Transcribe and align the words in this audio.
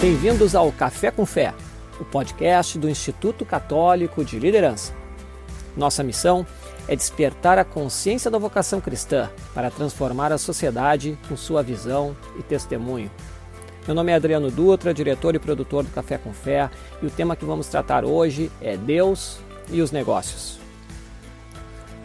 Bem-vindos 0.00 0.54
ao 0.54 0.70
Café 0.70 1.10
com 1.10 1.26
Fé, 1.26 1.52
o 1.98 2.04
podcast 2.04 2.78
do 2.78 2.88
Instituto 2.88 3.44
Católico 3.44 4.24
de 4.24 4.38
Liderança. 4.38 4.94
Nossa 5.76 6.04
missão 6.04 6.46
é 6.86 6.94
despertar 6.94 7.58
a 7.58 7.64
consciência 7.64 8.30
da 8.30 8.38
vocação 8.38 8.80
cristã 8.80 9.28
para 9.52 9.72
transformar 9.72 10.30
a 10.30 10.38
sociedade 10.38 11.18
com 11.28 11.36
sua 11.36 11.64
visão 11.64 12.16
e 12.38 12.44
testemunho. 12.44 13.10
Meu 13.88 13.94
nome 13.96 14.12
é 14.12 14.14
Adriano 14.14 14.52
Dutra, 14.52 14.94
diretor 14.94 15.34
e 15.34 15.40
produtor 15.40 15.82
do 15.82 15.90
Café 15.90 16.16
com 16.16 16.32
Fé, 16.32 16.70
e 17.02 17.06
o 17.06 17.10
tema 17.10 17.34
que 17.34 17.44
vamos 17.44 17.66
tratar 17.66 18.04
hoje 18.04 18.52
é 18.60 18.76
Deus 18.76 19.40
e 19.68 19.82
os 19.82 19.90
negócios. 19.90 20.60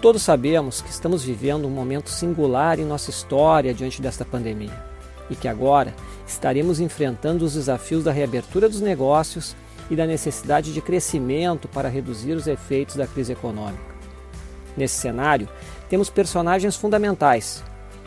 Todos 0.01 0.23
sabemos 0.23 0.81
que 0.81 0.89
estamos 0.89 1.23
vivendo 1.23 1.67
um 1.67 1.71
momento 1.71 2.09
singular 2.09 2.79
em 2.79 2.85
nossa 2.85 3.11
história 3.11 3.71
diante 3.71 4.01
desta 4.01 4.25
pandemia 4.25 4.92
e 5.29 5.35
que 5.35 5.47
agora 5.47 5.93
estaremos 6.27 6.79
enfrentando 6.79 7.45
os 7.45 7.53
desafios 7.53 8.03
da 8.03 8.11
reabertura 8.11 8.69
dos 8.69 8.81
negócios 8.81 9.55
e 9.89 9.95
da 9.95 10.05
necessidade 10.05 10.73
de 10.73 10.81
crescimento 10.81 11.67
para 11.67 11.89
reduzir 11.89 12.33
os 12.33 12.47
efeitos 12.47 12.95
da 12.95 13.07
crise 13.07 13.33
econômica. 13.33 13.93
Nesse 14.75 14.95
cenário, 14.95 15.47
temos 15.89 16.09
personagens 16.09 16.75
fundamentais, 16.75 17.63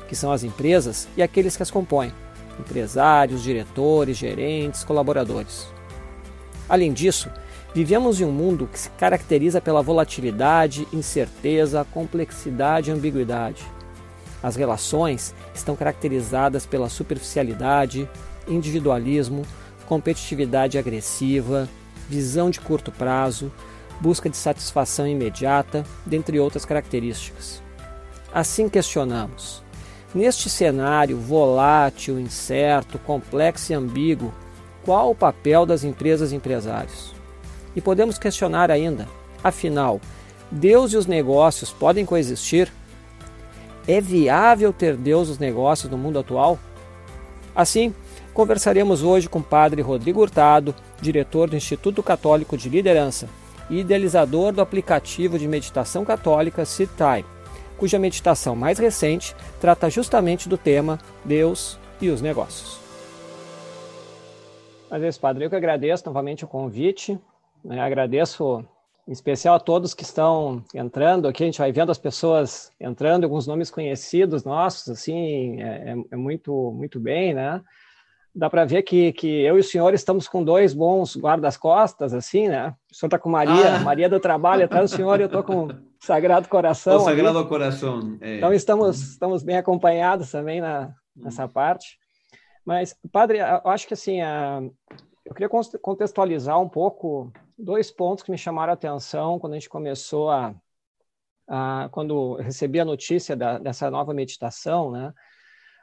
que 0.09 0.17
são 0.17 0.33
as 0.33 0.43
empresas 0.43 1.07
e 1.17 1.23
aqueles 1.23 1.57
que 1.57 1.63
as 1.63 1.71
compõem: 1.71 2.13
empresários, 2.59 3.43
diretores, 3.43 4.17
gerentes, 4.17 4.83
colaboradores. 4.83 5.67
Além 6.69 6.93
disso, 6.93 7.31
vivemos 7.73 8.21
em 8.21 8.25
um 8.25 8.33
mundo 8.33 8.69
que 8.71 8.79
se 8.79 8.91
caracteriza 8.91 9.61
pela 9.61 9.83
volatilidade, 9.83 10.89
incerteza, 10.93 11.87
complexidade 11.93 12.91
e 12.91 12.93
ambiguidade 12.93 13.77
as 14.47 14.55
relações 14.55 15.35
estão 15.59 15.77
caracterizadas 15.77 16.67
pela 16.67 16.89
superficialidade, 16.89 18.09
individualismo, 18.49 19.45
competitividade 19.87 20.79
agressiva, 20.79 21.69
visão 22.09 22.51
de 22.51 22.61
curto 22.61 22.93
prazo, 22.93 23.53
busca 24.01 24.29
de 24.29 24.37
satisfação 24.37 25.07
imediata, 25.07 25.85
dentre 26.05 26.39
outras 26.39 26.65
características. 26.65 27.63
Assim 28.33 28.69
questionamos: 28.69 29.63
neste 30.15 30.49
cenário 30.51 31.19
volátil, 31.19 32.21
incerto, 32.21 32.99
complexo 32.99 33.73
e 33.73 33.75
ambíguo, 33.75 34.33
qual 34.85 35.11
o 35.11 35.15
papel 35.15 35.67
das 35.67 35.85
empresas 35.85 36.33
e 36.33 36.37
empresários? 36.37 37.15
E 37.75 37.81
podemos 37.81 38.19
questionar 38.19 38.71
ainda: 38.71 39.09
afinal, 39.43 40.01
Deus 40.51 40.93
e 40.93 40.97
os 40.97 41.07
negócios 41.07 41.73
podem 41.73 42.07
coexistir? 42.07 42.73
É 43.89 44.01
viável 44.01 44.73
ter 44.73 44.97
Deus 44.97 45.29
nos 45.29 45.39
negócios 45.39 45.91
no 45.91 45.97
mundo 45.97 46.19
atual? 46.19 46.59
Assim, 47.55 47.95
conversaremos 48.35 49.03
hoje 49.03 49.29
com 49.29 49.39
o 49.39 49.43
padre 49.43 49.81
Rodrigo 49.81 50.21
Hurtado, 50.21 50.75
diretor 51.01 51.49
do 51.49 51.57
Instituto 51.57 52.03
Católico 52.03 52.57
de 52.57 52.69
Liderança 52.69 53.29
e 53.71 53.81
idealizador 53.81 54.53
do 54.53 54.61
aplicativo 54.61 55.39
de 55.39 55.47
meditação 55.47 56.05
católica 56.05 56.65
Sit 56.65 56.91
Time, 56.97 57.25
cuja 57.79 57.99
meditação 57.99 58.57
mais 58.57 58.79
recente 58.79 59.35
trata 59.61 59.89
justamente 59.89 60.49
do 60.49 60.59
tema 60.59 60.99
Deus 61.25 61.79
e 62.01 62.09
os 62.09 62.21
negócios. 62.21 62.81
Mas 64.91 65.03
é 65.03 65.09
isso, 65.09 65.21
padre, 65.21 65.45
eu 65.45 65.51
que 65.51 65.57
agradeço 65.57 66.05
novamente 66.07 66.45
o 66.45 66.49
convite, 66.49 67.19
né? 67.65 67.81
agradeço 67.81 68.65
em 69.07 69.13
especial 69.13 69.55
a 69.55 69.61
todos 69.61 69.95
que 69.95 70.03
estão 70.03 70.65
entrando 70.75 71.29
aqui, 71.29 71.45
a 71.45 71.47
gente 71.47 71.59
vai 71.59 71.71
vendo 71.71 71.93
as 71.93 71.99
pessoas 71.99 72.73
entrando, 72.81 73.25
alguns 73.25 73.47
nomes 73.47 73.71
conhecidos 73.71 74.45
nossos, 74.45 74.89
assim, 74.89 75.63
é, 75.63 75.93
é, 75.93 75.97
é 76.11 76.17
muito, 76.17 76.73
muito 76.73 76.99
bem, 76.99 77.33
né? 77.33 77.63
Dá 78.35 78.51
para 78.51 78.65
ver 78.65 78.83
que, 78.83 79.13
que 79.13 79.43
eu 79.43 79.57
e 79.57 79.61
o 79.61 79.65
senhor 79.65 79.95
estamos 79.95 80.29
com 80.29 80.43
dois 80.43 80.75
bons 80.75 81.17
guardas-costas, 81.17 82.13
assim, 82.13 82.49
né? 82.49 82.75
O 82.91 82.95
senhor 82.95 83.07
está 83.07 83.19
com 83.19 83.31
Maria, 83.31 83.77
ah. 83.77 83.79
Maria 83.79 84.09
do 84.09 84.19
Trabalho 84.19 84.65
atrás 84.65 84.91
do 84.91 84.97
senhor, 84.97 85.21
e 85.21 85.23
eu 85.23 85.27
estou 85.27 85.43
com 85.43 85.69
Sagrado 86.01 86.49
Coração. 86.49 86.97
O 86.97 87.01
Sagrado 87.01 87.39
ali. 87.39 87.49
Coração. 87.49 88.19
É. 88.21 88.37
Então 88.37 88.53
estamos, 88.53 89.01
estamos 89.01 89.43
bem 89.43 89.57
acompanhados 89.57 90.31
também 90.33 90.61
na, 90.61 90.93
nessa 91.15 91.49
parte. 91.49 91.97
Mas, 92.65 92.95
padre, 93.13 93.39
eu 93.39 93.71
acho 93.71 93.87
que 93.87 93.95
assim, 93.95 94.19
eu 95.25 95.33
queria 95.33 95.49
contextualizar 95.81 96.61
um 96.61 96.69
pouco 96.69 97.33
dois 97.59 97.91
pontos 97.91 98.23
que 98.23 98.31
me 98.31 98.39
chamaram 98.39 98.73
a 98.73 98.75
atenção 98.75 99.39
quando 99.39 99.55
a 99.55 99.57
gente 99.57 99.69
começou 99.69 100.31
a, 100.31 100.55
a 101.49 101.89
quando 101.93 102.35
recebi 102.37 102.81
a 102.81 102.85
notícia 102.85 103.37
da, 103.37 103.59
dessa 103.59 103.91
nova 103.91 104.13
meditação, 104.13 104.91
né? 104.91 105.13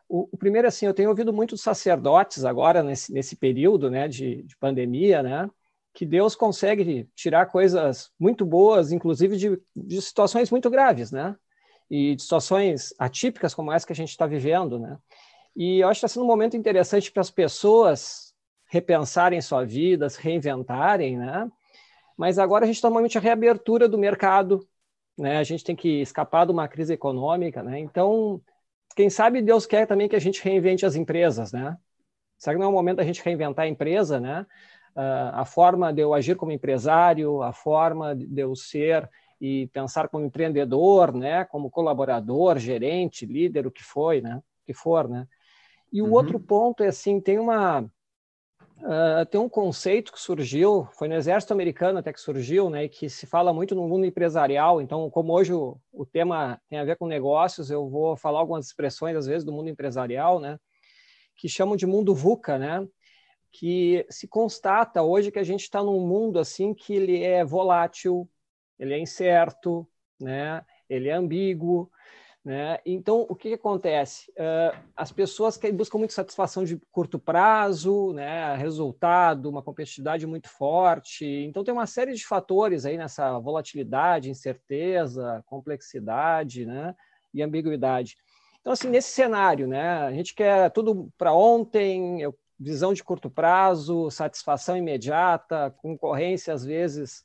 O, 0.08 0.30
o, 0.32 0.38
primeiro, 0.38 0.68
assim, 0.68 0.86
eu 0.86 0.94
tenho 0.94 1.10
ouvido 1.10 1.34
muitos 1.34 1.62
sacerdotes 1.62 2.46
agora 2.46 2.84
nesse, 2.84 3.12
nesse 3.12 3.36
período, 3.36 3.90
né, 3.90 4.08
de, 4.08 4.44
de 4.44 4.56
pandemia, 4.58 5.24
né, 5.24 5.50
que 5.94 6.06
Deus 6.06 6.36
consegue 6.36 7.10
tirar 7.16 7.48
coisas 7.48 8.12
muito 8.20 8.46
boas, 8.46 8.92
inclusive 8.92 9.38
de, 9.38 9.62
de 9.76 10.02
situações 10.02 10.52
muito 10.52 10.70
graves, 10.70 11.12
né, 11.12 11.36
e 11.90 12.16
de 12.16 12.22
situações 12.22 12.94
atípicas 13.00 13.54
como 13.56 13.72
essa 13.72 13.88
que 13.88 13.94
a 13.94 13.96
gente 13.96 14.10
está 14.10 14.28
vivendo, 14.28 14.78
né. 14.78 14.98
E 15.56 15.80
eu 15.80 15.88
acho 15.88 16.00
que 16.00 16.06
está 16.06 16.14
sendo 16.14 16.26
um 16.26 16.30
momento 16.30 16.58
interessante 16.58 17.12
para 17.12 17.22
as 17.22 17.32
pessoas 17.32 18.34
repensarem 18.66 19.40
sua 19.42 19.64
vida, 19.64 20.10
se 20.10 20.22
reinventarem, 20.22 21.18
né, 21.18 21.50
mas 22.18 22.40
agora 22.40 22.66
a 22.66 22.68
gente 22.68 22.76
está 22.76 22.88
normalmente 22.88 23.18
a 23.18 23.22
reabertura 23.22 23.88
do 23.88 23.98
mercado, 23.98 24.68
né? 25.18 25.38
A 25.38 25.44
gente 25.44 25.64
tem 25.64 25.76
que 25.76 26.02
escapar 26.02 26.46
de 26.46 26.52
uma 26.52 26.68
crise 26.68 26.94
econômica, 26.94 27.62
né? 27.64 27.80
Então, 27.80 28.42
quem 28.96 29.10
sabe 29.10 29.42
Deus 29.42 29.66
quer 29.66 29.88
também 29.88 30.08
que 30.08 30.16
a 30.16 30.20
gente 30.20 30.44
reinvente 30.44 30.86
as 30.86 30.96
empresas, 30.96 31.52
né? 31.52 31.78
Será 32.38 32.56
que 32.56 32.60
não 32.60 32.68
é 32.68 32.70
o 32.70 32.74
momento 32.74 32.98
da 32.98 33.04
gente 33.04 33.24
reinventar 33.24 33.66
a 33.66 33.70
empresa, 33.70 34.20
né? 34.20 34.46
Uh, 34.96 35.34
a 35.34 35.46
forma 35.46 35.92
de 35.92 36.02
eu 36.02 36.14
agir 36.14 36.36
como 36.36 36.52
empresário, 36.52 37.42
a 37.42 37.52
forma 37.52 38.16
de 38.16 38.42
eu 38.42 38.56
ser 38.56 39.10
e 39.42 39.68
pensar 39.68 40.08
como 40.08 40.26
empreendedor, 40.26 41.14
né? 41.14 41.46
Como 41.46 41.72
colaborador, 41.72 42.60
gerente, 42.60 43.26
líder, 43.26 43.66
o 43.66 43.72
que 43.72 43.84
foi, 43.84 44.22
né? 44.22 44.38
O 44.38 44.66
que 44.66 44.74
for, 44.74 45.08
né? 45.08 45.28
E 45.92 46.02
o 46.02 46.06
uhum. 46.06 46.14
outro 46.14 46.40
ponto 46.40 46.84
é 46.84 46.88
assim, 46.88 47.20
tem 47.20 47.40
uma 47.40 47.86
Uh, 48.84 49.26
tem 49.28 49.40
um 49.40 49.48
conceito 49.48 50.12
que 50.12 50.20
surgiu, 50.20 50.90
foi 50.92 51.08
no 51.08 51.16
exército 51.16 51.54
americano 51.54 52.00
até 52.00 52.12
que 52.12 52.20
surgiu, 52.20 52.70
né, 52.70 52.90
que 52.90 53.10
se 53.10 53.26
fala 53.26 53.54
muito 53.54 53.74
no 53.74 53.88
mundo 53.88 54.06
empresarial. 54.06 54.82
Então, 54.82 55.10
como 55.10 55.32
hoje 55.32 55.54
o, 55.54 55.80
o 55.94 56.06
tema 56.06 56.62
tem 56.68 56.78
a 56.78 56.84
ver 56.84 56.98
com 56.98 57.08
negócios, 57.08 57.72
eu 57.72 57.90
vou 57.90 58.18
falar 58.18 58.40
algumas 58.40 58.66
expressões 58.66 59.16
às 59.16 59.26
vezes 59.26 59.46
do 59.46 59.54
mundo 59.54 59.70
empresarial, 59.70 60.38
né, 60.38 60.60
que 61.38 61.48
chamam 61.48 61.78
de 61.78 61.86
mundo 61.86 62.14
VUCA, 62.14 62.58
né, 62.58 62.86
que 63.54 64.06
se 64.10 64.28
constata 64.28 65.02
hoje 65.02 65.32
que 65.32 65.40
a 65.40 65.44
gente 65.44 65.62
está 65.62 65.82
num 65.82 66.06
mundo 66.06 66.38
assim 66.38 66.74
que 66.74 66.94
ele 66.94 67.24
é 67.24 67.46
volátil, 67.46 68.30
ele 68.78 68.94
é 68.94 69.00
incerto, 69.00 69.88
né, 70.20 70.62
ele 70.90 71.08
é 71.08 71.14
ambíguo, 71.14 71.90
né? 72.44 72.80
Então, 72.86 73.26
o 73.30 73.36
que, 73.36 73.50
que 73.50 73.56
acontece? 73.56 74.30
Uh, 74.32 74.78
as 74.98 75.14
pessoas 75.14 75.56
que 75.56 75.72
buscam 75.72 75.98
muito 75.98 76.14
satisfação 76.14 76.66
de 76.66 76.78
curto 76.92 77.18
prazo, 77.18 78.12
né? 78.12 78.56
resultado, 78.58 79.50
uma 79.50 79.64
competitividade 79.64 80.28
muito 80.28 80.50
forte. 80.50 81.26
Então, 81.26 81.64
tem 81.64 81.74
uma 81.74 81.88
série 81.88 82.14
de 82.14 82.26
fatores 82.26 82.86
aí 82.86 82.98
nessa 82.98 83.40
volatilidade, 83.40 84.30
incerteza, 84.30 85.42
complexidade 85.46 86.66
né? 86.66 86.94
e 87.34 87.42
ambiguidade. 87.42 88.18
Então, 88.60 88.74
assim, 88.74 88.90
nesse 88.90 89.12
cenário, 89.12 89.66
né? 89.66 90.00
a 90.00 90.12
gente 90.12 90.36
quer 90.36 90.70
tudo 90.72 91.10
para 91.18 91.34
ontem, 91.34 92.22
visão 92.60 92.94
de 92.94 93.04
curto 93.04 93.30
prazo, 93.30 94.12
satisfação 94.12 94.76
imediata, 94.76 95.74
concorrência, 95.78 96.54
às 96.54 96.66
vezes, 96.66 97.24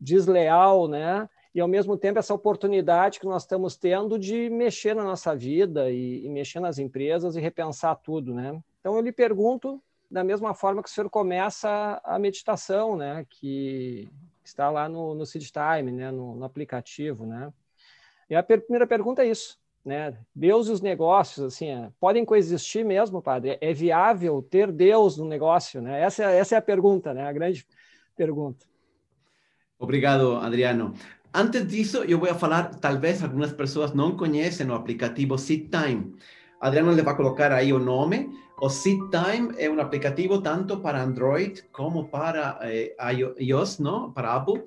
desleal, 0.00 0.86
né? 0.88 1.28
E 1.54 1.60
ao 1.60 1.68
mesmo 1.68 1.96
tempo 1.96 2.18
essa 2.18 2.32
oportunidade 2.32 3.20
que 3.20 3.26
nós 3.26 3.42
estamos 3.42 3.76
tendo 3.76 4.18
de 4.18 4.48
mexer 4.48 4.94
na 4.94 5.04
nossa 5.04 5.36
vida 5.36 5.90
e, 5.90 6.24
e, 6.24 6.28
mexer 6.28 6.60
nas 6.60 6.78
empresas 6.78 7.36
e 7.36 7.40
repensar 7.40 7.94
tudo, 7.96 8.34
né? 8.34 8.58
Então 8.80 8.96
eu 8.96 9.02
lhe 9.02 9.12
pergunto 9.12 9.82
da 10.10 10.24
mesma 10.24 10.54
forma 10.54 10.82
que 10.82 10.88
o 10.88 10.92
senhor 10.92 11.10
começa 11.10 12.00
a 12.04 12.18
meditação, 12.18 12.96
né? 12.96 13.26
Que 13.28 14.08
está 14.42 14.70
lá 14.70 14.88
no, 14.88 15.14
no 15.14 15.26
Seed 15.26 15.46
Time, 15.50 15.92
né? 15.92 16.10
No, 16.10 16.36
no, 16.36 16.44
aplicativo, 16.44 17.26
né? 17.26 17.52
E 18.30 18.34
a 18.34 18.42
per 18.42 18.62
primeira 18.62 18.86
pergunta 18.86 19.22
é 19.22 19.28
isso, 19.28 19.58
né? 19.84 20.16
Deus 20.34 20.68
e 20.68 20.72
os 20.72 20.80
negócios, 20.80 21.44
assim, 21.44 21.68
é, 21.68 21.90
podem 22.00 22.24
coexistir 22.24 22.82
mesmo, 22.82 23.20
padre? 23.20 23.58
É 23.60 23.74
viável 23.74 24.40
ter 24.42 24.72
Deus 24.72 25.18
no 25.18 25.26
negócio, 25.26 25.82
né? 25.82 26.00
Essa, 26.00 26.24
essa 26.24 26.54
é 26.54 26.58
a 26.58 26.62
pergunta, 26.62 27.12
né? 27.12 27.26
A 27.26 27.32
grande 27.32 27.66
pergunta. 28.16 28.64
Obrigado, 29.78 30.36
Adriano. 30.36 30.94
Antes 31.34 31.66
de 31.66 31.80
eso, 31.80 32.04
yo 32.04 32.04
disso, 32.04 32.12
eu 32.12 32.18
vou 32.18 32.34
falar, 32.34 32.78
talvez 32.78 33.22
algumas 33.22 33.54
pessoas 33.54 33.94
não 33.94 34.16
conhecem 34.16 34.68
o 34.68 34.74
aplicativo 34.74 35.38
SeatTime. 35.38 36.12
Adriano 36.60 36.92
le 36.92 37.02
va 37.02 37.12
a 37.12 37.16
colocar 37.16 37.52
ahí 37.52 37.72
un 37.72 37.86
nombre. 37.86 38.28
O 38.58 38.68
SeatTime 38.68 39.54
es 39.56 39.68
un 39.70 39.80
aplicativo 39.80 40.42
tanto 40.42 40.82
para 40.82 41.02
Android 41.02 41.58
como 41.72 42.10
para 42.10 42.58
eh, 42.62 42.94
iOS, 43.38 43.80
¿no? 43.80 44.12
Para 44.12 44.34
Apple. 44.34 44.66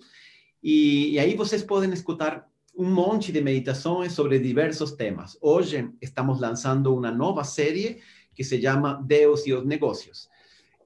Y, 0.60 1.20
ahí 1.20 1.36
vocês 1.36 1.64
pueden 1.64 1.94
escuchar 1.94 2.48
un 2.74 2.92
monte 2.92 3.32
de 3.32 3.44
meditaciones 3.44 4.14
sobre 4.14 4.40
diversos 4.40 4.98
temas. 4.98 5.38
Hoy 5.42 5.94
estamos 6.02 6.40
lanzando 6.40 6.94
una 6.94 7.12
nueva 7.12 7.44
serie 7.44 8.00
que 8.34 8.44
se 8.44 8.60
llama 8.60 9.00
Deus 9.06 9.46
y 9.46 9.52
los 9.52 9.66
negocios. 9.66 10.32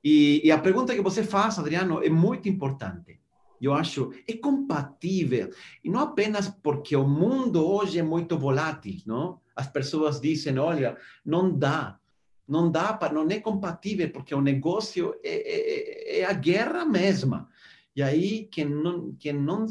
Y, 0.04 0.46
la 0.46 0.62
pregunta 0.62 0.94
que 0.94 1.02
você 1.02 1.22
hace, 1.22 1.62
Adriano, 1.62 2.02
es 2.02 2.12
muy 2.12 2.42
importante. 2.44 3.22
Eu 3.62 3.74
acho, 3.74 4.12
é 4.28 4.34
compatível. 4.34 5.52
E 5.84 5.90
não 5.90 6.00
apenas 6.00 6.48
porque 6.48 6.96
o 6.96 7.08
mundo 7.08 7.66
hoje 7.66 8.00
é 8.00 8.04
muito 8.04 8.38
volátil, 8.38 9.02
não? 9.06 9.40
As 9.56 9.68
pessoas 9.68 10.22
dizem, 10.22 10.58
olha, 10.58 10.98
não 11.26 11.52
dá, 11.52 12.00
não 12.48 12.72
dá, 12.72 12.94
para, 12.94 13.14
não 13.14 13.28
é 13.30 13.40
compatível, 13.40 14.10
porque 14.10 14.34
o 14.34 14.42
negócio 14.42 15.14
é, 15.24 16.18
é, 16.18 16.20
é 16.22 16.26
a 16.26 16.34
guerra 16.34 16.86
mesma. 16.86 17.50
E 17.96 18.02
aí, 18.02 18.48
quem 18.52 18.66
não, 18.66 19.14
quem 19.20 19.34
não 19.34 19.66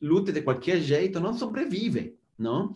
lute 0.00 0.32
de 0.32 0.42
qualquer 0.42 0.80
jeito 0.80 1.20
não 1.20 1.32
sobrevive, 1.32 2.18
não? 2.38 2.74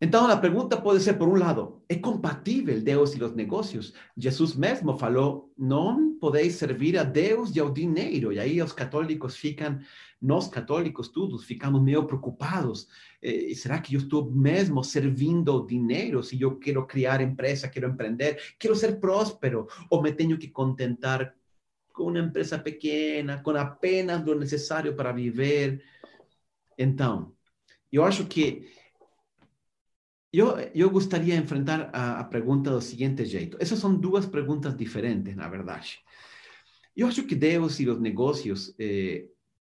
Então, 0.00 0.28
a 0.28 0.36
pergunta 0.36 0.80
pode 0.80 1.02
ser, 1.02 1.14
por 1.14 1.28
um 1.28 1.34
lado, 1.34 1.82
é 1.88 1.96
compatível 1.96 2.80
Deus 2.80 3.16
e 3.16 3.22
os 3.22 3.34
negócios? 3.34 3.92
Jesus 4.16 4.54
mesmo 4.54 4.96
falou, 4.96 5.52
não 5.58 6.16
podeis 6.20 6.54
servir 6.54 6.96
a 6.96 7.02
Deus 7.02 7.54
e 7.54 7.58
ao 7.58 7.68
dinheiro. 7.68 8.32
E 8.32 8.38
aí 8.38 8.62
os 8.62 8.72
católicos 8.72 9.36
ficam, 9.36 9.80
nós 10.22 10.46
católicos 10.46 11.08
todos, 11.08 11.44
ficamos 11.44 11.82
meio 11.82 12.04
preocupados. 12.04 12.86
Eh, 13.20 13.52
será 13.56 13.80
que 13.80 13.94
eu 13.94 13.98
estou 13.98 14.30
mesmo 14.30 14.84
servindo 14.84 15.50
ao 15.50 15.66
dinheiro? 15.66 16.22
Se 16.22 16.40
eu 16.40 16.56
quero 16.56 16.86
criar 16.86 17.20
empresa, 17.20 17.68
quero 17.68 17.88
empreender, 17.88 18.54
quero 18.56 18.76
ser 18.76 19.00
próspero, 19.00 19.66
ou 19.90 20.00
me 20.00 20.12
tenho 20.12 20.38
que 20.38 20.46
contentar 20.46 21.34
com 21.92 22.04
uma 22.04 22.20
empresa 22.20 22.56
pequena, 22.56 23.42
com 23.42 23.50
apenas 23.50 24.24
o 24.24 24.34
necessário 24.36 24.94
para 24.94 25.10
viver? 25.10 25.82
Então, 26.78 27.32
eu 27.90 28.04
acho 28.04 28.24
que 28.26 28.68
eu, 30.32 30.58
eu 30.74 30.90
gostaria 30.90 31.36
de 31.36 31.42
enfrentar 31.42 31.90
a, 31.92 32.20
a 32.20 32.24
pergunta 32.24 32.70
do 32.70 32.80
seguinte 32.80 33.24
jeito. 33.24 33.56
Essas 33.60 33.78
são 33.78 33.94
duas 33.94 34.26
perguntas 34.26 34.76
diferentes, 34.76 35.34
na 35.34 35.48
verdade. 35.48 35.98
Eu 36.94 37.06
acho 37.06 37.24
que 37.24 37.34
Deus 37.34 37.78
e 37.80 37.88
os 37.88 38.00
negócios, 38.00 38.74
eh, 38.78 39.26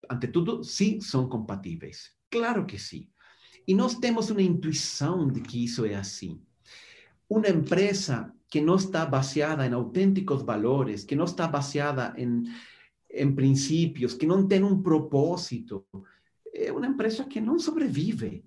ante 0.09 0.27
tudo, 0.27 0.63
sim, 0.63 0.99
são 0.99 1.29
compatíveis. 1.29 2.11
Claro 2.29 2.65
que 2.65 2.77
sim. 2.77 3.07
E 3.67 3.73
nós 3.73 3.95
temos 3.95 4.29
uma 4.29 4.41
intuição 4.41 5.27
de 5.27 5.41
que 5.41 5.63
isso 5.63 5.85
é 5.85 5.95
assim. 5.95 6.41
Uma 7.29 7.47
empresa 7.47 8.33
que 8.49 8.59
não 8.59 8.75
está 8.75 9.05
baseada 9.05 9.65
em 9.65 9.73
autênticos 9.73 10.41
valores, 10.41 11.03
que 11.03 11.15
não 11.15 11.25
está 11.25 11.47
baseada 11.47 12.15
em, 12.17 12.43
em 13.11 13.33
princípios, 13.33 14.15
que 14.15 14.25
não 14.25 14.47
tem 14.47 14.63
um 14.63 14.81
propósito, 14.81 15.85
é 16.51 16.71
uma 16.71 16.87
empresa 16.87 17.25
que 17.25 17.39
não 17.39 17.59
sobrevive. 17.59 18.43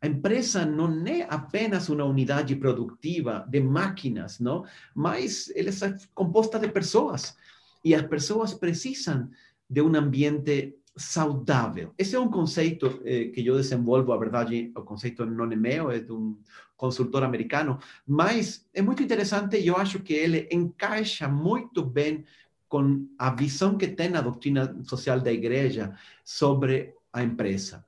A 0.00 0.06
empresa 0.06 0.66
não 0.66 1.06
é 1.06 1.26
apenas 1.28 1.88
uma 1.88 2.04
unidade 2.04 2.54
produtiva 2.56 3.46
de 3.48 3.60
máquinas, 3.60 4.38
não? 4.38 4.64
Mas 4.94 5.50
ela 5.56 5.70
é 5.70 5.98
composta 6.14 6.58
de 6.58 6.68
pessoas. 6.68 7.36
E 7.84 7.94
as 7.94 8.02
pessoas 8.02 8.54
precisam 8.54 9.30
de 9.68 9.80
um 9.80 9.94
ambiente 9.94 10.76
saudável. 10.96 11.92
Esse 11.98 12.14
é 12.14 12.20
um 12.20 12.30
conceito 12.30 13.00
eh, 13.04 13.26
que 13.26 13.44
eu 13.44 13.56
desenvolvo, 13.56 14.12
a 14.12 14.16
verdade, 14.16 14.70
o 14.76 14.82
conceito 14.82 15.26
não 15.26 15.50
é 15.50 15.56
meu, 15.56 15.90
é 15.90 15.98
de 15.98 16.12
um 16.12 16.36
consultor 16.76 17.24
americano, 17.24 17.78
mas 18.06 18.68
é 18.72 18.82
muito 18.82 19.02
interessante 19.02 19.58
e 19.58 19.66
eu 19.66 19.76
acho 19.76 20.00
que 20.00 20.12
ele 20.12 20.48
encaixa 20.52 21.26
muito 21.28 21.84
bem 21.84 22.24
com 22.68 23.06
a 23.18 23.30
visão 23.30 23.76
que 23.76 23.88
tem 23.88 24.14
a 24.14 24.20
doutrina 24.20 24.76
social 24.84 25.20
da 25.20 25.32
igreja 25.32 25.96
sobre 26.24 26.94
a 27.12 27.22
empresa. 27.22 27.84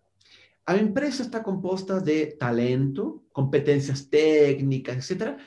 A 0.67 0.77
empresa 0.77 1.23
está 1.23 1.39
composta 1.39 2.01
de 2.01 2.27
talento, 2.33 3.23
competências 3.33 4.03
técnicas, 4.03 5.11
etc. 5.11 5.39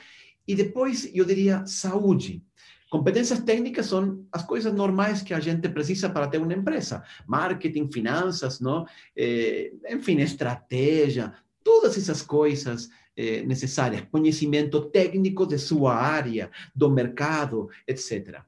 E 0.48 0.54
depois, 0.54 1.10
eu 1.12 1.26
diria, 1.26 1.64
saúde. 1.66 2.42
Competências 2.88 3.40
técnicas 3.40 3.86
são 3.86 4.26
as 4.32 4.42
coisas 4.42 4.72
normais 4.72 5.22
que 5.22 5.34
a 5.34 5.38
gente 5.38 5.68
precisa 5.68 6.08
para 6.08 6.26
ter 6.26 6.38
uma 6.38 6.52
empresa. 6.54 7.04
Marketing, 7.26 7.88
finanças, 7.92 8.60
não? 8.60 8.86
Eh, 9.14 9.72
enfim, 9.90 10.18
estratégia, 10.20 11.32
todas 11.62 11.96
essas 11.96 12.22
coisas 12.22 12.88
eh, 13.14 13.42
necessárias. 13.42 14.06
Conhecimento 14.10 14.90
técnico 14.90 15.46
de 15.46 15.58
sua 15.58 15.94
área, 15.94 16.50
do 16.74 16.90
mercado, 16.90 17.68
etc. 17.86 18.42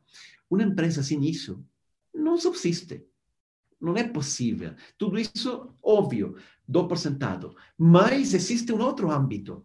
Uma 0.50 0.64
empresa 0.64 1.02
sem 1.02 1.22
isso 1.24 1.62
não 2.14 2.36
subsiste. 2.36 3.04
Não 3.80 3.96
é 3.96 4.04
possível. 4.04 4.74
Tudo 4.96 5.18
isso, 5.18 5.74
óbvio, 5.82 6.36
do 6.66 6.86
por 6.86 6.98
sentado. 6.98 7.54
Mas 7.76 8.34
existe 8.34 8.72
um 8.72 8.80
outro 8.80 9.10
âmbito, 9.10 9.64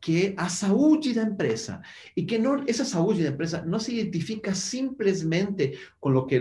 que 0.00 0.26
é 0.26 0.34
a 0.36 0.48
saúde 0.48 1.14
da 1.14 1.22
empresa. 1.22 1.80
E 2.16 2.24
que 2.24 2.38
não, 2.38 2.64
essa 2.66 2.84
saúde 2.84 3.22
da 3.22 3.30
empresa 3.30 3.62
não 3.64 3.78
se 3.78 3.98
identifica 3.98 4.54
simplesmente 4.54 5.78
com 6.00 6.14
o 6.14 6.26
que 6.26 6.40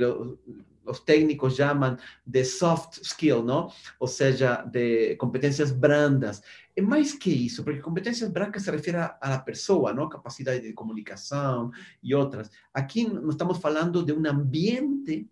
os 0.85 0.99
técnicos 1.01 1.55
chamam 1.55 1.97
de 2.25 2.45
soft 2.45 2.99
skill, 3.01 3.43
não? 3.43 3.71
Ou 3.99 4.07
seja, 4.07 4.63
de 4.63 5.15
competências 5.15 5.71
brandas. 5.71 6.41
É 6.75 6.81
mais 6.81 7.13
que 7.13 7.29
isso, 7.29 7.63
porque 7.63 7.81
competências 7.81 8.29
brancas 8.29 8.63
se 8.63 8.71
refere 8.71 8.97
à 8.97 9.39
pessoa, 9.39 9.93
não? 9.93 10.07
Capacidade 10.07 10.61
de 10.61 10.73
comunicação 10.73 11.71
e 12.01 12.15
outras. 12.15 12.49
Aqui 12.73 13.07
nós 13.07 13.33
estamos 13.33 13.57
falando 13.57 14.03
de 14.03 14.13
um 14.13 14.25
ambiente 14.25 15.29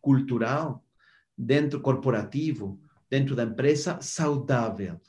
cultural 0.00 0.84
dentro 1.36 1.80
corporativo 1.80 2.78
dentro 3.10 3.34
da 3.34 3.44
empresa 3.44 3.98
saudável, 4.00 5.00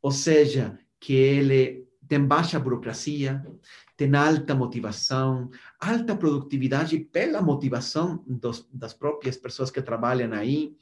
ou 0.00 0.10
seja, 0.10 0.78
que 1.00 1.12
ele 1.12 1.86
tem 2.08 2.24
baixa 2.24 2.58
burocracia, 2.58 3.44
tem 3.96 4.14
alta 4.14 4.54
motivação, 4.54 5.50
alta 5.78 6.16
produtividade 6.16 6.98
pela 6.98 7.42
motivação 7.42 8.24
dos, 8.26 8.66
das 8.72 8.94
próprias 8.94 9.36
pessoas 9.36 9.70
que 9.70 9.82
trabalham 9.82 10.32
aí, 10.32 10.74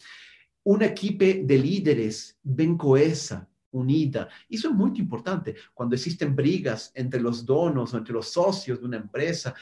uma 0.64 0.84
equipe 0.84 1.43
de 1.43 1.56
líderes 1.56 2.37
bem 2.44 2.76
coesa, 2.76 3.46
unida. 3.73 4.28
Isso 4.50 4.67
é 4.67 4.70
muito 4.70 5.00
importante. 5.00 5.55
Quando 5.75 5.93
existem 5.93 6.31
brigas 6.31 6.90
entre 6.96 7.25
os 7.26 7.43
donos, 7.43 7.93
entre 7.94 8.17
os 8.17 8.28
sócios 8.28 8.78
de 8.78 8.87
uma 8.87 8.96
empresa, 8.96 9.55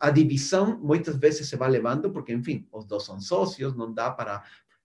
a 0.00 0.10
divisão 0.10 0.78
muitas 0.82 1.16
vezes 1.16 1.48
se 1.48 1.56
vai 1.56 1.70
levando, 1.70 2.10
porque, 2.10 2.32
enfim, 2.32 2.66
os 2.72 2.84
dois 2.84 3.04
são 3.04 3.20
sócios, 3.20 3.74
não 3.74 3.92
dá 3.92 4.10
para 4.10 4.42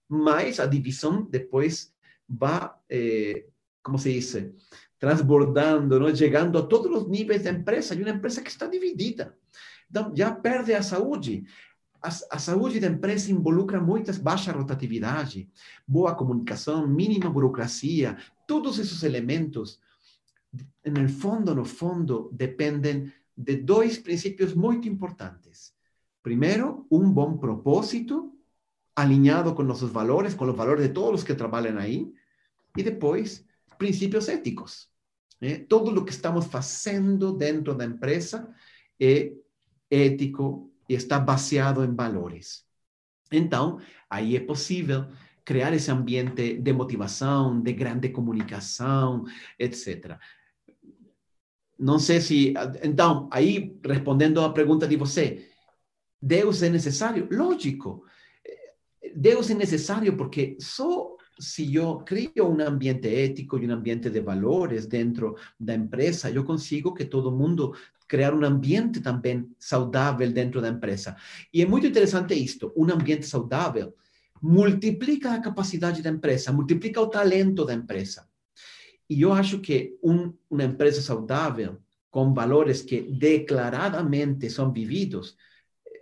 mas 0.08 0.58
a 0.58 0.66
divisão 0.66 1.22
depois 1.22 1.92
vai, 2.28 2.70
eh, 2.88 3.46
como 3.82 3.98
se 3.98 4.12
diz, 4.12 4.36
transbordando, 4.98 6.00
não? 6.00 6.14
chegando 6.14 6.58
a 6.58 6.62
todos 6.62 7.02
os 7.02 7.08
níveis 7.08 7.42
da 7.42 7.50
empresa, 7.50 7.94
e 7.94 8.02
uma 8.02 8.10
empresa 8.10 8.42
que 8.42 8.50
está 8.50 8.66
dividida. 8.66 9.36
Então, 9.90 10.12
já 10.14 10.32
perde 10.32 10.74
a 10.74 10.82
saúde. 10.82 11.44
A, 12.02 12.08
a 12.08 12.38
saúde 12.38 12.80
da 12.80 12.86
empresa 12.86 13.30
involucra 13.30 13.80
muitas 13.80 14.18
baixa 14.18 14.52
rotatividade, 14.52 15.48
boa 15.86 16.14
comunicação, 16.14 16.86
mínima 16.86 17.30
burocracia, 17.30 18.16
todos 18.46 18.78
esses 18.78 19.02
elementos, 19.02 19.80
no 20.84 21.08
fundo, 21.08 21.54
no 21.54 21.64
fundo, 21.64 22.30
dependem 22.32 23.12
de 23.36 23.56
dois 23.56 23.98
princípios 23.98 24.54
muito 24.54 24.88
importantes. 24.88 25.72
Primeiro, 26.22 26.86
um 26.90 27.10
bom 27.10 27.36
propósito 27.36 28.32
alinhado 28.98 29.54
com 29.54 29.62
nossos 29.62 29.90
valores, 29.92 30.34
com 30.34 30.44
os 30.44 30.56
valores 30.56 30.88
de 30.88 30.92
todos 30.92 31.20
os 31.20 31.26
que 31.26 31.32
trabalham 31.32 31.78
aí, 31.78 32.12
e 32.76 32.82
depois, 32.82 33.46
princípios 33.78 34.28
éticos. 34.28 34.88
Né? 35.40 35.58
Todo 35.68 35.96
o 35.96 36.04
que 36.04 36.10
estamos 36.10 36.46
fazendo 36.46 37.32
dentro 37.32 37.74
da 37.76 37.84
empresa 37.84 38.52
é 39.00 39.32
ético 39.88 40.72
e 40.88 40.94
está 40.94 41.20
baseado 41.20 41.84
em 41.84 41.94
valores. 41.94 42.66
Então, 43.30 43.78
aí 44.10 44.34
é 44.34 44.40
possível 44.40 45.06
criar 45.44 45.72
esse 45.72 45.92
ambiente 45.92 46.58
de 46.58 46.72
motivação, 46.72 47.60
de 47.60 47.72
grande 47.72 48.08
comunicação, 48.08 49.24
etc. 49.58 50.18
Não 51.78 52.00
sei 52.00 52.20
se. 52.20 52.52
Então, 52.82 53.28
aí, 53.30 53.78
respondendo 53.84 54.40
à 54.40 54.52
pergunta 54.52 54.88
de 54.88 54.96
você, 54.96 55.48
Deus 56.20 56.62
é 56.64 56.68
necessário? 56.68 57.28
Lógico. 57.30 58.04
Deus 59.14 59.50
es 59.50 59.56
necesario 59.56 60.16
porque 60.16 60.56
solo 60.58 61.18
si 61.38 61.70
yo 61.70 62.02
creo 62.04 62.46
un 62.46 62.60
um 62.60 62.66
ambiente 62.66 63.24
ético 63.24 63.58
y 63.58 63.64
un 63.64 63.70
ambiente 63.70 64.10
de 64.10 64.20
valores 64.20 64.88
dentro 64.88 65.36
de 65.58 65.72
la 65.72 65.74
empresa, 65.74 66.30
yo 66.30 66.44
consigo 66.44 66.92
que 66.92 67.04
todo 67.04 67.30
mundo 67.30 67.74
crear 68.06 68.34
un 68.34 68.44
ambiente 68.44 69.00
también 69.00 69.54
saudável 69.58 70.34
dentro 70.34 70.60
de 70.60 70.68
la 70.68 70.74
empresa. 70.74 71.16
E 71.52 71.58
y 71.58 71.62
es 71.62 71.68
muy 71.68 71.84
interesante 71.84 72.34
esto, 72.34 72.72
un 72.74 72.90
ambiente 72.90 73.26
saudável 73.26 73.94
multiplica 74.40 75.30
la 75.30 75.42
capacidad 75.42 75.94
de 75.94 76.02
la 76.02 76.10
empresa, 76.10 76.52
multiplica 76.52 77.00
el 77.00 77.10
talento 77.10 77.64
de 77.64 77.74
la 77.74 77.80
empresa. 77.80 78.28
E 79.08 79.14
y 79.14 79.18
yo 79.18 79.34
acho 79.34 79.60
que 79.62 79.96
una 80.02 80.64
empresa 80.64 81.02
saudável, 81.02 81.78
con 82.10 82.34
valores 82.34 82.82
que 82.82 83.06
declaradamente 83.10 84.48
son 84.48 84.72
vividos, 84.72 85.36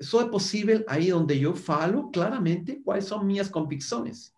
só 0.00 0.23
é 0.23 0.29
possível 0.29 0.85
aí 0.87 1.12
onde 1.12 1.43
eu 1.43 1.55
falo 1.55 2.11
claramente 2.11 2.76
quais 2.76 3.05
são 3.05 3.25
minhas 3.25 3.49
convicções. 3.49 4.33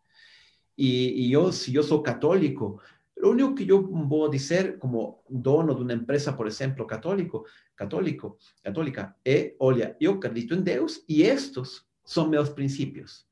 E, 0.77 1.27
e 1.27 1.33
eu, 1.33 1.53
se 1.53 1.75
eu 1.75 1.83
sou 1.83 2.03
católico, 2.03 2.81
o 3.21 3.31
único 3.31 3.55
que 3.55 3.69
eu 3.69 3.83
vou 4.07 4.29
dizer 4.29 4.79
como 4.79 5.25
dono 5.29 5.75
de 5.75 5.83
uma 5.83 5.93
empresa, 5.93 6.33
por 6.33 6.47
exemplo, 6.47 6.87
católico, 6.87 7.45
católico, 7.75 8.39
católica, 8.63 9.17
é, 9.25 9.55
olha, 9.59 9.97
eu 10.01 10.13
acredito 10.13 10.55
em 10.55 10.63
Deus 10.63 11.03
e 11.09 11.23
estes 11.23 11.83
são 12.05 12.29
meus 12.29 12.49
princípios. 12.49 13.27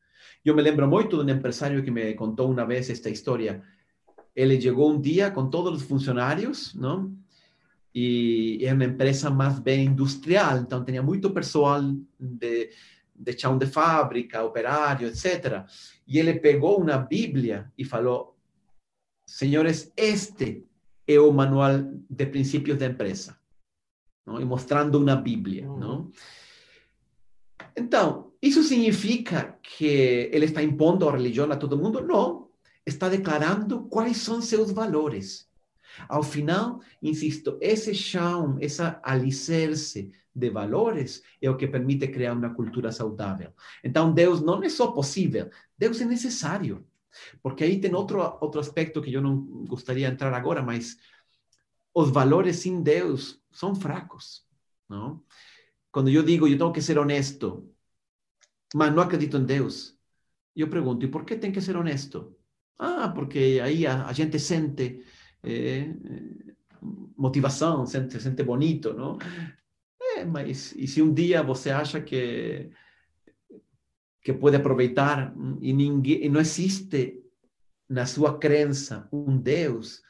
Eu 0.44 0.54
me 0.54 0.62
lembro 0.62 0.88
muito 0.88 1.24
de 1.24 1.32
um 1.32 1.36
empresário 1.36 1.82
que 1.82 1.90
me 1.90 2.14
contou 2.14 2.50
uma 2.50 2.66
vez 2.66 2.90
esta 2.90 3.08
história. 3.10 3.62
Ele 4.34 4.60
chegou 4.60 4.92
um 4.92 5.00
dia 5.00 5.30
com 5.30 5.48
todos 5.48 5.82
os 5.82 5.88
funcionários, 5.88 6.74
não? 6.74 7.16
e 7.98 8.58
é 8.60 8.74
uma 8.74 8.84
empresa 8.84 9.30
mais 9.30 9.58
bem 9.58 9.86
industrial, 9.86 10.58
então 10.58 10.84
tinha 10.84 11.02
muito 11.02 11.30
pessoal 11.30 11.80
de, 12.20 12.70
de 13.14 13.38
chão 13.40 13.56
de 13.56 13.64
fábrica, 13.66 14.44
operário, 14.44 15.08
etc. 15.08 15.64
E 16.06 16.18
ele 16.18 16.38
pegou 16.38 16.78
uma 16.78 16.98
Bíblia 16.98 17.72
e 17.78 17.86
falou: 17.86 18.36
Senhores, 19.26 19.90
este 19.96 20.62
é 21.08 21.18
o 21.18 21.32
manual 21.32 21.72
de 22.10 22.26
princípios 22.26 22.76
da 22.76 22.84
empresa, 22.84 23.34
não? 24.26 24.38
e 24.42 24.44
mostrando 24.44 24.96
uma 24.98 25.16
Bíblia. 25.16 25.66
Uhum. 25.66 25.76
Mm. 25.76 25.80
Não? 25.80 26.10
Então, 27.74 28.32
isso 28.42 28.62
significa 28.62 29.58
que 29.62 30.28
ele 30.30 30.44
está 30.44 30.62
impondo 30.62 31.08
a 31.08 31.12
religião 31.12 31.50
a 31.50 31.56
todo 31.56 31.78
mundo? 31.78 32.02
Não. 32.02 32.50
Está 32.84 33.08
declarando 33.08 33.84
quais 33.84 34.18
são 34.18 34.42
seus 34.42 34.70
valores. 34.70 35.48
Al 36.08 36.24
final, 36.24 36.80
insisto, 37.02 37.58
ese 37.60 37.94
chão, 37.94 38.56
esa 38.60 39.00
alicerce 39.02 40.10
de 40.34 40.50
valores 40.50 41.22
é 41.40 41.48
o 41.48 41.56
que 41.56 41.66
permite 41.66 42.08
criar 42.08 42.34
uma 42.34 42.54
cultura 42.54 42.92
saudável. 42.92 43.52
Então, 43.82 44.12
Deus 44.12 44.40
não 44.42 44.62
é 44.62 44.68
só 44.68 44.92
possível, 44.92 45.50
Deus 45.78 46.00
é 46.00 46.04
necessário. 46.04 46.86
Porque 47.42 47.64
aí 47.64 47.80
tem 47.80 47.94
outro, 47.94 48.20
outro 48.40 48.60
aspecto 48.60 49.00
que 49.00 49.12
eu 49.12 49.22
não 49.22 49.64
gostaria 49.64 50.06
de 50.06 50.12
entrar 50.12 50.34
agora, 50.34 50.62
mas 50.62 50.98
os 51.94 52.10
valores 52.10 52.56
sem 52.56 52.82
Deus 52.82 53.40
são 53.50 53.74
fracos. 53.74 54.46
Não? 54.88 55.24
Quando 55.90 56.10
eu 56.10 56.22
digo, 56.22 56.46
eu 56.46 56.58
tenho 56.58 56.72
que 56.72 56.82
ser 56.82 56.98
honesto, 56.98 57.72
mas 58.74 58.94
não 58.94 59.02
acredito 59.02 59.38
em 59.38 59.44
Deus, 59.46 59.98
eu 60.54 60.68
pergunto, 60.68 61.04
e 61.04 61.08
por 61.08 61.24
que 61.24 61.36
tem 61.36 61.52
que 61.52 61.60
ser 61.60 61.76
honesto? 61.76 62.36
Ah, 62.78 63.08
porque 63.08 63.60
aí 63.62 63.86
a, 63.86 64.06
a 64.06 64.12
gente 64.12 64.38
sente 64.38 65.02
eh, 65.46 65.94
motivação, 67.16 67.86
sente, 67.86 68.20
sente 68.20 68.42
bonito, 68.42 68.92
não? 68.92 69.18
É, 70.00 70.24
mas 70.24 70.74
e 70.76 70.86
se 70.86 71.02
um 71.02 71.12
dia 71.12 71.42
você 71.42 71.70
acha 71.70 72.00
que 72.00 72.70
que 74.22 74.32
pode 74.32 74.56
aproveitar 74.56 75.32
e 75.60 75.72
ninguém 75.72 76.24
e 76.24 76.28
não 76.28 76.40
existe 76.40 77.22
na 77.88 78.06
sua 78.06 78.38
crença 78.38 79.08
um 79.12 79.38
Deus, 79.38 80.02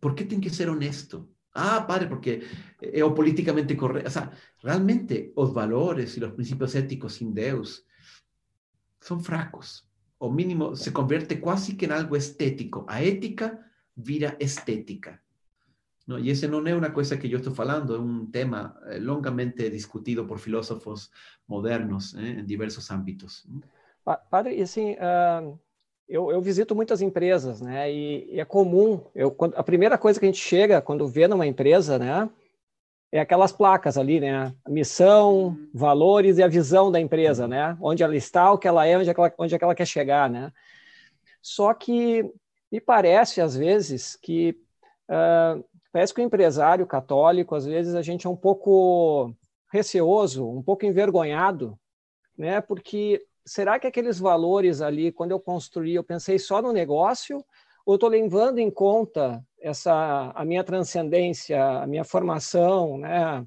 por 0.00 0.14
que 0.14 0.24
tem 0.24 0.40
que 0.40 0.50
ser 0.50 0.68
honesto? 0.68 1.30
Ah, 1.54 1.82
padre, 1.82 2.08
porque 2.08 2.42
é 2.80 3.04
o 3.04 3.14
politicamente 3.14 3.76
correto. 3.76 4.08
O 4.08 4.10
sea, 4.10 4.32
realmente 4.58 5.32
os 5.36 5.52
valores 5.52 6.16
e 6.16 6.24
os 6.24 6.32
princípios 6.32 6.74
éticos 6.74 7.14
sem 7.14 7.30
Deus 7.30 7.84
são 9.00 9.20
fracos. 9.20 9.86
O 10.22 10.30
mínimo 10.30 10.76
se 10.76 10.92
converte 10.92 11.40
quase 11.40 11.74
que 11.74 11.84
em 11.84 11.90
algo 11.90 12.14
estético. 12.14 12.86
A 12.86 13.02
ética 13.02 13.58
vira 13.96 14.36
estética. 14.38 15.20
¿no? 16.06 16.16
Y 16.16 16.30
ese 16.30 16.46
no 16.46 16.64
es 16.64 16.74
una 16.74 16.92
cosa 16.92 17.18
que 17.18 17.28
yo 17.28 17.38
estoy 17.38 17.52
falando, 17.52 17.96
es 17.96 18.00
un 18.00 18.30
tema 18.30 18.78
eh, 18.88 19.00
longamente 19.00 19.68
discutido 19.68 20.24
por 20.24 20.38
filósofos 20.38 21.10
modernos 21.48 22.14
eh, 22.14 22.38
em 22.38 22.46
diversos 22.46 22.88
âmbitos. 22.92 23.48
Padre, 24.30 24.54
e 24.56 24.62
assim, 24.62 24.92
uh, 24.92 25.58
eu, 26.08 26.30
eu, 26.30 26.40
visito 26.40 26.72
muitas 26.72 27.02
empresas, 27.02 27.60
né? 27.60 27.92
E, 27.92 28.34
e 28.34 28.38
é 28.38 28.44
comum, 28.44 29.00
eu, 29.16 29.34
a 29.56 29.62
primeira 29.64 29.98
coisa 29.98 30.20
que 30.20 30.26
a 30.26 30.30
gente 30.30 30.40
chega 30.40 30.80
quando 30.80 31.08
vê 31.08 31.26
numa 31.26 31.48
empresa, 31.48 31.98
né? 31.98 32.30
É 33.12 33.20
aquelas 33.20 33.52
placas 33.52 33.98
ali, 33.98 34.18
né? 34.18 34.54
Missão, 34.66 35.56
valores 35.72 36.38
e 36.38 36.42
a 36.42 36.48
visão 36.48 36.90
da 36.90 36.98
empresa, 36.98 37.46
né? 37.46 37.76
Onde 37.80 38.02
ela 38.02 38.16
está, 38.16 38.50
o 38.50 38.58
que 38.58 38.66
ela 38.66 38.86
é, 38.86 38.96
onde 38.96 39.10
é 39.10 39.14
que 39.14 39.20
ela, 39.20 39.32
onde 39.38 39.54
é 39.54 39.58
que 39.58 39.64
ela 39.64 39.74
quer 39.74 39.86
chegar, 39.86 40.30
né? 40.30 40.50
Só 41.42 41.74
que 41.74 42.24
me 42.70 42.80
parece, 42.80 43.40
às 43.40 43.54
vezes, 43.54 44.16
que 44.16 44.56
uh, 45.10 45.62
Parece 45.92 46.14
que 46.14 46.22
o 46.22 46.24
empresário 46.24 46.86
católico, 46.86 47.54
às 47.54 47.66
vezes, 47.66 47.94
a 47.94 48.00
gente 48.00 48.26
é 48.26 48.30
um 48.30 48.36
pouco 48.36 49.30
receoso, 49.70 50.48
um 50.48 50.62
pouco 50.62 50.86
envergonhado, 50.86 51.78
né? 52.36 52.62
Porque 52.62 53.22
será 53.44 53.78
que 53.78 53.86
aqueles 53.86 54.18
valores 54.18 54.80
ali, 54.80 55.12
quando 55.12 55.32
eu 55.32 55.38
construí, 55.38 55.94
eu 55.94 56.02
pensei 56.02 56.38
só 56.38 56.62
no 56.62 56.72
negócio, 56.72 57.44
ou 57.84 57.96
estou 57.96 58.08
levando 58.08 58.58
em 58.58 58.70
conta 58.70 59.44
essa 59.62 60.32
a 60.34 60.44
minha 60.44 60.64
transcendência, 60.64 61.62
a 61.82 61.86
minha 61.86 62.04
formação, 62.04 62.98
né? 62.98 63.46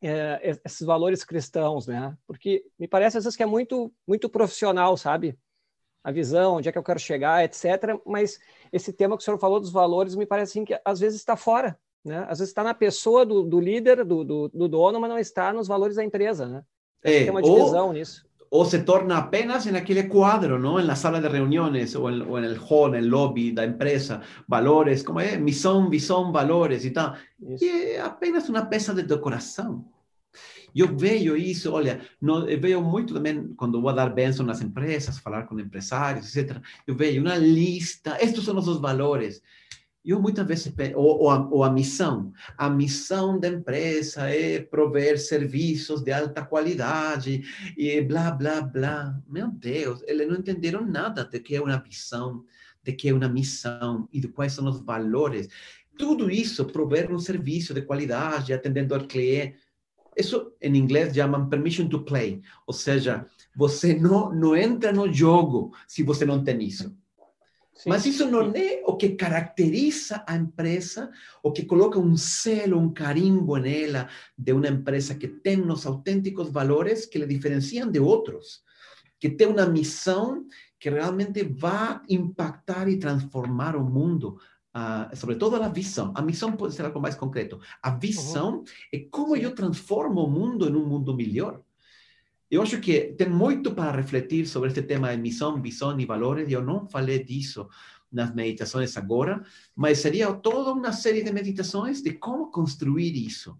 É, 0.00 0.58
esses 0.64 0.86
valores 0.86 1.24
cristãos, 1.24 1.86
né? 1.86 2.16
Porque 2.26 2.64
me 2.78 2.86
parece 2.86 3.18
às 3.18 3.24
vezes 3.24 3.36
que 3.36 3.42
é 3.42 3.46
muito 3.46 3.92
muito 4.06 4.28
profissional, 4.28 4.96
sabe? 4.96 5.38
a 6.02 6.10
visão, 6.10 6.54
onde 6.54 6.68
é 6.68 6.72
que 6.72 6.78
eu 6.78 6.82
quero 6.82 6.98
chegar, 6.98 7.44
etc. 7.44 8.00
Mas 8.06 8.38
esse 8.72 8.92
tema 8.92 9.16
que 9.16 9.22
o 9.22 9.24
senhor 9.24 9.38
falou 9.38 9.60
dos 9.60 9.70
valores 9.70 10.14
me 10.14 10.26
parece 10.26 10.52
assim, 10.52 10.64
que 10.64 10.80
às 10.84 11.00
vezes 11.00 11.18
está 11.18 11.36
fora, 11.36 11.78
né? 12.04 12.20
Às 12.28 12.38
vezes 12.38 12.50
está 12.50 12.62
na 12.62 12.74
pessoa 12.74 13.26
do, 13.26 13.42
do 13.42 13.60
líder, 13.60 14.04
do, 14.04 14.24
do, 14.24 14.48
do, 14.48 14.68
dono, 14.68 15.00
mas 15.00 15.10
não 15.10 15.18
está 15.18 15.52
nos 15.52 15.68
valores 15.68 15.96
da 15.96 16.04
empresa, 16.04 16.46
né? 16.46 16.64
É, 17.02 17.24
tem 17.24 17.30
uma 17.30 17.42
divisão 17.42 17.88
ou, 17.88 17.92
nisso. 17.92 18.27
o 18.50 18.64
se 18.64 18.80
torna 18.80 19.18
apenas 19.18 19.66
en 19.66 19.76
aquel 19.76 20.08
cuadro, 20.08 20.58
¿no? 20.58 20.80
En 20.80 20.86
la 20.86 20.96
sala 20.96 21.20
de 21.20 21.28
reuniones 21.28 21.94
o 21.94 22.08
en, 22.08 22.44
el 22.44 22.58
hall, 22.68 22.94
en 22.94 23.04
el 23.04 23.08
lobby, 23.08 23.52
la 23.52 23.64
empresa, 23.64 24.20
valores, 24.46 25.02
como 25.04 25.20
eh, 25.20 25.34
es, 25.34 25.40
misión, 25.40 25.90
visión, 25.90 26.32
valores 26.32 26.84
y 26.84 26.90
tal. 26.90 27.14
Y 27.38 27.64
eh, 27.64 28.00
apenas 28.00 28.48
una 28.48 28.68
peça 28.68 28.94
de 28.94 29.02
decoración. 29.02 29.86
Yo 30.74 30.86
veo 30.94 31.34
eso, 31.34 31.74
olha, 31.74 31.98
no, 32.20 32.46
eh, 32.46 32.56
veo 32.56 32.80
mucho 32.80 33.14
también 33.14 33.54
cuando 33.56 33.80
voy 33.80 33.92
a 33.92 33.96
dar 33.96 34.14
benção 34.14 34.46
las 34.46 34.60
empresas, 34.60 35.20
falar 35.20 35.46
con 35.46 35.58
empresarios, 35.58 36.36
etc. 36.36 36.60
Yo 36.86 36.94
veo 36.94 37.20
una 37.20 37.36
lista, 37.36 38.16
estos 38.16 38.44
son 38.44 38.56
los 38.56 38.80
valores. 38.80 39.42
Eu 40.08 40.22
muitas 40.22 40.46
vezes, 40.46 40.72
ou, 40.94 41.20
ou, 41.20 41.30
a, 41.30 41.46
ou 41.50 41.62
a 41.62 41.70
missão, 41.70 42.32
a 42.56 42.70
missão 42.70 43.38
da 43.38 43.46
empresa 43.46 44.22
é 44.30 44.58
prover 44.58 45.20
serviços 45.20 46.00
de 46.00 46.10
alta 46.10 46.42
qualidade 46.42 47.42
e 47.76 48.00
blá, 48.00 48.30
blá, 48.30 48.62
blá. 48.62 49.22
Meu 49.28 49.50
Deus, 49.50 50.02
eles 50.06 50.26
não 50.26 50.36
entenderam 50.36 50.86
nada 50.86 51.26
de 51.26 51.38
que 51.38 51.54
é 51.54 51.60
uma 51.60 51.76
visão, 51.76 52.42
de 52.82 52.94
que 52.94 53.10
é 53.10 53.12
uma 53.12 53.28
missão 53.28 54.08
e 54.10 54.18
de 54.18 54.28
quais 54.28 54.54
são 54.54 54.66
os 54.66 54.80
valores. 54.80 55.46
Tudo 55.98 56.30
isso, 56.30 56.64
prover 56.64 57.12
um 57.12 57.18
serviço 57.18 57.74
de 57.74 57.82
qualidade, 57.82 58.54
atendendo 58.54 58.94
ao 58.94 59.06
cliente, 59.06 59.58
isso 60.16 60.54
em 60.62 60.74
inglês 60.74 61.14
chamam 61.14 61.50
permission 61.50 61.86
to 61.86 62.02
play, 62.02 62.40
ou 62.66 62.72
seja, 62.72 63.26
você 63.54 63.92
não, 63.92 64.34
não 64.34 64.56
entra 64.56 64.90
no 64.90 65.12
jogo 65.12 65.76
se 65.86 66.02
você 66.02 66.24
não 66.24 66.42
tem 66.42 66.62
isso. 66.62 66.96
Sim, 67.78 67.90
Mas 67.90 68.04
isso 68.06 68.28
não 68.28 68.50
é 68.56 68.82
o 68.84 68.96
que 68.96 69.10
caracteriza 69.10 70.24
a 70.26 70.34
empresa, 70.34 71.12
o 71.40 71.52
que 71.52 71.64
coloca 71.64 71.96
um 71.96 72.16
selo, 72.16 72.76
um 72.76 72.92
carimbo 72.92 73.56
nela 73.56 74.08
de 74.36 74.52
uma 74.52 74.66
empresa 74.66 75.14
que 75.14 75.28
tem 75.28 75.60
os 75.60 75.86
autênticos 75.86 76.50
valores 76.50 77.06
que 77.06 77.18
lhe 77.18 77.26
diferenciam 77.26 77.88
de 77.88 78.00
outros, 78.00 78.62
que 79.20 79.30
tem 79.30 79.46
uma 79.46 79.64
missão 79.64 80.44
que 80.80 80.90
realmente 80.90 81.44
vai 81.44 82.00
impactar 82.08 82.88
e 82.88 82.98
transformar 82.98 83.76
o 83.76 83.84
mundo 83.84 84.38
Uh, 84.68 85.16
sobre 85.16 85.34
todo 85.36 85.56
a 85.56 85.66
visão. 85.66 86.12
A 86.14 86.22
missão 86.22 86.52
pode 86.52 86.74
ser 86.74 86.84
algo 86.84 87.00
mais 87.00 87.16
concreto. 87.16 87.58
A 87.82 87.90
visão 87.90 88.58
uhum. 88.58 88.64
é 88.92 88.98
como 89.10 89.34
eu 89.34 89.52
transformo 89.52 90.22
o 90.22 90.30
mundo 90.30 90.68
em 90.68 90.76
um 90.76 90.86
mundo 90.86 91.16
melhor. 91.16 91.62
Eu 92.50 92.62
acho 92.62 92.80
que 92.80 93.12
tem 93.18 93.28
muito 93.28 93.74
para 93.74 93.96
refletir 93.96 94.46
sobre 94.46 94.68
este 94.68 94.82
tema 94.82 95.14
de 95.14 95.20
missão, 95.20 95.60
visão 95.60 95.98
e 96.00 96.06
valores. 96.06 96.50
Eu 96.50 96.62
não 96.62 96.88
falei 96.88 97.22
disso 97.22 97.68
nas 98.10 98.34
meditações 98.34 98.96
agora, 98.96 99.42
mas 99.76 99.98
seria 99.98 100.32
toda 100.32 100.72
uma 100.72 100.92
série 100.92 101.22
de 101.22 101.30
meditações 101.30 102.02
de 102.02 102.12
como 102.12 102.50
construir 102.50 103.14
isso. 103.14 103.58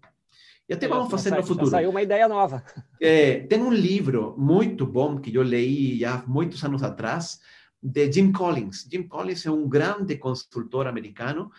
E 0.67 0.73
até 0.73 0.87
vamos 0.87 1.09
fazer 1.09 1.31
no 1.31 1.43
futuro. 1.43 1.67
Saiu 1.67 1.89
uma 1.89 2.01
ideia 2.01 2.27
nova. 2.27 2.63
É, 3.01 3.39
tem 3.41 3.61
um 3.61 3.73
livro 3.73 4.35
muito 4.37 4.85
bom 4.85 5.19
que 5.19 5.33
eu 5.33 5.43
li 5.43 5.99
já 5.99 6.23
muitos 6.27 6.63
anos 6.63 6.83
atrás, 6.83 7.39
de 7.81 8.11
Jim 8.11 8.31
Collins. 8.31 8.87
Jim 8.91 9.03
Collins 9.03 9.45
é 9.45 9.51
um 9.51 9.67
grande 9.67 10.17
consultor 10.17 10.85
americano 10.85 11.51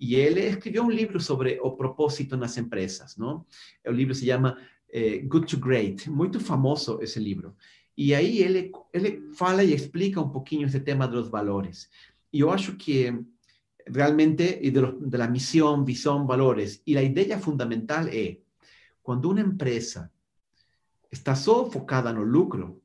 e 0.00 0.14
ele 0.14 0.40
escreveu 0.40 0.84
um 0.84 0.90
livro 0.90 1.20
sobre 1.20 1.58
o 1.62 1.72
propósito 1.72 2.36
nas 2.36 2.56
empresas, 2.56 3.16
não? 3.16 3.44
O 3.86 3.90
livro 3.90 4.14
se 4.14 4.26
chama 4.26 4.56
eh, 4.94 5.18
Good 5.26 5.46
to 5.48 5.58
Great, 5.58 6.08
muito 6.08 6.38
famoso 6.38 7.00
esse 7.02 7.18
livro. 7.18 7.56
E 7.96 8.14
aí 8.14 8.38
ele 8.38 8.70
ele 8.92 9.10
fala 9.32 9.62
e 9.64 9.74
explica 9.74 10.20
um 10.20 10.30
pouquinho 10.30 10.66
esse 10.66 10.80
tema 10.80 11.06
dos 11.08 11.28
valores. 11.28 11.90
E 12.32 12.40
eu 12.40 12.50
acho 12.50 12.76
que 12.76 13.12
realmente 13.86 14.60
e 14.62 14.70
la 15.16 15.28
missão, 15.28 15.84
visão, 15.84 16.26
valores. 16.26 16.80
E 16.86 16.96
a 16.96 17.02
ideia 17.02 17.38
fundamental 17.38 18.06
é 18.08 18.38
quando 19.02 19.30
uma 19.30 19.40
empresa 19.40 20.10
está 21.10 21.34
só 21.34 21.70
focada 21.70 22.12
no 22.12 22.22
lucro, 22.22 22.80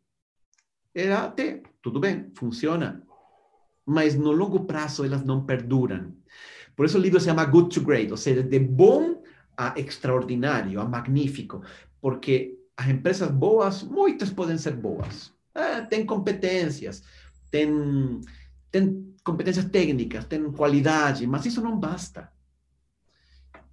era 0.93 1.25
até 1.25 1.61
tudo 1.81 1.99
bem, 1.99 2.31
funciona. 2.35 3.03
mas 3.85 4.15
no 4.15 4.31
longo 4.31 4.65
prazo 4.65 5.03
elas 5.03 5.23
não 5.23 5.45
perduram. 5.45 6.13
Por 6.75 6.85
isso 6.85 6.97
o 6.97 7.01
livro 7.01 7.19
se 7.19 7.25
chama 7.25 7.45
Good 7.45 7.69
to 7.73 7.81
Great, 7.81 8.11
ou 8.11 8.17
seja, 8.17 8.43
de 8.43 8.59
bom 8.59 9.23
a 9.57 9.77
extraordinário, 9.79 10.79
a 10.79 10.85
magnífico, 10.85 11.61
porque 12.01 12.57
as 12.75 12.87
empresas 12.87 13.29
boas, 13.29 13.83
muitas 13.83 14.29
podem 14.29 14.57
ser 14.57 14.75
boas. 14.75 15.33
Ah, 15.53 15.81
tem 15.81 16.05
competências, 16.05 17.03
tem, 17.51 18.21
tem 18.71 19.13
competências 19.23 19.65
técnicas, 19.65 20.25
tem 20.25 20.51
qualidade, 20.51 21.27
mas 21.27 21.45
isso 21.45 21.61
não 21.61 21.77
basta. 21.77 22.31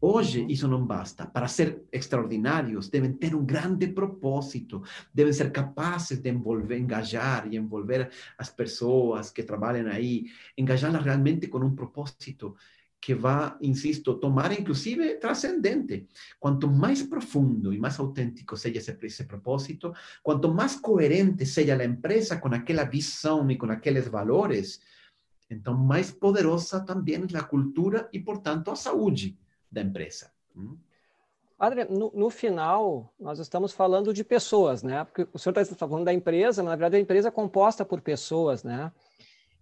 Hoje, 0.01 0.45
isso 0.51 0.69
não 0.69 0.85
basta. 0.85 1.27
Para 1.27 1.49
ser 1.49 1.83
extraordinários, 1.91 2.89
devem 2.89 3.13
ter 3.13 3.35
um 3.35 3.45
grande 3.45 3.89
propósito, 3.89 4.83
devem 5.13 5.33
ser 5.33 5.51
capazes 5.51 6.19
de 6.19 6.31
envolver, 6.31 6.79
engajar 6.79 7.49
e 7.51 7.57
envolver 7.57 8.11
as 8.37 8.51
pessoas 8.51 9.31
que 9.31 9.43
trabalham 9.43 9.87
aí, 9.87 10.27
engajá-las 10.57 11.03
realmente 11.03 11.49
com 11.49 11.59
um 11.59 11.75
propósito 11.75 12.55
que 13.07 13.15
vai, 13.15 13.55
insisto, 13.61 14.15
tomar 14.15 14.51
inclusive 14.51 15.15
trascendente. 15.21 16.09
Quanto 16.41 16.67
mais 16.67 17.05
profundo 17.05 17.73
e 17.73 17.79
mais 17.79 18.01
autêntico 18.01 18.57
seja 18.57 18.79
esse, 18.79 18.99
esse 19.01 19.25
propósito, 19.27 19.95
quanto 20.25 20.53
mais 20.53 20.75
coerente 20.75 21.47
seja 21.47 21.77
a 21.77 21.85
empresa 21.85 22.37
com 22.37 22.49
aquela 22.49 22.83
visão 22.83 23.49
e 23.49 23.57
com 23.57 23.71
aqueles 23.71 24.09
valores, 24.09 24.81
então 25.49 25.79
mais 25.79 26.11
poderosa 26.11 26.81
também 26.81 27.25
é 27.33 27.39
a 27.39 27.45
cultura 27.45 28.09
e, 28.13 28.19
portanto, 28.19 28.73
a 28.73 28.75
saúde 28.75 29.39
da 29.71 29.83
empresa. 29.83 30.33
Adriano, 31.57 31.97
no, 31.97 32.13
no, 32.13 32.29
final, 32.29 33.15
nós 33.21 33.39
estamos 33.39 33.73
falando 33.73 34.13
de 34.13 34.25
pessoas, 34.25 34.83
né? 34.83 35.05
Porque 35.05 35.29
o 35.33 35.39
senhor 35.39 35.57
está 35.57 35.87
falando 35.87 36.07
da 36.07 36.13
empresa, 36.13 36.61
mas 36.61 36.71
na 36.71 36.77
verdade 36.77 36.97
a 36.97 37.01
empresa 37.01 37.29
é 37.29 37.31
composta 37.31 37.85
por 37.85 38.01
pessoas, 38.01 38.65
né? 38.65 38.91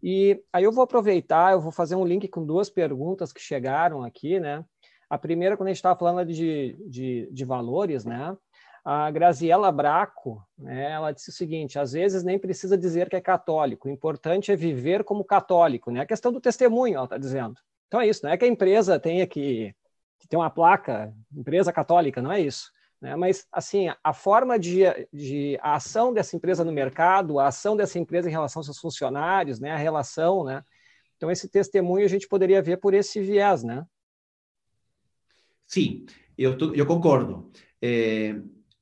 E 0.06 0.38
aí 0.52 0.62
eu 0.62 0.70
vou 0.70 0.84
aproveitar, 0.84 1.52
eu 1.52 1.60
vou 1.62 1.72
fazer 1.72 1.96
um 1.96 2.04
link 2.04 2.28
com 2.28 2.44
duas 2.44 2.68
perguntas 2.68 3.32
que 3.32 3.40
chegaram 3.40 4.02
aqui, 4.02 4.38
né? 4.38 4.62
A 5.08 5.16
primeira, 5.16 5.56
quando 5.56 5.68
a 5.68 5.70
gente 5.70 5.78
estava 5.78 5.98
falando 5.98 6.30
de, 6.30 6.76
de, 6.86 7.26
de, 7.32 7.44
valores, 7.46 8.04
né? 8.04 8.36
A 8.84 9.10
Graziela 9.10 9.72
Braco, 9.72 10.46
né, 10.58 10.90
ela 10.92 11.10
disse 11.10 11.30
o 11.30 11.32
seguinte: 11.32 11.78
às 11.78 11.92
vezes 11.92 12.22
nem 12.22 12.38
precisa 12.38 12.76
dizer 12.76 13.08
que 13.08 13.16
é 13.16 13.20
católico, 13.20 13.88
o 13.88 13.90
importante 13.90 14.52
é 14.52 14.56
viver 14.56 15.04
como 15.04 15.24
católico, 15.24 15.90
né? 15.90 16.00
A 16.00 16.06
questão 16.06 16.30
do 16.30 16.40
testemunho, 16.40 16.96
ela 16.96 17.04
está 17.04 17.16
dizendo. 17.16 17.54
Então 17.88 17.98
é 17.98 18.06
isso, 18.06 18.26
não 18.26 18.30
é 18.30 18.36
que 18.36 18.44
a 18.44 18.48
empresa 18.48 19.00
tenha 19.00 19.26
que 19.26 19.74
que 20.18 20.28
tem 20.28 20.38
uma 20.38 20.50
placa, 20.50 21.14
empresa 21.34 21.72
católica, 21.72 22.20
não 22.20 22.30
é 22.30 22.40
isso. 22.40 22.70
Né? 23.04 23.14
Mas, 23.16 23.46
assim, 23.52 23.88
a 24.02 24.14
forma 24.14 24.58
de, 24.58 24.80
de 25.12 25.58
a 25.60 25.74
ação 25.74 26.10
dessa 26.10 26.34
empresa 26.34 26.64
no 26.64 26.72
mercado, 26.72 27.38
a 27.38 27.48
ação 27.48 27.76
dessa 27.76 27.98
empresa 27.98 28.30
em 28.30 28.32
relação 28.32 28.60
aos 28.60 28.66
seus 28.66 28.78
funcionários, 28.78 29.60
né? 29.60 29.72
a 29.72 29.76
relação, 29.76 30.42
né? 30.42 30.64
Então, 31.14 31.30
esse 31.30 31.46
testemunho 31.46 32.06
a 32.06 32.08
gente 32.08 32.26
poderia 32.26 32.62
ver 32.62 32.78
por 32.78 32.94
esse 32.94 33.20
viés, 33.20 33.62
né? 33.62 33.86
Sim, 35.66 36.06
eu, 36.36 36.56
eu 36.74 36.86
concordo. 36.86 37.50
É, 37.80 38.36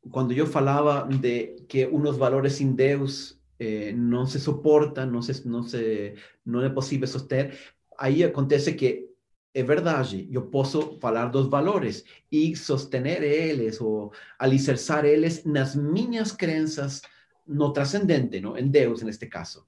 quando 0.08 0.32
eu 0.32 0.46
falava 0.46 1.08
de 1.08 1.56
que 1.68 1.88
uns 1.88 2.16
valores 2.16 2.60
em 2.60 2.70
Deus 2.70 3.36
eh, 3.58 3.90
não 3.92 4.24
se 4.24 4.38
suportam, 4.38 5.04
não, 5.04 5.20
se, 5.20 5.48
não, 5.48 5.64
se, 5.64 6.14
não 6.46 6.62
é 6.62 6.68
possível 6.68 7.08
soster, 7.08 7.58
aí 7.98 8.22
acontece 8.22 8.72
que 8.72 9.11
é 9.54 9.62
verdade, 9.62 10.28
eu 10.30 10.42
posso 10.42 10.98
falar 10.98 11.26
dos 11.26 11.46
valores 11.46 12.04
e 12.30 12.56
sostener 12.56 13.22
eles 13.22 13.80
ou 13.80 14.12
alicerçar 14.38 15.04
eles 15.04 15.44
nas 15.44 15.74
minhas 15.74 16.32
crenças 16.32 17.02
no 17.46 17.72
transcendente, 17.72 18.40
no? 18.40 18.56
em 18.56 18.68
Deus, 18.68 19.02
neste 19.02 19.26
caso. 19.26 19.66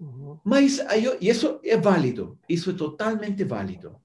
Uhum. 0.00 0.38
Mas, 0.44 0.78
eu, 0.78 1.16
e 1.20 1.28
isso 1.28 1.60
é 1.62 1.76
válido, 1.76 2.38
isso 2.48 2.70
é 2.70 2.74
totalmente 2.74 3.44
válido. 3.44 3.96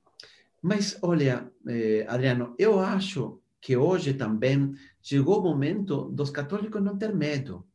Mas, 0.61 0.97
olha, 1.01 1.51
eh, 1.67 2.05
Adriano, 2.07 2.53
eu 2.57 2.79
acho 2.79 3.39
que 3.59 3.75
hoje 3.75 4.13
também 4.13 4.73
chegou 5.01 5.39
o 5.39 5.43
momento 5.43 6.05
dos 6.11 6.29
católicos 6.29 6.81
não 6.81 6.97
ter 6.97 7.13
medo 7.13 7.65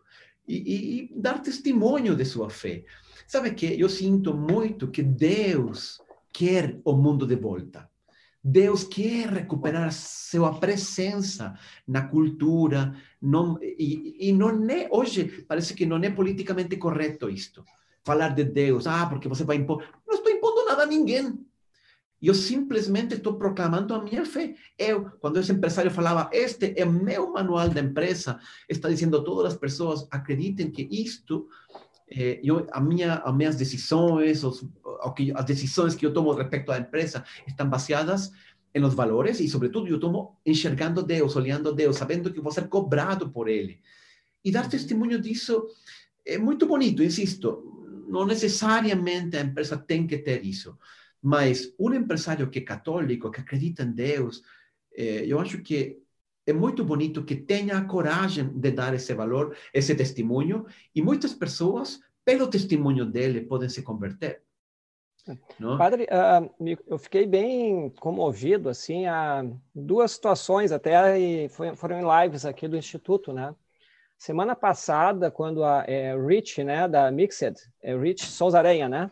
e, 0.46 0.56
e, 0.56 1.00
e 1.14 1.20
dar 1.20 1.42
testemunho 1.42 2.14
de 2.14 2.24
sua 2.24 2.48
fé. 2.48 2.84
Sabe 3.26 3.52
que 3.52 3.78
eu 3.80 3.88
sinto 3.88 4.32
muito 4.32 4.88
que 4.88 5.02
Deus 5.02 6.00
quer 6.36 6.78
o 6.84 6.92
mundo 6.92 7.26
de 7.26 7.36
volta. 7.36 7.88
Deus 8.44 8.84
quer 8.84 9.28
recuperar 9.28 9.90
sua 9.90 10.60
presença 10.60 11.54
na 11.88 12.02
cultura. 12.02 12.94
Não, 13.20 13.58
e, 13.62 14.28
e 14.28 14.32
não 14.32 14.50
é, 14.70 14.86
hoje, 14.90 15.44
parece 15.48 15.72
que 15.72 15.86
não 15.86 15.96
é 15.96 16.10
politicamente 16.10 16.76
correto 16.76 17.30
isto. 17.30 17.64
Falar 18.04 18.34
de 18.34 18.44
Deus, 18.44 18.86
ah, 18.86 19.06
porque 19.06 19.28
você 19.28 19.44
vai 19.44 19.56
impor. 19.56 19.82
Não 20.06 20.14
estou 20.14 20.30
impondo 20.30 20.66
nada 20.66 20.82
a 20.82 20.86
ninguém. 20.86 21.38
Eu 22.20 22.34
simplesmente 22.34 23.14
estou 23.14 23.34
proclamando 23.34 23.94
a 23.94 24.02
minha 24.02 24.24
fé. 24.26 24.54
Eu, 24.78 25.10
quando 25.20 25.40
esse 25.40 25.52
empresário 25.52 25.90
falava, 25.90 26.28
este 26.32 26.74
é 26.76 26.84
meu 26.84 27.32
manual 27.32 27.68
da 27.70 27.80
empresa, 27.80 28.38
está 28.68 28.88
dizendo 28.88 29.16
a 29.16 29.24
todas 29.24 29.54
as 29.54 29.58
pessoas, 29.58 30.06
acreditem 30.10 30.70
que 30.70 30.86
isto 30.90 31.48
eh, 32.08 32.40
eu, 32.42 32.66
a 32.70 32.80
minha, 32.80 33.14
as 33.14 33.34
minhas 33.34 33.56
decisões, 33.56 34.44
os, 34.44 34.64
que, 35.16 35.32
as 35.34 35.44
decisões 35.44 35.94
que 35.94 36.06
eu 36.06 36.12
tomo 36.12 36.32
respecto 36.32 36.70
à 36.70 36.78
empresa 36.78 37.24
estão 37.46 37.68
baseadas 37.68 38.32
em 38.74 38.80
los 38.80 38.94
valores 38.94 39.40
e, 39.40 39.48
sobretudo, 39.48 39.88
eu 39.88 39.98
tomo 39.98 40.38
enxergando 40.44 41.02
Deus, 41.02 41.34
olhando 41.34 41.72
Deus, 41.72 41.96
sabendo 41.96 42.32
que 42.32 42.40
vou 42.40 42.52
ser 42.52 42.68
cobrado 42.68 43.30
por 43.30 43.48
Ele. 43.48 43.80
E 44.44 44.52
dar 44.52 44.68
testemunho 44.68 45.20
disso 45.20 45.66
é 46.24 46.38
muito 46.38 46.66
bonito, 46.66 47.02
insisto. 47.02 48.04
Não 48.08 48.24
necessariamente 48.24 49.36
a 49.36 49.40
empresa 49.40 49.76
tem 49.76 50.06
que 50.06 50.18
ter 50.18 50.44
isso, 50.44 50.78
mas 51.20 51.74
um 51.78 51.92
empresário 51.92 52.48
que 52.48 52.60
é 52.60 52.62
católico, 52.62 53.30
que 53.30 53.40
acredita 53.40 53.82
em 53.82 53.90
Deus, 53.90 54.42
eh, 54.94 55.24
eu 55.26 55.40
acho 55.40 55.60
que 55.62 55.98
é 56.46 56.52
muito 56.52 56.84
bonito 56.84 57.24
que 57.24 57.34
tenha 57.34 57.76
a 57.76 57.84
coragem 57.84 58.48
de 58.48 58.70
dar 58.70 58.94
esse 58.94 59.12
valor, 59.12 59.56
esse 59.74 59.94
testemunho, 59.94 60.64
e 60.94 61.02
muitas 61.02 61.34
pessoas, 61.34 62.00
pelo 62.24 62.46
testemunho 62.46 63.04
dele, 63.04 63.40
podem 63.40 63.68
se 63.68 63.82
converter. 63.82 64.42
Não? 65.58 65.76
Padre, 65.76 66.04
uh, 66.04 66.78
eu 66.86 66.98
fiquei 66.98 67.26
bem 67.26 67.90
comovido, 67.98 68.68
assim, 68.68 69.06
a 69.06 69.44
duas 69.74 70.12
situações 70.12 70.70
até, 70.70 71.18
e 71.18 71.48
foi, 71.48 71.74
foram 71.74 72.00
em 72.00 72.22
lives 72.22 72.44
aqui 72.44 72.68
do 72.68 72.76
Instituto, 72.76 73.32
né? 73.32 73.52
Semana 74.16 74.54
passada, 74.54 75.30
quando 75.30 75.64
a 75.64 75.84
é, 75.86 76.16
Rich, 76.16 76.62
né, 76.64 76.88
da 76.88 77.10
Mixed, 77.10 77.56
é 77.82 77.94
Rich 77.94 78.24
Souza 78.26 78.58
Aranha, 78.58 78.88
né? 78.88 79.10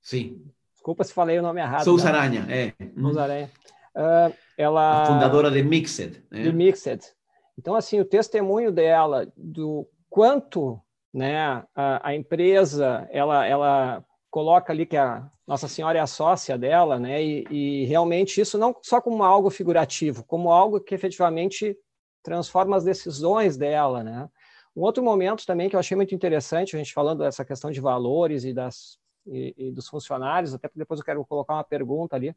Sim. 0.00 0.44
Desculpa 0.72 1.02
se 1.02 1.14
falei 1.14 1.38
o 1.38 1.42
nome 1.42 1.60
errado. 1.60 1.82
Souza 1.82 2.12
né? 2.12 2.18
Aranha, 2.18 2.46
é. 2.48 2.74
Souza 3.00 3.22
Aranha. 3.22 3.50
Uh, 3.96 4.34
ela 4.58 5.02
a 5.02 5.06
fundadora 5.06 5.50
de 5.50 5.62
Mixed, 5.62 6.24
né? 6.30 6.42
De 6.42 6.52
Mixed. 6.52 7.14
Então, 7.58 7.74
assim, 7.74 8.00
o 8.00 8.04
testemunho 8.04 8.72
dela 8.72 9.32
do 9.36 9.88
quanto, 10.10 10.80
né, 11.12 11.64
a, 11.74 12.08
a 12.08 12.14
empresa, 12.14 13.08
ela, 13.10 13.46
ela 13.46 14.04
coloca 14.30 14.72
ali 14.72 14.86
que 14.86 14.96
a 14.96 15.30
Nossa 15.46 15.68
Senhora 15.68 15.98
é 15.98 16.00
a 16.00 16.06
sócia 16.06 16.58
dela, 16.58 16.98
né, 16.98 17.22
e, 17.22 17.44
e 17.50 17.84
realmente 17.84 18.40
isso 18.40 18.58
não 18.58 18.76
só 18.82 19.00
como 19.00 19.22
algo 19.22 19.50
figurativo, 19.50 20.24
como 20.24 20.50
algo 20.50 20.80
que 20.80 20.94
efetivamente 20.94 21.76
transforma 22.22 22.76
as 22.76 22.84
decisões 22.84 23.56
dela, 23.56 24.02
né. 24.02 24.28
Um 24.74 24.82
outro 24.82 25.04
momento 25.04 25.46
também 25.46 25.68
que 25.68 25.76
eu 25.76 25.80
achei 25.80 25.96
muito 25.96 26.14
interessante, 26.14 26.74
a 26.74 26.78
gente 26.78 26.92
falando 26.92 27.20
dessa 27.20 27.44
questão 27.44 27.70
de 27.70 27.80
valores 27.80 28.44
e 28.44 28.52
das 28.52 28.98
e, 29.26 29.54
e 29.56 29.70
dos 29.70 29.88
funcionários, 29.88 30.52
até 30.54 30.68
porque 30.68 30.80
depois 30.80 31.00
eu 31.00 31.06
quero 31.06 31.24
colocar 31.24 31.54
uma 31.54 31.64
pergunta 31.64 32.16
ali, 32.16 32.34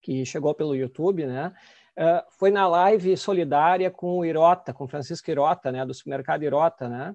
que 0.00 0.24
chegou 0.24 0.54
pelo 0.54 0.74
YouTube, 0.74 1.26
né? 1.26 1.52
Uh, 1.98 2.22
foi 2.38 2.50
na 2.50 2.68
live 2.68 3.16
solidária 3.16 3.90
com 3.90 4.18
o 4.18 4.24
Irota, 4.24 4.72
com 4.72 4.86
Francisco 4.86 5.30
Irota, 5.30 5.72
né, 5.72 5.84
do 5.84 5.92
supermercado 5.92 6.44
Irota, 6.44 6.88
né? 6.88 7.14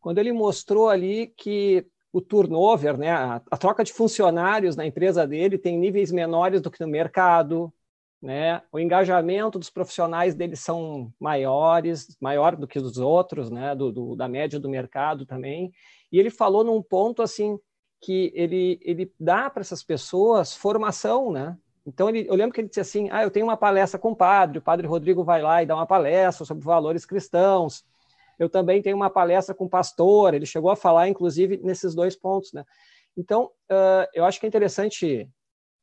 Quando 0.00 0.18
ele 0.18 0.32
mostrou 0.32 0.88
ali 0.88 1.26
que 1.36 1.84
o 2.12 2.20
turnover, 2.20 2.96
né, 2.96 3.10
a, 3.10 3.42
a, 3.50 3.56
troca 3.56 3.82
de 3.82 3.92
funcionários 3.92 4.76
na 4.76 4.86
empresa 4.86 5.26
dele 5.26 5.58
tem 5.58 5.76
níveis 5.76 6.12
menores 6.12 6.62
do 6.62 6.70
que 6.70 6.80
no 6.80 6.86
mercado, 6.86 7.72
né? 8.22 8.62
O 8.72 8.78
engajamento 8.78 9.58
dos 9.58 9.70
profissionais 9.70 10.34
dele 10.34 10.56
são 10.56 11.12
maiores, 11.18 12.16
maior 12.20 12.56
do 12.56 12.66
que 12.66 12.80
dos 12.80 12.98
outros, 12.98 13.50
né, 13.50 13.74
do, 13.74 13.92
do, 13.92 14.16
da 14.16 14.28
média 14.28 14.60
do 14.60 14.68
mercado 14.68 15.26
também. 15.26 15.72
E 16.12 16.18
ele 16.18 16.30
falou 16.30 16.62
num 16.62 16.80
ponto 16.80 17.22
assim 17.22 17.58
que 18.00 18.32
ele 18.34 18.78
ele 18.82 19.12
dá 19.18 19.50
para 19.50 19.62
essas 19.62 19.82
pessoas 19.82 20.54
formação, 20.54 21.32
né? 21.32 21.56
Então, 21.86 22.08
ele, 22.08 22.26
eu 22.28 22.34
lembro 22.34 22.52
que 22.52 22.60
ele 22.60 22.68
disse 22.68 22.80
assim: 22.80 23.08
Ah, 23.10 23.22
eu 23.22 23.30
tenho 23.30 23.46
uma 23.46 23.56
palestra 23.56 23.98
com 23.98 24.10
o 24.10 24.16
padre, 24.16 24.58
o 24.58 24.62
padre 24.62 24.86
Rodrigo 24.86 25.22
vai 25.22 25.40
lá 25.40 25.62
e 25.62 25.66
dá 25.66 25.74
uma 25.74 25.86
palestra 25.86 26.44
sobre 26.44 26.64
valores 26.64 27.06
cristãos. 27.06 27.84
Eu 28.38 28.50
também 28.50 28.82
tenho 28.82 28.96
uma 28.96 29.08
palestra 29.08 29.54
com 29.54 29.64
o 29.64 29.70
pastor, 29.70 30.34
ele 30.34 30.44
chegou 30.44 30.70
a 30.70 30.76
falar, 30.76 31.08
inclusive, 31.08 31.58
nesses 31.62 31.94
dois 31.94 32.16
pontos. 32.16 32.52
Né? 32.52 32.64
Então, 33.16 33.46
uh, 33.70 34.06
eu 34.12 34.24
acho 34.24 34.38
que 34.38 34.46
é 34.46 34.48
interessante 34.48 35.28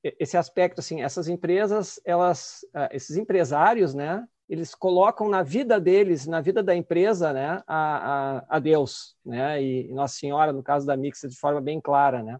esse 0.03 0.37
aspecto, 0.37 0.79
assim, 0.79 1.01
essas 1.01 1.27
empresas, 1.27 1.99
elas, 2.05 2.59
uh, 2.75 2.89
esses 2.91 3.15
empresários, 3.15 3.93
né, 3.93 4.27
eles 4.49 4.75
colocam 4.75 5.29
na 5.29 5.41
vida 5.41 5.79
deles, 5.79 6.27
na 6.27 6.41
vida 6.41 6.61
da 6.61 6.75
empresa, 6.75 7.31
né, 7.31 7.63
a, 7.65 8.37
a, 8.37 8.45
a 8.49 8.59
Deus, 8.59 9.15
né, 9.25 9.63
e 9.63 9.87
Nossa 9.93 10.15
Senhora, 10.15 10.51
no 10.51 10.61
caso 10.61 10.85
da 10.85 10.97
Mixa, 10.97 11.27
de 11.27 11.37
forma 11.37 11.61
bem 11.61 11.79
clara, 11.79 12.21
né. 12.21 12.37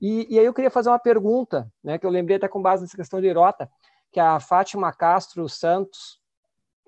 E, 0.00 0.34
e, 0.34 0.38
aí 0.38 0.44
eu 0.44 0.54
queria 0.54 0.70
fazer 0.70 0.88
uma 0.88 0.98
pergunta, 0.98 1.70
né, 1.84 1.98
que 1.98 2.06
eu 2.06 2.10
lembrei 2.10 2.38
até 2.38 2.48
com 2.48 2.62
base 2.62 2.82
nessa 2.82 2.96
questão 2.96 3.20
de 3.20 3.26
Irota, 3.26 3.70
que 4.10 4.18
a 4.18 4.40
Fátima 4.40 4.92
Castro 4.92 5.48
Santos 5.48 6.20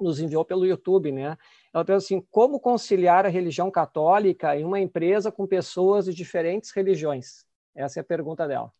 nos 0.01 0.18
enviou 0.18 0.44
pelo 0.44 0.66
YouTube, 0.66 1.12
né? 1.12 1.37
Ela 1.72 1.85
pergunta 1.85 2.05
assim, 2.05 2.25
como 2.31 2.59
conciliar 2.59 3.25
a 3.25 3.29
religião 3.29 3.70
católica 3.70 4.57
em 4.57 4.64
uma 4.64 4.81
empresa 4.81 5.31
com 5.31 5.46
pessoas 5.46 6.07
de 6.07 6.14
diferentes 6.14 6.72
religiões? 6.72 7.46
Essa 7.75 8.01
é 8.01 8.03
a 8.03 8.05
pergunta 8.05 8.48
dela. 8.48 8.72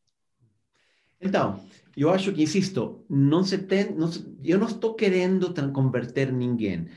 Então, 1.21 1.61
eu 1.97 2.11
acho 2.11 2.33
que, 2.33 2.43
insisto, 2.43 3.05
não 3.09 3.45
se 3.45 3.57
tem, 3.57 3.93
não, 3.95 4.11
eu 4.43 4.59
não 4.59 4.67
estou 4.67 4.95
querendo 4.95 5.55
converter 5.73 6.33
ninguém. 6.33 6.89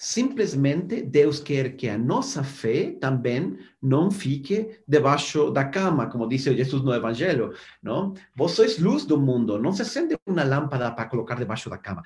Simplesmente 0.00 1.02
Deus 1.02 1.40
quer 1.40 1.74
que 1.74 1.88
a 1.88 1.98
nossa 1.98 2.44
fé 2.44 2.92
também 3.00 3.58
não 3.82 4.12
fique 4.12 4.80
debaixo 4.86 5.50
da 5.50 5.64
cama, 5.64 6.08
como 6.08 6.28
disse 6.28 6.56
Jesus 6.56 6.84
no 6.84 6.94
Evangelho, 6.94 7.52
não? 7.82 8.14
Vós 8.32 8.52
sois 8.52 8.78
luz 8.78 9.04
do 9.04 9.20
mundo, 9.20 9.58
não 9.58 9.72
se 9.72 9.82
acende 9.82 10.16
uma 10.24 10.44
lâmpada 10.44 10.92
para 10.92 11.06
colocar 11.06 11.34
debaixo 11.34 11.68
da 11.68 11.76
cama, 11.76 12.04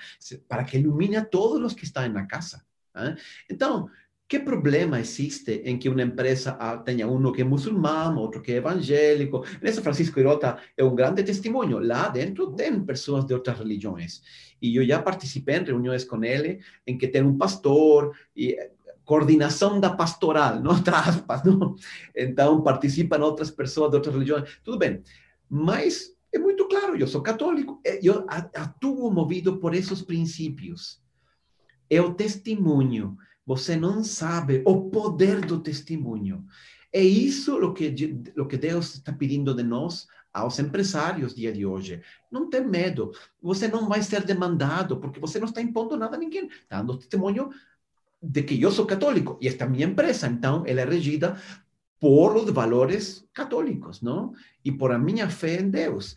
para 0.49 0.65
que 0.65 0.79
ilumine 0.79 1.17
a 1.17 1.25
todos 1.25 1.63
os 1.63 1.75
que 1.75 1.85
estão 1.85 2.09
na 2.09 2.27
casa. 2.27 2.65
¿eh? 2.97 3.15
Então, 3.51 3.91
que 4.29 4.39
problema 4.39 4.99
existe 4.99 5.63
em 5.65 5.79
que 5.79 5.91
uma 5.91 6.03
empresa 6.03 6.53
tenha 6.85 7.07
um 7.07 7.33
que 7.33 7.43
é 7.43 7.45
muçulmano, 7.45 8.21
outro 8.21 8.41
que 8.41 8.53
é 8.53 8.57
evangélico? 8.57 9.45
Nessa, 9.61 9.83
Francisco 9.83 10.19
Irota 10.19 10.57
é 10.75 10.83
um 10.83 10.95
grande 10.95 11.23
testemunho. 11.23 11.79
Lá 11.79 12.09
dentro 12.09 12.51
tem 12.53 12.83
pessoas 12.83 13.27
de 13.27 13.35
outras 13.35 13.59
religiões. 13.59 14.23
E 14.61 14.77
eu 14.77 14.87
já 14.87 15.03
participei 15.03 15.57
em 15.57 15.65
reuniões 15.65 16.05
com 16.05 16.25
ele, 16.25 16.61
em 16.87 16.97
que 16.97 17.09
tem 17.09 17.23
um 17.23 17.37
pastor 17.37 18.17
e 18.35 18.53
eh, 18.53 18.71
coordenação 19.05 19.79
da 19.79 19.91
pastoral, 19.91 20.61
não 20.63 20.81
traspas, 20.83 21.43
não? 21.45 21.75
Então, 22.17 22.63
participam 22.63 23.19
outras 23.19 23.51
pessoas 23.51 23.91
de 23.91 23.97
outras 23.97 24.15
religiões. 24.15 24.61
Tudo 24.65 24.79
bem. 24.79 25.03
Mas 25.51 26.17
é 26.33 26.39
muito 26.39 26.67
claro, 26.69 26.97
eu 26.97 27.07
sou 27.07 27.21
católico, 27.21 27.81
eh, 27.85 28.01
eu 28.03 28.25
atuo 28.29 29.11
movido 29.11 29.59
por 29.59 29.75
esses 29.75 30.01
princípios. 30.01 31.03
É 31.91 32.01
o 32.01 32.15
testemunho 32.15 33.19
você 33.47 33.77
não 33.77 34.05
sabe 34.05 34.63
o 34.65 34.91
poder 34.91 35.41
do 35.41 35.61
testemunho. 35.61 36.45
É 36.93 37.03
isso 37.03 37.57
o 37.57 37.73
que, 37.73 37.95
o 38.37 38.47
que 38.47 38.57
Deus 38.57 38.95
está 38.95 39.13
pedindo 39.13 39.55
de 39.55 39.63
nós 39.63 40.07
aos 40.33 40.59
empresários 40.59 41.35
dia 41.35 41.53
de 41.53 41.67
hoje. 41.67 42.03
Não 42.31 42.49
tem 42.49 42.67
medo. 42.67 43.13
Você 43.43 43.69
não 43.69 43.89
vai 43.89 44.03
ser 44.03 44.25
demandado, 44.25 44.99
porque 44.99 45.21
você 45.21 45.39
não 45.39 45.47
está 45.47 45.61
impondo 45.61 45.97
nada 45.97 46.17
a 46.17 46.19
ninguém. 46.19 46.47
Está 46.47 46.79
dando 46.79 46.99
testemunho 46.99 47.51
de 48.23 48.43
que 48.43 48.61
eu 48.61 48.71
sou 48.71 48.87
católico 48.87 49.37
e 49.41 49.49
esta 49.49 49.65
é 49.65 49.69
minha 49.69 49.87
empresa. 49.87 50.27
Então, 50.27 50.65
ela 50.67 50.81
é 50.81 50.85
regida 50.85 51.37
por 51.99 52.37
os 52.37 52.51
valores 52.51 53.25
católicos, 53.33 54.03
não? 54.03 54.35
E 54.65 54.73
por 54.73 54.91
a 54.93 54.99
minha 54.99 55.29
fé 55.29 55.61
em 55.61 55.71
Deus. 55.71 56.17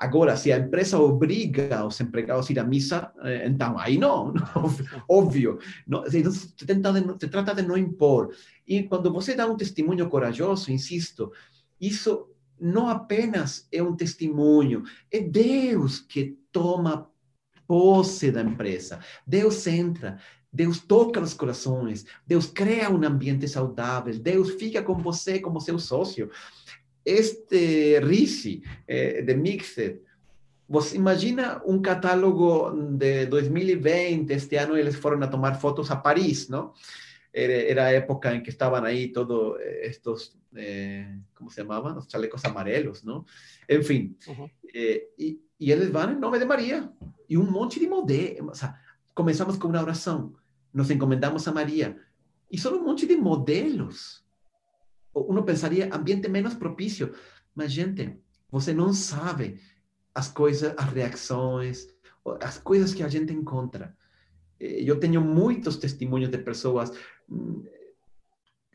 Agora, 0.00 0.34
se 0.34 0.50
a 0.50 0.58
empresa 0.58 0.98
obriga 0.98 1.84
os 1.84 2.00
empregados 2.00 2.48
a 2.48 2.52
ir 2.54 2.58
à 2.58 2.64
missa, 2.64 3.12
eh, 3.22 3.46
então 3.46 3.78
aí 3.78 3.98
não, 3.98 4.32
óbvio. 5.06 5.58
Não, 5.86 6.02
se, 6.08 6.22
tenta 6.64 6.90
de, 6.90 7.02
se 7.20 7.28
trata 7.28 7.54
de 7.54 7.60
não 7.60 7.76
impor. 7.76 8.34
E 8.66 8.84
quando 8.84 9.12
você 9.12 9.34
dá 9.34 9.46
um 9.46 9.58
testemunho 9.58 10.08
corajoso, 10.08 10.72
insisto, 10.72 11.30
isso 11.78 12.30
não 12.58 12.88
apenas 12.88 13.68
é 13.70 13.82
um 13.82 13.94
testemunho, 13.94 14.84
é 15.12 15.20
Deus 15.20 15.98
que 15.98 16.38
toma 16.50 17.06
posse 17.66 18.30
da 18.30 18.40
empresa. 18.40 19.00
Deus 19.26 19.66
entra, 19.66 20.18
Deus 20.50 20.80
toca 20.80 21.20
os 21.20 21.34
corações, 21.34 22.06
Deus 22.26 22.46
cria 22.46 22.88
um 22.88 23.04
ambiente 23.04 23.46
saudável, 23.46 24.18
Deus 24.18 24.52
fica 24.52 24.82
com 24.82 24.94
você 24.94 25.40
como 25.40 25.60
seu 25.60 25.78
sócio 25.78 26.30
este 27.04 28.00
RISI 28.00 28.62
eh, 28.86 29.22
de 29.24 29.34
Mixed, 29.34 30.00
¿Vos 30.70 30.94
imagina 30.94 31.60
un 31.64 31.82
catálogo 31.82 32.72
de 32.72 33.26
2020, 33.26 34.32
este 34.32 34.56
año 34.56 34.76
ellos 34.76 34.96
fueron 34.96 35.20
a 35.24 35.28
tomar 35.28 35.58
fotos 35.58 35.90
a 35.90 36.00
París, 36.00 36.48
¿no? 36.48 36.74
Era, 37.32 37.92
época 37.92 38.32
en 38.32 38.40
que 38.40 38.50
estaban 38.50 38.86
ahí 38.86 39.08
todos 39.08 39.58
eh, 39.58 39.80
estos, 39.82 40.38
eh, 40.54 41.22
¿cómo 41.34 41.50
se 41.50 41.62
llamaban? 41.62 41.96
Los 41.96 42.06
chalecos 42.06 42.44
amarelos, 42.44 43.04
¿no? 43.04 43.26
En 43.66 43.82
fin, 43.82 44.16
uh 44.28 44.30
-huh. 44.30 44.50
eh, 44.72 45.08
y, 45.18 45.40
y 45.58 45.72
ellos 45.72 45.90
van 45.90 46.10
en 46.10 46.20
nombre 46.20 46.38
de 46.38 46.46
María 46.46 46.88
y 47.26 47.34
un 47.34 47.50
monte 47.50 47.80
de 47.80 47.88
modelos, 47.88 48.52
o 48.52 48.54
sea, 48.54 48.80
comenzamos 49.12 49.58
con 49.58 49.70
una 49.70 49.82
oración, 49.82 50.36
nos 50.72 50.88
encomendamos 50.88 51.48
a 51.48 51.52
María 51.52 51.96
y 52.48 52.58
son 52.58 52.74
un 52.74 52.84
monte 52.84 53.06
de 53.06 53.16
modelos 53.16 54.24
uno 55.14 55.44
pensaria 55.44 55.94
ambiente 55.94 56.28
menos 56.28 56.54
propício, 56.54 57.12
mas 57.54 57.72
gente, 57.72 58.18
você 58.50 58.72
não 58.72 58.92
sabe 58.92 59.60
as 60.14 60.28
coisas, 60.28 60.74
as 60.76 60.92
reações, 60.92 61.88
as 62.40 62.58
coisas 62.58 62.94
que 62.94 63.02
a 63.02 63.08
gente 63.08 63.32
encontra. 63.32 63.96
Eu 64.58 65.00
tenho 65.00 65.20
muitos 65.20 65.76
testemunhos 65.76 66.30
de 66.30 66.38
pessoas. 66.38 66.92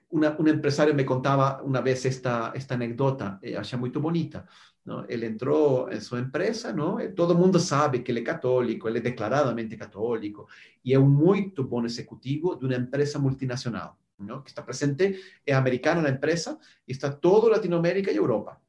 Uma, 0.09 0.39
um 0.39 0.47
empresário 0.47 0.95
me 0.95 1.03
contava 1.03 1.61
uma 1.63 1.81
vez 1.81 2.05
esta, 2.05 2.51
esta 2.55 2.73
anedota, 2.73 3.39
achei 3.57 3.77
muito 3.77 3.99
bonita. 3.99 4.47
Não? 4.85 5.03
Ele 5.09 5.25
entrou 5.25 5.91
em 5.91 5.99
sua 5.99 6.19
empresa, 6.19 6.71
não? 6.71 6.97
todo 7.13 7.35
mundo 7.35 7.59
sabe 7.59 7.99
que 7.99 8.11
ele 8.11 8.19
é 8.19 8.23
católico, 8.23 8.87
ele 8.87 8.99
é 8.99 9.01
declaradamente 9.01 9.75
católico, 9.75 10.47
e 10.83 10.93
é 10.93 10.99
um 10.99 11.09
muito 11.09 11.63
bom 11.63 11.83
executivo 11.85 12.55
de 12.55 12.65
uma 12.65 12.75
empresa 12.75 13.17
multinacional. 13.17 13.97
¿No? 14.17 14.43
que 14.43 14.49
está 14.49 14.65
presente, 14.65 15.19
es 15.45 15.55
americana 15.55 16.01
la 16.01 16.09
empresa, 16.09 16.57
y 16.85 16.91
está 16.91 17.19
todo 17.19 17.49
Latinoamérica 17.49 18.11
y 18.11 18.15
Europa. 18.15 18.61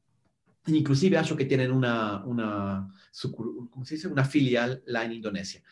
Inclusive, 0.67 1.17
acho 1.17 1.37
que 1.37 1.45
tienen 1.45 1.71
una, 1.71 2.23
una, 2.25 2.93
¿cómo 3.31 3.85
se 3.85 3.95
dice? 3.95 4.07
una 4.07 4.25
filial 4.25 4.83
la 4.85 5.05
en 5.05 5.13
Indonesia. 5.13 5.63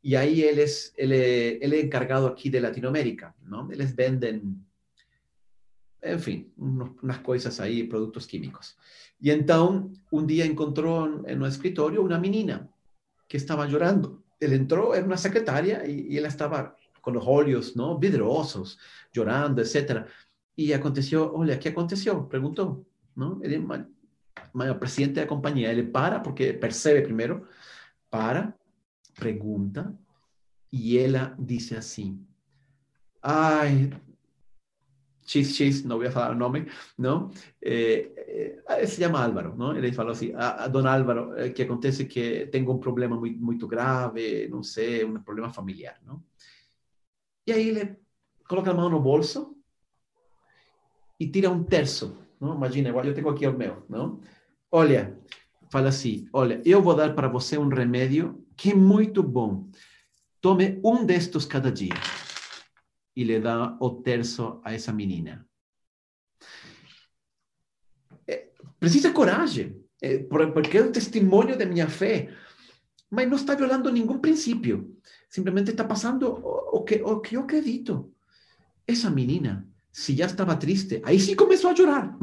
Y 0.00 0.16
ahí 0.16 0.42
él 0.42 0.58
es, 0.58 0.92
él 0.96 1.12
él 1.12 1.72
es 1.72 1.84
encargado 1.84 2.26
aquí 2.26 2.50
de 2.50 2.60
Latinoamérica, 2.60 3.36
¿no? 3.44 3.68
Les 3.70 3.94
venden, 3.94 4.66
en 6.00 6.20
fin, 6.20 6.52
unas 6.56 7.20
cosas 7.20 7.60
ahí, 7.60 7.84
productos 7.84 8.26
químicos. 8.26 8.76
Y 9.20 9.30
entonces, 9.30 10.00
un 10.10 10.26
día 10.26 10.44
encontró 10.44 11.24
en 11.24 11.40
un 11.40 11.46
escritorio 11.46 12.02
una 12.02 12.18
menina 12.18 12.68
que 13.28 13.36
estaba 13.36 13.68
llorando. 13.68 14.24
Él 14.40 14.54
entró, 14.54 14.96
era 14.96 15.06
una 15.06 15.16
secretaria 15.16 15.86
y, 15.86 16.08
y 16.10 16.18
él 16.18 16.26
estaba 16.26 16.76
con 17.02 17.14
los 17.14 17.24
óleos, 17.26 17.76
¿no? 17.76 17.98
Vidrosos, 17.98 18.78
llorando, 19.12 19.60
etc. 19.60 20.06
Y 20.56 20.72
aconteció, 20.72 21.32
olha, 21.34 21.58
¿qué 21.58 21.68
aconteció? 21.70 22.28
Preguntó, 22.28 22.86
¿no? 23.14 23.40
El, 23.42 23.52
el 23.52 24.78
presidente 24.78 25.20
de 25.20 25.26
la 25.26 25.28
compañía, 25.28 25.70
él 25.70 25.90
para, 25.90 26.22
porque 26.22 26.54
percibe 26.54 27.02
primero, 27.02 27.44
para, 28.08 28.56
pregunta, 29.18 29.92
y 30.70 30.98
ella 30.98 31.34
dice 31.36 31.76
así, 31.76 32.16
ay, 33.20 33.90
chis, 35.24 35.54
chis, 35.54 35.84
no 35.84 35.96
voy 35.96 36.06
a 36.06 36.10
falar 36.10 36.32
el 36.32 36.38
nombre, 36.38 36.66
¿no? 36.96 37.30
Eh, 37.60 38.14
eh, 38.78 38.86
se 38.86 39.00
llama 39.00 39.24
Álvaro, 39.24 39.54
¿no? 39.56 39.74
Ele 39.74 39.92
falou 39.92 40.12
assim, 40.12 40.32
a, 40.34 40.64
a 40.64 40.68
don 40.68 40.86
Álvaro, 40.86 41.36
eh, 41.36 41.52
que 41.52 41.64
acontece 41.64 42.08
que 42.08 42.48
tengo 42.50 42.72
un 42.72 42.80
problema 42.80 43.16
muy, 43.16 43.36
muy 43.36 43.58
grave, 43.58 44.48
no 44.48 44.62
sé, 44.62 45.04
un 45.04 45.22
problema 45.22 45.50
familiar, 45.50 46.00
¿no? 46.04 46.24
E 47.46 47.52
aí 47.52 47.68
ele 47.68 47.96
coloca 48.48 48.70
a 48.70 48.74
mão 48.74 48.88
no 48.88 49.00
bolso 49.00 49.56
e 51.18 51.26
tira 51.28 51.50
um 51.50 51.64
terço. 51.64 52.18
Não? 52.40 52.54
Imagina, 52.54 52.90
eu 52.90 53.14
tenho 53.14 53.28
aqui 53.28 53.46
o 53.46 53.56
meu. 53.56 53.84
Não? 53.88 54.20
Olha, 54.70 55.18
fala 55.70 55.88
assim: 55.88 56.28
Olha, 56.32 56.60
eu 56.64 56.82
vou 56.82 56.94
dar 56.94 57.14
para 57.14 57.28
você 57.28 57.58
um 57.58 57.68
remédio 57.68 58.44
que 58.56 58.72
é 58.72 58.74
muito 58.74 59.22
bom. 59.22 59.68
Tome 60.40 60.80
um 60.84 61.04
destes 61.04 61.44
cada 61.44 61.70
dia. 61.70 61.94
E 63.14 63.24
lhe 63.24 63.38
dá 63.38 63.76
o 63.80 63.90
terço 63.90 64.60
a 64.64 64.72
essa 64.72 64.92
menina. 64.92 65.46
É, 68.26 68.48
precisa 68.80 69.12
coragem, 69.12 69.80
é, 70.00 70.18
porque 70.18 70.78
é 70.78 70.82
o 70.82 70.92
testemunho 70.92 71.56
da 71.56 71.66
minha 71.66 71.88
fé. 71.88 72.32
Mas 73.12 73.28
não 73.28 73.36
está 73.36 73.54
violando 73.54 73.92
nenhum 73.92 74.18
princípio. 74.18 74.96
Simplesmente 75.28 75.70
está 75.70 75.84
passando 75.84 76.30
o 76.32 76.82
que, 76.82 77.02
o 77.02 77.20
que 77.20 77.36
eu 77.36 77.42
acredito. 77.42 78.10
Essa 78.86 79.10
menina, 79.10 79.68
se 79.92 80.16
já 80.16 80.24
estava 80.24 80.56
triste, 80.56 81.02
aí 81.04 81.20
sim 81.20 81.36
começou 81.36 81.70
a 81.70 81.76
chorar. 81.76 82.16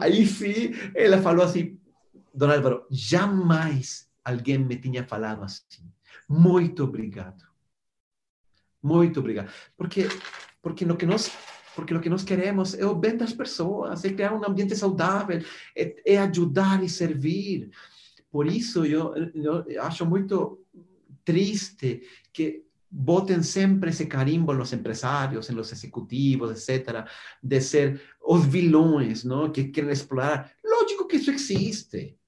aí 0.00 0.24
sim, 0.26 0.72
ela 0.94 1.20
falou 1.20 1.44
assim, 1.44 1.78
Dona 2.32 2.56
Álvaro, 2.56 2.86
jamais 2.90 4.08
alguém 4.24 4.56
me 4.56 4.76
tinha 4.76 5.04
falado 5.04 5.42
assim. 5.44 5.84
Muito 6.26 6.82
obrigado. 6.82 7.44
Muito 8.82 9.20
obrigado. 9.20 9.50
Porque, 9.76 10.08
porque 10.62 10.86
no 10.86 10.96
que 10.96 11.04
nós 11.04 11.30
porque 11.74 11.92
o 11.92 12.00
que 12.00 12.08
nós 12.08 12.22
queremos 12.22 12.72
é 12.74 12.86
o 12.86 12.94
bem 12.94 13.16
das 13.16 13.32
pessoas, 13.32 14.04
é 14.04 14.12
criar 14.12 14.32
um 14.32 14.44
ambiente 14.44 14.76
saudável, 14.76 15.44
é, 15.76 15.96
é 16.06 16.18
ajudar 16.18 16.84
e 16.84 16.88
servir. 16.88 17.68
Por 18.34 18.48
isso, 18.48 18.84
eu, 18.84 19.14
eu 19.14 19.80
acho 19.80 20.04
muito 20.04 20.66
triste 21.22 22.02
que 22.32 22.64
voten 22.90 23.44
siempre 23.44 23.90
ese 23.90 24.08
carimbo 24.08 24.52
empresarios, 24.72 25.50
en 25.50 25.56
los 25.56 25.72
ejecutivos, 25.72 26.50
etcétera, 26.50 27.06
de 27.40 27.60
ser 27.60 28.00
os 28.20 28.44
vilões, 28.50 29.24
¿no? 29.24 29.52
Que 29.52 29.70
quieren 29.70 29.92
explorar. 29.92 30.52
isso 31.12 31.30
existe. 31.30 32.18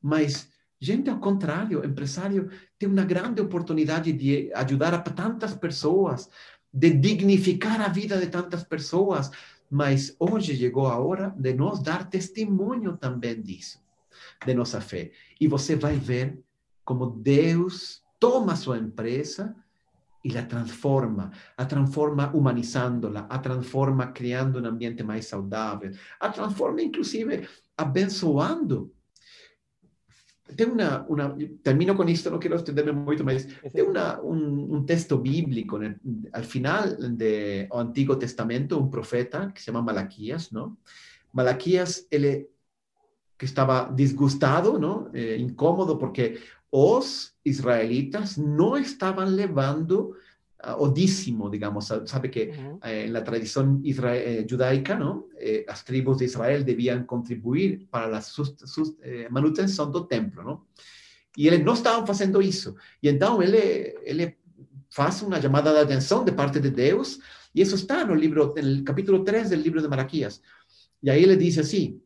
Mas, 0.00 0.48
gente, 0.78 1.10
ao 1.10 1.18
contrário, 1.18 1.84
empresário 1.84 2.48
tem 2.78 2.88
uma 2.88 3.04
grande 3.04 3.42
oportunidade 3.42 4.12
de 4.12 4.48
ajudar 4.54 4.94
a 4.94 5.00
tantas 5.00 5.54
pessoas, 5.54 6.30
de 6.72 6.90
dignificar 6.90 7.80
a 7.80 7.88
vida 7.88 8.16
de 8.16 8.28
tantas 8.28 8.62
pessoas. 8.62 9.28
Mas 9.68 10.14
hoje 10.20 10.56
chegou 10.56 10.86
a 10.86 11.00
hora 11.00 11.34
de 11.36 11.52
nós 11.52 11.82
dar 11.82 12.08
testemunho 12.08 12.96
também 12.96 13.42
disso, 13.42 13.81
de 14.44 14.54
nossa 14.54 14.80
fé. 14.80 15.12
E 15.40 15.46
você 15.46 15.76
vai 15.76 15.96
ver 15.96 16.38
como 16.84 17.06
Deus 17.06 18.02
toma 18.18 18.56
sua 18.56 18.78
empresa 18.78 19.54
y 20.22 20.30
la 20.30 20.46
transforma, 20.46 21.30
a 21.56 21.66
transforma 21.66 22.30
humanizándola, 22.32 23.26
a 23.28 23.42
transforma 23.42 24.12
creando 24.12 24.58
un 24.58 24.66
ambiente 24.66 25.02
más 25.02 25.26
saludable, 25.26 25.90
a 26.20 26.30
transforma 26.30 26.80
inclusive 26.80 27.46
abençoando. 27.76 28.92
Tengo 30.56 30.74
una, 30.74 31.04
una, 31.08 31.36
termino 31.62 31.96
con 31.96 32.08
esto, 32.08 32.30
no 32.30 32.38
quiero 32.38 32.56
extenderme 32.56 32.92
mucho 32.92 33.24
más, 33.24 33.48
tengo 33.72 33.90
una, 33.90 34.20
un, 34.20 34.70
un, 34.70 34.84
texto 34.84 35.18
bíblico 35.18 35.78
el, 35.80 35.98
al 36.32 36.44
final 36.44 37.16
del 37.16 37.68
Antiguo 37.72 38.18
Testamento, 38.18 38.78
un 38.78 38.90
profeta 38.90 39.50
que 39.52 39.60
se 39.60 39.72
llama 39.72 39.82
Malaquías, 39.82 40.52
¿no? 40.52 40.78
Malaquías, 41.32 42.06
él 42.10 42.48
que 43.42 43.46
estaba 43.46 43.90
disgustado, 43.92 44.78
¿no? 44.78 45.10
Eh, 45.12 45.36
incómodo 45.36 45.98
porque 45.98 46.38
los 46.70 47.34
israelitas 47.42 48.38
no 48.38 48.76
estaban 48.76 49.34
levando 49.34 50.12
uh, 50.64 50.84
odísimo, 50.84 51.50
digamos, 51.50 51.86
sabe 52.04 52.30
que 52.30 52.42
uh 52.50 52.52
-huh. 52.52 52.88
eh, 52.88 53.06
en 53.06 53.12
la 53.12 53.24
tradición 53.24 53.82
eh, 53.84 54.46
judaica, 54.48 54.94
¿no? 54.94 55.26
Eh, 55.40 55.64
las 55.66 55.84
tribus 55.84 56.18
de 56.18 56.26
Israel 56.26 56.64
debían 56.64 57.04
contribuir 57.04 57.88
para 57.90 58.06
la 58.06 58.20
sust 58.20 58.64
sust 58.64 59.00
eh, 59.02 59.26
manutención 59.28 59.90
del 59.90 60.06
templo, 60.06 60.40
¿no? 60.44 60.68
Y 61.34 61.48
ellos 61.48 61.64
no 61.64 61.72
estaban 61.72 62.04
haciendo 62.08 62.40
eso. 62.40 62.76
Y 63.00 63.08
entonces 63.08 63.48
él, 63.48 63.56
él 64.20 64.36
hace 64.98 65.24
una 65.24 65.40
llamada 65.40 65.72
de 65.72 65.80
atención 65.80 66.24
de 66.24 66.32
parte 66.40 66.60
de 66.60 66.70
Dios, 66.70 67.18
y 67.52 67.60
eso 67.60 67.74
está 67.74 68.02
en 68.02 68.10
el, 68.12 68.20
libro, 68.20 68.54
en 68.56 68.66
el 68.72 68.84
capítulo 68.84 69.24
3 69.24 69.50
del 69.50 69.64
libro 69.64 69.82
de 69.82 69.88
Maraquías. 69.88 70.40
Y 71.04 71.10
ahí 71.10 71.26
le 71.26 71.36
dice 71.36 71.62
así, 71.62 72.00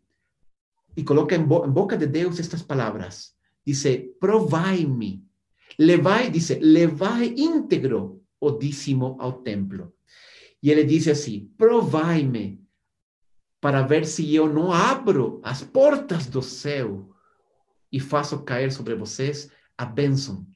e 0.97 1.05
coloca 1.05 1.35
em, 1.35 1.45
bo 1.45 1.67
boca 1.69 1.97
de 1.97 2.07
Deus 2.07 2.41
estas 2.41 2.63
palavras: 2.63 3.35
dice, 3.65 4.15
provai-me. 4.19 5.25
Levai, 5.79 6.31
dice, 6.31 6.59
levai 6.59 7.35
íntegro 7.37 8.23
o 8.41 8.51
dízimo 8.51 9.17
ao 9.21 9.43
templo. 9.43 9.93
E 10.63 10.71
ele 10.71 10.85
diz 10.85 11.07
assim, 11.09 11.51
provai-me 11.59 12.65
para 13.61 13.83
ver 13.83 14.07
se 14.07 14.35
eu 14.35 14.53
não 14.53 14.73
abro 14.73 15.41
as 15.43 15.63
portas 15.63 16.27
do 16.27 16.41
céu 16.41 17.11
e 17.93 18.01
faço 18.01 18.43
cair 18.43 18.73
sobre 18.73 18.95
vocês 18.95 19.51
a 19.77 19.85
bênção. 19.85 20.47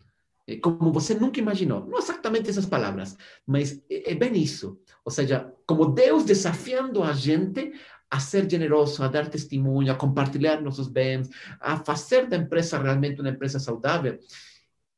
Como 0.63 0.93
você 0.93 1.15
nunca 1.15 1.39
imaginou. 1.39 1.87
Não 1.87 1.99
exatamente 1.99 2.51
essas 2.51 2.67
palavras, 2.67 3.17
mas 3.47 3.83
é 3.89 4.15
bem 4.15 4.37
isso. 4.37 4.81
Ou 5.05 5.13
seja, 5.13 5.53
como 5.67 5.87
Deus 5.87 6.25
desafiando 6.25 7.03
a 7.03 7.13
gente 7.13 7.73
a 8.11 8.19
ser 8.19 8.51
generoso, 8.51 9.03
a 9.05 9.09
dar 9.09 9.29
testemunho, 9.29 9.93
a 9.93 9.95
compartilhar 9.95 10.61
nossos 10.61 10.89
bens, 10.89 11.31
a 11.61 11.77
fazer 11.77 12.27
da 12.27 12.37
empresa 12.37 12.77
realmente 12.83 13.21
uma 13.21 13.31
empresa 13.31 13.61
saudável. 13.61 14.19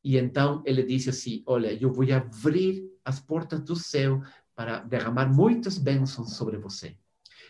E 0.03 0.17
então 0.17 0.63
ele 0.65 0.83
disse 0.83 1.11
assim: 1.11 1.43
Olha, 1.45 1.73
eu 1.73 1.93
vou 1.93 2.11
abrir 2.11 2.91
as 3.05 3.21
portas 3.21 3.61
do 3.61 3.77
céu 3.77 4.23
para 4.55 4.79
derramar 4.81 5.27
muitas 5.27 5.77
bênçãos 5.77 6.35
sobre 6.35 6.57
você. 6.57 6.97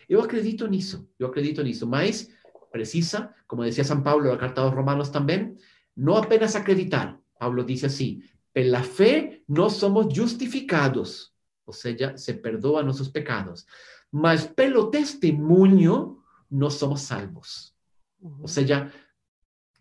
Eu 0.09 0.21
acredito 0.21 0.67
nisso, 0.67 1.07
eu 1.17 1.27
acredito 1.27 1.63
nisso, 1.63 1.87
mas 1.87 2.29
precisa, 2.69 3.33
como 3.47 3.63
dizia 3.63 3.85
São 3.85 4.01
Paulo 4.01 4.29
na 4.29 4.37
carta 4.37 4.61
aos 4.61 4.73
Romanos 4.73 5.09
também, 5.09 5.55
não 5.95 6.17
apenas 6.17 6.55
acreditar. 6.55 7.17
Paulo 7.39 7.63
disse 7.63 7.85
assim: 7.85 8.21
pela 8.51 8.83
fé 8.83 9.39
nós 9.47 9.73
somos 9.73 10.13
justificados, 10.13 11.31
ou 11.65 11.71
seja, 11.71 12.17
se 12.17 12.33
perdoa 12.33 12.83
nossos 12.83 13.07
pecados 13.07 13.65
mas 14.13 14.45
pelo 14.45 14.91
testemunho 14.91 16.19
nós 16.49 16.75
somos 16.75 17.01
salvos. 17.01 17.73
Uhum. 18.21 18.41
Ou 18.41 18.47
seja, 18.47 18.93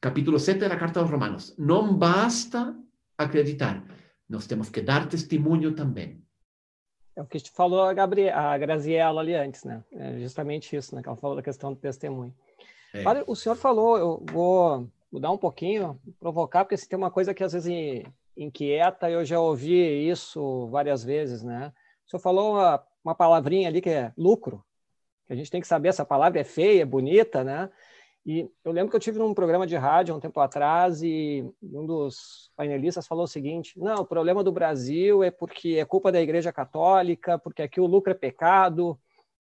capítulo 0.00 0.38
7 0.38 0.58
da 0.58 0.76
carta 0.76 1.00
aos 1.00 1.10
Romanos, 1.10 1.54
não 1.58 1.94
basta 1.94 2.74
acreditar, 3.18 3.84
nós 4.26 4.46
temos 4.46 4.70
que 4.70 4.80
dar 4.80 5.06
testemunho 5.06 5.74
também. 5.74 6.24
É 7.14 7.20
o 7.20 7.26
que 7.26 7.38
falou 7.50 7.82
a, 7.82 7.92
Gabriela, 7.92 8.54
a 8.54 8.56
Graziella 8.56 9.20
ali 9.20 9.34
antes, 9.34 9.64
né? 9.64 9.84
É 9.92 10.18
justamente 10.18 10.74
isso, 10.74 10.94
né? 10.94 11.02
Que 11.02 11.08
ela 11.08 11.16
falou 11.18 11.36
da 11.36 11.42
questão 11.42 11.74
do 11.74 11.78
testemunho. 11.78 12.34
É. 12.94 13.06
Olha, 13.06 13.22
o 13.26 13.36
senhor 13.36 13.54
falou, 13.54 13.98
eu 13.98 14.24
vou 14.32 14.88
mudar 15.12 15.30
um 15.30 15.36
pouquinho, 15.36 16.00
provocar, 16.18 16.64
porque 16.64 16.78
se 16.78 16.88
tem 16.88 16.96
uma 16.96 17.10
coisa 17.10 17.34
que 17.34 17.44
às 17.44 17.52
vezes 17.52 18.02
inquieta, 18.34 19.10
eu 19.10 19.26
já 19.26 19.38
ouvi 19.38 20.08
isso 20.08 20.68
várias 20.68 21.04
vezes, 21.04 21.42
né? 21.42 21.70
O 22.06 22.10
senhor 22.10 22.20
falou 22.22 22.54
uma 22.54 22.82
uma 23.04 23.14
palavrinha 23.14 23.68
ali 23.68 23.80
que 23.80 23.90
é 23.90 24.12
lucro, 24.16 24.64
que 25.26 25.32
a 25.32 25.36
gente 25.36 25.50
tem 25.50 25.60
que 25.60 25.66
saber 25.66 25.88
essa 25.88 26.04
palavra 26.04 26.40
é 26.40 26.44
feia, 26.44 26.82
é 26.82 26.86
bonita, 26.86 27.42
né? 27.42 27.70
E 28.24 28.48
eu 28.64 28.70
lembro 28.70 28.90
que 28.90 28.96
eu 28.96 29.00
tive 29.00 29.18
num 29.18 29.34
programa 29.34 29.66
de 29.66 29.74
rádio 29.76 30.14
um 30.14 30.20
tempo 30.20 30.38
atrás 30.38 31.02
e 31.02 31.44
um 31.60 31.84
dos 31.84 32.52
painelistas 32.56 33.06
falou 33.06 33.24
o 33.24 33.28
seguinte: 33.28 33.76
não, 33.76 33.96
o 33.96 34.06
problema 34.06 34.44
do 34.44 34.52
Brasil 34.52 35.24
é 35.24 35.30
porque 35.30 35.76
é 35.80 35.84
culpa 35.84 36.12
da 36.12 36.22
Igreja 36.22 36.52
Católica, 36.52 37.36
porque 37.38 37.62
aqui 37.62 37.80
o 37.80 37.86
lucro 37.86 38.12
é 38.12 38.14
pecado, 38.14 38.96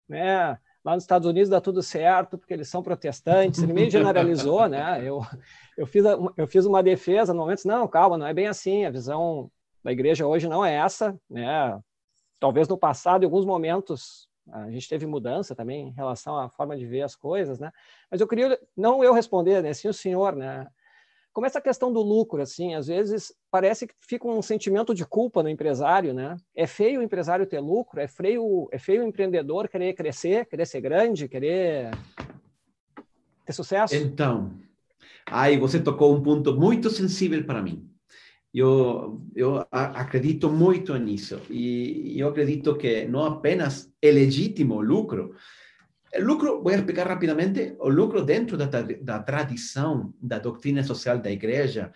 né? 0.09 0.59
Lá 0.83 0.95
nos 0.95 1.05
Estados 1.05 1.29
Unidos 1.29 1.51
dá 1.51 1.61
tudo 1.61 1.83
certo 1.83 2.39
porque 2.39 2.55
eles 2.55 2.69
são 2.69 2.83
protestantes. 2.83 3.63
Ele 3.63 3.75
meio 3.75 3.91
generalizou, 3.93 4.67
né? 4.67 5.03
Eu, 5.05 5.21
eu, 5.77 5.87
fiz, 5.87 6.03
eu 6.37 6.47
fiz 6.47 6.65
uma 6.65 6.83
defesa 6.83 7.35
no 7.35 7.41
momento, 7.41 7.67
não, 7.67 7.87
calma, 7.87 8.17
não 8.17 8.27
é 8.27 8.33
bem 8.33 8.47
assim. 8.47 8.87
A 8.87 8.91
visão 8.91 9.51
da 9.85 9.93
igreja 9.93 10.27
hoje 10.27 10.49
não 10.49 10.65
é 10.65 10.75
essa, 10.75 11.21
né? 11.29 11.79
Talvez 12.41 12.67
no 12.67 12.79
passado, 12.79 13.23
em 13.23 13.27
alguns 13.27 13.45
momentos, 13.45 14.29
a 14.51 14.71
gente 14.71 14.89
teve 14.89 15.07
mudança 15.07 15.55
também 15.55 15.89
em 15.89 15.93
relação 15.93 16.37
à 16.37 16.49
forma 16.49 16.77
de 16.77 16.87
ver 16.87 17.03
as 17.03 17.15
coisas, 17.15 17.61
né? 17.61 17.71
Mas 18.11 18.21
eu 18.21 18.27
queria, 18.27 18.59
não 18.77 19.05
eu 19.05 19.13
responder, 19.13 19.63
né? 19.63 19.73
Sim 19.75 19.89
o 19.89 19.95
senhor, 19.95 20.35
né? 20.35 20.67
Como 21.33 21.47
essa 21.47 21.61
questão 21.61 21.93
do 21.93 22.01
lucro, 22.01 22.43
assim, 22.43 22.75
às 22.75 22.89
vezes 22.89 23.33
parece 23.51 23.87
que 23.87 23.95
fica 24.01 24.27
um 24.27 24.43
sentimento 24.43 24.93
de 24.93 25.07
culpa 25.07 25.43
no 25.43 25.49
empresário, 25.49 26.13
né? 26.13 26.37
É 26.57 26.67
feio 26.67 27.01
o 27.01 27.03
empresário 27.03 27.47
ter 27.47 27.61
lucro, 27.61 28.01
é 28.01 28.09
feio, 28.09 28.69
é 28.73 28.79
feio 28.79 29.05
o 29.05 29.07
empreendedor 29.07 29.69
querer 29.69 29.93
crescer, 29.93 30.47
querer 30.47 30.67
ser 30.67 30.81
grande, 30.81 31.29
querer 31.29 31.91
ter 33.47 33.53
sucesso. 33.53 33.95
Então, 33.95 34.51
aí 35.25 35.57
você 35.57 35.79
tocou 35.79 36.17
um 36.17 36.23
ponto 36.23 36.57
muito 36.57 36.91
sensível 36.91 37.45
para 37.45 37.63
mim. 37.63 37.90
Eu, 38.53 39.23
eu 39.35 39.65
acredito 39.71 40.51
muito 40.51 40.97
nisso. 40.97 41.41
E 41.49 42.19
eu 42.19 42.29
acredito 42.29 42.77
que 42.77 43.05
não 43.07 43.25
apenas 43.25 43.93
é 44.03 44.11
legítimo 44.11 44.81
lucro. 44.81 45.35
O 46.15 46.23
lucro, 46.23 46.63
vou 46.63 46.73
explicar 46.73 47.07
rapidamente, 47.07 47.77
o 47.79 47.89
lucro 47.89 48.25
dentro 48.25 48.57
da, 48.57 48.67
da 48.67 49.21
tradição 49.21 50.13
da 50.21 50.41
doutrina 50.41 50.83
social 50.83 51.19
da 51.19 51.31
igreja, 51.31 51.93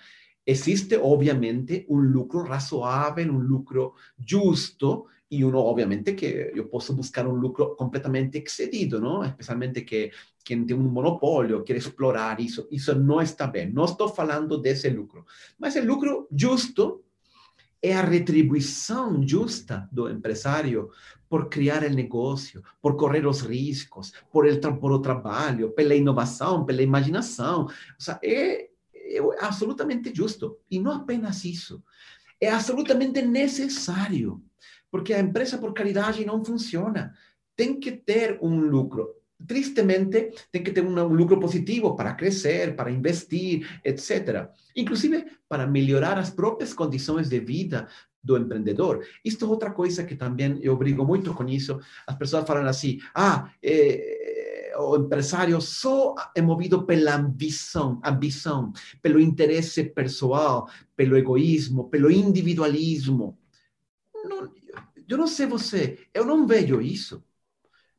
existe 0.47 0.97
obviamente 0.97 1.85
um 1.88 1.99
lucro 1.99 2.45
razoável, 2.45 3.33
um 3.33 3.38
lucro 3.38 3.95
justo, 4.19 5.07
y 5.35 5.42
uno 5.42 5.61
obviamente 5.61 6.14
que 6.14 6.53
yo 6.55 6.70
puedo 6.70 6.94
buscar 6.94 7.27
un 7.27 7.40
lucro 7.40 7.75
completamente 7.77 8.38
excedido, 8.38 9.01
¿no? 9.01 9.25
Especialmente 9.25 9.85
que 9.85 10.12
quien 10.44 10.64
tiene 10.66 10.83
un 10.83 10.92
monopolio 10.92 11.64
quiere 11.64 11.81
explorar 11.81 12.40
eso, 12.40 12.68
eso 12.70 12.94
no 12.94 13.20
está 13.20 13.49
bien. 13.49 13.75
No 13.75 13.85
estoy 13.85 14.11
hablando 14.16 14.59
de 14.59 14.70
ese 14.70 14.90
lucro, 14.90 15.27
mas 15.59 15.75
el 15.77 15.87
lucro 15.87 16.29
justo 16.31 17.03
es 17.81 17.94
la 17.94 18.03
retribución 18.03 19.27
justa 19.29 19.88
do 19.90 20.09
empresario 20.09 20.90
por 21.29 21.51
criar 21.51 21.85
el 21.85 21.97
negocio, 21.97 22.62
por 22.81 22.97
correr 22.97 23.25
los 23.25 23.44
riesgos, 23.44 24.14
por 24.31 24.47
el 24.47 24.61
por 24.61 24.92
o 24.92 25.03
trabalho, 25.03 25.75
pela 25.75 25.94
inovação, 25.94 26.64
pela 26.64 26.81
imaginação. 26.81 27.64
O 27.64 28.03
sea, 28.03 28.18
é, 28.23 28.70
é 28.94 29.18
absolutamente 29.40 30.14
justo. 30.14 30.61
E 30.70 30.79
não 30.79 30.92
apenas 30.92 31.44
isso, 31.44 31.83
é 32.40 32.51
absolutamente 32.51 33.20
necessário 33.23 34.40
porque 34.94 35.12
a 35.12 35.18
empresa 35.18 35.59
por 35.59 35.74
caridade 35.74 36.24
não 36.24 36.44
funciona. 36.44 37.12
Tem 37.57 37.80
que 37.80 37.90
ter 37.90 38.38
um 38.40 38.61
lucro. 38.61 39.09
Tristemente, 39.44 40.30
tem 40.52 40.62
que 40.62 40.70
ter 40.70 40.85
um, 40.85 41.09
lucro 41.09 41.40
positivo 41.40 41.96
para 41.96 42.14
crescer, 42.14 42.76
para 42.76 42.92
investir, 42.92 43.80
etc. 43.85 44.48
Inclusive 44.76 45.26
para 45.48 45.66
melhorar 45.66 46.16
as 46.16 46.30
próprias 46.30 46.72
condições 46.72 47.28
de 47.28 47.40
vida 47.40 47.88
do 48.22 48.38
empreendedor. 48.38 49.04
Isto 49.24 49.46
é 49.46 49.48
outra 49.48 49.72
coisa 49.72 50.04
que 50.04 50.14
também 50.14 50.61
eu 50.62 50.76
brigo 50.76 51.04
muito 51.04 51.35
com 51.35 51.48
isso. 51.48 51.80
As 52.07 52.16
pessoas 52.16 52.46
falam 52.46 52.64
assim: 52.64 53.00
ah, 53.16 53.50
eh, 53.61 54.74
o 54.78 54.96
empresário 54.96 55.61
só 55.61 56.14
é 56.37 56.40
movido 56.40 56.85
pela 56.85 57.16
ambição, 57.16 58.00
ambição, 58.04 58.72
pelo 59.02 59.18
interesse 59.18 59.83
pessoal, 59.83 60.68
pelo 60.94 61.16
egoísmo, 61.16 61.88
pelo 61.90 62.12
individualismo. 62.12 63.37
Não, 64.25 64.51
eu 65.09 65.19
não 65.19 65.27
sei 65.27 65.47
você, 65.47 65.99
eu 66.13 66.25
não 66.25 66.47
vejo 66.47 66.81
isso. 66.81 67.23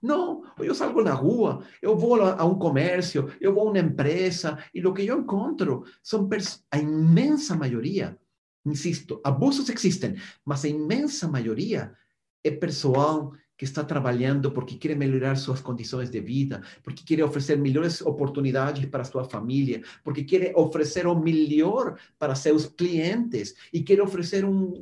Não, 0.01 0.43
eu 0.59 0.75
salgo 0.75 1.01
na 1.01 1.13
rua, 1.13 1.63
eu 1.81 1.97
vou 1.97 2.21
a 2.21 2.45
um 2.45 2.59
comércio, 2.59 3.33
eu 3.41 3.53
vou 3.53 3.67
a 3.67 3.71
uma 3.71 3.79
empresa 3.79 4.63
e 4.73 4.85
o 4.85 4.93
que 4.93 5.05
eu 5.05 5.19
encontro 5.19 5.83
são 6.03 6.29
a 6.69 6.77
imensa 6.77 7.55
maioria, 7.55 8.15
insisto, 8.63 9.19
abusos 9.23 9.67
existem, 9.69 10.15
mas 10.43 10.63
a 10.63 10.67
imensa 10.67 11.27
maioria 11.27 11.95
é 12.43 12.51
pessoal 12.51 13.33
que 13.57 13.63
está 13.63 13.83
trabalhando 13.83 14.51
porque 14.51 14.75
quer 14.75 14.95
melhorar 14.95 15.37
suas 15.37 15.61
condições 15.61 16.09
de 16.09 16.19
vida, 16.19 16.61
porque 16.83 17.03
quer 17.03 17.23
oferecer 17.23 17.57
melhores 17.57 18.01
oportunidades 18.01 18.85
para 18.85 19.03
sua 19.05 19.23
família, 19.23 19.81
porque 20.03 20.23
quer 20.23 20.53
oferecer 20.55 21.07
o 21.07 21.15
melhor 21.15 21.97
para 22.19 22.35
seus 22.35 22.65
clientes 22.65 23.55
e 23.71 23.81
quer 23.81 24.01
oferecer 24.01 24.43
um, 24.45 24.73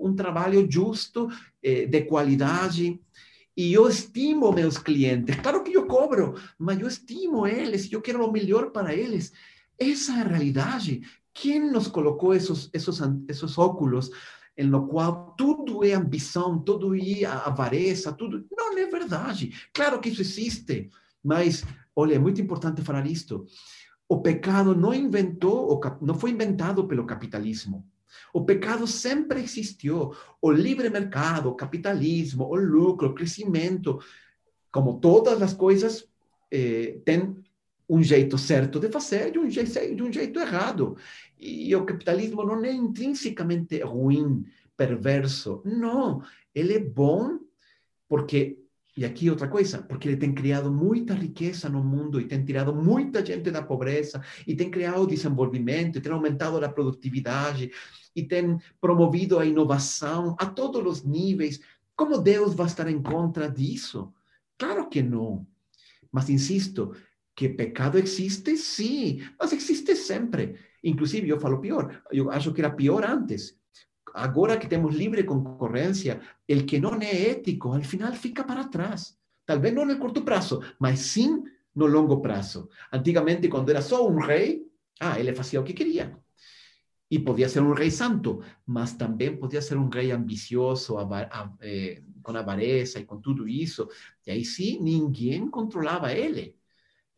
um 0.00 0.14
trabalho 0.14 0.66
justo, 0.70 1.28
eh, 1.62 1.86
de 1.86 2.02
qualidade. 2.02 3.00
E 3.56 3.72
eu 3.72 3.88
estimo 3.88 4.52
meus 4.52 4.78
clientes. 4.78 5.36
Claro 5.36 5.62
que 5.62 5.76
eu 5.76 5.86
cobro, 5.86 6.34
mas 6.58 6.80
eu 6.80 6.88
estimo 6.88 7.46
eles, 7.46 7.90
eu 7.92 8.00
quero 8.00 8.24
o 8.24 8.32
melhor 8.32 8.70
para 8.70 8.94
eles. 8.94 9.32
Essa 9.78 10.12
é 10.12 10.20
a 10.20 10.28
realidade. 10.28 11.02
Quem 11.32 11.70
nos 11.70 11.88
colocou 11.88 12.34
esses, 12.34 12.70
esses, 12.72 13.00
esses 13.28 13.58
óculos 13.58 14.10
em 14.56 14.66
no 14.66 14.86
qual 14.86 15.34
tudo 15.38 15.84
é 15.84 15.94
ambição, 15.94 16.58
tudo 16.58 16.94
é 16.94 17.24
avareza, 17.24 18.12
tudo... 18.12 18.46
Não 18.50 18.76
é 18.76 18.86
verdade. 18.86 19.54
Claro 19.72 20.00
que 20.00 20.10
isso 20.10 20.20
existe, 20.20 20.90
mas, 21.22 21.64
olha, 21.94 22.14
é 22.14 22.18
muito 22.18 22.40
importante 22.40 22.82
falar 22.82 23.06
isto. 23.06 23.46
O 24.08 24.20
pecado 24.20 24.74
não 24.74 24.92
inventou, 24.92 25.80
não 26.00 26.14
foi 26.14 26.30
inventado 26.30 26.86
pelo 26.86 27.06
capitalismo. 27.06 27.86
O 28.32 28.44
pecado 28.44 28.86
sempre 28.86 29.40
existiu. 29.40 30.14
O 30.40 30.50
livre 30.50 30.88
mercado, 30.90 31.48
o 31.48 31.54
capitalismo, 31.54 32.44
o 32.44 32.56
lucro, 32.56 33.08
o 33.08 33.14
crescimento, 33.14 33.98
como 34.70 35.00
todas 35.00 35.42
as 35.42 35.52
coisas, 35.52 36.08
eh, 36.50 37.00
tem 37.04 37.36
um 37.88 38.02
jeito 38.02 38.38
certo 38.38 38.78
de 38.78 38.88
fazer 38.88 39.34
e 39.34 39.38
um 39.38 39.50
jeito, 39.50 39.94
de 39.96 40.02
um 40.02 40.12
jeito 40.12 40.38
errado. 40.38 40.96
E 41.38 41.74
o 41.74 41.84
capitalismo 41.84 42.44
não 42.44 42.64
é 42.64 42.72
intrinsecamente 42.72 43.80
ruim, 43.82 44.44
perverso. 44.76 45.60
Não, 45.64 46.22
ele 46.54 46.74
é 46.74 46.78
bom 46.78 47.38
porque 48.08 48.60
e 48.96 49.04
aqui 49.04 49.30
outra 49.30 49.48
coisa, 49.48 49.78
porque 49.82 50.08
ele 50.08 50.16
tem 50.16 50.34
criado 50.34 50.70
muita 50.70 51.14
riqueza 51.14 51.68
no 51.68 51.82
mundo 51.82 52.20
e 52.20 52.26
tem 52.26 52.44
tirado 52.44 52.74
muita 52.74 53.24
gente 53.24 53.50
da 53.50 53.62
pobreza 53.62 54.22
e 54.46 54.54
tem 54.54 54.70
criado 54.70 55.06
desenvolvimento, 55.06 55.96
e 55.96 56.00
tem 56.00 56.12
aumentado 56.12 56.62
a 56.62 56.68
produtividade 56.68 57.70
e 58.14 58.22
tem 58.22 58.58
promovido 58.80 59.38
a 59.38 59.46
inovação 59.46 60.36
a 60.38 60.46
todos 60.46 60.84
os 60.84 61.04
níveis. 61.04 61.60
Como 61.96 62.18
Deus 62.18 62.54
vai 62.54 62.66
estar 62.66 62.88
em 62.88 63.02
contra 63.02 63.50
disso? 63.50 64.12
Claro 64.58 64.88
que 64.88 65.02
não. 65.02 65.46
Mas 66.12 66.28
insisto, 66.28 66.94
que 67.34 67.48
pecado 67.48 67.98
existe, 67.98 68.56
sim, 68.56 69.22
mas 69.38 69.52
existe 69.52 69.94
sempre. 69.96 70.56
Inclusive, 70.82 71.28
eu 71.28 71.40
falo 71.40 71.60
pior, 71.60 72.02
eu 72.10 72.30
acho 72.30 72.52
que 72.52 72.60
era 72.60 72.70
pior 72.70 73.04
antes. 73.04 73.58
Agora 74.12 74.58
que 74.58 74.66
temos 74.66 74.94
livre 74.94 75.24
concorrência, 75.24 76.20
el 76.48 76.66
que 76.66 76.80
não 76.80 77.00
é 77.00 77.30
ético, 77.30 77.72
al 77.72 77.84
final 77.84 78.12
fica 78.12 78.44
para 78.44 78.68
trás. 78.68 79.16
Talvez 79.46 79.72
não 79.74 79.84
no 79.84 79.98
curto 79.98 80.22
prazo, 80.22 80.60
mas 80.78 81.00
sim 81.00 81.44
no 81.74 81.86
longo 81.86 82.20
prazo. 82.20 82.68
Antigamente, 82.92 83.48
quando 83.48 83.70
era 83.70 83.82
só 83.82 84.06
um 84.06 84.18
rei, 84.18 84.66
ah, 85.00 85.18
ele 85.18 85.34
fazia 85.34 85.60
o 85.60 85.64
que 85.64 85.72
queria. 85.72 86.16
E 87.10 87.18
podia 87.18 87.48
ser 87.48 87.60
um 87.60 87.74
rei 87.74 87.90
santo, 87.90 88.42
mas 88.64 88.92
também 88.94 89.36
podia 89.36 89.60
ser 89.60 89.76
um 89.76 89.88
rei 89.88 90.12
ambicioso, 90.12 90.96
eh, 91.60 92.02
com 92.22 92.36
avareza 92.36 93.00
e 93.00 93.04
com 93.04 93.20
tudo 93.20 93.48
isso. 93.48 93.88
E 94.26 94.30
aí 94.30 94.44
sim, 94.44 94.80
ninguém 94.80 95.50
controlava 95.50 96.12
ele. 96.12 96.56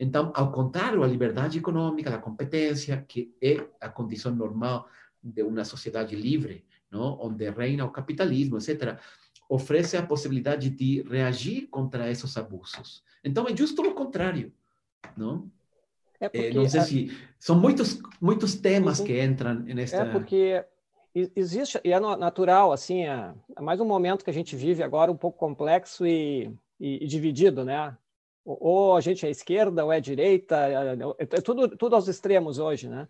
Então, 0.00 0.32
ao 0.34 0.50
contrário, 0.50 1.02
a 1.02 1.06
liberdade 1.06 1.58
econômica, 1.58 2.14
a 2.14 2.18
competência, 2.18 3.04
que 3.06 3.34
é 3.40 3.64
a 3.80 3.88
condição 3.88 4.34
normal 4.34 4.88
de 5.22 5.42
uma 5.42 5.64
sociedade 5.64 6.16
livre, 6.16 6.64
onde 6.92 7.48
reina 7.50 7.84
o 7.84 7.90
capitalismo, 7.90 8.56
etc., 8.56 8.98
oferece 9.48 9.96
a 9.96 10.06
possibilidade 10.06 10.70
de 10.70 11.02
reagir 11.02 11.68
contra 11.68 12.10
esses 12.10 12.36
abusos. 12.36 13.04
Então, 13.22 13.46
é 13.46 13.56
justo 13.56 13.82
o 13.82 13.94
contrário. 13.94 14.52
Não? 15.16 15.50
É 16.22 16.28
porque, 16.28 16.46
é, 16.46 16.54
não 16.54 16.68
sei 16.68 16.80
se 16.82 17.18
são 17.38 17.58
muitos 17.58 18.00
muitos 18.20 18.54
temas 18.54 19.00
uhum. 19.00 19.06
que 19.06 19.22
entram 19.22 19.54
nesta. 19.54 19.96
É 19.96 20.04
porque 20.04 20.64
existe 21.14 21.80
e 21.84 21.92
é 21.92 22.00
natural 22.00 22.72
assim 22.72 23.04
é, 23.04 23.34
é, 23.56 23.60
mais 23.60 23.80
um 23.80 23.84
momento 23.84 24.24
que 24.24 24.30
a 24.30 24.34
gente 24.34 24.56
vive 24.56 24.82
agora 24.82 25.10
um 25.10 25.16
pouco 25.16 25.38
complexo 25.38 26.06
e, 26.06 26.54
e, 26.78 27.04
e 27.04 27.06
dividido, 27.06 27.64
né? 27.64 27.96
Ou 28.44 28.96
a 28.96 29.00
gente 29.00 29.26
é 29.26 29.30
esquerda 29.30 29.84
ou 29.84 29.92
é 29.92 30.00
direita, 30.00 30.56
é, 30.56 30.94
é, 31.18 31.22
é 31.22 31.40
tudo 31.40 31.76
tudo 31.76 31.96
aos 31.96 32.08
extremos 32.08 32.58
hoje, 32.58 32.88
né? 32.88 33.08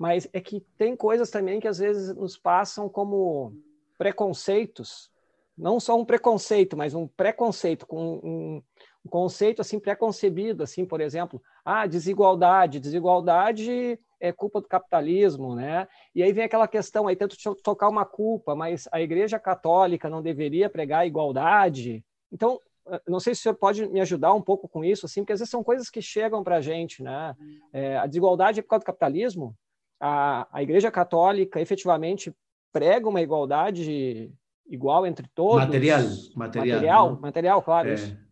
mas 0.00 0.26
é 0.32 0.40
que 0.40 0.60
tem 0.78 0.96
coisas 0.96 1.28
também 1.28 1.60
que 1.60 1.68
às 1.68 1.76
vezes 1.76 2.16
nos 2.16 2.34
passam 2.34 2.88
como 2.88 3.54
preconceitos, 3.98 5.10
não 5.54 5.78
só 5.78 5.94
um 5.94 6.06
preconceito, 6.06 6.74
mas 6.74 6.94
um 6.94 7.06
preconceito 7.06 7.86
com 7.86 8.14
um, 8.24 8.62
um 9.04 9.08
conceito 9.08 9.60
assim 9.60 9.78
preconcebido, 9.78 10.62
assim, 10.62 10.84
por 10.84 11.00
exemplo, 11.00 11.42
ah, 11.64 11.86
desigualdade, 11.86 12.80
desigualdade 12.80 13.98
é 14.20 14.32
culpa 14.32 14.60
do 14.60 14.68
capitalismo, 14.68 15.54
né? 15.54 15.88
E 16.14 16.22
aí 16.22 16.32
vem 16.32 16.44
aquela 16.44 16.68
questão, 16.68 17.08
aí 17.08 17.16
tento 17.16 17.36
tocar 17.62 17.88
uma 17.88 18.04
culpa, 18.04 18.54
mas 18.54 18.86
a 18.92 19.00
Igreja 19.00 19.38
Católica 19.38 20.10
não 20.10 20.20
deveria 20.20 20.68
pregar 20.68 21.06
igualdade. 21.06 22.04
Então, 22.30 22.60
não 23.08 23.20
sei 23.20 23.34
se 23.34 23.40
o 23.40 23.42
senhor 23.44 23.54
pode 23.54 23.88
me 23.88 24.00
ajudar 24.00 24.34
um 24.34 24.42
pouco 24.42 24.68
com 24.68 24.84
isso, 24.84 25.06
assim, 25.06 25.22
porque 25.22 25.32
às 25.32 25.40
vezes 25.40 25.50
são 25.50 25.64
coisas 25.64 25.88
que 25.88 26.02
chegam 26.02 26.44
para 26.44 26.56
a 26.56 26.60
gente, 26.60 27.02
né? 27.02 27.34
É, 27.72 27.96
a 27.96 28.06
desigualdade 28.06 28.60
é 28.60 28.62
por 28.62 28.68
causa 28.68 28.82
do 28.82 28.86
capitalismo? 28.86 29.56
a, 30.00 30.48
a 30.50 30.62
Igreja 30.62 30.90
Católica 30.90 31.60
efetivamente 31.60 32.34
prega 32.72 33.08
uma 33.08 33.20
igualdade 33.20 34.32
igual 34.66 35.06
entre 35.06 35.28
todos? 35.34 35.66
Material, 35.66 36.00
material. 36.34 36.76
Material, 36.76 37.20
material 37.20 37.62
claro. 37.62 37.90
É. 37.90 38.29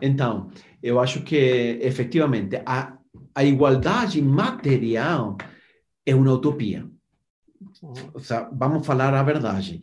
Então, 0.00 0.50
eu 0.82 1.00
acho 1.00 1.22
que, 1.22 1.78
efetivamente, 1.80 2.60
a, 2.66 2.96
a 3.34 3.44
igualdade 3.44 4.20
material 4.20 5.36
é 6.04 6.14
uma 6.14 6.32
utopia. 6.32 6.86
Uhum. 7.82 7.92
O 8.12 8.20
sea, 8.20 8.48
vamos 8.52 8.86
falar 8.86 9.14
a 9.14 9.22
verdade 9.22 9.82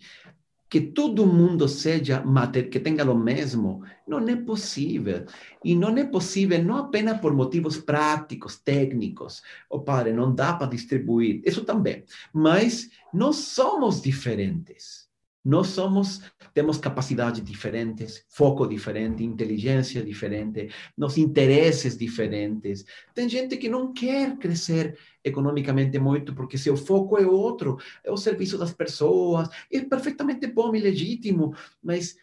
que 0.71 0.79
todo 0.79 1.27
mundo 1.27 1.67
seja 1.67 2.23
que 2.71 2.79
tenha 2.79 3.03
o 3.11 3.13
mesmo, 3.13 3.83
não 4.07 4.25
é 4.25 4.37
possível. 4.37 5.25
E 5.65 5.75
não 5.75 5.89
é 5.97 6.05
possível 6.05 6.63
não 6.63 6.77
apenas 6.77 7.19
por 7.19 7.33
motivos 7.33 7.77
práticos, 7.77 8.57
técnicos. 8.57 9.43
O 9.69 9.81
padre, 9.81 10.13
não 10.13 10.33
dá 10.33 10.53
para 10.53 10.67
distribuir, 10.67 11.41
isso 11.45 11.65
também. 11.65 12.05
Mas 12.31 12.89
nós 13.13 13.35
somos 13.35 14.01
diferentes. 14.01 15.00
Nós 15.43 15.67
somos, 15.67 16.21
temos 16.53 16.77
capacidades 16.77 17.43
diferentes, 17.43 18.23
foco 18.29 18.67
diferente, 18.67 19.23
inteligência 19.23 20.03
diferente, 20.03 20.69
nos 20.95 21.17
interesses 21.17 21.97
diferentes. 21.97 22.85
Tem 23.13 23.27
gente 23.27 23.57
que 23.57 23.67
não 23.67 23.91
quer 23.91 24.37
crescer 24.37 24.97
economicamente 25.23 25.97
muito 25.97 26.35
porque 26.35 26.59
seu 26.59 26.77
foco 26.77 27.17
é 27.17 27.25
outro, 27.25 27.77
é 28.03 28.11
o 28.11 28.17
serviço 28.17 28.55
das 28.55 28.71
pessoas. 28.71 29.49
É 29.71 29.81
perfeitamente 29.81 30.45
bom 30.45 30.75
e 30.75 30.79
legítimo, 30.79 31.55
mas 31.81 32.15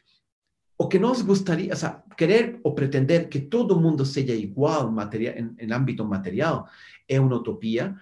o 0.78 0.87
que 0.87 0.98
nós 0.98 1.20
gostaria, 1.20 1.74
seja, 1.74 2.00
querer 2.16 2.61
ou 2.62 2.72
pretender 2.72 3.28
que 3.28 3.40
todo 3.40 3.81
mundo 3.81 4.07
seja 4.07 4.33
igual 4.33 4.92
material, 4.92 5.35
em, 5.35 5.54
em 5.59 5.72
âmbito 5.72 6.04
material 6.04 6.68
é 7.09 7.20
uma 7.20 7.35
utopia 7.35 7.96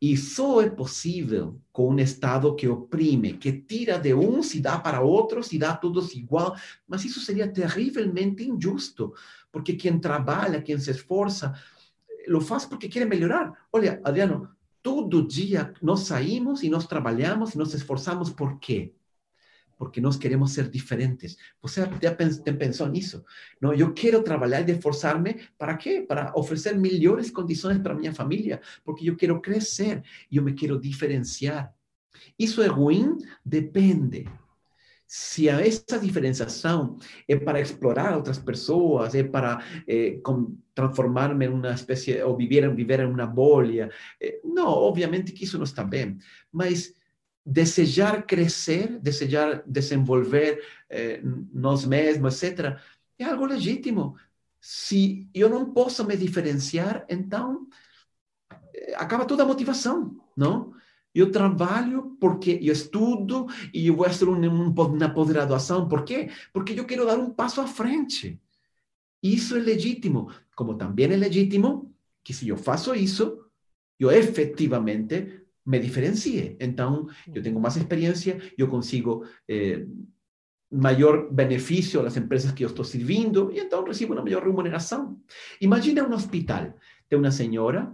e 0.00 0.16
só 0.16 0.62
é 0.62 0.70
possível 0.70 1.60
com 1.70 1.90
um 1.90 1.98
Estado 1.98 2.54
que 2.54 2.66
oprime, 2.66 3.34
que 3.34 3.52
tira 3.52 3.98
de 3.98 4.14
uns 4.14 4.54
e 4.54 4.60
dá 4.60 4.78
para 4.78 5.02
outros 5.02 5.52
e 5.52 5.58
dá 5.58 5.72
a 5.72 5.76
todos 5.76 6.14
igual. 6.14 6.56
Mas 6.88 7.04
isso 7.04 7.20
seria 7.20 7.46
terrivelmente 7.46 8.48
injusto, 8.48 9.12
porque 9.52 9.74
quem 9.74 9.98
trabalha, 9.98 10.62
quem 10.62 10.78
se 10.78 10.90
esforça, 10.90 11.54
lo 12.26 12.40
faz 12.40 12.64
porque 12.64 12.88
quer 12.88 13.06
melhorar. 13.06 13.52
Olha, 13.70 14.00
Adriano, 14.02 14.48
todo 14.82 15.26
dia 15.26 15.74
nós 15.82 16.00
saímos 16.00 16.62
e 16.62 16.70
nós 16.70 16.86
trabalhamos 16.86 17.54
e 17.54 17.58
nos 17.58 17.74
esforçamos 17.74 18.30
por 18.30 18.58
quê? 18.58 18.94
Porque 19.80 19.98
nós 19.98 20.18
queremos 20.18 20.52
ser 20.52 20.68
diferentes. 20.68 21.38
Você 21.62 21.80
já 21.80 22.14
pensou 22.52 22.86
nisso? 22.86 23.24
Não, 23.58 23.72
eu 23.72 23.94
quero 23.94 24.22
trabalhar 24.22 24.60
e 24.68 24.72
esforçar-me 24.72 25.40
para 25.56 25.74
quê? 25.74 26.04
Para 26.06 26.34
oferecer 26.36 26.76
melhores 26.76 27.30
condições 27.30 27.78
para 27.78 27.94
minha 27.94 28.12
família, 28.12 28.60
porque 28.84 29.08
eu 29.08 29.16
quero 29.16 29.40
crescer 29.40 30.02
e 30.30 30.36
eu 30.36 30.42
me 30.42 30.52
quero 30.52 30.78
diferenciar. 30.78 31.74
Isso 32.38 32.60
é 32.60 32.66
ruim? 32.66 33.16
Depende. 33.42 34.26
Se 35.06 35.48
essa 35.48 35.98
diferenciação 35.98 36.98
é 37.26 37.34
para 37.34 37.58
explorar 37.58 38.14
outras 38.14 38.38
pessoas, 38.38 39.14
é 39.14 39.22
para 39.22 39.64
é, 39.88 40.20
transformar-me 40.74 41.46
em 41.46 41.48
uma 41.48 41.72
espécie, 41.72 42.22
ou 42.22 42.36
viver, 42.36 42.72
viver 42.74 43.00
em 43.00 43.06
uma 43.06 43.26
não, 44.44 44.68
obviamente 44.68 45.32
que 45.32 45.44
isso 45.44 45.56
não 45.56 45.64
está 45.64 45.82
bem. 45.82 46.18
Mas 46.52 46.94
desejar 47.50 48.24
crescer, 48.26 49.00
desejar 49.00 49.64
desenvolver 49.66 50.62
eh, 50.88 51.20
nós 51.52 51.84
mesmos, 51.84 52.40
etc., 52.40 52.78
é 53.18 53.24
algo 53.24 53.44
legítimo. 53.44 54.16
Se 54.60 55.28
eu 55.34 55.48
não 55.48 55.72
posso 55.72 56.04
me 56.04 56.16
diferenciar, 56.16 57.04
então 57.08 57.66
eh, 58.72 58.94
acaba 58.94 59.24
toda 59.24 59.42
a 59.42 59.46
motivação, 59.46 60.16
não? 60.36 60.72
Eu 61.12 61.32
trabalho 61.32 62.16
porque 62.20 62.60
eu 62.62 62.72
estudo 62.72 63.48
e 63.74 63.88
eu 63.88 63.96
vou 63.96 64.06
fazer 64.06 64.26
uma 64.26 65.12
pós-graduação. 65.12 65.88
Por 65.88 66.04
quê? 66.04 66.30
Porque 66.52 66.78
eu 66.78 66.86
quero 66.86 67.04
dar 67.04 67.18
um 67.18 67.30
passo 67.30 67.60
à 67.60 67.66
frente. 67.66 68.40
Isso 69.20 69.56
é 69.56 69.58
legítimo. 69.58 70.30
Como 70.54 70.76
também 70.76 71.06
é 71.06 71.16
legítimo 71.16 71.92
que 72.22 72.32
se 72.32 72.48
eu 72.48 72.56
faço 72.56 72.94
isso, 72.94 73.44
eu 73.98 74.08
efetivamente 74.08 75.40
me 75.66 75.78
diferencie. 75.78 76.56
Então, 76.60 77.08
eu 77.32 77.42
tenho 77.42 77.60
mais 77.60 77.76
experiência, 77.76 78.40
eu 78.56 78.68
consigo 78.68 79.24
eh, 79.48 79.86
maior 80.70 81.30
benefício 81.30 82.04
às 82.04 82.16
empresas 82.16 82.52
que 82.52 82.64
eu 82.64 82.68
estou 82.68 82.84
servindo 82.84 83.50
e 83.52 83.60
então 83.60 83.84
recebo 83.84 84.14
uma 84.14 84.22
melhor 84.22 84.42
remuneração. 84.44 85.20
Imagina 85.60 86.06
um 86.06 86.14
hospital. 86.14 86.74
Tem 87.08 87.18
uma 87.18 87.30
senhora 87.30 87.92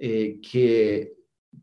eh, 0.00 0.38
que 0.42 1.12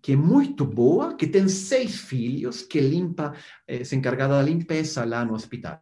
que 0.02 0.14
é 0.14 0.16
muito 0.16 0.66
boa, 0.66 1.16
que 1.16 1.28
tem 1.28 1.48
seis 1.48 1.96
filhos, 1.96 2.62
que 2.62 2.80
limpa, 2.80 3.34
é, 3.68 3.84
se 3.84 3.96
encargada 3.96 4.36
da 4.36 4.42
limpeza 4.42 5.06
lá 5.06 5.24
no 5.24 5.34
hospital. 5.34 5.80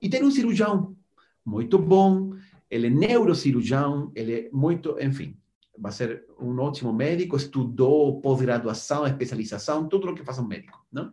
E 0.00 0.08
tem 0.08 0.22
um 0.22 0.30
cirurgião 0.30 0.96
muito 1.44 1.78
bom, 1.78 2.34
ele 2.70 2.88
é 2.88 2.90
neurocirurgião, 2.90 4.12
ele 4.14 4.32
é 4.32 4.50
muito, 4.52 4.96
enfim, 5.00 5.36
vai 5.80 5.92
ser 5.92 6.24
um 6.38 6.58
ótimo 6.58 6.92
médico, 6.92 7.36
estudou 7.36 8.20
pós-graduação, 8.20 9.06
especialização, 9.06 9.88
tudo 9.88 10.10
o 10.10 10.14
que 10.14 10.24
faz 10.24 10.38
um 10.38 10.46
médico, 10.46 10.84
não? 10.92 11.12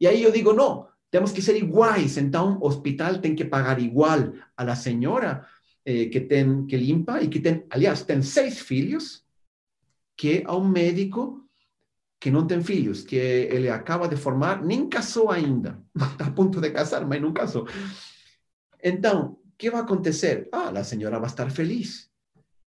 E 0.00 0.06
aí 0.06 0.22
eu 0.22 0.32
digo, 0.32 0.52
não, 0.52 0.88
temos 1.10 1.32
que 1.32 1.40
ser 1.40 1.56
iguais, 1.56 2.16
então 2.16 2.58
o 2.60 2.66
hospital 2.66 3.18
tem 3.18 3.34
que 3.34 3.44
pagar 3.44 3.80
igual 3.80 4.32
la 4.58 4.74
senhora 4.74 5.46
eh, 5.84 6.06
que 6.06 6.20
tem 6.20 6.66
que 6.66 6.76
limpa 6.76 7.22
e 7.22 7.28
que 7.28 7.40
tem, 7.40 7.64
aliás, 7.70 8.02
tem 8.02 8.20
seis 8.22 8.58
filhos, 8.58 9.24
que 10.16 10.42
a 10.46 10.56
um 10.56 10.66
médico 10.66 11.44
que 12.18 12.30
não 12.30 12.46
tem 12.46 12.62
filhos, 12.62 13.02
que 13.02 13.16
ele 13.16 13.68
acaba 13.68 14.08
de 14.08 14.16
formar, 14.16 14.64
nem 14.64 14.88
casou 14.88 15.30
ainda, 15.30 15.78
está 15.94 16.26
a 16.26 16.30
ponto 16.30 16.60
de 16.60 16.70
casar, 16.70 17.06
mas 17.06 17.20
não 17.20 17.32
casou. 17.32 17.68
Então, 18.82 19.32
o 19.32 19.52
que 19.58 19.70
vai 19.70 19.82
acontecer? 19.82 20.48
Ah, 20.50 20.70
a 20.70 20.84
senhora 20.84 21.18
vai 21.18 21.28
estar 21.28 21.50
feliz, 21.50 22.10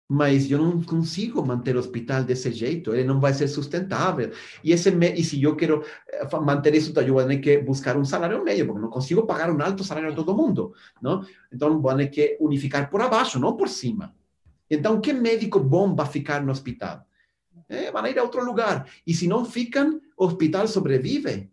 mas 0.10 0.50
eu 0.50 0.58
não 0.58 0.82
consigo 0.82 1.46
manter 1.46 1.76
o 1.76 1.80
hospital 1.80 2.24
desse 2.24 2.52
jeito, 2.52 2.94
ele 2.94 3.04
não 3.04 3.20
vai 3.20 3.34
ser 3.34 3.48
sustentável. 3.48 4.32
E, 4.64 4.72
esse, 4.72 4.90
e 4.90 5.24
se 5.24 5.44
eu 5.44 5.56
quero 5.56 5.84
eh, 6.08 6.40
manter 6.40 6.74
isso, 6.76 6.98
eu 6.98 7.14
vou 7.14 7.26
ter 7.26 7.38
que 7.40 7.58
buscar 7.58 7.98
um 7.98 8.06
salário 8.06 8.42
meio, 8.44 8.66
porque 8.66 8.82
não 8.82 8.90
consigo 8.90 9.26
pagar 9.26 9.52
um 9.52 9.62
alto 9.62 9.84
salário 9.84 10.12
a 10.12 10.16
todo 10.16 10.36
mundo, 10.36 10.74
não? 11.02 11.26
Então, 11.52 11.82
vou 11.82 11.96
ter 11.98 12.08
que 12.08 12.38
unificar 12.40 12.90
por 12.90 13.02
abaixo, 13.02 13.38
não 13.38 13.58
por 13.58 13.68
cima. 13.68 14.16
Então, 14.70 15.02
que 15.02 15.12
médico 15.12 15.60
bom 15.60 15.94
vai 15.94 16.06
ficar 16.06 16.42
no 16.42 16.52
hospital? 16.52 17.06
É, 17.68 17.92
vão 17.92 18.08
ir 18.08 18.18
a 18.18 18.24
outro 18.24 18.46
lugar. 18.46 18.90
E 19.06 19.14
se 19.14 19.28
não 19.28 19.44
ficam, 19.44 20.00
o 20.18 20.26
hospital 20.26 20.68
sobrevive. 20.68 21.52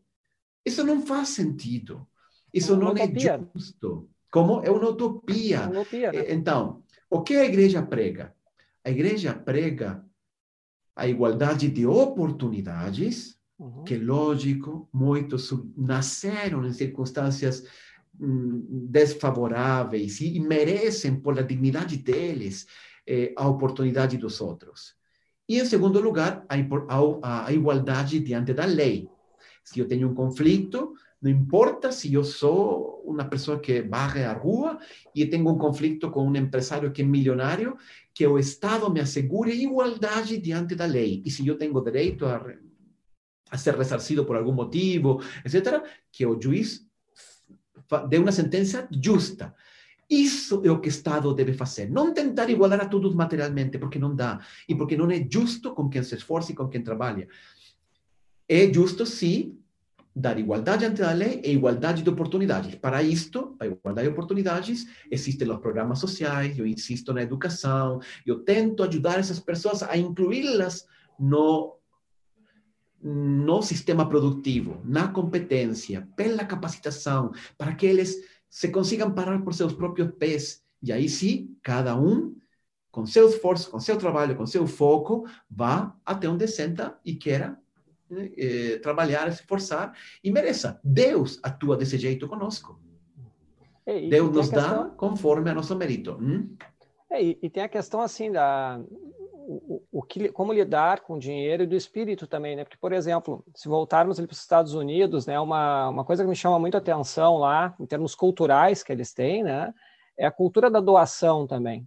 Isso 0.64 0.84
não 0.84 1.02
faz 1.05 1.30
sentido. 1.30 2.07
Isso 2.52 2.76
não 2.76 2.94
é 2.96 3.09
justo. 3.55 4.09
Como 4.30 4.62
é 4.64 4.70
uma 4.70 4.88
utopia. 4.88 5.62
Uma 5.62 5.80
utopia 5.80 6.12
né? 6.12 6.24
Então, 6.28 6.82
o 7.11 7.22
que 7.22 7.36
a 7.36 7.44
igreja 7.44 7.82
prega? 7.82 8.34
A 8.85 8.91
igreja 8.91 9.32
prega 9.32 10.05
a 10.95 11.09
igualdade 11.09 11.68
de 11.68 11.87
oportunidades, 11.87 13.37
uhum. 13.59 13.82
que, 13.85 13.97
lógico, 13.97 14.89
muitos 14.93 15.51
nasceram 15.76 16.64
em 16.66 16.72
circunstâncias 16.72 17.64
hum, 18.20 18.87
desfavoráveis 18.91 20.20
e 20.20 20.39
merecem, 20.39 21.16
por 21.16 21.39
a 21.39 21.43
dignidade 21.43 21.97
deles, 21.97 22.66
eh, 23.07 23.32
a 23.37 23.49
oportunidade 23.49 24.18
dos 24.18 24.41
outros. 24.41 24.95
E, 25.49 25.59
em 25.59 25.64
segundo 25.64 26.01
lugar, 26.01 26.45
a, 26.49 26.55
a, 26.55 27.47
a 27.47 27.53
igualdade 27.53 28.20
diante 28.20 28.53
da 28.53 28.64
lei. 28.64 29.09
Se 29.64 29.80
eu 29.80 29.89
tenho 29.89 30.11
um 30.11 30.14
conflito, 30.14 30.95
não 31.25 31.31
importa 31.31 31.91
se 31.91 32.12
eu 32.12 32.22
sou 32.22 33.03
uma 33.03 33.25
pessoa 33.25 33.59
que 33.59 33.81
varre 33.81 34.25
a 34.25 34.35
rua 34.35 34.79
e 35.14 35.25
tenho 35.25 35.49
um 35.49 35.57
conflito 35.57 36.11
com 36.11 36.29
um 36.29 36.37
empresário 36.37 36.93
que 36.93 37.01
é 37.01 37.05
milionário, 37.05 37.79
que 38.12 38.27
o 38.27 38.39
Estado 38.39 38.91
me 38.91 39.01
assegure 39.01 39.51
igualdade 39.51 40.37
diante 40.37 40.75
da 40.75 40.85
lei. 40.85 41.22
E 41.25 41.31
se 41.31 41.47
eu 41.49 41.57
tenho 41.57 41.83
direito 41.83 42.27
a, 42.27 42.45
a 43.51 43.57
ser 43.57 43.75
ressarcido 43.75 44.27
por 44.27 44.37
algum 44.37 44.53
motivo, 44.53 45.22
etc., 45.47 45.83
que 46.12 46.27
o 46.27 46.39
juiz 46.39 46.87
dê 48.11 48.18
uma 48.18 48.31
sentença 48.31 48.87
justa. 48.93 49.55
Isso 50.11 50.61
é 50.62 50.70
o 50.70 50.79
que 50.79 50.89
o 50.89 50.91
Estado 50.91 51.33
deve 51.33 51.55
fazer. 51.55 51.91
Não 51.91 52.12
tentar 52.12 52.51
igualar 52.51 52.83
a 52.83 52.87
todos 52.87 53.14
materialmente, 53.14 53.79
porque 53.79 53.99
não 53.99 54.14
dá. 54.14 54.45
E 54.68 54.75
porque 54.75 54.95
não 54.95 55.11
é 55.11 55.27
justo 55.27 55.75
com 55.75 55.89
quem 55.89 56.03
se 56.03 56.16
esforça 56.16 56.53
e 56.53 56.55
com 56.55 56.68
quem 56.68 56.85
trabalha. 56.85 57.27
É 58.47 58.70
justo, 58.70 59.07
sim, 59.07 59.59
dar 60.14 60.38
igualdade 60.38 60.84
ante 60.84 61.02
a 61.02 61.12
lei 61.12 61.40
e 61.44 61.52
igualdade 61.52 62.02
de 62.02 62.08
oportunidades. 62.08 62.74
Para 62.76 63.02
isto, 63.02 63.56
a 63.58 63.66
igualdade 63.66 64.06
de 64.06 64.12
oportunidades, 64.12 64.86
existem 65.10 65.50
os 65.50 65.58
programas 65.58 65.98
sociais, 65.98 66.56
eu 66.56 66.66
insisto 66.66 67.12
na 67.12 67.22
educação, 67.22 68.00
eu 68.24 68.40
tento 68.40 68.84
ajudar 68.84 69.18
essas 69.18 69.40
pessoas 69.40 69.82
a 69.82 69.96
incluí-las 69.96 70.86
no 71.18 71.76
no 73.06 73.60
sistema 73.60 74.08
produtivo, 74.08 74.80
na 74.82 75.08
competência, 75.08 76.08
pela 76.16 76.42
capacitação, 76.42 77.32
para 77.58 77.74
que 77.74 77.84
eles 77.84 78.16
se 78.48 78.68
consigam 78.68 79.12
parar 79.12 79.42
por 79.42 79.52
seus 79.52 79.74
próprios 79.74 80.10
pés. 80.12 80.64
E 80.82 80.90
aí 80.90 81.06
sim, 81.06 81.54
cada 81.62 81.94
um, 82.00 82.34
com 82.90 83.04
seu 83.04 83.28
esforço, 83.28 83.70
com 83.70 83.78
seu 83.78 83.98
trabalho, 83.98 84.34
com 84.34 84.46
seu 84.46 84.66
foco, 84.66 85.28
vá 85.50 85.94
até 86.02 86.26
onde 86.26 86.48
senta 86.48 86.98
e 87.04 87.14
queira 87.14 87.60
eh, 88.36 88.78
trabalhar, 88.78 89.30
se 89.32 89.40
esforçar 89.40 89.96
e 90.22 90.30
mereça. 90.30 90.80
Deus 90.82 91.38
atua 91.42 91.76
desse 91.76 91.98
jeito 91.98 92.28
conosco. 92.28 92.80
E, 93.86 94.08
Deus 94.08 94.30
nos 94.30 94.48
questão... 94.48 94.84
dá 94.84 94.90
conforme 94.90 95.50
a 95.50 95.54
nosso 95.54 95.76
mérito. 95.76 96.16
Hum? 96.20 96.56
É, 97.10 97.22
e, 97.22 97.38
e, 97.42 97.50
tem 97.50 97.62
a 97.62 97.68
questão 97.68 98.00
assim 98.00 98.32
da 98.32 98.80
o, 99.46 99.82
o, 99.92 100.02
que, 100.02 100.30
como 100.30 100.52
lidar 100.52 101.00
com 101.00 101.14
o 101.14 101.18
dinheiro 101.18 101.62
e 101.62 101.66
do 101.66 101.76
espírito 101.76 102.26
também, 102.26 102.56
né? 102.56 102.64
Porque, 102.64 102.78
por 102.78 102.92
exemplo, 102.92 103.44
se 103.54 103.68
voltarmos 103.68 104.18
para 104.18 104.32
os 104.32 104.40
Estados 104.40 104.74
Unidos, 104.74 105.26
né, 105.26 105.38
uma, 105.38 105.88
uma 105.90 106.04
coisa 106.04 106.22
que 106.22 106.28
me 106.28 106.36
chama 106.36 106.58
muito 106.58 106.76
atenção 106.76 107.36
lá, 107.36 107.74
em 107.78 107.86
termos 107.86 108.14
culturais 108.14 108.82
que 108.82 108.90
eles 108.90 109.12
têm, 109.12 109.42
né, 109.42 109.72
é 110.16 110.26
a 110.26 110.30
cultura 110.30 110.70
da 110.70 110.80
doação 110.80 111.46
também. 111.46 111.86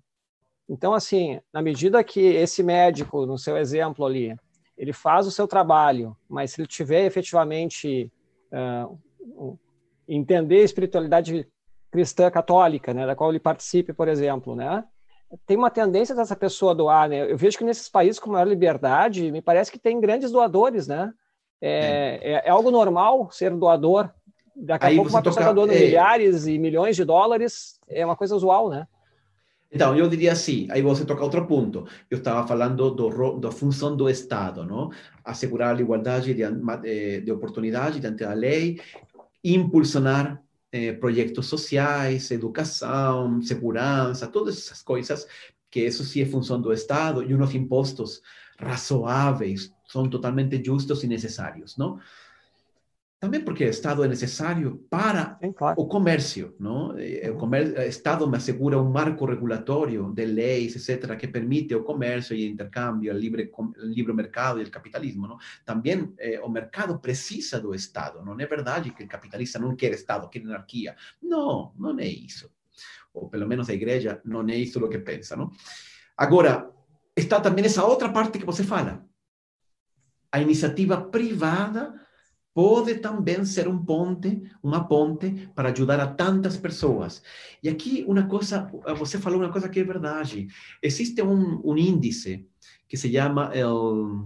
Então, 0.69 0.93
assim, 0.93 1.39
na 1.51 1.61
medida 1.61 2.03
que 2.03 2.19
esse 2.19 2.61
médico, 2.61 3.25
no 3.25 3.37
seu 3.37 3.57
exemplo 3.57 4.05
ali, 4.05 4.35
ele 4.77 4.93
faz 4.93 5.25
o 5.25 5.31
seu 5.31 5.47
trabalho, 5.47 6.15
mas 6.29 6.51
se 6.51 6.61
ele 6.61 6.67
tiver 6.67 7.05
efetivamente 7.05 8.11
uh, 8.51 9.57
entender 10.07 10.61
a 10.61 10.65
espiritualidade 10.65 11.47
cristã 11.91 12.29
católica, 12.29 12.93
né, 12.93 13.05
da 13.05 13.15
qual 13.15 13.29
ele 13.29 13.39
participe, 13.39 13.93
por 13.93 14.07
exemplo, 14.07 14.55
né, 14.55 14.83
tem 15.45 15.57
uma 15.57 15.69
tendência 15.69 16.15
dessa 16.15 16.35
pessoa 16.35 16.73
doar, 16.73 17.09
né? 17.09 17.29
Eu 17.29 17.37
vejo 17.37 17.57
que 17.57 17.63
nesses 17.63 17.89
países 17.89 18.19
com 18.19 18.31
maior 18.31 18.47
liberdade, 18.47 19.29
me 19.31 19.41
parece 19.41 19.71
que 19.71 19.79
tem 19.79 19.99
grandes 19.99 20.31
doadores, 20.31 20.87
né? 20.87 21.11
É, 21.59 22.19
é. 22.21 22.47
é 22.47 22.49
algo 22.49 22.71
normal 22.71 23.29
ser 23.31 23.53
doador. 23.53 24.09
Daqui 24.55 24.85
a 24.85 24.89
Aí 24.89 24.95
pouco 24.95 25.09
uma 25.11 25.21
pessoa 25.21 25.41
está 25.41 25.53
doando 25.53 25.73
é... 25.73 25.79
milhares 25.79 26.47
e 26.47 26.57
milhões 26.57 26.95
de 26.95 27.03
dólares, 27.03 27.79
é 27.89 28.05
uma 28.05 28.15
coisa 28.15 28.35
usual, 28.35 28.69
né? 28.69 28.87
Então, 29.71 29.95
eu 29.95 30.07
diria 30.07 30.31
assim, 30.31 30.67
aí 30.71 30.81
você 30.81 31.05
toca 31.05 31.23
outro 31.23 31.45
ponto. 31.45 31.85
Eu 32.09 32.19
estava 32.19 32.47
falando 32.47 32.89
do, 32.91 33.39
da 33.39 33.51
função 33.51 33.95
do 33.95 34.09
Estado, 34.09 34.63
não? 34.63 34.91
Assegurar 35.23 35.75
a 35.75 35.81
igualdade 35.81 36.33
de, 36.33 36.41
eh, 36.43 37.19
de 37.19 37.31
oportunidade 37.31 37.99
diante 37.99 38.23
da 38.23 38.33
lei, 38.33 38.79
impulsionar 39.43 40.41
eh, 40.71 40.93
projetos 40.93 41.47
sociais, 41.47 42.31
educação, 42.31 43.41
segurança, 43.41 44.27
todas 44.27 44.57
essas 44.57 44.81
coisas, 44.81 45.27
que 45.69 45.81
isso 45.81 46.03
sim 46.05 46.21
é 46.21 46.25
função 46.25 46.61
do 46.61 46.71
Estado, 46.71 47.21
e 47.23 47.35
uns 47.35 47.53
impostos 47.53 48.21
razoáveis, 48.57 49.71
são 49.85 50.09
totalmente 50.09 50.63
justos 50.63 51.03
e 51.03 51.07
necessários, 51.07 51.77
não? 51.77 51.99
Também 53.19 53.43
porque 53.43 53.65
o 53.65 53.69
Estado 53.69 54.03
é 54.03 54.07
necessário 54.07 54.85
para 54.91 55.39
Sim, 55.41 55.51
claro. 55.51 55.81
o 55.81 55.87
comércio, 55.87 56.55
não? 56.59 56.95
O, 57.31 57.35
comércio, 57.35 57.75
o 57.75 57.81
Estado 57.81 58.29
me 58.29 58.37
assegura 58.37 58.79
um 58.79 58.91
marco 58.91 59.25
regulatório 59.25 60.13
de 60.13 60.23
leis, 60.23 60.75
etc., 60.75 61.17
que 61.17 61.27
permite 61.27 61.73
o 61.73 61.83
comércio 61.83 62.35
e 62.35 62.47
o 62.47 62.51
intercâmbio, 62.51 63.11
o 63.11 63.17
livre, 63.17 63.51
o 63.57 63.73
livre 63.81 64.13
mercado 64.13 64.61
e 64.61 64.65
o 64.65 64.69
capitalismo, 64.69 65.27
não? 65.27 65.39
Também 65.65 66.13
eh, 66.19 66.39
o 66.41 66.47
mercado 66.47 66.99
precisa 66.99 67.59
do 67.59 67.73
Estado. 67.73 68.23
Não 68.23 68.39
é 68.39 68.45
verdade 68.45 68.91
que 68.91 69.03
o 69.03 69.07
capitalista 69.07 69.57
não 69.57 69.75
quer 69.75 69.93
Estado, 69.93 70.29
quer 70.29 70.43
anarquia. 70.43 70.95
Não, 71.19 71.73
não 71.75 71.97
é 71.97 72.05
isso. 72.05 72.51
Ou 73.11 73.27
pelo 73.27 73.47
menos 73.47 73.67
a 73.67 73.73
igreja 73.73 74.21
não 74.23 74.47
é 74.47 74.55
isso 74.55 74.83
o 74.83 74.87
que 74.87 74.99
pensa, 74.99 75.35
não? 75.35 75.51
Agora, 76.15 76.71
está 77.15 77.41
também 77.41 77.65
essa 77.65 77.83
outra 77.83 78.09
parte 78.09 78.37
que 78.37 78.45
você 78.45 78.63
fala. 78.63 79.03
A 80.31 80.39
iniciativa 80.39 81.01
privada 81.01 81.99
pode 82.57 82.95
também 82.95 83.45
ser 83.45 83.67
um 83.67 83.77
ponte, 83.85 84.41
uma 84.63 84.87
ponte 84.87 85.47
para 85.53 85.69
ajudar 85.69 85.99
a 85.99 86.07
tantas 86.07 86.57
pessoas. 86.57 87.21
E 87.61 87.69
aqui 87.69 88.03
uma 88.07 88.25
coisa, 88.25 88.67
você 88.97 89.19
falou 89.19 89.37
uma 89.41 89.51
coisa 89.51 89.69
que 89.69 89.79
é 89.79 89.83
verdade. 89.83 90.47
Existe 90.81 91.21
um, 91.21 91.61
um 91.63 91.77
índice 91.77 92.47
que 92.89 92.97
se 92.97 93.13
chama 93.13 93.51
o 93.63 94.25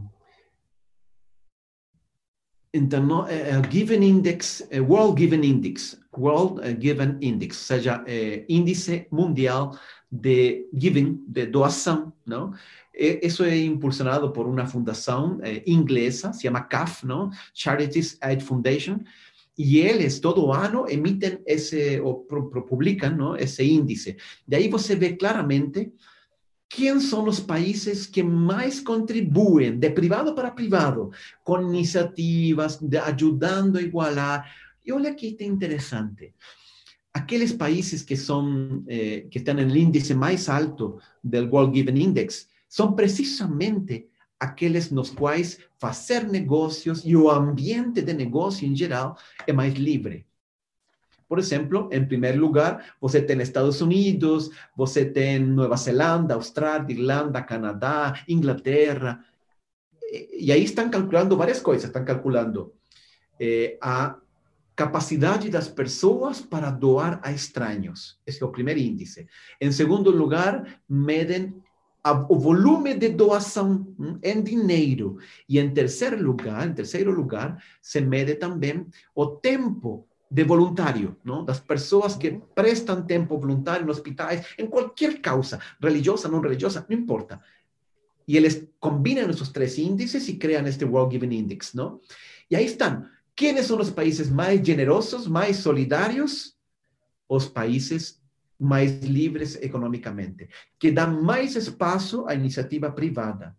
Interno, 2.73 3.23
uh, 3.23 3.69
Given 3.69 4.01
Index, 4.01 4.61
uh, 4.61 4.81
World 4.81 5.21
Given 5.21 5.43
Index, 5.43 5.99
World 6.17 6.61
Given 6.81 7.17
Index, 7.19 7.57
ou 7.57 7.75
seja, 7.75 8.01
índice 8.47 9.07
mundial 9.11 9.77
de 10.09 10.69
giving, 10.73 11.21
de 11.27 11.47
doação, 11.47 12.13
não? 12.25 12.53
E, 12.93 13.19
eso 13.23 13.45
es 13.45 13.61
impulsionado 13.61 14.31
por 14.31 14.47
una 14.47 14.67
fundación 14.67 15.41
eh, 15.43 15.63
inglesa, 15.65 16.33
se 16.33 16.43
llama 16.43 16.67
CAF, 16.67 17.03
¿no? 17.03 17.31
Charities 17.53 18.17
Aid 18.21 18.41
Foundation, 18.41 19.05
y 19.55 19.81
ellos 19.81 20.21
todo 20.21 20.53
año 20.53 20.85
emiten 20.87 21.41
ese, 21.45 21.99
o 21.99 22.25
publican, 22.67 23.17
¿no? 23.17 23.35
Ese 23.35 23.63
índice. 23.63 24.17
De 24.45 24.57
ahí 24.57 24.71
se 24.77 24.95
ve 24.95 25.17
claramente 25.17 25.93
¿Quiénes 26.73 27.09
son 27.09 27.25
los 27.25 27.41
países 27.41 28.07
que 28.07 28.23
más 28.23 28.79
contribuyen 28.79 29.77
de 29.77 29.91
privado 29.91 30.33
para 30.33 30.55
privado 30.55 31.11
con 31.43 31.67
iniciativas 31.67 32.77
de 32.79 32.97
ayudando 32.97 33.77
a 33.77 33.81
igualar? 33.81 34.45
Y 34.81 34.91
olha 34.91 35.13
que 35.13 35.27
interesante. 35.43 36.33
Aquellos 37.11 37.51
países 37.51 38.05
que, 38.05 38.15
son, 38.15 38.85
eh, 38.87 39.27
que 39.29 39.39
están 39.39 39.59
en 39.59 39.69
el 39.69 39.75
índice 39.75 40.15
más 40.15 40.47
alto 40.47 40.99
del 41.21 41.49
World 41.49 41.73
Given 41.73 41.97
Index 41.97 42.47
são 42.71 42.93
precisamente 42.93 44.07
aqueles 44.39 44.91
nos 44.91 45.09
quais 45.09 45.59
fazer 45.77 46.23
negócios 46.23 47.03
e 47.03 47.17
o 47.17 47.29
ambiente 47.29 48.01
de 48.01 48.13
negócio 48.13 48.65
em 48.65 48.73
geral 48.73 49.17
é 49.45 49.51
mais 49.51 49.73
livre. 49.73 50.25
Por 51.27 51.37
exemplo, 51.37 51.89
em 51.91 52.05
primeiro 52.05 52.39
lugar, 52.39 52.95
você 53.01 53.21
tem 53.21 53.41
Estados 53.41 53.81
Unidos, 53.81 54.51
você 54.73 55.03
tem 55.03 55.39
Nova 55.39 55.75
Zelanda, 55.75 56.35
Austrália, 56.35 56.93
Irlanda, 56.93 57.41
Canadá, 57.41 58.23
Inglaterra. 58.25 59.21
E 60.31 60.49
aí 60.49 60.63
estão 60.63 60.89
calculando 60.89 61.35
várias 61.35 61.59
coisas. 61.59 61.89
Estão 61.89 62.05
calculando 62.05 62.73
eh, 63.37 63.77
a 63.81 64.15
capacidade 64.77 65.49
das 65.49 65.67
pessoas 65.67 66.41
para 66.41 66.71
doar 66.71 67.19
a 67.21 67.33
estranhos. 67.33 68.17
Esse 68.25 68.41
é 68.41 68.45
o 68.45 68.51
primeiro 68.51 68.79
índice. 68.79 69.27
Em 69.59 69.71
segundo 69.71 70.09
lugar, 70.09 70.79
medem 70.87 71.60
o 72.03 72.39
volume 72.39 72.95
de 72.95 73.09
doação 73.09 73.87
hum, 73.99 74.17
em 74.23 74.41
dinheiro. 74.41 75.17
E 75.47 75.59
em 75.59 75.69
terceiro 75.69 76.21
lugar, 76.21 76.67
em 76.67 76.73
terceiro 76.73 77.11
lugar, 77.11 77.63
se 77.81 78.01
mede 78.01 78.35
também 78.35 78.87
o 79.13 79.27
tempo 79.27 80.07
de 80.29 80.43
voluntário, 80.43 81.17
não? 81.23 81.43
das 81.43 81.59
pessoas 81.59 82.15
que 82.15 82.41
prestam 82.55 83.03
tempo 83.03 83.37
voluntário 83.37 83.85
em 83.85 83.89
hospitais, 83.89 84.45
em 84.57 84.65
qualquer 84.65 85.19
causa, 85.19 85.59
religiosa, 85.81 86.29
não 86.29 86.39
religiosa, 86.39 86.85
não 86.89 86.97
importa. 86.97 87.41
E 88.25 88.37
eles 88.37 88.65
combinam 88.79 89.29
esses 89.29 89.49
três 89.49 89.77
índices 89.77 90.27
e 90.29 90.37
criam 90.37 90.65
este 90.65 90.85
World 90.85 91.13
Giving 91.13 91.35
Index, 91.35 91.73
não? 91.73 91.99
E 92.49 92.55
aí 92.55 92.65
estão. 92.65 93.05
Quais 93.37 93.65
são 93.65 93.79
os 93.79 93.89
países 93.89 94.29
mais 94.29 94.65
generosos, 94.65 95.27
mais 95.27 95.57
solidários? 95.57 96.55
Os 97.27 97.47
países 97.47 98.20
mais 98.61 99.01
livres 99.01 99.55
economicamente, 99.59 100.47
que 100.79 100.91
dão 100.91 101.23
mais 101.23 101.55
espaço 101.55 102.25
à 102.27 102.35
iniciativa 102.35 102.91
privada. 102.91 103.55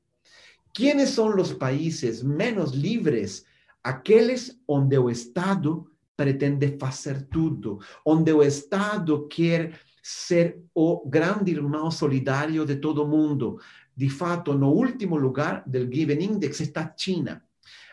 Quais 0.74 1.10
são 1.10 1.34
os 1.36 1.52
países 1.52 2.22
menos 2.22 2.70
livres? 2.70 3.44
Aqueles 3.82 4.56
onde 4.66 4.96
o 4.96 5.10
Estado 5.10 5.90
pretende 6.16 6.78
fazer 6.78 7.26
tudo, 7.26 7.80
onde 8.06 8.32
o 8.32 8.42
Estado 8.42 9.26
quer 9.26 9.80
ser 10.00 10.62
o 10.72 11.04
grande 11.08 11.50
irmão 11.50 11.90
solidário 11.90 12.64
de 12.64 12.76
todo 12.76 13.06
mundo. 13.06 13.58
De 13.96 14.08
fato, 14.08 14.54
no 14.54 14.70
último 14.70 15.16
lugar 15.16 15.64
do 15.66 15.80
Given 15.92 16.22
Index 16.22 16.60
está 16.60 16.94
China. 16.96 17.42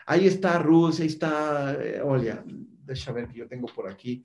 Aí 0.06 0.26
está 0.26 0.52
a 0.52 0.58
Rússia, 0.58 1.04
está, 1.04 1.74
eh, 1.78 2.02
olha, 2.02 2.44
deixa 2.84 3.10
eu 3.10 3.14
ver 3.14 3.28
que 3.28 3.40
eu 3.40 3.48
tenho 3.48 3.66
por 3.66 3.86
aqui. 3.86 4.24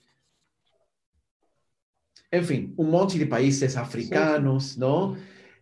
Enfim, 2.36 2.74
um 2.78 2.84
monte 2.84 3.18
de 3.18 3.26
países 3.26 3.78
africanos, 3.78 4.76
não? 4.78 5.16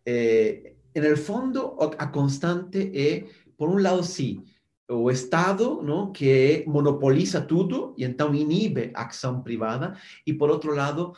Eh, 0.06 0.74
en 0.96 1.04
el 1.04 1.18
fondo, 1.18 1.78
a 1.98 2.08
constante 2.12 2.92
é, 2.94 3.28
por 3.56 3.70
um 3.70 3.78
lado, 3.78 4.04
sim, 4.04 4.44
o 4.90 5.10
Estado, 5.12 5.82
não, 5.84 6.12
que 6.12 6.64
monopoliza 6.68 7.42
tudo 7.42 7.94
e 7.98 8.04
então 8.04 8.34
inibe 8.34 8.92
a 8.94 9.06
ação 9.06 9.42
privada, 9.42 9.96
e 10.26 10.34
por 10.34 10.50
outro 10.50 10.74
lado, 10.74 11.14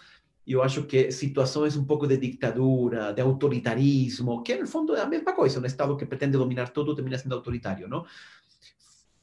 eu 0.45 0.61
acho 0.61 0.83
que 0.83 1.11
situações 1.11 1.75
um 1.75 1.85
pouco 1.85 2.05
de 2.05 2.17
ditadura, 2.17 3.13
de 3.13 3.21
autoritarismo, 3.21 4.43
que 4.43 4.55
no 4.57 4.67
fundo 4.67 4.95
é 4.95 5.01
a 5.01 5.07
mesma 5.07 5.33
coisa, 5.33 5.59
um 5.59 5.65
Estado 5.65 5.97
que 5.97 6.05
pretende 6.05 6.37
dominar 6.37 6.69
tudo 6.69 6.93
termina 6.93 7.17
sendo 7.17 7.35
autoritário, 7.35 7.87
não? 7.87 8.05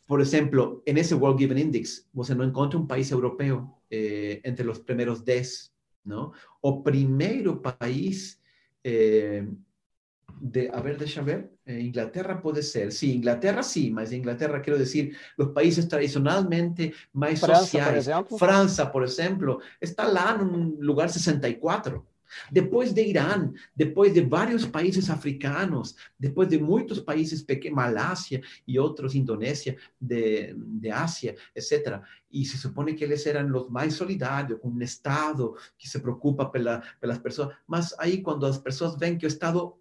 Por 0.06 0.20
exemplo, 0.20 0.82
nesse 0.86 1.14
World 1.14 1.40
Given 1.40 1.62
Index, 1.62 2.06
você 2.12 2.34
não 2.34 2.44
encontra 2.44 2.78
um 2.78 2.86
país 2.86 3.10
europeu 3.10 3.70
eh, 3.90 4.40
entre 4.44 4.68
os 4.68 4.78
primeiros 4.80 5.22
10, 5.22 5.71
não? 6.04 6.32
O 6.60 6.82
primeiro 6.82 7.60
país 7.60 8.40
eh, 8.84 9.46
de, 10.40 10.68
a 10.68 10.80
ver, 10.80 10.96
deixa 10.96 11.22
ver, 11.22 11.52
eh, 11.64 11.80
Inglaterra 11.80 12.40
puede 12.40 12.62
ser, 12.62 12.90
sí, 12.90 13.14
Inglaterra 13.14 13.62
sí, 13.62 13.90
mas 13.90 14.12
Inglaterra 14.12 14.60
quiero 14.60 14.78
decir, 14.78 15.16
los 15.36 15.50
países 15.50 15.86
tradicionalmente 15.86 16.92
más 17.12 17.38
França, 17.38 17.60
sociais, 17.60 18.08
por 18.28 18.38
França, 18.38 18.90
por 18.90 19.04
exemplo, 19.04 19.60
está 19.80 20.06
lá 20.08 20.36
no 20.36 20.76
lugar 20.80 21.10
64. 21.10 22.04
Depois 22.50 22.92
de 22.92 23.02
Irã, 23.02 23.52
depois 23.74 24.12
de 24.12 24.20
vários 24.20 24.64
países 24.66 25.10
africanos, 25.10 25.94
depois 26.18 26.48
de 26.48 26.58
muitos 26.58 27.00
países 27.00 27.42
pequenos, 27.42 27.76
Malásia 27.76 28.42
e 28.66 28.78
outros, 28.78 29.14
Indonésia, 29.14 29.76
de, 30.00 30.54
de 30.54 30.90
Ásia, 30.90 31.36
etc. 31.54 32.00
E 32.30 32.44
se 32.44 32.58
supõe 32.58 32.94
que 32.94 33.04
eles 33.04 33.26
eram 33.26 33.54
os 33.56 33.68
mais 33.68 33.94
solidários, 33.94 34.58
com 34.60 34.68
um 34.68 34.82
Estado 34.82 35.56
que 35.78 35.88
se 35.88 35.98
preocupa 36.00 36.46
pela, 36.46 36.82
pelas 37.00 37.18
pessoas. 37.18 37.54
Mas 37.66 37.94
aí, 37.98 38.22
quando 38.22 38.46
as 38.46 38.58
pessoas 38.58 38.96
veem 38.96 39.18
que 39.18 39.26
o 39.26 39.28
Estado 39.28 39.76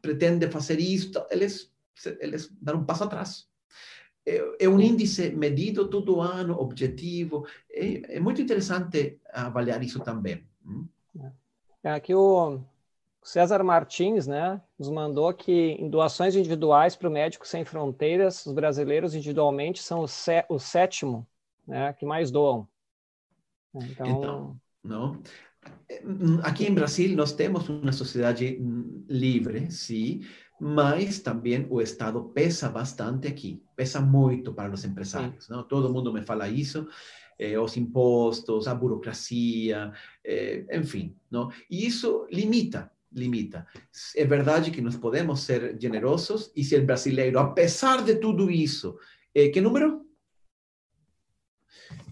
pretende 0.00 0.50
fazer 0.50 0.78
isto, 0.78 1.24
eles, 1.30 1.72
eles 2.20 2.52
dão 2.60 2.78
um 2.78 2.84
passo 2.84 3.04
atrás. 3.04 3.48
É, 4.26 4.64
é 4.64 4.68
um 4.68 4.80
índice 4.80 5.30
medido 5.30 5.88
todo 5.88 6.20
ano, 6.20 6.58
objetivo. 6.58 7.46
É, 7.70 8.16
é 8.16 8.20
muito 8.20 8.40
interessante 8.40 9.20
avaliar 9.32 9.82
isso 9.82 10.00
também. 10.00 10.46
Aqui 11.92 12.14
o 12.14 12.60
César 13.22 13.62
Martins, 13.62 14.26
né, 14.26 14.60
nos 14.78 14.90
mandou 14.90 15.32
que 15.32 15.52
em 15.52 15.88
doações 15.88 16.36
individuais 16.36 16.94
para 16.94 17.08
o 17.08 17.12
Médico 17.12 17.46
Sem 17.46 17.64
Fronteiras, 17.64 18.44
os 18.46 18.52
brasileiros 18.52 19.14
individualmente 19.14 19.82
são 19.82 20.00
o, 20.00 20.08
sé 20.08 20.46
o 20.48 20.58
sétimo, 20.58 21.26
né, 21.66 21.92
que 21.94 22.04
mais 22.04 22.30
doam. 22.30 22.68
Então, 23.74 24.06
então 24.06 24.56
não. 24.82 25.22
Aqui 26.42 26.66
em 26.66 26.74
Brasil 26.74 27.16
nós 27.16 27.32
temos 27.32 27.68
uma 27.68 27.92
sociedade 27.92 28.58
livre, 29.08 29.70
sim, 29.70 30.20
mas 30.60 31.18
também 31.20 31.66
o 31.70 31.80
Estado 31.80 32.22
pesa 32.34 32.68
bastante 32.68 33.26
aqui, 33.26 33.62
pesa 33.74 34.00
muito 34.00 34.52
para 34.52 34.72
os 34.72 34.84
empresários. 34.84 35.48
Não? 35.48 35.62
Todo 35.62 35.92
mundo 35.92 36.12
me 36.12 36.22
fala 36.22 36.48
isso, 36.48 36.86
eh, 37.38 37.58
os 37.58 37.76
impostos, 37.76 38.66
a 38.66 38.74
burocracia, 38.74 39.92
eh, 40.24 40.64
enfim. 40.72 41.16
Não? 41.30 41.50
E 41.70 41.86
isso 41.86 42.26
limita, 42.30 42.90
limita. 43.12 43.66
É 44.16 44.24
verdade 44.24 44.70
que 44.70 44.80
nós 44.80 44.96
podemos 44.96 45.40
ser 45.40 45.76
generosos 45.80 46.52
e 46.54 46.64
se 46.64 46.76
o 46.76 46.84
brasileiro, 46.84 47.38
apesar 47.38 48.02
de 48.02 48.16
tudo 48.16 48.50
isso, 48.50 48.96
eh, 49.34 49.48
que 49.48 49.60
número? 49.60 50.04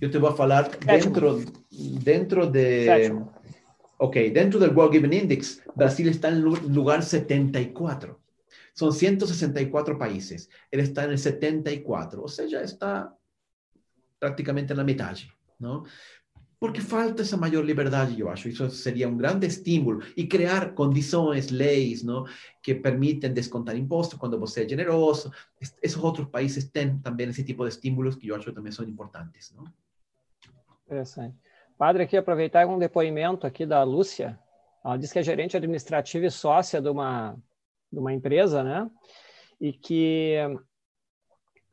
Eu 0.01 0.11
te 0.11 0.19
vou 0.19 0.35
falar 0.35 0.69
dentro, 0.69 1.45
dentro 2.03 2.47
de... 2.47 2.85
Sétimo 2.87 3.43
Ok, 4.05 4.33
dentro 4.33 4.59
del 4.59 4.77
World 4.77 4.97
Given 4.97 5.13
Index, 5.13 5.63
Brasil 5.77 6.09
está 6.09 6.27
en 6.27 6.39
el 6.39 6.43
lugar 6.43 7.05
74. 7.05 8.21
Son 8.75 8.93
164 8.93 9.97
países. 9.97 10.51
Él 10.73 10.81
está 10.81 11.05
en 11.05 11.13
el 11.13 11.19
74, 11.19 12.21
o 12.21 12.27
sea, 12.27 12.45
ya 12.47 12.63
está 12.63 13.17
prácticamente 14.23 14.73
en 14.73 14.77
la 14.77 14.85
mitad, 14.85 15.17
¿no? 15.59 15.83
Porque 16.61 16.81
falta 16.81 17.23
essa 17.23 17.37
maior 17.37 17.65
liberdade, 17.65 18.21
eu 18.21 18.29
acho. 18.29 18.49
Isso 18.49 18.71
seria 18.71 19.09
um 19.09 19.17
grande 19.17 19.49
estímulo. 19.49 20.01
E 20.17 20.29
criar 20.29 20.75
condições, 20.75 21.51
leis, 21.51 22.05
não, 22.05 22.25
que 22.63 22.73
permitem 22.73 23.33
descontar 23.33 23.77
imposto 23.77 24.17
quando 24.17 24.39
você 24.39 24.63
é 24.63 24.69
generoso. 24.69 25.33
Esses 25.61 25.97
outros 25.97 26.29
países 26.29 26.71
têm 26.71 26.99
também 26.99 27.29
esse 27.29 27.43
tipo 27.43 27.65
de 27.65 27.71
estímulos 27.71 28.15
que 28.15 28.29
eu 28.29 28.37
acho 28.37 28.53
também 28.53 28.71
são 28.71 28.85
importantes. 28.85 29.53
Não? 29.57 29.65
Interessante. 30.87 31.37
Padre, 31.77 32.05
aqui 32.05 32.17
aproveitar 32.17 32.65
um 32.69 32.79
depoimento 32.79 33.45
aqui 33.45 33.67
da 33.67 33.83
Lúcia. 33.83 34.39
Ela 34.85 34.97
diz 34.97 35.13
que 35.13 35.19
é 35.19 35.23
gerente 35.25 35.57
administrativa 35.57 36.27
e 36.27 36.31
sócia 36.31 36.81
de 36.81 36.89
uma, 36.89 37.37
de 37.93 37.99
uma 37.99 38.13
empresa, 38.13 38.63
né? 38.63 38.89
E 39.61 39.73
que 39.73 40.37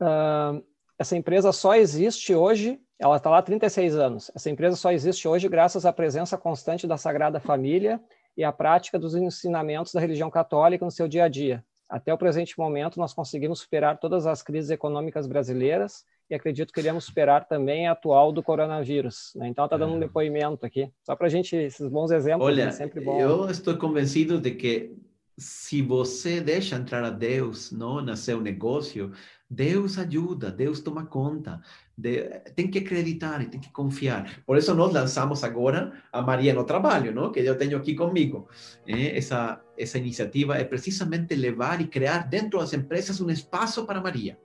uh, 0.00 0.69
essa 1.00 1.16
empresa 1.16 1.50
só 1.50 1.74
existe 1.74 2.34
hoje, 2.34 2.78
ela 2.98 3.16
está 3.16 3.30
lá 3.30 3.38
há 3.38 3.42
36 3.42 3.96
anos. 3.96 4.30
Essa 4.34 4.50
empresa 4.50 4.76
só 4.76 4.92
existe 4.92 5.26
hoje 5.26 5.48
graças 5.48 5.86
à 5.86 5.92
presença 5.94 6.36
constante 6.36 6.86
da 6.86 6.98
Sagrada 6.98 7.40
Família 7.40 7.98
e 8.36 8.44
à 8.44 8.52
prática 8.52 8.98
dos 8.98 9.14
ensinamentos 9.14 9.94
da 9.94 10.00
religião 10.00 10.30
católica 10.30 10.84
no 10.84 10.90
seu 10.90 11.08
dia 11.08 11.24
a 11.24 11.28
dia. 11.28 11.64
Até 11.88 12.12
o 12.12 12.18
presente 12.18 12.58
momento, 12.58 12.98
nós 12.98 13.14
conseguimos 13.14 13.60
superar 13.60 13.98
todas 13.98 14.26
as 14.26 14.42
crises 14.42 14.70
econômicas 14.70 15.26
brasileiras 15.26 16.04
e 16.28 16.34
acredito 16.34 16.70
que 16.70 16.80
iremos 16.80 17.06
superar 17.06 17.48
também 17.48 17.88
a 17.88 17.92
atual 17.92 18.30
do 18.30 18.42
coronavírus. 18.42 19.32
Né? 19.36 19.48
Então, 19.48 19.64
está 19.64 19.78
dando 19.78 19.94
um 19.94 19.96
é. 19.96 20.00
depoimento 20.00 20.66
aqui, 20.66 20.92
só 21.02 21.16
para 21.16 21.28
a 21.28 21.30
gente, 21.30 21.56
esses 21.56 21.88
bons 21.88 22.10
exemplos, 22.10 22.46
Olha, 22.46 22.64
é 22.64 22.70
sempre 22.72 23.00
bom. 23.00 23.18
Eu 23.18 23.48
estou 23.48 23.74
convencido 23.78 24.38
de 24.38 24.50
que 24.50 24.94
se 25.38 25.80
você 25.80 26.42
deixa 26.42 26.76
entrar 26.76 27.02
a 27.02 27.10
Deus 27.10 27.72
não, 27.72 28.02
no 28.02 28.14
seu 28.14 28.38
negócio, 28.38 29.10
Deus 29.50 29.98
ajuda, 29.98 30.50
Deus 30.50 30.80
toma 30.80 31.04
conta. 31.06 31.60
De, 31.98 32.22
tem 32.54 32.70
que 32.70 32.78
acreditar 32.78 33.42
e 33.42 33.46
tem 33.46 33.58
que 33.58 33.70
confiar. 33.72 34.40
Por 34.46 34.56
isso 34.56 34.72
nós 34.74 34.92
lançamos 34.92 35.42
agora 35.42 35.92
a 36.12 36.22
Maria 36.22 36.54
no 36.54 36.64
Trabalho, 36.64 37.12
não? 37.12 37.32
que 37.32 37.40
eu 37.40 37.58
tenho 37.58 37.76
aqui 37.76 37.94
comigo. 37.94 38.48
Eh, 38.86 39.18
essa, 39.18 39.60
essa 39.76 39.98
iniciativa 39.98 40.56
é 40.56 40.64
precisamente 40.64 41.34
levar 41.34 41.80
e 41.80 41.88
criar 41.88 42.28
dentro 42.28 42.60
das 42.60 42.72
empresas 42.72 43.20
um 43.20 43.28
espaço 43.28 43.84
para 43.84 44.00
Maria. 44.00 44.38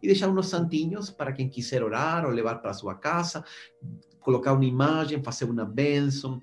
E 0.00 0.06
deixar 0.06 0.28
uns 0.28 0.48
santinhos 0.48 1.10
para 1.10 1.32
quem 1.32 1.48
quiser 1.48 1.82
orar 1.82 2.24
ou 2.24 2.30
levar 2.30 2.62
para 2.62 2.72
sua 2.72 2.94
casa, 2.94 3.44
colocar 4.20 4.52
uma 4.52 4.64
imagem, 4.64 5.22
fazer 5.22 5.44
uma 5.46 5.64
bênção 5.64 6.40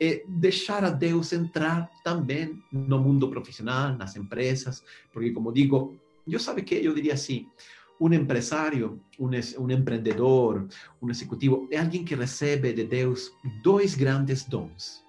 é 0.00 0.22
deixar 0.28 0.84
a 0.84 0.90
Deus 0.90 1.32
entrar 1.32 1.90
também 2.04 2.62
no 2.70 3.00
mundo 3.00 3.28
profissional, 3.28 3.96
nas 3.96 4.14
empresas, 4.14 4.82
porque 5.12 5.32
como 5.32 5.52
digo, 5.52 5.98
eu 6.34 6.40
sabe 6.40 6.62
que 6.62 6.74
eu 6.74 6.94
diria 6.94 7.14
assim, 7.14 7.46
um 8.00 8.12
empresário, 8.12 9.00
um, 9.18 9.28
um 9.28 9.70
empreendedor, 9.70 10.68
um 11.02 11.10
executivo 11.10 11.68
é 11.70 11.78
alguém 11.78 12.04
que 12.04 12.14
recebe 12.14 12.72
de 12.72 12.84
Deus 12.84 13.32
dois 13.62 13.94
grandes 13.94 14.44
dons. 14.44 15.02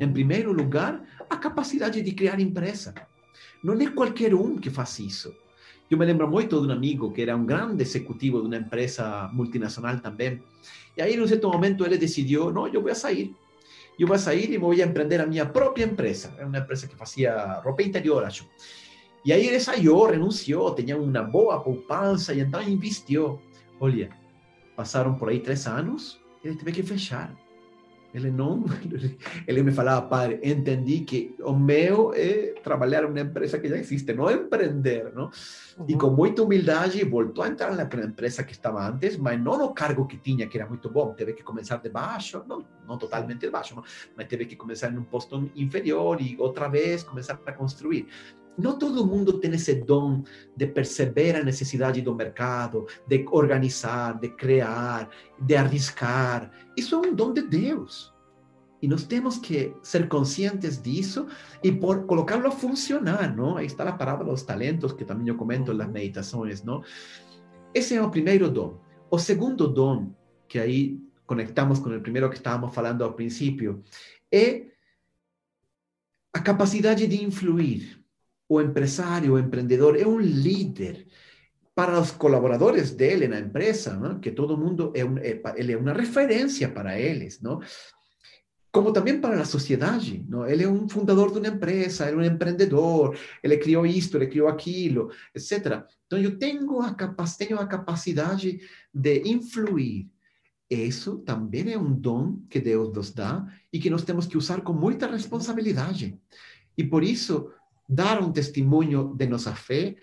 Em 0.00 0.12
primeiro 0.12 0.52
lugar, 0.52 1.00
a 1.30 1.36
capacidade 1.36 2.02
de 2.02 2.12
criar 2.12 2.40
empresa. 2.40 2.92
Não 3.62 3.74
é 3.80 3.90
qualquer 3.90 4.34
um 4.34 4.56
que 4.56 4.70
faz 4.70 4.98
isso. 4.98 5.32
Eu 5.88 5.96
me 5.96 6.04
lembro 6.04 6.28
muito 6.28 6.60
de 6.60 6.66
um 6.66 6.72
amigo 6.72 7.12
que 7.12 7.22
era 7.22 7.36
um 7.36 7.46
grande 7.46 7.82
executivo 7.82 8.40
de 8.40 8.46
uma 8.48 8.56
empresa 8.56 9.30
multinacional 9.32 10.00
também. 10.00 10.42
E 10.96 11.02
aí, 11.02 11.14
em 11.14 11.20
um 11.20 11.28
certo 11.28 11.48
momento, 11.48 11.84
ele 11.86 11.96
decidiu: 11.96 12.52
não, 12.52 12.66
eu 12.66 12.82
vou 12.82 12.92
sair 12.92 13.32
eu 13.98 14.06
vou 14.06 14.18
sair 14.18 14.52
e 14.52 14.58
vou 14.58 14.74
empreender 14.74 15.20
a 15.20 15.26
minha 15.26 15.46
própria 15.46 15.84
empresa. 15.84 16.32
Era 16.36 16.46
uma 16.46 16.58
empresa 16.58 16.86
que 16.86 16.96
fazia 16.96 17.60
roupa 17.64 17.82
interior, 17.82 18.24
acho. 18.24 18.46
E 19.26 19.32
aí 19.32 19.44
ele 19.44 19.58
saiu, 19.58 20.04
renunciou, 20.04 20.72
tinha 20.72 20.96
uma 20.96 21.20
boa 21.20 21.58
poupança 21.58 22.32
e 22.32 22.38
então 22.38 22.62
investiu. 22.62 23.42
Olha, 23.80 24.08
passaram 24.76 25.16
por 25.16 25.28
aí 25.28 25.40
três 25.40 25.66
anos, 25.66 26.20
ele 26.44 26.54
teve 26.54 26.70
que 26.70 26.82
fechar. 26.84 27.34
Ele 28.14 28.30
não, 28.30 28.64
ele 29.48 29.64
me 29.64 29.72
falava, 29.72 30.06
padre, 30.06 30.38
entendi 30.44 31.00
que 31.00 31.34
o 31.40 31.52
meu 31.52 32.12
é 32.14 32.54
trabalhar 32.62 33.02
numa 33.02 33.18
empresa 33.18 33.58
que 33.58 33.68
já 33.68 33.76
existe, 33.76 34.12
não 34.12 34.30
empreender, 34.30 35.12
não? 35.12 35.24
Uhum. 35.76 35.86
E 35.88 35.96
com 35.96 36.10
muita 36.10 36.44
humildade 36.44 37.04
voltou 37.04 37.42
a 37.42 37.48
entrar 37.48 37.74
na 37.74 37.82
empresa 37.82 38.44
que 38.44 38.52
estava 38.52 38.88
antes, 38.88 39.16
mas 39.16 39.42
não 39.42 39.58
no 39.58 39.74
cargo 39.74 40.06
que 40.06 40.16
tinha, 40.16 40.46
que 40.46 40.56
era 40.56 40.68
muito 40.68 40.88
bom, 40.88 41.12
teve 41.14 41.32
que 41.32 41.42
começar 41.42 41.78
de 41.78 41.88
baixo, 41.88 42.44
não, 42.46 42.64
não 42.86 42.96
totalmente 42.96 43.40
de 43.40 43.50
baixo, 43.50 43.74
mas 44.16 44.28
teve 44.28 44.46
que 44.46 44.54
começar 44.54 44.90
em 44.92 44.96
um 44.96 45.04
posto 45.04 45.50
inferior 45.56 46.20
e 46.20 46.36
outra 46.38 46.68
vez 46.68 47.02
começar 47.02 47.38
a 47.44 47.52
construir. 47.52 48.06
Não 48.58 48.78
todo 48.78 49.06
mundo 49.06 49.38
tem 49.38 49.52
esse 49.52 49.74
dom 49.74 50.22
de 50.56 50.66
perceber 50.66 51.36
a 51.36 51.44
necessidade 51.44 52.00
do 52.00 52.14
mercado, 52.14 52.86
de 53.06 53.24
organizar, 53.30 54.18
de 54.18 54.28
criar, 54.30 55.10
de 55.38 55.54
arriscar. 55.54 56.50
Isso 56.76 56.94
é 56.94 56.98
um 56.98 57.14
dom 57.14 57.32
de 57.32 57.42
Deus. 57.42 58.14
E 58.80 58.88
nós 58.88 59.04
temos 59.04 59.38
que 59.38 59.74
ser 59.82 60.08
conscientes 60.08 60.80
disso 60.80 61.26
e 61.62 61.72
por 61.72 62.06
colocá-lo 62.06 62.46
a 62.46 62.50
funcionar, 62.50 63.34
não? 63.34 63.56
Aí 63.56 63.66
está 63.66 63.88
a 63.88 63.92
parábola 63.92 64.30
dos 64.30 64.42
talentos, 64.42 64.92
que 64.92 65.04
também 65.04 65.28
eu 65.28 65.36
comento 65.36 65.72
nas 65.74 65.90
meditações, 65.90 66.62
não? 66.62 66.82
Esse 67.74 67.94
é 67.94 68.02
o 68.02 68.10
primeiro 68.10 68.50
dom. 68.50 68.78
O 69.10 69.18
segundo 69.18 69.68
dom, 69.68 70.12
que 70.48 70.58
aí 70.58 71.00
conectamos 71.26 71.78
com 71.78 71.90
o 71.90 72.00
primeiro 72.00 72.30
que 72.30 72.36
estávamos 72.36 72.74
falando 72.74 73.02
ao 73.02 73.12
princípio, 73.12 73.82
é 74.32 74.66
a 76.32 76.40
capacidade 76.40 77.06
de 77.06 77.24
influir 77.24 78.05
o 78.48 78.60
empresario 78.60 79.34
o 79.34 79.38
emprendedor, 79.38 79.96
es 79.96 80.06
un 80.06 80.24
líder. 80.42 81.06
Para 81.74 81.92
los 81.92 82.12
colaboradores 82.12 82.96
de 82.96 83.12
él 83.12 83.22
en 83.24 83.32
la 83.32 83.38
empresa, 83.38 84.18
que 84.22 84.30
todo 84.30 84.56
mundo 84.56 84.92
es, 84.94 85.04
eh, 85.22 85.42
él 85.56 85.70
es 85.70 85.76
una 85.76 85.92
referencia 85.92 86.72
para 86.72 86.96
ellos, 86.96 87.42
¿no? 87.42 87.60
como 88.76 88.92
también 88.92 89.22
para 89.22 89.36
la 89.36 89.46
sociedad. 89.46 89.98
¿no? 90.28 90.44
Él 90.44 90.60
es 90.60 90.66
un 90.66 90.90
fundador 90.90 91.32
de 91.32 91.38
una 91.40 91.48
empresa, 91.48 92.04
él 92.04 92.10
es 92.10 92.18
un 92.18 92.24
emprendedor, 92.24 93.16
él 93.42 93.58
crió 93.58 93.86
esto, 93.86 94.18
él 94.18 94.28
crió 94.28 94.50
aquello, 94.50 95.08
etc. 95.32 95.82
Entonces 96.02 96.30
yo 96.30 96.38
tengo 96.38 96.82
a, 96.82 96.94
tengo 97.38 97.58
a 97.58 97.68
capacidad 97.68 98.38
de 98.92 99.22
influir. 99.24 100.10
Eso 100.68 101.22
también 101.24 101.68
es 101.68 101.76
un 101.78 102.02
don 102.02 102.46
que 102.48 102.60
Dios 102.60 102.92
nos 102.92 103.14
da 103.14 103.46
y 103.70 103.80
que 103.80 103.88
nos 103.88 104.04
tenemos 104.04 104.28
que 104.28 104.36
usar 104.36 104.62
con 104.62 104.76
mucha 104.76 105.06
responsabilidad. 105.06 105.94
Y 106.76 106.84
por 106.84 107.02
eso 107.02 107.52
dar 107.88 108.22
um 108.22 108.32
testemunho 108.32 109.14
de 109.14 109.26
nossa 109.26 109.54
fé, 109.54 109.96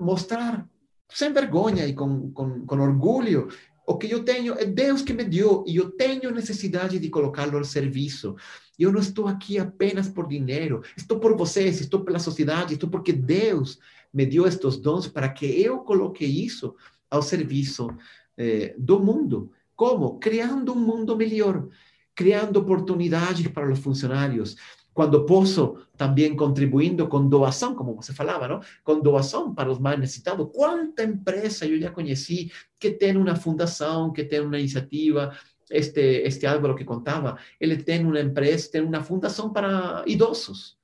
mostrar 0.00 0.68
sem 1.08 1.32
vergonha 1.32 1.86
e 1.86 1.94
com, 1.94 2.30
com, 2.32 2.66
com 2.66 2.80
orgulho 2.80 3.48
o 3.86 3.96
que 3.98 4.10
eu 4.10 4.24
tenho 4.24 4.54
é 4.54 4.64
Deus 4.64 5.02
que 5.02 5.12
me 5.12 5.24
deu 5.24 5.62
e 5.66 5.76
eu 5.76 5.90
tenho 5.90 6.30
necessidade 6.30 6.98
de 6.98 7.10
colocá-lo 7.10 7.58
ao 7.58 7.64
serviço. 7.64 8.34
Eu 8.78 8.90
não 8.90 9.00
estou 9.00 9.28
aqui 9.28 9.58
apenas 9.58 10.08
por 10.08 10.26
dinheiro, 10.26 10.82
estou 10.96 11.20
por 11.20 11.36
vocês, 11.36 11.80
estou 11.80 12.00
pela 12.00 12.18
sociedade, 12.18 12.74
estou 12.74 12.88
porque 12.88 13.12
Deus 13.12 13.78
me 14.12 14.24
deu 14.24 14.46
estes 14.46 14.78
dons 14.78 15.06
para 15.06 15.28
que 15.28 15.44
eu 15.44 15.80
coloque 15.80 16.24
isso 16.24 16.74
ao 17.10 17.20
serviço 17.20 17.94
eh, 18.38 18.74
do 18.78 18.98
mundo. 19.00 19.52
Como? 19.76 20.18
Criando 20.18 20.72
um 20.72 20.80
mundo 20.80 21.14
melhor, 21.14 21.68
criando 22.14 22.58
oportunidades 22.58 23.46
para 23.48 23.70
os 23.70 23.80
funcionários, 23.80 24.56
quando 24.94 25.26
posso, 25.26 25.76
também 25.96 26.36
contribuindo 26.36 27.08
com 27.08 27.28
doação, 27.28 27.74
como 27.74 27.96
você 27.96 28.14
falava, 28.14 28.46
não? 28.46 28.60
com 28.84 29.00
doação 29.00 29.52
para 29.52 29.70
os 29.70 29.80
mais 29.80 29.98
necessitados. 29.98 30.48
Quanta 30.54 31.02
empresa 31.02 31.66
eu 31.66 31.80
já 31.80 31.90
conheci 31.90 32.52
que 32.78 32.92
tem 32.92 33.16
uma 33.16 33.34
fundação, 33.34 34.12
que 34.12 34.24
tem 34.24 34.40
uma 34.40 34.58
iniciativa, 34.58 35.36
este, 35.70 36.00
este 36.00 36.46
Álvaro 36.46 36.76
que 36.76 36.84
contava, 36.84 37.36
ele 37.60 37.76
tem 37.76 38.06
uma 38.06 38.20
empresa, 38.20 38.70
tem 38.70 38.82
uma 38.82 39.02
fundação 39.02 39.52
para 39.52 40.04
idosos, 40.06 40.78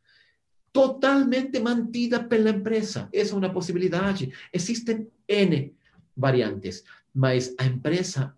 totalmente 0.73 1.61
mantida 1.61 2.21
pela 2.21 2.51
empresa. 2.51 3.09
Essa 3.13 3.35
é 3.35 3.39
uma 3.39 3.51
possibilidade. 3.51 4.33
Existem 4.53 5.07
N 5.29 5.73
variantes, 6.17 6.83
mas 7.15 7.55
a 7.59 7.65
empresa 7.65 8.35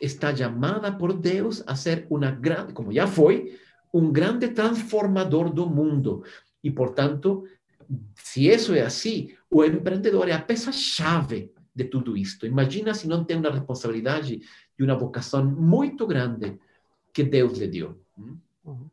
está 0.00 0.34
chamada 0.34 0.92
por 0.92 1.12
Deus 1.14 1.64
a 1.66 1.74
ser 1.74 2.06
uma 2.10 2.30
grande, 2.30 2.72
como 2.72 2.92
já 2.92 3.06
foi, 3.06 3.58
um 3.98 4.12
grande 4.12 4.48
transformador 4.48 5.52
do 5.52 5.68
mundo. 5.68 6.22
E, 6.62 6.70
portanto, 6.70 7.44
se 8.14 8.48
isso 8.48 8.74
é 8.74 8.82
assim, 8.82 9.34
o 9.50 9.64
empreendedor 9.64 10.28
é 10.28 10.32
a 10.32 10.40
peça-chave 10.40 11.52
de 11.74 11.84
tudo 11.84 12.16
isto. 12.16 12.46
Imagina 12.46 12.94
se 12.94 13.06
não 13.06 13.24
tem 13.24 13.36
uma 13.36 13.50
responsabilidade 13.50 14.40
e 14.78 14.82
uma 14.82 14.94
vocação 14.94 15.44
muito 15.44 16.06
grande 16.06 16.58
que 17.12 17.22
Deus 17.22 17.58
lhe 17.58 17.66
deu. 17.66 17.98
Uhum. 18.64 18.88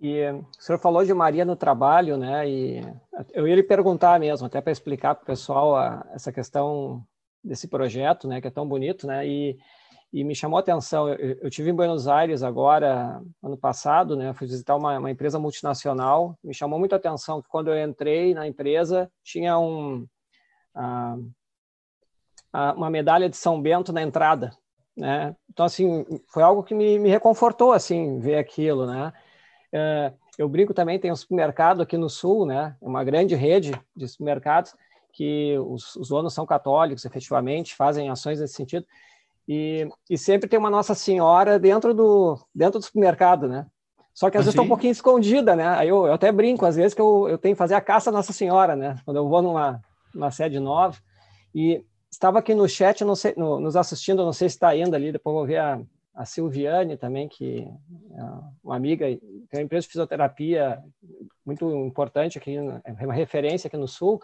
E 0.00 0.20
o 0.30 0.44
senhor 0.58 0.78
falou 0.78 1.04
de 1.04 1.14
Maria 1.14 1.44
no 1.44 1.54
trabalho, 1.54 2.16
né? 2.16 2.48
E 2.48 2.84
eu 3.32 3.46
ia 3.46 3.54
lhe 3.54 3.62
perguntar 3.62 4.18
mesmo, 4.18 4.46
até 4.46 4.60
para 4.60 4.72
explicar 4.72 5.14
para 5.14 5.22
o 5.22 5.26
pessoal 5.26 5.76
a, 5.76 6.04
essa 6.12 6.32
questão 6.32 7.04
desse 7.42 7.68
projeto, 7.68 8.26
né? 8.26 8.40
Que 8.40 8.48
é 8.48 8.50
tão 8.50 8.66
bonito, 8.66 9.06
né? 9.06 9.26
E 9.26 9.56
e 10.12 10.22
me 10.22 10.34
chamou 10.34 10.58
a 10.58 10.60
atenção. 10.60 11.08
Eu, 11.08 11.38
eu 11.40 11.50
tive 11.50 11.70
em 11.70 11.74
Buenos 11.74 12.06
Aires 12.06 12.42
agora, 12.42 13.22
ano 13.42 13.56
passado, 13.56 14.14
né? 14.14 14.34
Fui 14.34 14.46
visitar 14.46 14.76
uma, 14.76 14.98
uma, 14.98 15.10
empresa 15.10 15.38
multinacional. 15.38 16.38
Me 16.44 16.52
chamou 16.52 16.78
muito 16.78 16.92
a 16.92 16.96
atenção 16.96 17.40
que 17.40 17.48
quando 17.48 17.70
eu 17.72 17.82
entrei 17.82 18.34
na 18.34 18.46
empresa 18.46 19.10
tinha 19.24 19.58
um 19.58 20.06
a, 20.74 21.16
a, 22.52 22.72
uma 22.74 22.90
medalha 22.90 23.28
de 23.28 23.36
São 23.36 23.60
Bento 23.60 23.92
na 23.92 24.02
entrada, 24.02 24.50
né? 24.94 25.34
Então 25.50 25.64
assim 25.64 26.04
foi 26.28 26.42
algo 26.42 26.62
que 26.62 26.74
me, 26.74 26.98
me 26.98 27.08
reconfortou 27.08 27.72
assim 27.72 28.18
ver 28.20 28.36
aquilo, 28.36 28.86
né? 28.86 29.12
É, 29.72 30.12
eu 30.36 30.48
brinco 30.48 30.74
também 30.74 30.98
tem 30.98 31.10
um 31.10 31.16
supermercado 31.16 31.80
aqui 31.80 31.96
no 31.96 32.10
sul, 32.10 32.44
né? 32.44 32.76
Uma 32.80 33.02
grande 33.02 33.34
rede 33.34 33.72
de 33.96 34.06
supermercados 34.06 34.74
que 35.12 35.58
os, 35.58 35.94
os 35.96 36.08
donos 36.08 36.32
são 36.34 36.46
católicos, 36.46 37.04
efetivamente, 37.04 37.74
fazem 37.74 38.08
ações 38.08 38.40
nesse 38.40 38.54
sentido. 38.54 38.86
E, 39.48 39.88
e 40.08 40.16
sempre 40.16 40.48
tem 40.48 40.58
uma 40.58 40.70
Nossa 40.70 40.94
Senhora 40.94 41.58
dentro 41.58 41.92
do, 41.92 42.38
dentro 42.54 42.78
do 42.78 42.84
supermercado, 42.84 43.48
né? 43.48 43.66
Só 44.14 44.30
que 44.30 44.36
às 44.36 44.44
vezes 44.44 44.54
está 44.54 44.62
um 44.62 44.68
pouquinho 44.68 44.92
escondida, 44.92 45.56
né? 45.56 45.66
Aí 45.68 45.88
eu, 45.88 46.06
eu, 46.06 46.12
até 46.12 46.30
brinco, 46.30 46.66
às 46.66 46.76
vezes, 46.76 46.94
que 46.94 47.00
eu, 47.00 47.28
eu 47.28 47.38
tenho 47.38 47.54
que 47.54 47.58
fazer 47.58 47.74
a 47.74 47.80
caça 47.80 48.10
à 48.10 48.12
Nossa 48.12 48.32
Senhora, 48.32 48.76
né? 48.76 48.96
Quando 49.04 49.16
eu 49.16 49.28
vou 49.28 49.40
numa, 49.40 49.80
numa 50.14 50.30
sede 50.30 50.60
nova. 50.60 50.96
E, 51.54 51.84
estava 52.12 52.38
aqui 52.38 52.54
no 52.54 52.68
chat, 52.68 53.04
não 53.04 53.16
sei, 53.16 53.34
no, 53.36 53.58
nos 53.58 53.74
assistindo, 53.74 54.24
não 54.24 54.32
sei 54.32 54.48
se 54.48 54.56
está 54.56 54.68
ainda 54.68 54.96
ali, 54.96 55.10
depois 55.10 55.34
vou 55.34 55.46
ver 55.46 55.56
a, 55.56 55.80
a 56.14 56.26
Silviane 56.26 56.96
também, 56.96 57.26
que 57.26 57.62
é 57.62 58.22
uma 58.62 58.76
amiga, 58.76 59.06
tem 59.06 59.20
uma 59.54 59.62
empresa 59.62 59.86
de 59.86 59.92
fisioterapia 59.92 60.78
muito 61.44 61.68
importante 61.86 62.36
aqui, 62.36 62.56
é 62.56 63.04
uma 63.04 63.14
referência 63.14 63.66
aqui 63.66 63.78
no 63.78 63.88
Sul, 63.88 64.20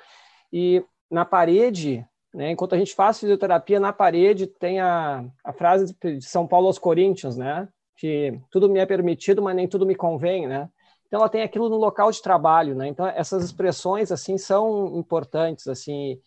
e 0.53 0.85
na 1.11 1.25
parede, 1.25 2.07
né, 2.35 2.51
enquanto 2.51 2.75
a 2.75 2.79
gente 2.79 2.95
faz 2.95 3.19
fisioterapia, 3.19 3.81
na 3.81 3.93
parede 3.93 4.47
tem 4.47 4.81
a, 4.81 5.25
a 5.43 5.53
frase 5.53 5.97
de 6.03 6.25
São 6.25 6.47
Paulo 6.47 6.67
aos 6.67 6.79
Coríntios, 6.79 7.37
né, 7.37 7.69
que 7.97 8.39
tudo 8.51 8.69
me 8.69 8.79
é 8.79 8.87
permitido, 8.87 9.43
mas 9.43 9.57
nem 9.57 9.69
tudo 9.69 9.87
me 9.87 9.95
convém, 9.95 10.47
né, 10.47 10.69
então 11.07 11.21
ela 11.21 11.29
tem 11.29 11.43
aquilo 11.43 11.69
no 11.69 11.77
local 11.77 12.11
de 12.11 12.23
trabalho, 12.23 12.75
né, 12.75 12.89
então 12.89 13.07
essas 13.07 13.45
expressões, 13.45 14.13
assim, 14.13 14.37
são 14.37 14.99
importantes, 14.99 15.67
assim, 15.67 16.21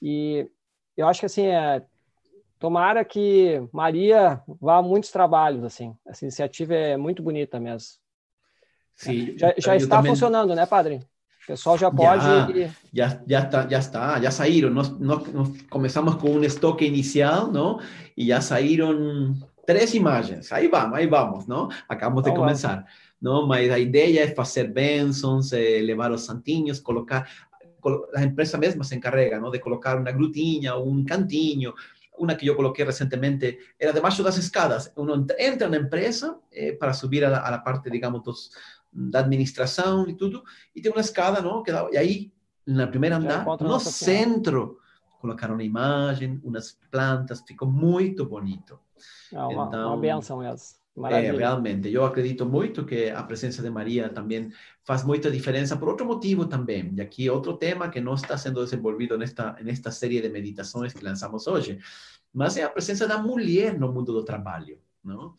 e 0.00 0.48
eu 0.96 1.06
acho 1.06 1.20
que, 1.20 1.26
assim, 1.26 1.46
é, 1.46 1.80
tomara 2.58 3.04
que 3.04 3.62
Maria 3.72 4.42
vá 4.60 4.78
a 4.78 4.82
muitos 4.82 5.10
trabalhos, 5.10 5.62
assim. 5.64 5.96
Essa 6.06 6.24
iniciativa 6.24 6.74
é 6.74 6.96
muito 6.96 7.22
bonita 7.22 7.60
mesmo. 7.60 7.98
Sim. 8.96 9.38
Já, 9.38 9.54
já 9.56 9.76
está 9.76 9.96
também... 9.96 10.10
funcionando, 10.10 10.54
né, 10.56 10.66
padre? 10.66 11.00
Pessoal 11.48 11.78
já 11.78 11.90
pode... 11.90 12.22
Já, 12.22 12.46
já, 12.92 13.20
já, 13.26 13.40
está, 13.40 13.66
já 13.66 13.78
está, 13.78 14.20
já 14.20 14.30
saíram. 14.30 14.68
Nós, 14.68 14.90
nós, 15.00 15.32
nós 15.32 15.48
começamos 15.70 16.16
com 16.16 16.32
um 16.32 16.44
estoque 16.44 16.84
inicial, 16.84 17.50
não? 17.50 17.80
E 18.14 18.26
já 18.26 18.42
saíram 18.42 19.34
três 19.64 19.94
imagens. 19.94 20.52
Aí 20.52 20.68
vamos, 20.68 20.98
aí 20.98 21.06
vamos, 21.06 21.46
não? 21.46 21.70
Acabamos 21.88 22.24
de 22.24 22.30
oh, 22.30 22.34
começar. 22.34 22.84
Não, 23.18 23.46
mas 23.46 23.70
a 23.70 23.78
ideia 23.78 24.24
é 24.24 24.34
fazer 24.34 24.64
bênçãos, 24.64 25.54
é 25.54 25.80
levar 25.80 26.12
os 26.12 26.20
santinhos, 26.20 26.80
colocar 26.80 27.26
a 28.14 28.22
empresa 28.22 28.58
mesma 28.58 28.84
se 28.84 28.94
encarrega 28.94 29.40
¿no? 29.40 29.50
de 29.50 29.58
colocar 29.60 29.96
una 29.96 30.12
grutinha, 30.12 30.76
un 30.76 31.02
cantinho. 31.04 31.74
Una 32.18 32.36
que 32.36 32.44
yo 32.44 32.56
coloqué 32.56 32.84
recientemente 32.84 33.58
era 33.78 33.92
debaixo 33.92 34.24
das 34.24 34.36
escadas. 34.36 34.92
Uno 34.96 35.24
entra 35.38 35.68
na 35.68 35.76
empresa 35.76 36.36
eh, 36.50 36.72
para 36.72 36.92
subir 36.92 37.24
a 37.24 37.30
la, 37.30 37.38
a 37.38 37.50
la, 37.50 37.62
parte, 37.62 37.88
digamos, 37.90 38.24
dos, 38.24 38.50
da 39.10 39.20
administração 39.20 40.08
e 40.08 40.14
tudo, 40.14 40.42
e 40.74 40.80
tem 40.80 40.90
uma 40.90 41.00
escada, 41.00 41.40
não? 41.40 41.62
Que 41.62 41.70
dá, 41.70 41.88
e 41.92 41.96
aí, 41.96 42.32
na 42.66 42.86
primeira 42.86 43.16
andar, 43.16 43.46
no 43.60 43.80
centro, 43.80 44.78
colocaram 45.20 45.54
uma 45.54 45.62
imagem, 45.62 46.40
umas 46.42 46.78
plantas, 46.90 47.42
ficou 47.46 47.70
muito 47.70 48.26
bonito. 48.26 48.78
É 49.32 49.38
uma, 49.38 49.66
então, 49.66 49.94
uma 49.94 49.96
benção 49.98 50.42
essa. 50.42 50.78
É, 51.10 51.30
realmente, 51.30 51.92
eu 51.92 52.04
acredito 52.04 52.44
muito 52.44 52.84
que 52.84 53.08
a 53.08 53.22
presença 53.22 53.62
de 53.62 53.70
Maria 53.70 54.08
também 54.08 54.50
faz 54.82 55.04
muita 55.04 55.30
diferença 55.30 55.76
por 55.76 55.88
outro 55.88 56.04
motivo 56.04 56.46
também. 56.46 56.92
E 56.96 57.00
aqui 57.00 57.30
outro 57.30 57.56
tema 57.56 57.88
que 57.88 58.00
não 58.00 58.14
está 58.14 58.36
sendo 58.36 58.64
desenvolvido 58.64 59.16
nesta 59.16 59.52
nesta 59.62 59.92
série 59.92 60.20
de 60.20 60.28
meditações 60.28 60.92
que 60.92 61.04
lançamos 61.04 61.46
hoje, 61.46 61.78
mas 62.34 62.56
é 62.56 62.64
a 62.64 62.68
presença 62.68 63.06
da 63.06 63.16
mulher 63.16 63.78
no 63.78 63.92
mundo 63.92 64.12
do 64.12 64.24
trabalho, 64.24 64.80
não? 65.04 65.36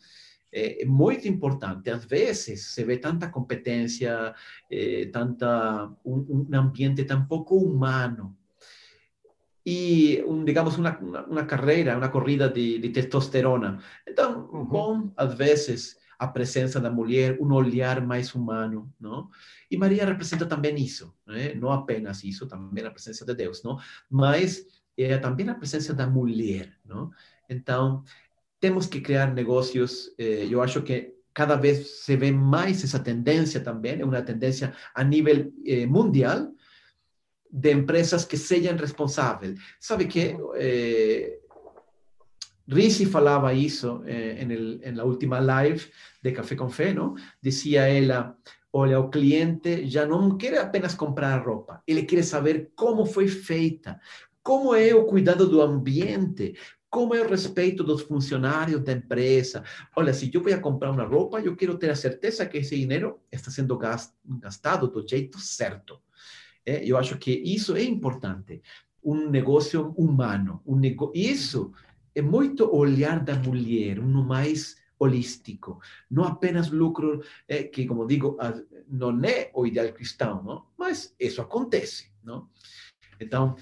É, 0.51 0.83
é 0.83 0.85
muito 0.85 1.27
importante. 1.27 1.89
Às 1.89 2.05
vezes 2.05 2.67
se 2.67 2.83
vê 2.83 2.97
tanta 2.97 3.29
competência, 3.29 4.33
é, 4.71 5.05
tanta 5.11 5.91
um, 6.03 6.47
um 6.51 6.57
ambiente 6.57 7.03
tão 7.03 7.25
pouco 7.25 7.55
humano 7.55 8.35
e, 9.65 10.23
um, 10.25 10.43
digamos, 10.43 10.77
uma, 10.77 10.97
uma, 10.97 11.45
carreira, 11.45 11.97
uma 11.97 12.09
corrida 12.09 12.49
de, 12.49 12.79
de 12.79 12.89
testosterona. 12.89 13.79
Então, 14.07 14.49
uhum. 14.51 14.65
bom, 14.65 15.11
às 15.15 15.33
vezes, 15.35 15.97
a 16.17 16.27
presença 16.27 16.79
da 16.79 16.89
mulher, 16.89 17.37
um 17.39 17.53
olhar 17.53 18.01
mais 18.01 18.33
humano, 18.33 18.91
não? 18.99 19.29
E 19.69 19.77
Maria 19.77 20.05
representa 20.05 20.45
também 20.45 20.75
isso, 20.75 21.13
né? 21.25 21.53
não 21.53 21.71
apenas 21.71 22.23
isso, 22.23 22.47
também 22.47 22.85
a 22.85 22.91
presença 22.91 23.25
de 23.25 23.33
Deus, 23.35 23.63
não? 23.63 23.77
Mas 24.09 24.65
é 24.97 25.17
também 25.17 25.47
a 25.49 25.55
presença 25.55 25.93
da 25.93 26.07
mulher, 26.07 26.73
não? 26.83 27.11
Então, 27.49 28.03
temos 28.59 28.85
que 28.87 29.01
criar 29.01 29.33
negócios, 29.33 30.13
eh, 30.17 30.47
eu 30.49 30.61
acho 30.61 30.81
que 30.81 31.19
cada 31.33 31.55
vez 31.55 32.03
se 32.03 32.15
vê 32.17 32.31
mais 32.31 32.83
essa 32.83 32.99
tendência 32.99 33.59
também, 33.61 34.01
é 34.01 34.05
uma 34.05 34.21
tendência 34.21 34.73
a 34.93 35.03
nível 35.03 35.51
eh, 35.65 35.85
mundial, 35.85 36.51
de 37.51 37.71
empresas 37.71 38.25
que 38.25 38.37
sejam 38.37 38.77
responsáveis. 38.77 39.59
Sabe 39.79 40.05
que 40.05 40.37
eh, 40.55 41.39
Risi 42.67 43.05
falava 43.05 43.53
isso 43.53 44.03
eh, 44.05 44.45
na 44.91 45.03
última 45.03 45.39
live 45.39 45.89
de 46.21 46.31
Café 46.31 46.55
com 46.55 46.69
Fé, 46.69 46.93
não? 46.93 47.15
Dizia 47.41 47.87
ela, 47.87 48.37
olha, 48.71 48.99
o 48.99 49.09
cliente 49.09 49.87
já 49.87 50.05
não 50.05 50.37
quer 50.37 50.59
apenas 50.59 50.93
comprar 50.93 51.43
roupa, 51.43 51.81
ele 51.87 52.03
quer 52.03 52.23
saber 52.23 52.71
como 52.75 53.05
foi 53.05 53.27
feita, 53.27 53.99
como 54.43 54.75
é 54.75 54.93
o 54.93 55.05
cuidado 55.05 55.47
do 55.47 55.61
ambiente, 55.61 56.55
como 56.89 57.13
é 57.13 57.21
o 57.21 57.29
respeito 57.29 57.83
dos 57.83 58.01
funcionários 58.01 58.83
da 58.83 58.93
empresa. 58.93 59.63
Olha, 59.95 60.13
se 60.13 60.31
eu 60.33 60.41
vou 60.41 60.59
comprar 60.59 60.91
uma 60.91 61.03
roupa, 61.03 61.39
eu 61.39 61.55
quero 61.55 61.77
ter 61.77 61.91
a 61.91 61.95
certeza 61.95 62.45
que 62.45 62.57
esse 62.57 62.75
dinheiro 62.75 63.19
está 63.31 63.51
sendo 63.51 63.77
gastado 63.77 64.87
do 64.87 65.07
jeito 65.07 65.39
certo. 65.39 66.01
Eu 66.65 66.97
acho 66.97 67.17
que 67.17 67.31
isso 67.31 67.75
é 67.75 67.83
importante. 67.83 68.61
Um 69.03 69.29
negócio 69.29 69.93
humano. 69.97 70.61
Um 70.65 70.75
nego... 70.75 71.11
Isso 71.15 71.71
é 72.13 72.21
muito 72.21 72.69
olhar 72.75 73.23
da 73.23 73.35
mulher, 73.35 73.99
um 73.99 74.23
mais 74.23 74.77
holístico. 74.99 75.79
Não 76.11 76.25
apenas 76.25 76.69
lucro, 76.69 77.23
é, 77.47 77.63
que, 77.63 77.85
como 77.85 78.05
digo, 78.05 78.37
não 78.87 79.17
é 79.23 79.49
o 79.53 79.65
ideal 79.65 79.93
cristão, 79.93 80.43
não? 80.43 80.65
mas 80.77 81.15
isso 81.19 81.41
acontece. 81.41 82.11
Não? 82.23 82.49
Então, 83.19 83.55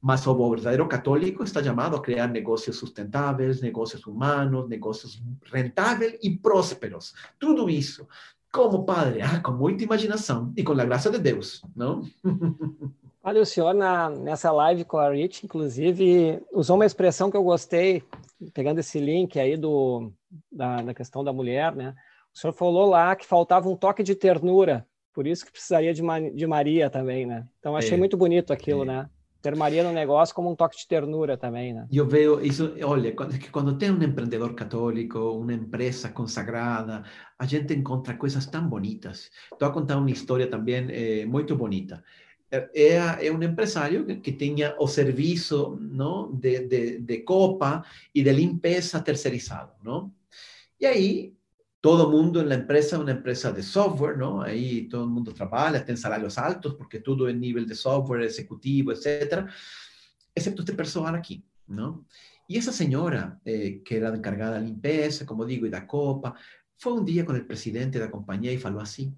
mas 0.00 0.26
o 0.26 0.50
verdadeiro 0.50 0.86
católico 0.86 1.42
está 1.42 1.62
chamado 1.62 1.96
a 1.96 2.02
criar 2.02 2.28
negócios 2.28 2.76
sustentáveis, 2.76 3.60
negócios 3.60 4.06
humanos, 4.06 4.68
negócios 4.68 5.22
rentáveis 5.52 6.18
e 6.22 6.30
prósperos. 6.36 7.14
Tudo 7.38 7.68
isso 7.68 8.06
como 8.56 8.84
padre? 8.84 9.20
Ah, 9.20 9.38
com 9.40 9.52
muita 9.52 9.84
imaginação 9.84 10.52
e 10.56 10.64
com 10.64 10.72
a 10.72 10.84
graça 10.84 11.10
de 11.10 11.18
Deus, 11.18 11.62
não? 11.74 12.02
Olha, 13.22 13.42
o 13.42 13.44
senhor 13.44 13.74
na, 13.74 14.08
nessa 14.08 14.52
live 14.52 14.84
com 14.84 14.98
a 14.98 15.10
Rich, 15.10 15.44
inclusive, 15.44 16.40
usou 16.52 16.76
uma 16.76 16.86
expressão 16.86 17.28
que 17.28 17.36
eu 17.36 17.42
gostei, 17.42 18.02
pegando 18.54 18.78
esse 18.78 19.00
link 19.00 19.38
aí 19.38 19.56
do, 19.56 20.12
da, 20.50 20.80
da 20.80 20.94
questão 20.94 21.24
da 21.24 21.32
mulher, 21.32 21.74
né? 21.74 21.92
O 22.32 22.38
senhor 22.38 22.52
falou 22.52 22.88
lá 22.88 23.16
que 23.16 23.26
faltava 23.26 23.68
um 23.68 23.76
toque 23.76 24.04
de 24.04 24.14
ternura, 24.14 24.86
por 25.12 25.26
isso 25.26 25.44
que 25.44 25.50
precisaria 25.50 25.92
de, 25.92 26.02
de 26.34 26.46
Maria 26.46 26.88
também, 26.88 27.26
né? 27.26 27.46
Então, 27.58 27.76
achei 27.76 27.94
é, 27.94 27.98
muito 27.98 28.16
bonito 28.16 28.52
aquilo, 28.52 28.84
é. 28.84 28.86
né? 28.86 29.10
Ter 29.46 29.54
Maria 29.54 29.84
no 29.84 29.92
negócio 29.92 30.34
como 30.34 30.50
um 30.50 30.56
toque 30.56 30.76
de 30.76 30.88
ternura 30.88 31.36
também, 31.36 31.72
né? 31.72 31.86
Eu 31.92 32.04
vejo 32.08 32.40
isso, 32.40 32.74
olha, 32.82 33.12
quando, 33.12 33.38
quando 33.52 33.78
tem 33.78 33.92
um 33.92 34.02
empreendedor 34.02 34.54
católico, 34.54 35.18
uma 35.18 35.52
empresa 35.52 36.08
consagrada, 36.08 37.04
a 37.38 37.46
gente 37.46 37.72
encontra 37.72 38.14
coisas 38.14 38.44
tão 38.46 38.68
bonitas. 38.68 39.30
Estou 39.52 39.68
a 39.68 39.72
contar 39.72 39.98
uma 39.98 40.10
história 40.10 40.48
também 40.48 40.88
é, 40.90 41.24
muito 41.24 41.54
bonita. 41.54 42.02
É, 42.50 43.26
é 43.26 43.30
um 43.30 43.40
empresário 43.40 44.20
que 44.20 44.32
tinha 44.32 44.74
o 44.80 44.88
serviço 44.88 45.78
não, 45.80 46.32
de, 46.32 46.66
de, 46.66 46.98
de 46.98 47.18
copa 47.18 47.84
e 48.12 48.24
de 48.24 48.32
limpeza 48.32 49.00
terceirizado, 49.00 49.72
não? 49.80 50.12
E 50.80 50.86
aí 50.86 51.35
todo 51.80 52.10
mundo 52.10 52.40
en 52.40 52.48
la 52.48 52.56
empresa, 52.56 52.98
una 52.98 53.12
empresa 53.12 53.52
de 53.52 53.62
software, 53.62 54.16
¿no? 54.16 54.42
Ahí 54.42 54.88
todo 54.88 55.04
el 55.04 55.10
mundo 55.10 55.32
trabaja, 55.32 55.84
tiene 55.84 56.00
salarios 56.00 56.38
altos 56.38 56.74
porque 56.74 57.00
todo 57.00 57.28
es 57.28 57.36
nivel 57.36 57.66
de 57.66 57.74
software, 57.74 58.22
ejecutivo, 58.22 58.92
etcétera, 58.92 59.46
excepto 60.34 60.62
este 60.62 60.74
personal 60.74 61.14
aquí, 61.14 61.44
¿no? 61.68 62.06
Y 62.48 62.58
esa 62.58 62.72
señora, 62.72 63.40
eh, 63.44 63.82
que 63.84 63.96
era 63.96 64.14
encargada 64.14 64.58
de 64.58 64.66
limpieza, 64.66 65.26
como 65.26 65.44
digo, 65.44 65.66
y 65.66 65.70
da 65.70 65.86
copa, 65.86 66.34
fue 66.76 66.92
un 66.92 67.04
día 67.04 67.24
con 67.24 67.36
el 67.36 67.46
presidente 67.46 67.98
de 67.98 68.04
la 68.04 68.10
compañía 68.10 68.52
y 68.52 68.58
faló 68.58 68.80
así, 68.80 69.12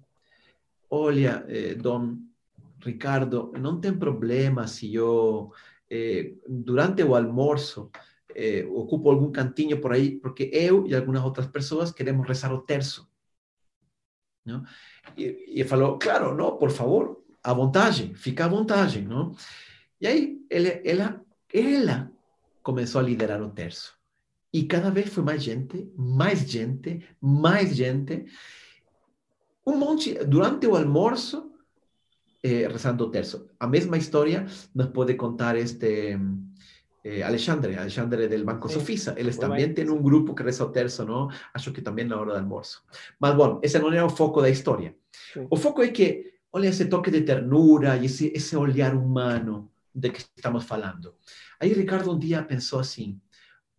olha, 0.89 1.45
eh, 1.47 1.77
don 1.79 2.33
Ricardo, 2.79 3.51
no 3.59 3.79
ten 3.79 3.99
problema 3.99 4.67
si 4.67 4.91
yo, 4.91 5.51
eh, 5.89 6.39
durante 6.47 7.03
o 7.03 7.15
almuerzo, 7.15 7.91
eh, 8.35 8.65
ocupo 8.65 9.09
algum 9.09 9.31
cantinho 9.31 9.79
por 9.81 9.91
aí, 9.91 10.19
porque 10.19 10.49
eu 10.53 10.85
e 10.87 10.95
algumas 10.95 11.23
outras 11.23 11.47
pessoas 11.47 11.91
queremos 11.91 12.27
rezar 12.27 12.53
o 12.53 12.61
terço. 12.61 13.09
Não? 14.45 14.63
E, 15.17 15.61
e 15.61 15.63
falou, 15.63 15.97
claro, 15.97 16.35
não, 16.35 16.57
por 16.57 16.71
favor, 16.71 17.23
à 17.43 17.53
vontade, 17.53 18.13
fica 18.15 18.45
à 18.45 18.47
vontade. 18.47 19.01
Não? 19.01 19.35
E 19.99 20.07
aí 20.07 20.45
ele, 20.49 20.81
ela, 20.85 21.23
ela 21.53 22.11
começou 22.61 23.01
a 23.01 23.03
liderar 23.03 23.41
o 23.41 23.49
terço. 23.49 23.97
E 24.51 24.63
cada 24.63 24.89
vez 24.89 25.09
foi 25.09 25.23
mais 25.23 25.43
gente, 25.43 25.91
mais 25.95 26.49
gente, 26.49 27.05
mais 27.21 27.75
gente. 27.75 28.25
Um 29.65 29.77
monte, 29.77 30.13
durante 30.25 30.65
o 30.65 30.75
almoço, 30.75 31.51
eh, 32.41 32.67
rezando 32.67 33.05
o 33.05 33.11
terço. 33.11 33.49
A 33.59 33.67
mesma 33.67 33.97
história 33.97 34.47
nos 34.73 34.87
pode 34.87 35.13
contar 35.15 35.55
este 35.55 36.17
eh, 37.03 37.23
Alexandre, 37.23 37.77
Alexandre 37.77 38.27
del 38.27 38.43
Banco 38.43 38.67
sí, 38.67 38.73
Sofisa. 38.75 39.15
Eles 39.17 39.37
também 39.37 39.73
têm 39.73 39.89
um 39.89 40.01
grupo 40.01 40.33
que 40.33 40.43
reza 40.43 40.65
o 40.65 40.71
terço, 40.71 41.05
não? 41.05 41.29
Acho 41.53 41.71
que 41.71 41.81
também 41.81 42.05
na 42.05 42.19
hora 42.19 42.33
do 42.33 42.39
almoço. 42.39 42.83
Mas, 43.19 43.35
bom, 43.35 43.59
esse 43.63 43.79
não 43.79 43.91
é 43.93 44.03
o 44.03 44.09
foco 44.09 44.41
da 44.41 44.49
história. 44.49 44.95
Sí. 45.33 45.47
O 45.49 45.55
foco 45.55 45.81
é 45.81 45.89
que, 45.89 46.33
olha, 46.51 46.67
esse 46.67 46.85
toque 46.85 47.11
de 47.11 47.21
ternura 47.21 47.97
e 47.97 48.05
esse, 48.05 48.31
esse 48.35 48.55
olhar 48.55 48.95
humano 48.95 49.71
de 49.93 50.11
que 50.11 50.19
estamos 50.19 50.71
hablando. 50.71 51.17
Ahí 51.59 51.73
Ricardo 51.73 52.11
un 52.11 52.19
día 52.19 52.47
pensó 52.47 52.79
así, 52.79 53.19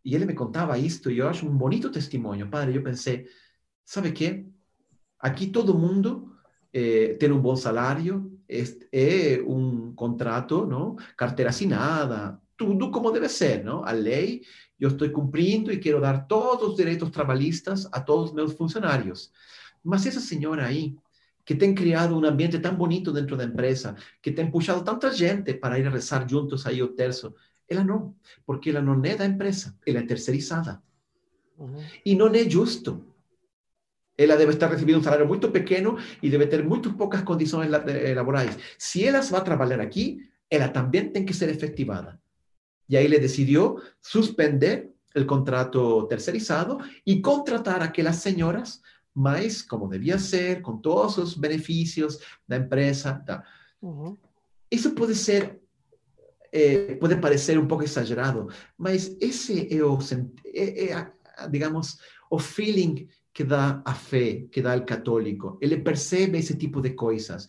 y 0.03 0.14
él 0.14 0.27
me 0.27 0.35
contaba 0.35 0.79
esto, 0.79 1.11
y 1.11 1.16
yo 1.16 1.29
acho 1.29 1.47
un 1.47 1.59
bonito 1.59 1.91
testimonio, 1.91 2.49
padre, 2.51 2.73
yo 2.73 2.83
pensé, 2.83 3.27
¿sabe 3.85 4.12
qué? 4.12 4.47
Aquí 5.18 5.49
todo 5.49 5.75
mundo 5.75 6.37
eh, 6.73 7.16
tiene 7.18 7.35
un 7.35 7.43
buen 7.43 7.57
salario, 7.57 8.31
es, 8.49 8.79
es, 8.91 9.41
un 9.45 9.95
contrato, 9.95 10.66
¿no? 10.66 10.97
Cartera 11.16 11.51
assinada, 11.51 12.41
todo 12.61 12.90
como 12.90 13.11
debe 13.11 13.28
ser, 13.28 13.64
¿no? 13.64 13.84
A 13.84 13.92
ley, 13.92 14.42
yo 14.78 14.88
estoy 14.88 15.11
cumpliendo 15.11 15.72
y 15.72 15.80
quiero 15.80 16.00
dar 16.00 16.26
todos 16.26 16.68
los 16.68 16.76
derechos 16.76 17.11
trabalhistas 17.11 17.88
a 17.90 18.04
todos 18.04 18.34
meus 18.34 18.54
funcionarios. 18.54 19.32
Mas 19.82 20.04
esa 20.04 20.20
señora 20.20 20.66
ahí, 20.66 20.94
que 21.44 21.54
tem 21.54 21.74
criado 21.74 22.18
um 22.18 22.24
ambiente 22.24 22.58
tão 22.58 22.76
bonito 22.76 23.12
dentro 23.12 23.36
da 23.36 23.44
empresa, 23.44 23.96
que 24.20 24.30
tem 24.30 24.50
puxado 24.50 24.84
tanta 24.84 25.11
gente 25.11 25.54
para 25.54 25.78
ir 25.78 25.86
a 25.86 25.90
rezar 25.90 26.28
juntos 26.28 26.66
aí 26.66 26.82
o 26.82 26.88
terço, 26.88 27.34
ela 27.66 27.82
não, 27.82 28.14
porque 28.44 28.70
ela 28.70 28.82
não 28.82 29.02
é 29.04 29.16
da 29.16 29.24
empresa, 29.24 29.76
ela 29.86 30.00
é 30.00 30.02
terceirizada. 30.02 30.82
Uhum. 31.56 31.82
E 32.04 32.14
não 32.14 32.28
é 32.28 32.48
justo. 32.48 33.06
Ela 34.16 34.36
deve 34.36 34.52
estar 34.52 34.68
recebendo 34.68 34.98
um 34.98 35.02
salário 35.02 35.26
muito 35.26 35.50
pequeno 35.50 35.96
e 36.22 36.28
deve 36.28 36.46
ter 36.46 36.62
muito 36.62 36.92
poucas 36.92 37.22
condições 37.22 37.70
laborais. 37.70 38.58
Se 38.78 39.04
ela 39.04 39.20
vai 39.22 39.42
trabalhar 39.42 39.80
aqui, 39.80 40.18
ela 40.50 40.68
também 40.68 41.08
tem 41.11 41.24
que 41.24 41.32
ser 41.32 41.48
efetivada 41.48 42.20
y 42.91 42.97
ahí 42.97 43.07
le 43.07 43.20
decidió 43.20 43.76
suspender 44.01 44.93
el 45.14 45.24
contrato 45.24 46.09
tercerizado 46.09 46.78
y 47.05 47.22
contratar 47.22 47.82
a 47.82 47.86
aquellas 47.86 48.20
señoras 48.20 48.82
más 49.14 49.62
como 49.62 49.88
debía 49.88 50.18
ser, 50.18 50.61
con 50.61 50.82
todos 50.82 51.16
los 51.16 51.38
beneficios 51.38 52.20
la 52.49 52.57
empresa. 52.57 53.24
Eso 54.68 54.95
puede 54.97 55.14
ser, 55.14 55.62
eh, 56.51 56.97
puede 57.01 57.16
parecer 57.16 57.61
un 57.61 57.68
poco 57.68 57.84
exagerado, 57.84 58.49
mas 58.76 59.12
ese 59.20 59.68
es, 59.70 60.12
e, 60.45 60.91
e, 60.91 61.07
digamos, 61.49 62.01
o 62.28 62.41
feeling 62.41 63.07
que 63.32 63.45
da 63.45 63.82
a 63.84 63.95
fé, 63.95 64.49
que 64.51 64.62
da 64.62 64.76
o 64.76 64.84
católico. 64.84 65.59
Ele 65.61 65.76
percebe 65.78 66.38
ese 66.38 66.57
tipo 66.57 66.80
de 66.80 66.97
coisas. 66.97 67.49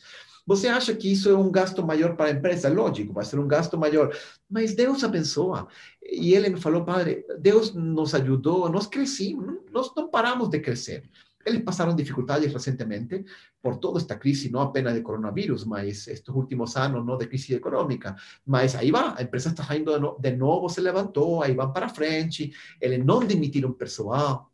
Você 0.51 0.67
acha 0.67 0.93
que 0.93 1.09
isso 1.09 1.29
é 1.29 1.33
um 1.33 1.49
gasto 1.49 1.81
maior 1.81 2.13
para 2.17 2.25
a 2.25 2.31
empresa? 2.31 2.67
Lógico, 2.67 3.13
vai 3.13 3.23
ser 3.23 3.39
um 3.39 3.47
gasto 3.47 3.77
maior. 3.77 4.13
Mas 4.49 4.75
Deus 4.75 5.01
abençoa. 5.01 5.69
E 6.03 6.33
ele 6.33 6.49
me 6.49 6.59
falou, 6.59 6.83
padre, 6.83 7.25
Deus 7.39 7.73
nos 7.73 8.13
ajudou, 8.13 8.67
nós 8.69 8.85
crescimos, 8.85 9.59
nós 9.71 9.95
não 9.95 10.09
paramos 10.09 10.49
de 10.49 10.59
crescer. 10.59 11.09
Eles 11.45 11.63
passaram 11.63 11.95
dificuldades 11.95 12.51
recentemente 12.51 13.23
por 13.61 13.77
toda 13.77 13.97
esta 13.97 14.17
crise, 14.17 14.51
não 14.51 14.59
apenas 14.59 14.93
de 14.93 14.99
coronavírus, 14.99 15.63
mas 15.63 16.05
estes 16.09 16.27
últimos 16.35 16.75
anos 16.75 17.05
não 17.05 17.17
de 17.17 17.27
crise 17.27 17.53
econômica. 17.53 18.13
Mas 18.45 18.75
aí 18.75 18.91
vai, 18.91 19.13
a 19.15 19.21
empresa 19.21 19.51
está 19.51 19.63
saindo 19.63 20.17
de 20.19 20.35
novo, 20.35 20.67
se 20.67 20.81
levantou, 20.81 21.41
aí 21.41 21.53
vão 21.53 21.71
para 21.71 21.87
frente, 21.87 22.53
eles 22.81 23.05
não 23.05 23.25
demitiram 23.25 23.71
pessoal. 23.71 24.51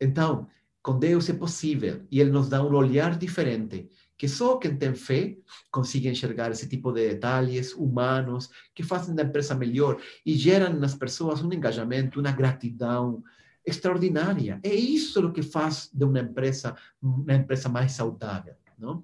Então, 0.00 0.48
com 0.82 0.98
Deus 0.98 1.28
é 1.28 1.34
possível 1.34 2.02
e 2.10 2.20
Ele 2.20 2.30
nos 2.30 2.48
dá 2.48 2.62
um 2.62 2.72
olhar 2.72 3.18
diferente, 3.18 3.90
que 4.16 4.28
só 4.28 4.56
quem 4.56 4.76
tem 4.76 4.94
fé 4.94 5.36
consegue 5.70 6.08
enxergar 6.08 6.50
esse 6.50 6.68
tipo 6.68 6.92
de 6.92 7.08
detalhes 7.08 7.74
humanos 7.74 8.50
que 8.74 8.82
fazem 8.82 9.14
da 9.14 9.22
empresa 9.22 9.54
melhor 9.54 10.00
e 10.24 10.34
geram 10.34 10.72
nas 10.72 10.94
pessoas 10.94 11.42
um 11.42 11.52
engajamento, 11.52 12.20
uma 12.20 12.32
gratidão, 12.32 13.22
extraordinária. 13.64 14.60
É 14.62 14.74
isso 14.74 15.26
o 15.26 15.32
que 15.32 15.42
faz 15.42 15.90
de 15.92 16.04
uma 16.04 16.20
empresa 16.20 16.76
uma 17.02 17.34
empresa 17.34 17.68
mais 17.68 17.92
saudável, 17.92 18.54
não? 18.78 19.02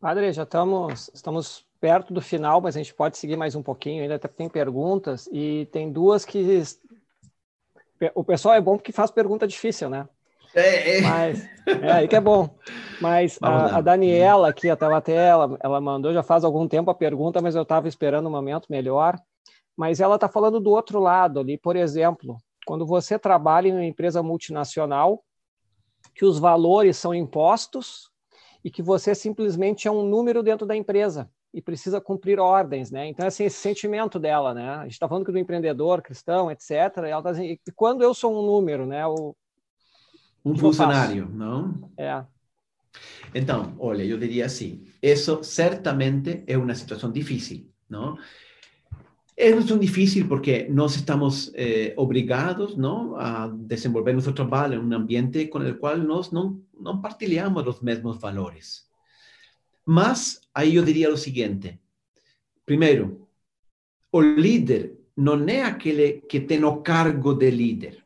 Padre, 0.00 0.32
já 0.32 0.44
estamos 0.44 1.10
estamos 1.12 1.66
perto 1.80 2.12
do 2.12 2.20
final, 2.20 2.60
mas 2.60 2.76
a 2.76 2.78
gente 2.78 2.94
pode 2.94 3.18
seguir 3.18 3.36
mais 3.36 3.54
um 3.54 3.62
pouquinho. 3.62 4.02
Ainda 4.02 4.18
tem 4.18 4.48
perguntas 4.48 5.28
e 5.32 5.66
tem 5.72 5.92
duas 5.92 6.24
que 6.24 6.62
o 8.14 8.24
pessoal 8.24 8.54
é 8.54 8.60
bom 8.60 8.76
porque 8.76 8.92
faz 8.92 9.10
pergunta 9.10 9.46
difícil, 9.46 9.90
né? 9.90 10.08
É, 10.54 10.98
é. 10.98 11.00
Mas, 11.02 11.48
é 11.66 11.92
aí 11.92 12.08
que 12.08 12.16
é 12.16 12.20
bom. 12.20 12.48
Mas 13.00 13.38
a, 13.42 13.78
a, 13.78 13.80
Daniela 13.80 14.48
aqui, 14.48 14.68
até 14.68 14.86
até 14.86 15.14
ela, 15.14 15.56
ela 15.62 15.80
mandou 15.80 16.12
já 16.12 16.22
faz 16.22 16.44
algum 16.44 16.66
tempo 16.66 16.90
a 16.90 16.94
pergunta, 16.94 17.40
mas 17.40 17.54
eu 17.54 17.62
estava 17.62 17.88
esperando 17.88 18.26
um 18.26 18.32
momento 18.32 18.66
melhor. 18.70 19.18
Mas 19.76 20.00
ela 20.00 20.16
está 20.16 20.28
falando 20.28 20.58
do 20.58 20.70
outro 20.70 20.98
lado 20.98 21.38
ali, 21.38 21.56
por 21.56 21.76
exemplo, 21.76 22.36
quando 22.66 22.84
você 22.84 23.18
trabalha 23.18 23.68
em 23.68 23.72
uma 23.72 23.84
empresa 23.84 24.22
multinacional, 24.22 25.22
que 26.14 26.24
os 26.24 26.38
valores 26.38 26.96
são 26.96 27.14
impostos 27.14 28.10
e 28.64 28.70
que 28.70 28.82
você 28.82 29.14
simplesmente 29.14 29.86
é 29.86 29.90
um 29.90 30.04
número 30.04 30.42
dentro 30.42 30.66
da 30.66 30.74
empresa 30.74 31.30
e 31.54 31.62
precisa 31.62 32.00
cumprir 32.00 32.38
ordens, 32.38 32.90
né? 32.90 33.06
Então, 33.06 33.26
assim, 33.26 33.44
esse 33.44 33.56
sentimento 33.56 34.18
dela, 34.18 34.52
né? 34.52 34.68
A 34.70 34.82
gente 34.82 34.92
está 34.92 35.08
falando 35.08 35.24
que 35.24 35.32
do 35.32 35.38
empreendedor, 35.38 36.02
cristão, 36.02 36.50
etc. 36.50 36.70
ela 36.96 37.18
está 37.18 37.30
dizendo, 37.30 37.48
e 37.48 37.60
quando 37.74 38.02
eu 38.02 38.12
sou 38.12 38.38
um 38.38 38.44
número, 38.44 38.84
né? 38.84 39.06
O, 39.06 39.34
um 40.50 40.56
funcionário, 40.56 41.28
não? 41.28 41.90
É. 41.96 42.24
Então, 43.34 43.74
olha, 43.78 44.02
eu 44.02 44.18
diria 44.18 44.46
assim, 44.46 44.84
isso 45.02 45.42
certamente 45.42 46.42
é 46.46 46.56
uma 46.56 46.74
situação 46.74 47.10
difícil, 47.12 47.70
não? 47.88 48.16
Es 49.40 49.70
muy 49.70 49.78
difícil 49.78 50.26
porque 50.26 50.66
nos 50.68 50.96
estamos 50.96 51.52
eh, 51.54 51.94
obligados 51.96 52.76
¿no? 52.76 53.16
a 53.16 53.48
desenvolver 53.54 54.12
nuestro 54.12 54.34
trabajo 54.34 54.72
en 54.72 54.80
un 54.80 54.92
ambiente 54.92 55.48
con 55.48 55.64
el 55.64 55.78
cual 55.78 56.04
nos 56.08 56.32
no, 56.32 56.60
no 56.80 57.00
partilhamos 57.00 57.64
los 57.64 57.80
mismos 57.80 58.20
valores. 58.20 58.90
Mas 59.84 60.40
aí 60.52 60.74
eu 60.74 60.84
diria 60.84 61.12
o 61.12 61.16
seguinte: 61.16 61.78
primeiro, 62.66 63.28
o 64.10 64.20
líder 64.20 64.98
não 65.16 65.48
é 65.48 65.62
aquele 65.62 66.20
que 66.28 66.40
tem 66.40 66.64
o 66.64 66.82
cargo 66.82 67.32
de 67.32 67.50
líder. 67.52 68.04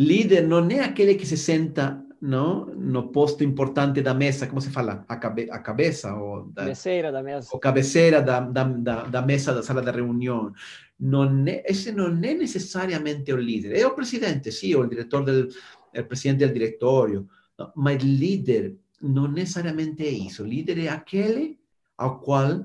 Líder 0.00 0.48
não 0.48 0.66
é 0.70 0.80
aquele 0.80 1.14
que 1.14 1.26
se 1.26 1.36
senta 1.36 2.02
no, 2.22 2.66
no 2.74 3.08
posto 3.12 3.44
importante 3.44 4.00
da 4.00 4.14
mesa, 4.14 4.46
como 4.46 4.60
se 4.60 4.70
fala? 4.70 5.04
A, 5.06 5.16
cabe, 5.16 5.50
a 5.50 5.58
cabeça? 5.58 6.14
Ou 6.14 6.46
da, 6.52 6.62
cabeceira 6.62 7.12
da 7.12 7.22
mesa. 7.22 7.48
Ou 7.52 7.58
cabeceira 7.60 8.22
da, 8.22 8.40
da, 8.40 8.64
da, 8.64 9.02
da 9.04 9.22
mesa 9.22 9.52
da 9.52 9.62
sala 9.62 9.82
de 9.82 9.90
reunião. 9.90 10.52
Não 10.98 11.44
é, 11.46 11.62
esse 11.66 11.92
não 11.92 12.08
é 12.08 12.34
necessariamente 12.34 13.30
o 13.30 13.36
líder. 13.36 13.76
É 13.76 13.86
o 13.86 13.94
presidente, 13.94 14.50
sim, 14.50 14.74
ou 14.74 14.84
o 14.84 14.88
diretor 14.88 15.22
del 15.22 15.48
o 15.94 16.04
presidente 16.04 16.46
do 16.46 16.52
diretório, 16.52 17.28
mas 17.74 18.02
líder 18.02 18.76
não 19.02 19.28
necessariamente 19.28 20.02
é 20.02 20.08
isso. 20.08 20.44
Líder 20.44 20.78
é 20.78 20.88
aquele 20.88 21.58
ao 21.98 22.20
qual 22.20 22.64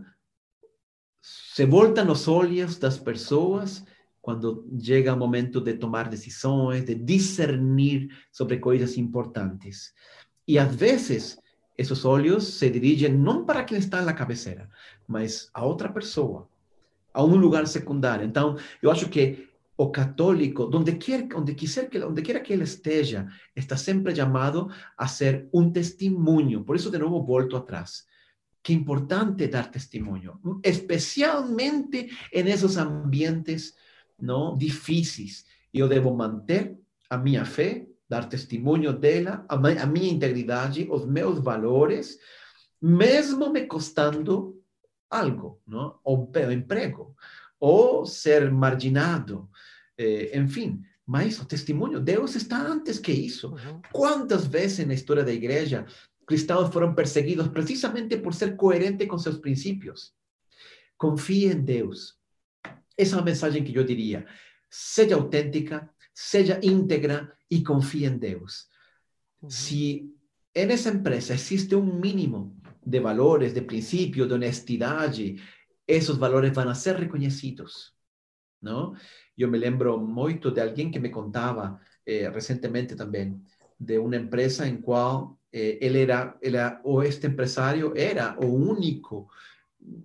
se 1.22 1.66
voltam 1.66 2.12
os 2.12 2.28
olhos 2.28 2.78
das 2.78 2.98
pessoas 2.98 3.84
cuando 4.26 4.66
llega 4.76 5.12
el 5.12 5.20
momento 5.20 5.62
de 5.62 5.76
tomar 5.76 6.10
decisiones, 6.10 6.84
de 6.84 6.96
discernir 6.96 8.10
sobre 8.32 8.60
cosas 8.60 8.98
importantes. 8.98 9.94
Y 10.48 10.58
a 10.58 10.66
veces 10.66 11.40
esos 11.78 12.04
olhos 12.06 12.44
se 12.44 12.72
dirigen 12.72 13.24
no 13.24 13.46
para 13.46 13.68
quien 13.68 13.80
está 13.80 14.00
en 14.00 14.08
la 14.08 14.16
cabecera, 14.16 14.68
mas 15.06 15.52
a 15.54 15.64
otra 15.64 15.94
persona, 15.94 16.44
a 17.14 17.24
un 17.24 17.40
lugar 17.40 17.68
secundario. 17.68 18.26
Entonces, 18.26 18.66
yo 18.82 18.92
acho 18.92 19.12
que 19.12 19.48
o 19.76 19.92
católico, 19.92 20.66
donde 20.66 20.98
quiera, 20.98 21.28
donde 21.28 21.56
quiera, 21.56 21.88
que, 21.88 22.00
donde 22.00 22.24
quiera 22.24 22.42
que 22.42 22.56
él 22.56 22.64
esteja, 22.64 23.28
está 23.54 23.78
siempre 23.78 24.12
llamado 24.12 24.70
a 24.98 25.08
ser 25.08 25.50
un 25.52 25.72
testimonio. 25.72 26.66
Por 26.66 26.78
eso 26.78 26.90
de 26.90 26.98
nuevo 26.98 27.22
vuelto 27.22 27.58
atrás. 27.58 28.08
Qué 28.64 28.74
importante 28.74 29.48
dar 29.50 29.70
testimonio, 29.70 30.40
especialmente 30.64 32.10
en 32.32 32.48
esos 32.48 32.78
ambientes 32.78 33.76
não 34.20 34.58
difíceis. 34.58 35.46
Eu 35.74 35.88
devo 35.88 36.16
manter 36.16 36.78
a 37.10 37.18
minha 37.18 37.46
fé, 37.46 37.86
dar 38.08 38.30
testemunho 38.30 38.94
dela, 38.94 39.46
a, 39.50 39.86
minha 39.86 40.12
integridade, 40.12 40.88
os 40.90 41.06
meus 41.06 41.40
valores, 41.40 42.18
mesmo 42.82 43.52
me 43.52 43.66
custando 43.66 44.62
algo, 45.10 45.62
não? 45.68 46.00
ou 46.04 46.32
o 46.32 46.52
emprego, 46.52 47.16
ou 47.60 48.06
ser 48.06 48.52
marginado, 48.52 49.50
eh, 49.98 50.38
enfim. 50.38 50.82
Mas 51.06 51.40
o 51.40 51.46
testemunho, 51.46 52.00
Deus 52.00 52.36
está 52.36 52.58
antes 52.58 52.98
que 52.98 53.12
isso. 53.12 53.50
Uhum. 53.50 53.82
Quantas 53.92 54.48
vezes 54.48 54.86
na 54.88 54.94
história 54.94 55.24
da 55.24 55.32
igreja 55.32 55.86
cristãos 56.26 56.74
foram 56.74 56.96
perseguidos 56.96 57.48
precisamente 57.50 58.18
por 58.18 58.34
ser 58.34 58.56
coerente 58.56 59.06
com 59.06 59.18
seus 59.18 59.38
princípios? 59.38 60.14
Confie 60.98 61.46
em 61.46 61.62
Deus. 61.62 62.18
Esa 62.98 63.16
es 63.16 63.18
la 63.18 63.22
mensagem 63.22 63.64
que 63.64 63.72
yo 63.72 63.84
diría. 63.84 64.26
Sea 64.70 65.16
auténtica, 65.16 65.94
sea 66.14 66.60
íntegra 66.62 67.38
y 67.50 67.64
confía 67.64 68.08
en 68.08 68.20
Dios. 68.20 68.70
Si 69.48 70.16
en 70.54 70.72
esa 70.72 70.90
empresa 70.90 71.34
existe 71.34 71.76
un 71.76 72.00
mínimo 72.00 72.56
de 72.82 73.00
valores, 73.00 73.54
de 73.54 73.62
principios, 73.62 74.28
de 74.28 74.36
honestidad, 74.36 75.14
esos 75.86 76.18
valores 76.18 76.54
van 76.54 76.70
a 76.70 76.76
ser 76.76 77.00
reconocidos, 77.00 77.96
¿no? 78.62 78.94
Yo 79.36 79.50
me 79.50 79.58
lembro 79.58 79.98
mucho 79.98 80.52
de 80.52 80.62
alguien 80.62 80.92
que 80.92 81.00
me 81.00 81.12
contaba 81.12 81.80
eh, 82.06 82.30
recientemente 82.30 82.96
también 82.96 83.46
de 83.78 84.00
una 84.00 84.18
empresa 84.18 84.68
en 84.68 84.82
cual 84.82 85.36
eh, 85.52 85.78
él 85.82 85.96
era, 85.96 86.38
era, 86.42 86.82
o 86.84 87.04
este 87.04 87.28
empresario 87.28 87.94
era 87.96 88.36
o 88.40 88.46
único 88.46 89.30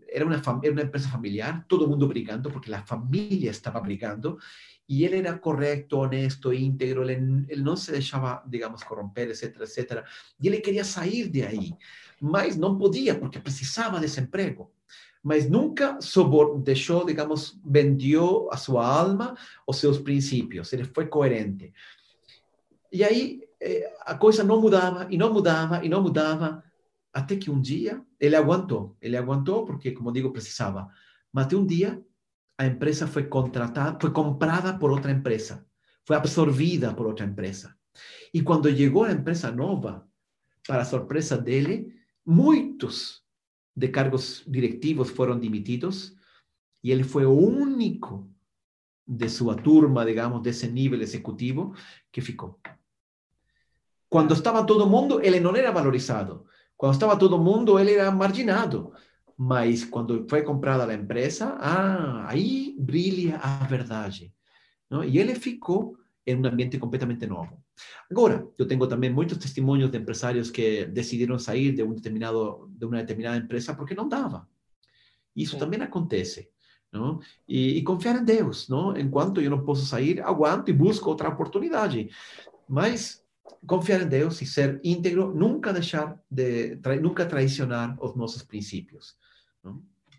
era 0.08 0.26
una, 0.26 0.42
era 0.62 0.72
una 0.72 0.82
empresa 0.82 1.08
familiar, 1.08 1.64
todo 1.68 1.84
el 1.84 1.90
mundo 1.90 2.08
brigando, 2.08 2.50
porque 2.50 2.70
la 2.70 2.82
familia 2.82 3.50
estaba 3.50 3.80
brigando, 3.80 4.38
y 4.86 5.04
él 5.04 5.14
era 5.14 5.40
correcto, 5.40 6.00
honesto, 6.00 6.52
íntegro, 6.52 7.08
él, 7.08 7.46
él 7.48 7.64
no 7.64 7.76
se 7.76 7.92
dejaba, 7.92 8.42
digamos, 8.46 8.84
corromper, 8.84 9.30
etcétera, 9.30 9.64
etcétera, 9.64 10.04
y 10.40 10.48
él 10.48 10.60
quería 10.60 10.84
salir 10.84 11.30
de 11.30 11.46
ahí, 11.46 11.76
mas 12.20 12.56
não 12.56 12.76
podia, 12.76 13.18
porque 13.18 13.38
precisava 13.38 14.00
desse 14.00 14.20
emprego. 14.20 14.72
Mas 15.22 15.48
nunca 15.48 15.98
deixou, 16.64 17.04
digamos, 17.04 17.58
vendeu 17.64 18.48
a 18.50 18.56
sua 18.56 18.86
alma, 18.86 19.36
os 19.66 19.76
seus 19.76 19.98
princípios, 19.98 20.72
ele 20.72 20.84
foi 20.84 21.06
coerente. 21.06 21.72
E 22.90 23.04
aí 23.04 23.42
eh, 23.60 23.92
a 24.06 24.14
coisa 24.14 24.42
não 24.42 24.60
mudava, 24.60 25.06
e 25.10 25.18
não 25.18 25.32
mudava, 25.32 25.84
e 25.84 25.88
não 25.88 26.02
mudava, 26.02 26.64
até 27.12 27.36
que 27.36 27.50
um 27.50 27.60
dia 27.60 28.04
ele 28.18 28.36
aguentou. 28.36 28.96
Ele 29.00 29.16
aguentou 29.16 29.64
porque, 29.64 29.92
como 29.92 30.12
digo, 30.12 30.32
precisava. 30.32 30.88
Mas 31.32 31.46
até 31.46 31.56
um 31.56 31.66
dia 31.66 32.02
a 32.58 32.66
empresa 32.66 33.06
foi 33.06 33.24
contratada, 33.24 33.98
foi 34.00 34.10
comprada 34.10 34.78
por 34.78 34.90
outra 34.90 35.10
empresa, 35.10 35.66
foi 36.04 36.16
absorvida 36.16 36.92
por 36.92 37.06
outra 37.06 37.24
empresa. 37.24 37.74
E 38.34 38.42
quando 38.42 38.74
chegou 38.74 39.04
a 39.04 39.12
empresa 39.12 39.50
nova, 39.50 40.06
para 40.66 40.84
surpresa 40.84 41.38
dele, 41.38 41.94
muitos 42.24 43.24
de 43.74 43.88
cargos 43.88 44.44
directivos 44.46 45.10
foram 45.10 45.38
demitidos 45.38 46.14
e 46.84 46.90
ele 46.90 47.02
foi 47.02 47.24
o 47.24 47.32
único 47.32 48.30
de 49.06 49.28
sua 49.28 49.56
turma, 49.56 50.04
digamos, 50.04 50.42
desse 50.42 50.68
nível 50.68 51.00
executivo 51.00 51.74
que 52.12 52.20
ficou. 52.20 52.60
Quando 54.08 54.34
estava 54.34 54.64
todo 54.64 54.88
mundo, 54.88 55.20
ele 55.22 55.40
não 55.40 55.54
era 55.56 55.70
valorizado. 55.72 56.46
Quando 56.80 56.94
estava 56.94 57.14
todo 57.14 57.38
mundo, 57.38 57.78
ele 57.78 57.92
era 57.92 58.10
marginado. 58.10 58.94
Mas 59.36 59.84
quando 59.84 60.26
foi 60.30 60.42
comprada 60.42 60.90
a 60.90 60.94
empresa, 60.94 61.54
ah, 61.60 62.24
aí 62.26 62.74
brilha 62.78 63.36
a 63.36 63.66
verdade. 63.66 64.32
Não? 64.88 65.04
E 65.04 65.18
ele 65.18 65.34
ficou 65.34 65.94
em 66.26 66.34
um 66.34 66.46
ambiente 66.46 66.78
completamente 66.78 67.26
novo. 67.26 67.62
Agora, 68.10 68.48
eu 68.56 68.66
tenho 68.66 68.86
também 68.86 69.10
muitos 69.12 69.36
testemunhos 69.36 69.90
de 69.90 69.98
empresários 69.98 70.50
que 70.50 70.86
decidiram 70.86 71.38
sair 71.38 71.72
de 71.72 71.82
um 71.82 71.92
determinado 71.92 72.66
de 72.70 72.86
uma 72.86 72.96
determinada 72.96 73.36
empresa 73.36 73.74
porque 73.74 73.94
não 73.94 74.08
dava. 74.08 74.48
Isso 75.36 75.52
Sim. 75.52 75.58
também 75.58 75.82
acontece, 75.82 76.48
não? 76.90 77.20
E, 77.46 77.76
e, 77.76 77.82
confiar 77.82 78.16
em 78.16 78.24
Deus, 78.24 78.70
não? 78.70 78.96
Enquanto 78.96 79.42
eu 79.42 79.50
não 79.50 79.66
posso 79.66 79.84
sair, 79.84 80.22
aguanto 80.22 80.70
e 80.70 80.72
busco 80.72 81.10
outra 81.10 81.28
oportunidade. 81.28 82.08
Mas 82.66 83.22
confiar 83.66 84.02
em 84.02 84.08
Deus 84.08 84.40
e 84.40 84.46
ser 84.46 84.80
íntegro, 84.82 85.34
nunca 85.34 85.72
deixar 85.72 86.18
de 86.30 86.76
nunca 87.00 87.26
traicionar 87.26 87.96
os 88.02 88.14
nossos 88.16 88.42
princípios. 88.42 89.16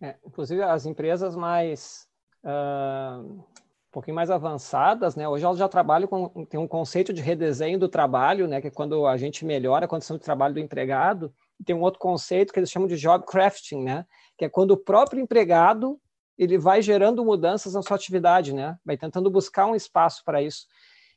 É, 0.02 0.18
inclusive 0.26 0.62
as 0.62 0.86
empresas 0.86 1.36
mais 1.36 2.08
uh, 2.44 3.22
um 3.22 3.92
pouquinho 3.92 4.16
mais 4.16 4.32
avançadas, 4.32 5.16
né? 5.16 5.28
Hoje 5.28 5.44
elas 5.44 5.58
já 5.58 5.68
trabalham 5.68 6.08
com 6.08 6.46
tem 6.46 6.60
um 6.60 6.68
conceito 6.68 7.12
de 7.12 7.22
redesenho 7.22 7.78
do 7.78 7.90
trabalho, 7.90 8.48
né? 8.48 8.62
Que 8.62 8.68
é 8.68 8.72
quando 8.72 9.06
a 9.06 9.18
gente 9.18 9.46
melhora 9.46 9.86
a 9.86 9.88
condição 9.88 10.18
de 10.18 10.24
trabalho 10.24 10.54
do 10.54 10.60
empregado. 10.60 11.34
Tem 11.66 11.76
um 11.76 11.82
outro 11.82 12.00
conceito 12.00 12.54
que 12.54 12.60
eles 12.60 12.72
chamam 12.72 12.88
de 12.88 12.98
job 12.98 13.26
crafting, 13.26 13.84
né? 13.84 14.06
Que 14.38 14.46
é 14.46 14.50
quando 14.50 14.72
o 14.72 14.78
próprio 14.78 15.22
empregado 15.22 16.00
ele 16.38 16.58
vai 16.58 16.82
gerando 16.82 17.24
mudanças 17.24 17.74
na 17.74 17.84
sua 17.84 17.96
atividade, 17.96 18.54
né? 18.54 18.78
Vai 18.84 18.98
tentando 18.98 19.30
buscar 19.30 19.68
um 19.68 19.76
espaço 19.76 20.24
para 20.26 20.42
isso. 20.42 20.66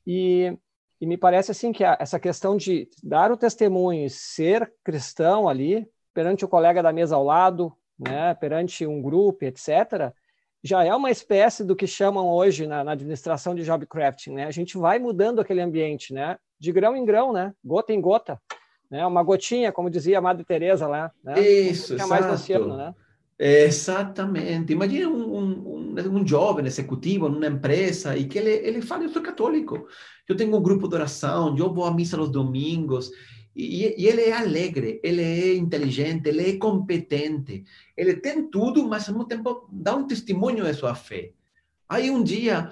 E, 0.07 0.55
e 1.01 1.07
me 1.07 1.17
parece 1.17 1.51
assim 1.51 1.73
que 1.73 1.85
a, 1.85 1.97
essa 2.01 2.19
questão 2.19 2.57
de 2.57 2.89
dar 3.03 3.31
o 3.33 3.37
testemunho 3.37 4.07
e 4.07 4.11
ser 4.11 4.73
cristão 4.83 5.49
ali 5.49 5.87
perante 6.13 6.45
o 6.45 6.49
colega 6.49 6.83
da 6.83 6.93
mesa 6.93 7.17
ao 7.17 7.25
lado, 7.25 7.73
né? 7.99 8.35
Perante 8.35 8.87
um 8.87 9.03
grupo, 9.03 9.45
etc 9.45 10.15
já 10.65 10.83
é 10.83 10.95
uma 10.95 11.11
espécie 11.11 11.63
do 11.63 11.77
que 11.77 11.87
chamam 11.87 12.27
hoje 12.27 12.67
na, 12.67 12.83
na, 12.83 12.93
administração 12.93 13.55
de 13.55 13.63
job 13.63 13.85
crafting, 13.85 14.33
né? 14.33 14.47
A 14.47 14.51
gente 14.51 14.79
vai 14.79 14.99
mudando 14.99 15.41
aquele 15.41 15.61
ambiente, 15.61 16.15
né? 16.15 16.39
De 16.59 16.73
grão 16.73 16.97
em 16.97 17.05
grão, 17.05 17.35
né? 17.35 17.53
Gota 17.63 17.93
em 17.93 18.01
gota, 18.01 18.41
né? 18.91 19.07
Uma 19.07 19.23
gotinha, 19.23 19.71
como 19.71 19.91
dizia 19.91 20.17
a 20.17 20.23
Madre 20.23 20.43
Teresa 20.43 20.89
lá, 20.89 21.13
né? 21.23 21.39
Isso, 21.39 21.93
exato. 21.93 22.09
mais 22.09 22.25
oceano, 22.25 22.79
né? 22.79 22.95
Exatamente. 23.39 24.73
Imagina 24.73 25.09
um, 25.09 25.39
um, 25.39 25.95
um, 25.97 26.27
jovem 26.27 26.67
executivo 26.67 27.29
numa 27.29 27.47
empresa 27.47 28.17
e 28.17 28.27
que 28.27 28.39
ele, 28.39 28.51
ele 28.51 28.81
fala, 28.81 29.05
eu 29.05 29.09
sou 29.09 29.23
católico, 29.23 29.87
eu 30.29 30.37
tenho 30.37 30.57
um 30.57 30.63
grupo 30.63 30.89
de 30.89 30.95
oração, 30.95 31.57
eu 31.57 31.73
vou 31.73 31.85
à 31.85 31.93
missa 31.93 32.17
nos 32.17 32.31
domingos, 32.31 33.11
e, 33.55 33.95
e, 34.03 34.07
ele 34.09 34.23
é 34.23 34.33
alegre, 34.33 35.01
ele 35.03 35.23
é 35.23 35.55
inteligente, 35.57 36.29
ele 36.29 36.51
é 36.51 36.57
competente, 36.59 37.65
ele 37.97 38.17
tem 38.17 38.49
tudo, 38.49 38.87
mas 38.89 39.09
ao 39.09 39.15
mesmo 39.15 39.29
tempo 39.29 39.69
dá 39.71 39.95
um 39.95 40.07
testemunho 40.07 40.65
de 40.65 40.75
sua 40.75 40.95
fé. 40.95 41.33
Aí 41.89 42.11
um 42.11 42.23
dia 42.23 42.71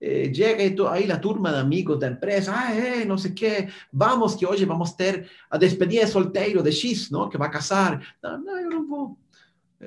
eh, 0.00 0.32
chega 0.34 0.90
aí 0.90 1.10
a 1.10 1.18
turma 1.18 1.50
de 1.50 1.58
amigos 1.58 1.98
da 1.98 2.08
empresa, 2.08 2.52
ah, 2.54 2.74
é, 2.74 3.04
não 3.04 3.18
sei 3.18 3.30
o 3.30 3.34
quê, 3.34 3.68
vamos 3.92 4.34
que 4.34 4.46
hoje 4.46 4.64
vamos 4.64 4.92
ter 4.92 5.28
a 5.50 5.58
despedida 5.58 6.04
de 6.04 6.10
solteiro 6.10 6.62
de 6.62 6.72
X, 6.72 7.10
não, 7.10 7.28
que 7.28 7.38
vai 7.38 7.50
casar. 7.50 8.16
Não, 8.22 8.40
não, 8.42 8.58
eu 8.58 8.70
não 8.70 8.86
vou. 8.86 9.18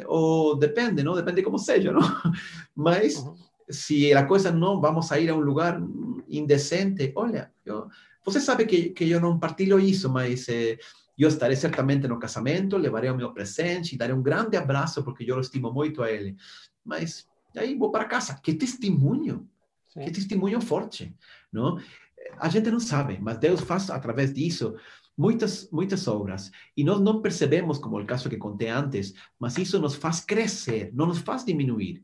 Ou 0.07 0.55
depende, 0.55 1.03
não? 1.03 1.15
Depende 1.15 1.41
como 1.41 1.57
seja, 1.57 1.91
não? 1.91 2.01
Mas 2.75 3.15
uhum. 3.17 3.35
se 3.69 4.13
a 4.13 4.25
coisa 4.25 4.51
não, 4.51 4.81
vamos 4.81 5.11
a 5.11 5.19
ir 5.19 5.29
a 5.29 5.35
um 5.35 5.39
lugar 5.39 5.81
indecente, 6.27 7.13
olha, 7.15 7.51
eu 7.65 7.87
você 8.25 8.41
sabe 8.41 8.65
que, 8.65 8.89
que 8.89 9.07
eu 9.07 9.21
não 9.21 9.37
partilho 9.37 9.79
isso, 9.79 10.09
mas 10.09 10.49
eh, 10.49 10.79
eu 11.15 11.29
estarei 11.29 11.55
certamente 11.55 12.07
no 12.07 12.17
casamento, 12.17 12.75
levarei 12.75 13.11
o 13.11 13.15
meu 13.15 13.31
presente, 13.31 13.95
darei 13.95 14.15
um 14.15 14.21
grande 14.21 14.57
abraço, 14.57 15.03
porque 15.03 15.29
eu 15.29 15.39
estimo 15.39 15.71
muito 15.71 16.01
a 16.01 16.11
ele. 16.11 16.35
Mas 16.83 17.27
aí 17.55 17.75
vou 17.75 17.91
para 17.91 18.05
casa. 18.05 18.33
Que 18.41 18.55
testemunho! 18.55 19.47
Sim. 19.93 20.05
Que 20.05 20.11
testemunho 20.11 20.59
forte, 20.59 21.15
não? 21.53 21.79
A 22.39 22.49
gente 22.49 22.71
não 22.71 22.79
sabe, 22.79 23.19
mas 23.21 23.37
Deus 23.37 23.61
faz 23.61 23.91
através 23.91 24.33
disso 24.33 24.75
muitas 25.17 25.69
muitas 25.71 26.07
obras 26.07 26.51
e 26.75 26.83
nós 26.83 26.99
não 26.99 27.21
percebemos, 27.21 27.77
como 27.77 27.99
o 27.99 28.05
caso 28.05 28.29
que 28.29 28.37
contei 28.37 28.69
antes, 28.69 29.13
mas 29.39 29.57
isso 29.57 29.79
nos 29.79 29.95
faz 29.95 30.19
crescer, 30.19 30.91
não 30.93 31.07
nos 31.07 31.19
faz 31.19 31.45
diminuir. 31.45 32.03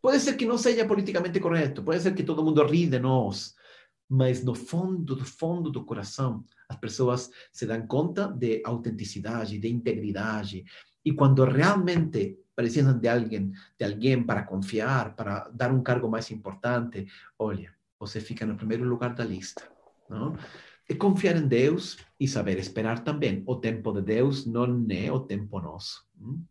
Pode 0.00 0.20
ser 0.20 0.36
que 0.36 0.46
não 0.46 0.56
seja 0.56 0.86
politicamente 0.86 1.40
correto, 1.40 1.82
pode 1.82 2.00
ser 2.00 2.14
que 2.14 2.22
todo 2.22 2.44
mundo 2.44 2.64
ri 2.64 2.86
de 2.86 2.98
nós, 2.98 3.54
mas 4.08 4.42
no 4.44 4.54
fundo, 4.54 5.14
do 5.14 5.24
fundo 5.24 5.70
do 5.70 5.84
coração, 5.84 6.44
as 6.68 6.76
pessoas 6.76 7.30
se 7.52 7.66
dão 7.66 7.86
conta 7.86 8.28
de 8.28 8.62
autenticidade, 8.64 9.58
de 9.58 9.68
integridade. 9.68 10.64
E 11.04 11.12
quando 11.12 11.44
realmente 11.44 12.38
precisam 12.54 12.98
de 12.98 13.08
alguém, 13.08 13.52
de 13.78 13.84
alguém 13.84 14.22
para 14.22 14.44
confiar, 14.44 15.14
para 15.14 15.48
dar 15.52 15.72
um 15.72 15.82
cargo 15.82 16.08
mais 16.08 16.30
importante, 16.30 17.06
olha, 17.38 17.72
você 17.98 18.20
fica 18.20 18.46
no 18.46 18.56
primeiro 18.56 18.84
lugar 18.84 19.14
da 19.14 19.24
lista, 19.24 19.62
não? 20.08 20.36
É 20.88 20.94
confiar 20.94 21.36
em 21.36 21.46
Deus 21.46 21.98
e 22.18 22.26
saber 22.26 22.58
esperar 22.58 23.04
também. 23.04 23.42
O 23.46 23.56
tempo 23.56 23.92
de 23.92 24.02
Deus 24.02 24.46
não 24.46 24.86
é 24.90 25.12
o 25.12 25.20
tempo 25.20 25.60
nosso. 25.60 26.06
Hum? 26.20 26.42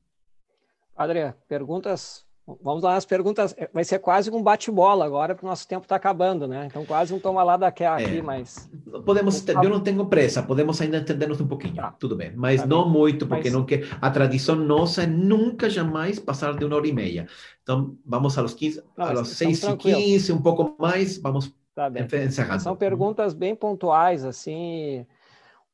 Padre, 0.95 1.33
perguntas 1.47 2.27
Vamos 2.63 2.81
lá 2.81 2.93
nas 2.93 3.03
perguntas. 3.03 3.53
É, 3.57 3.69
vai 3.73 3.83
ser 3.83 3.99
quase 3.99 4.31
um 4.31 4.41
bate-bola 4.41 5.05
agora, 5.05 5.35
porque 5.35 5.45
o 5.45 5.49
nosso 5.49 5.67
tempo 5.67 5.83
está 5.83 5.97
acabando, 5.97 6.47
né? 6.47 6.65
Então, 6.65 6.85
quase 6.85 7.13
um 7.13 7.19
toma 7.19 7.43
lá 7.43 7.57
da 7.57 7.69
cá 7.71 7.97
aqui, 7.97 8.19
é. 8.19 8.21
mas. 8.21 8.69
Podemos, 9.05 9.45
eu 9.45 9.69
não 9.69 9.81
tenho 9.81 10.05
pressa, 10.05 10.41
podemos 10.41 10.79
ainda 10.79 10.97
entendermos 10.97 11.41
um 11.41 11.47
pouquinho, 11.47 11.75
tá. 11.75 11.93
tudo 11.99 12.15
bem, 12.15 12.31
mas 12.33 12.61
tá 12.61 12.67
não 12.67 12.83
bem. 12.83 12.93
muito, 12.93 13.27
porque 13.27 13.49
mas... 13.49 13.53
não 13.53 13.65
que 13.65 13.83
a 13.99 14.09
tradição 14.09 14.55
nossa 14.55 15.03
é 15.03 15.07
nunca 15.07 15.69
jamais 15.69 16.19
passar 16.19 16.55
de 16.55 16.63
uma 16.63 16.77
hora 16.77 16.87
e 16.87 16.93
meia. 16.93 17.27
Então, 17.61 17.97
vamos 18.05 18.37
aos 18.37 18.53
15, 18.53 18.81
não, 18.97 19.05
aos 19.05 19.27
6 19.27 19.63
e 19.63 19.75
15, 19.75 20.31
um 20.31 20.41
pouco 20.41 20.73
mais, 20.79 21.17
vamos 21.17 21.53
tá 21.85 22.17
encerrando. 22.23 22.61
São 22.61 22.75
perguntas 22.75 23.33
bem 23.33 23.55
pontuais, 23.55 24.25
assim. 24.25 25.05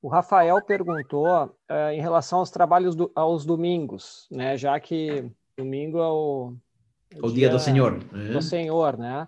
O 0.01 0.10
Rafael 0.10 0.62
perguntou 0.66 1.45
uh, 1.45 1.89
em 1.93 2.01
relação 2.01 2.39
aos 2.39 2.51
trabalhos 2.51 2.95
do, 2.95 3.10
aos 3.16 3.45
domingos, 3.45 4.28
né? 4.30 4.58
Já 4.58 4.78
que 4.80 5.32
domingo 5.58 5.99
é 5.99 6.08
o 6.08 6.54
o 7.22 7.28
dia, 7.28 7.47
dia 7.47 7.49
do 7.49 7.60
Senhor. 7.60 8.04
Do 8.04 8.41
Senhor, 8.41 8.97
né? 8.97 9.28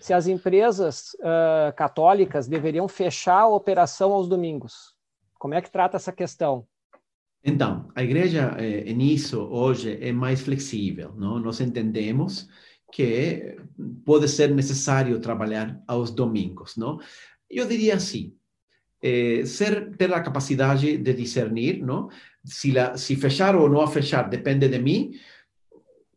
Se 0.00 0.14
as 0.14 0.26
empresas 0.26 1.14
uh, 1.14 1.74
católicas 1.76 2.46
deveriam 2.46 2.86
fechar 2.86 3.40
a 3.40 3.48
operação 3.48 4.12
aos 4.12 4.28
domingos. 4.28 4.94
Como 5.38 5.54
é 5.54 5.60
que 5.60 5.70
trata 5.70 5.96
essa 5.96 6.12
questão? 6.12 6.66
Então, 7.44 7.88
a 7.94 8.02
igreja 8.02 8.56
eh, 8.58 8.92
nisso 8.92 9.40
hoje 9.40 9.96
é 10.00 10.12
mais 10.12 10.40
flexível, 10.40 11.12
não? 11.16 11.38
Nós 11.38 11.60
entendemos 11.60 12.48
que 12.92 13.56
pode 14.04 14.28
ser 14.28 14.54
necessário 14.54 15.20
trabalhar 15.20 15.80
aos 15.86 16.10
domingos, 16.10 16.76
não? 16.76 16.98
Eu 17.48 17.66
diria 17.66 17.96
assim, 17.96 18.34
eh, 19.02 19.44
ser 19.44 19.96
ter 19.96 20.12
a 20.12 20.20
capacidade 20.20 20.96
de 20.96 21.12
discernir, 21.14 21.82
não? 21.82 22.08
Se, 22.44 22.72
la, 22.72 22.96
se 22.96 23.16
fechar 23.16 23.54
ou 23.54 23.68
não 23.68 23.86
fechar 23.86 24.28
depende 24.28 24.68
de 24.68 24.78
mim, 24.78 25.12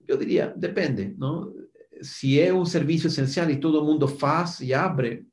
eu 0.08 0.18
diria, 0.18 0.54
depende, 0.58 1.14
não? 1.18 1.54
Se 2.02 2.40
é 2.40 2.54
um 2.54 2.66
serviço 2.66 3.08
essencial 3.08 3.50
e 3.50 3.60
todo 3.60 3.84
mundo 3.84 4.08
faz 4.08 4.60
e 4.60 4.74
abre, 4.74 5.26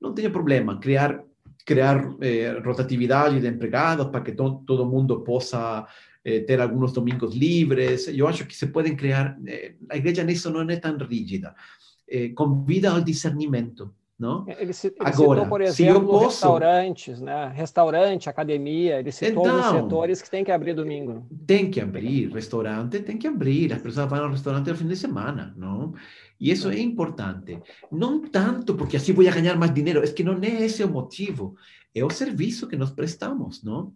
não 0.00 0.14
tem 0.14 0.30
problema 0.30 0.78
criar 0.80 1.22
criar 1.64 2.14
eh, 2.20 2.60
rotatividade 2.62 3.40
de 3.40 3.48
empregados 3.48 4.08
para 4.08 4.20
que 4.20 4.32
to, 4.32 4.62
todo 4.66 4.84
mundo 4.86 5.22
possa 5.22 5.86
eh, 6.24 6.40
ter 6.40 6.60
alguns 6.60 6.92
domingos 6.92 7.34
livres. 7.34 8.08
Eu 8.08 8.26
acho 8.26 8.46
que 8.46 8.56
se 8.56 8.66
podem 8.68 8.96
criar. 8.96 9.38
Eh, 9.46 9.74
a 9.90 9.96
igreja 9.96 10.24
nisso 10.24 10.50
não 10.50 10.62
é 10.68 10.76
tão 10.76 10.96
rígida. 10.96 11.54
Eh, 12.08 12.30
convida 12.30 12.90
ao 12.90 13.00
discernimento. 13.00 13.94
Não? 14.16 14.48
Ele, 14.48 14.60
ele 14.60 14.72
Agora, 15.00 15.40
citou, 15.40 15.46
por 15.48 15.60
exemplo, 15.60 16.06
posso... 16.06 16.26
restaurantes, 16.26 17.20
né? 17.20 17.52
restaurante, 17.52 18.28
academia, 18.28 19.00
ele 19.00 19.10
citou 19.10 19.42
então, 19.44 19.58
os 19.58 19.66
setores 19.66 20.22
que 20.22 20.30
tem 20.30 20.44
que 20.44 20.52
abrir 20.52 20.72
domingo. 20.72 21.26
Tem 21.44 21.68
que 21.68 21.80
abrir, 21.80 22.32
restaurante 22.32 23.00
tem 23.00 23.18
que 23.18 23.26
abrir, 23.26 23.72
as 23.72 23.82
pessoas 23.82 24.08
vão 24.08 24.22
ao 24.22 24.30
restaurante 24.30 24.70
no 24.70 24.76
fim 24.76 24.86
de 24.86 24.94
semana, 24.94 25.52
não? 25.56 25.94
E 26.38 26.52
isso 26.52 26.70
é 26.70 26.78
importante. 26.78 27.58
Não 27.90 28.20
tanto 28.20 28.76
porque 28.76 28.96
assim 28.96 29.12
vou 29.12 29.24
ganhar 29.24 29.56
mais 29.56 29.74
dinheiro, 29.74 30.00
é 30.00 30.06
que 30.06 30.22
não 30.22 30.34
é 30.40 30.64
esse 30.64 30.84
o 30.84 30.88
motivo, 30.88 31.56
é 31.92 32.04
o 32.04 32.10
serviço 32.10 32.68
que 32.68 32.76
nós 32.76 32.92
prestamos, 32.92 33.64
não? 33.64 33.92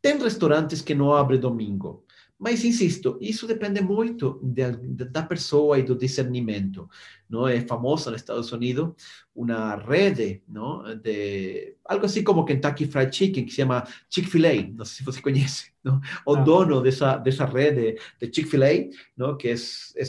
Tem 0.00 0.18
restaurantes 0.18 0.82
que 0.82 0.94
não 0.94 1.12
abrem 1.12 1.40
domingo, 1.40 2.04
mas 2.38 2.64
insisto, 2.64 3.16
isso 3.20 3.46
depende 3.46 3.80
muito 3.80 4.40
de, 4.42 4.70
da 5.06 5.22
pessoa 5.22 5.78
e 5.78 5.82
do 5.82 5.96
discernimento. 5.96 6.88
Não 7.30 7.46
é 7.46 7.60
famosa 7.60 8.10
nos 8.10 8.20
Estados 8.20 8.50
Unidos 8.52 8.92
uma 9.34 9.76
rede, 9.76 10.42
não, 10.48 10.82
de 10.96 11.76
algo 11.84 12.04
assim 12.04 12.22
como 12.24 12.44
Kentucky 12.44 12.86
Fried 12.86 13.16
Chicken 13.16 13.44
que 13.44 13.50
se 13.50 13.56
chama 13.56 13.86
Chick-fil-A. 14.10 14.68
Não 14.74 14.84
sei 14.84 14.98
se 14.98 15.04
você 15.04 15.22
conhece. 15.22 15.72
Não? 15.82 16.00
O 16.26 16.34
ah. 16.34 16.40
dono 16.40 16.82
dessa 16.82 17.16
dessa 17.16 17.44
rede 17.44 17.98
de 18.20 18.26
Chick-fil-A, 18.26 18.90
não, 19.16 19.36
que 19.36 19.48
é, 19.48 19.54
é, 19.54 20.04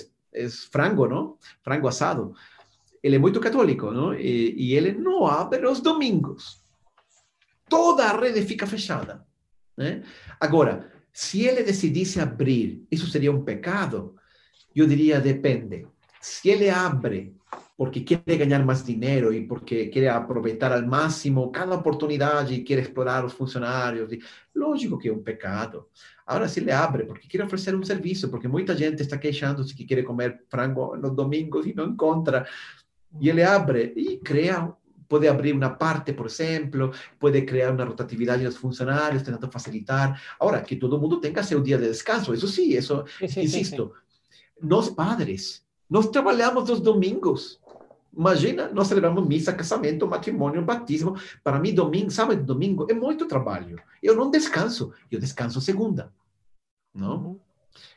é 0.45 0.49
frango, 0.49 1.07
não, 1.07 1.37
frango 1.63 1.87
assado. 1.87 2.33
Ele 3.03 3.17
é 3.17 3.19
muito 3.19 3.39
católico, 3.39 3.91
não, 3.91 4.13
e, 4.13 4.53
e 4.57 4.73
ele 4.73 4.91
não 4.93 5.27
abre 5.27 5.65
os 5.67 5.79
domingos. 5.79 6.61
Toda 7.69 8.05
a 8.05 8.19
rede 8.19 8.41
fica 8.41 8.65
fechada. 8.65 9.25
Né? 9.77 10.03
Agora, 10.39 10.91
se 11.11 11.45
ele 11.45 11.63
decidisse 11.63 12.19
abrir, 12.19 12.85
isso 12.91 13.07
seria 13.07 13.31
um 13.31 13.43
pecado? 13.43 14.15
Eu 14.75 14.87
diria, 14.87 15.21
depende. 15.21 15.87
Se 16.19 16.49
ele 16.49 16.69
abre 16.69 17.35
porque 17.77 18.01
quer 18.01 18.37
ganhar 18.37 18.63
mais 18.63 18.83
dinheiro 18.83 19.33
e 19.33 19.45
porque 19.45 19.87
quer 19.87 20.07
aproveitar 20.09 20.71
ao 20.71 20.85
máximo 20.87 21.51
cada 21.51 21.75
oportunidade 21.75 22.53
e 22.53 22.63
quer 22.63 22.79
explorar 22.79 23.25
os 23.25 23.33
funcionários, 23.33 24.09
lógico 24.55 24.97
que 24.97 25.09
é 25.09 25.13
um 25.13 25.21
pecado. 25.21 25.85
Agora, 26.25 26.47
se 26.47 26.59
ele 26.59 26.71
abre 26.71 27.03
porque 27.03 27.27
quer 27.27 27.43
oferecer 27.43 27.75
um 27.75 27.83
serviço, 27.83 28.29
porque 28.29 28.47
muita 28.47 28.75
gente 28.75 29.01
está 29.01 29.17
queixando-se 29.17 29.75
que 29.75 29.83
quer 29.85 30.03
comer 30.03 30.41
frango 30.49 30.95
nos 30.95 31.13
domingos 31.13 31.65
e 31.65 31.73
não 31.73 31.89
encontra, 31.89 32.47
e 33.19 33.29
ele 33.29 33.43
abre 33.43 33.93
e 33.95 34.17
cria 34.17 34.73
puede 35.07 35.29
abrir 35.29 35.55
una 35.55 35.77
parte, 35.77 36.13
por 36.13 36.27
ejemplo, 36.27 36.91
puede 37.19 37.45
crear 37.45 37.71
una 37.73 37.85
rotatividad 37.85 38.37
de 38.37 38.45
los 38.45 38.57
funcionarios, 38.57 39.23
tratando 39.23 39.47
de 39.47 39.53
facilitar. 39.53 40.15
Ahora, 40.39 40.63
que 40.63 40.75
todo 40.75 40.95
el 40.95 41.01
mundo 41.01 41.19
tenga 41.19 41.43
su 41.43 41.61
día 41.61 41.77
de 41.77 41.87
descanso, 41.87 42.33
eso 42.33 42.47
sí, 42.47 42.75
eso, 42.75 43.05
sí, 43.19 43.27
sí, 43.27 43.41
insisto. 43.41 43.93
Sí, 44.29 44.45
Nos 44.61 44.89
padres, 44.89 45.65
nos 45.89 46.11
trabalhamos 46.11 46.69
los 46.69 46.81
domingos. 46.81 47.61
Imagina, 48.17 48.69
nós 48.71 48.87
celebramos 48.87 49.27
missa, 49.27 49.53
casamento, 49.53 50.07
matrimônio, 50.07 50.63
batismo. 50.63 51.15
Para 51.43 51.59
mim, 51.59 51.73
domingo, 51.73 52.09
sábado 52.09 52.39
e 52.39 52.43
domingo 52.43 52.87
é 52.89 52.93
muito 52.93 53.27
trabalho. 53.27 53.77
Eu 54.01 54.15
não 54.15 54.31
descanso, 54.31 54.93
eu 55.11 55.19
descanso 55.19 55.59
segunda. 55.59 56.13
Não? 56.93 57.37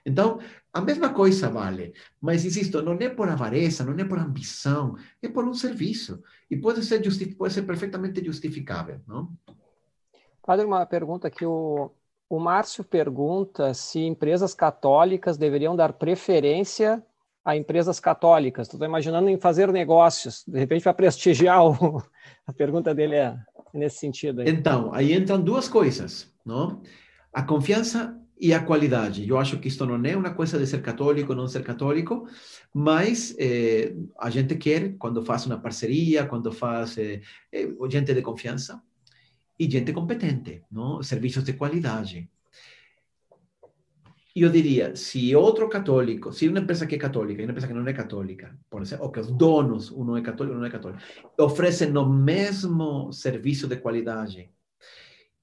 Então, 0.04 0.40
a 0.72 0.80
mesma 0.80 1.10
coisa 1.10 1.48
vale. 1.48 1.92
Mas, 2.20 2.44
insisto, 2.44 2.82
não 2.82 2.94
é 2.94 3.08
por 3.08 3.28
avareza, 3.28 3.84
não 3.84 3.98
é 3.98 4.04
por 4.04 4.18
ambição, 4.18 4.96
é 5.22 5.28
por 5.28 5.44
um 5.44 5.54
serviço. 5.54 6.22
E 6.50 6.56
pode 6.56 6.84
ser, 6.84 7.02
pode 7.36 7.52
ser 7.52 7.62
perfeitamente 7.62 8.24
justificável. 8.24 9.00
Não? 9.06 9.32
Padre, 10.44 10.66
uma 10.66 10.84
pergunta 10.86 11.30
que 11.30 11.44
o, 11.44 11.90
o 12.28 12.38
Márcio 12.38 12.82
pergunta 12.84 13.74
se 13.74 14.00
empresas 14.00 14.54
católicas 14.54 15.36
deveriam 15.36 15.76
dar 15.76 15.92
preferência 15.92 17.02
a 17.44 17.56
empresas 17.56 17.98
católicas. 17.98 18.68
Estou 18.68 18.86
imaginando 18.86 19.30
em 19.30 19.38
fazer 19.38 19.72
negócios, 19.72 20.44
de 20.46 20.58
repente 20.58 20.82
para 20.82 20.92
prestigiar 20.92 21.64
o... 21.64 22.02
a 22.46 22.52
pergunta 22.52 22.94
dele 22.94 23.16
é 23.16 23.38
nesse 23.72 23.98
sentido. 23.98 24.42
Aí. 24.42 24.50
Então, 24.50 24.92
aí 24.92 25.14
entram 25.14 25.40
duas 25.40 25.68
coisas, 25.68 26.30
não? 26.44 26.82
A 27.32 27.42
confiança 27.42 28.18
e 28.40 28.54
a 28.54 28.62
qualidade. 28.62 29.28
Eu 29.28 29.38
acho 29.38 29.58
que 29.58 29.68
isto 29.68 29.84
não 29.84 30.02
é 30.04 30.16
uma 30.16 30.32
coisa 30.34 30.58
de 30.58 30.66
ser 30.66 30.80
católico 30.82 31.32
ou 31.32 31.36
não 31.36 31.48
ser 31.48 31.62
católico, 31.62 32.26
mas 32.72 33.34
eh, 33.38 33.94
a 34.18 34.30
gente 34.30 34.56
quer, 34.56 34.96
quando 34.96 35.24
faz 35.24 35.46
uma 35.46 35.58
parceria, 35.58 36.26
quando 36.26 36.52
faz 36.52 36.96
eh, 36.98 37.20
eh, 37.52 37.68
gente 37.90 38.14
de 38.14 38.22
confiança 38.22 38.82
e 39.58 39.68
gente 39.68 39.92
competente, 39.92 40.62
não? 40.70 41.02
serviços 41.02 41.44
de 41.44 41.54
qualidade. 41.54 42.30
Eu 44.36 44.50
diria, 44.50 44.94
se 44.94 45.34
outro 45.34 45.68
católico, 45.68 46.32
se 46.32 46.48
uma 46.48 46.60
empresa 46.60 46.86
que 46.86 46.94
é 46.94 46.98
católica 46.98 47.42
e 47.42 47.44
uma 47.44 47.50
empresa 47.50 47.66
que 47.66 47.74
não 47.74 47.86
é 47.86 47.92
católica, 47.92 48.56
por 48.70 48.82
exemplo, 48.82 49.06
ou 49.06 49.10
que 49.10 49.18
os 49.18 49.32
donos, 49.32 49.90
um 49.90 50.16
é 50.16 50.22
católico, 50.22 50.54
um 50.56 50.60
não 50.60 50.66
é 50.66 50.70
católico, 50.70 51.02
oferecem 51.40 51.96
o 51.96 52.08
mesmo 52.08 53.12
serviço 53.12 53.66
de 53.66 53.78
qualidade, 53.78 54.48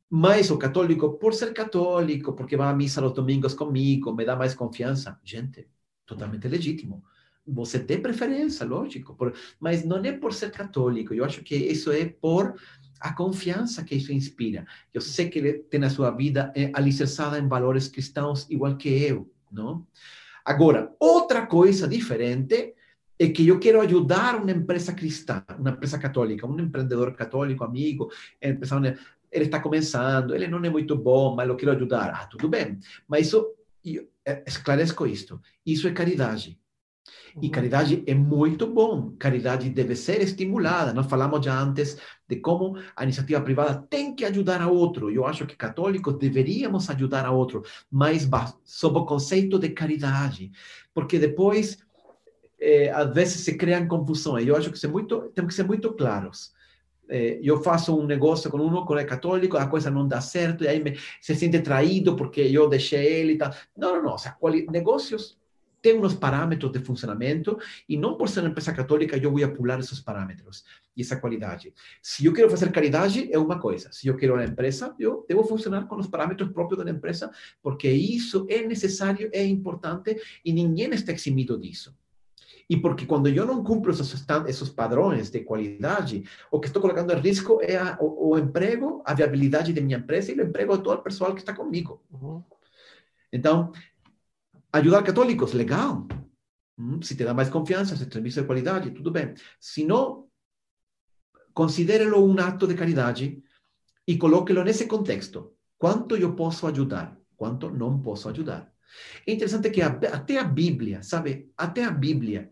mas 0.10 0.52
o 0.52 0.58
católico, 0.58 1.18
por 1.18 1.34
ser 1.34 1.54
católico, 1.54 2.34
porque 2.34 2.58
vai 2.58 2.70
à 2.70 2.74
missa 2.74 3.02
nos 3.02 3.14
domingos 3.14 3.54
comigo, 3.54 4.14
me 4.14 4.26
dá 4.26 4.36
mais 4.36 4.54
confiança. 4.54 5.20
Gente, 5.24 5.68
totalmente 6.06 6.48
legítimo. 6.48 7.04
Você 7.48 7.80
tem 7.80 8.02
preferência, 8.02 8.66
lógico, 8.66 9.16
por, 9.16 9.34
mas 9.60 9.86
não 9.86 9.98
é 9.98 10.12
por 10.12 10.34
ser 10.34 10.52
católico. 10.52 11.14
Eu 11.14 11.24
acho 11.24 11.44
que 11.44 11.56
isso 11.56 11.92
é 11.92 12.06
por 12.06 12.56
a 13.00 13.14
confiança 13.14 13.84
que 13.84 13.96
isso 13.96 14.12
inspira. 14.12 14.66
Eu 14.94 15.02
sei 15.02 15.30
que 15.30 15.40
ele 15.40 15.54
tem 15.54 15.84
a 15.84 15.90
sua 15.90 16.12
vida 16.12 16.52
é, 16.56 16.72
alicerçada 16.74 17.38
em 17.38 17.48
valores 17.48 17.88
cristãos, 17.88 18.50
igual 18.50 18.76
que 18.78 18.90
eu, 18.90 19.32
não? 19.52 19.86
Agora, 20.44 20.92
outra 21.00 21.46
coisa 21.46 21.88
diferente 21.88 22.74
é 23.18 23.30
que 23.30 23.48
eu 23.48 23.60
quero 23.60 23.82
ajudar 23.82 24.36
uma 24.36 24.52
empresa 24.52 24.94
cristã, 24.94 25.44
uma 25.58 25.72
empresa 25.72 25.98
católica, 25.98 26.46
um 26.46 26.60
empreendedor 26.60 27.14
católico, 27.14 27.64
amigo, 27.64 28.12
empresário 28.42 28.98
ele 29.36 29.46
está 29.46 29.60
começando, 29.60 30.34
ele 30.34 30.48
não 30.48 30.64
é 30.64 30.70
muito 30.70 30.96
bom, 30.96 31.36
mas 31.36 31.48
eu 31.48 31.56
quero 31.58 31.74
ajudar. 31.74 32.10
Ah, 32.10 32.26
tudo 32.26 32.48
bem. 32.48 32.80
Mas 33.06 33.28
isso, 33.28 33.46
é, 34.26 34.44
esclareço 34.48 35.06
isto, 35.06 35.42
isso 35.66 35.88
é 35.88 35.92
caridade. 35.92 36.58
E 37.42 37.50
caridade 37.50 38.02
é 38.08 38.16
muito 38.16 38.66
bom. 38.66 39.12
Caridade 39.20 39.70
deve 39.70 39.94
ser 39.94 40.22
estimulada. 40.22 40.94
Nós 40.94 41.06
falamos 41.06 41.46
já 41.46 41.60
antes 41.60 41.98
de 42.28 42.38
como 42.38 42.78
a 42.96 43.04
iniciativa 43.04 43.42
privada 43.42 43.86
tem 43.90 44.16
que 44.16 44.24
ajudar 44.24 44.62
a 44.62 44.70
outro. 44.70 45.12
Eu 45.12 45.26
acho 45.26 45.46
que 45.46 45.56
católicos 45.56 46.18
deveríamos 46.18 46.90
ajudar 46.90 47.26
a 47.26 47.32
outro, 47.32 47.62
mas 47.92 48.28
sob 48.64 49.00
o 49.00 49.06
conceito 49.06 49.60
de 49.60 49.70
caridade. 49.70 50.50
Porque 50.94 51.20
depois, 51.20 51.78
é, 52.58 52.90
às 52.90 53.14
vezes, 53.14 53.42
se 53.42 53.58
criam 53.58 53.86
confusões. 53.86 54.48
Eu 54.48 54.56
acho 54.56 54.72
que 54.72 54.80
ser 54.80 54.88
muito, 54.88 55.30
temos 55.36 55.50
que 55.50 55.56
ser 55.56 55.68
muito 55.68 55.92
claros 55.92 56.56
eh, 57.10 57.40
eu 57.44 57.62
faço 57.62 57.98
um 57.98 58.06
negócio 58.06 58.50
com 58.50 58.58
um 58.58 58.86
que 58.86 58.94
é 58.94 59.04
católico, 59.04 59.58
a 59.58 59.68
coisa 59.68 59.90
não 59.92 60.08
dá 60.08 60.22
certo, 60.22 60.64
e 60.64 60.68
aí 60.68 60.84
me, 60.84 60.98
se 61.22 61.36
sente 61.36 61.60
traído 61.60 62.16
porque 62.16 62.42
eu 62.42 62.68
deixei 62.70 63.06
ele 63.06 63.34
e 63.34 63.38
tal. 63.38 63.54
Não, 63.76 63.96
não, 63.96 64.04
não. 64.04 64.18
quali, 64.40 64.66
negócios 64.68 65.38
têm 65.86 66.00
uns 66.00 66.16
de 66.72 66.80
funcionamento 66.80 67.60
e 67.88 67.96
não 67.96 68.18
por 68.18 68.28
ser 68.28 68.40
uma 68.40 68.50
empresa 68.50 68.74
católica 68.74 69.18
eu 69.18 69.32
vou 69.32 69.48
pular 69.50 69.80
esses 69.80 70.00
parâmetros 70.00 70.64
e 70.98 71.02
essa 71.02 71.16
qualidade. 71.16 71.72
Se 72.02 72.26
eu 72.26 72.34
quero 72.34 72.50
fazer 72.50 72.72
caridade, 72.72 73.30
é 73.32 73.38
uma 73.38 73.60
coisa. 73.60 73.92
Se 73.92 74.08
eu 74.08 74.18
quero 74.18 74.34
uma 74.34 74.44
empresa, 74.44 74.96
eu 74.98 75.24
devo 75.30 75.44
funcionar 75.44 75.88
com 75.88 75.98
os 75.98 76.08
parâmetros 76.08 76.50
próprios 76.52 76.84
da 76.84 76.90
empresa, 76.90 77.30
porque 77.62 77.88
isso 77.88 78.48
é 78.50 78.64
necessário, 78.64 79.30
é 79.32 79.46
importante 79.46 80.20
e 80.44 80.52
ninguém 80.52 80.90
está 80.90 81.12
eximido 81.12 81.60
disso. 81.60 81.96
E 82.70 82.76
porque 82.78 83.06
quando 83.06 83.28
eu 83.28 83.46
não 83.46 83.64
cumpro 83.64 83.92
esses, 83.92 84.26
esses 84.48 84.70
padrões 84.70 85.30
de 85.30 85.42
qualidade, 85.42 86.28
o 86.50 86.60
que 86.60 86.68
estou 86.68 86.82
colocando 86.82 87.14
em 87.14 87.20
risco 87.20 87.60
é 87.62 87.78
a, 87.78 87.98
o, 88.02 88.32
o, 88.32 88.40
emprego, 88.40 89.04
a 89.06 89.14
viabilidade 89.14 89.72
de 89.72 89.82
minha 89.82 90.00
empresa 90.00 90.32
e 90.32 90.40
o 90.40 90.44
emprego 90.44 90.76
de 90.76 90.84
todo 90.84 91.00
o 91.00 91.04
pessoal 91.04 91.34
que 91.34 91.42
está 91.42 91.54
comigo. 91.54 92.02
Então, 93.32 93.72
ajudar 94.74 95.04
católicos, 95.04 95.54
legal. 95.54 96.08
Hum, 96.78 97.02
se 97.02 97.16
te 97.16 97.24
dá 97.24 97.34
mais 97.34 97.50
confiança, 97.50 97.96
se 97.96 98.10
serviço 98.10 98.42
de 98.42 98.48
qualidade, 98.48 98.92
tudo 98.92 99.12
bem. 99.12 99.36
Se 99.60 99.86
não, 99.86 100.28
considere-lo 101.54 102.26
um 102.26 102.38
ato 102.40 102.68
de 102.68 102.74
caridade 102.74 103.44
e 104.08 104.18
coloque-lo 104.18 104.64
nesse 104.64 104.88
contexto. 104.88 105.54
Quanto 105.78 106.18
eu 106.18 106.36
posso 106.36 106.66
ajudar? 106.68 107.18
Quanto 107.38 107.70
não 107.70 108.02
posso 108.02 108.28
ajudar? 108.30 108.74
É 109.26 109.34
interessante 109.34 109.70
que 109.70 109.82
até 109.82 110.38
a 110.38 110.44
Bíblia, 110.44 111.04
sabe? 111.04 111.52
Até 111.58 111.84
a 111.84 111.92
Bíblia 111.92 112.52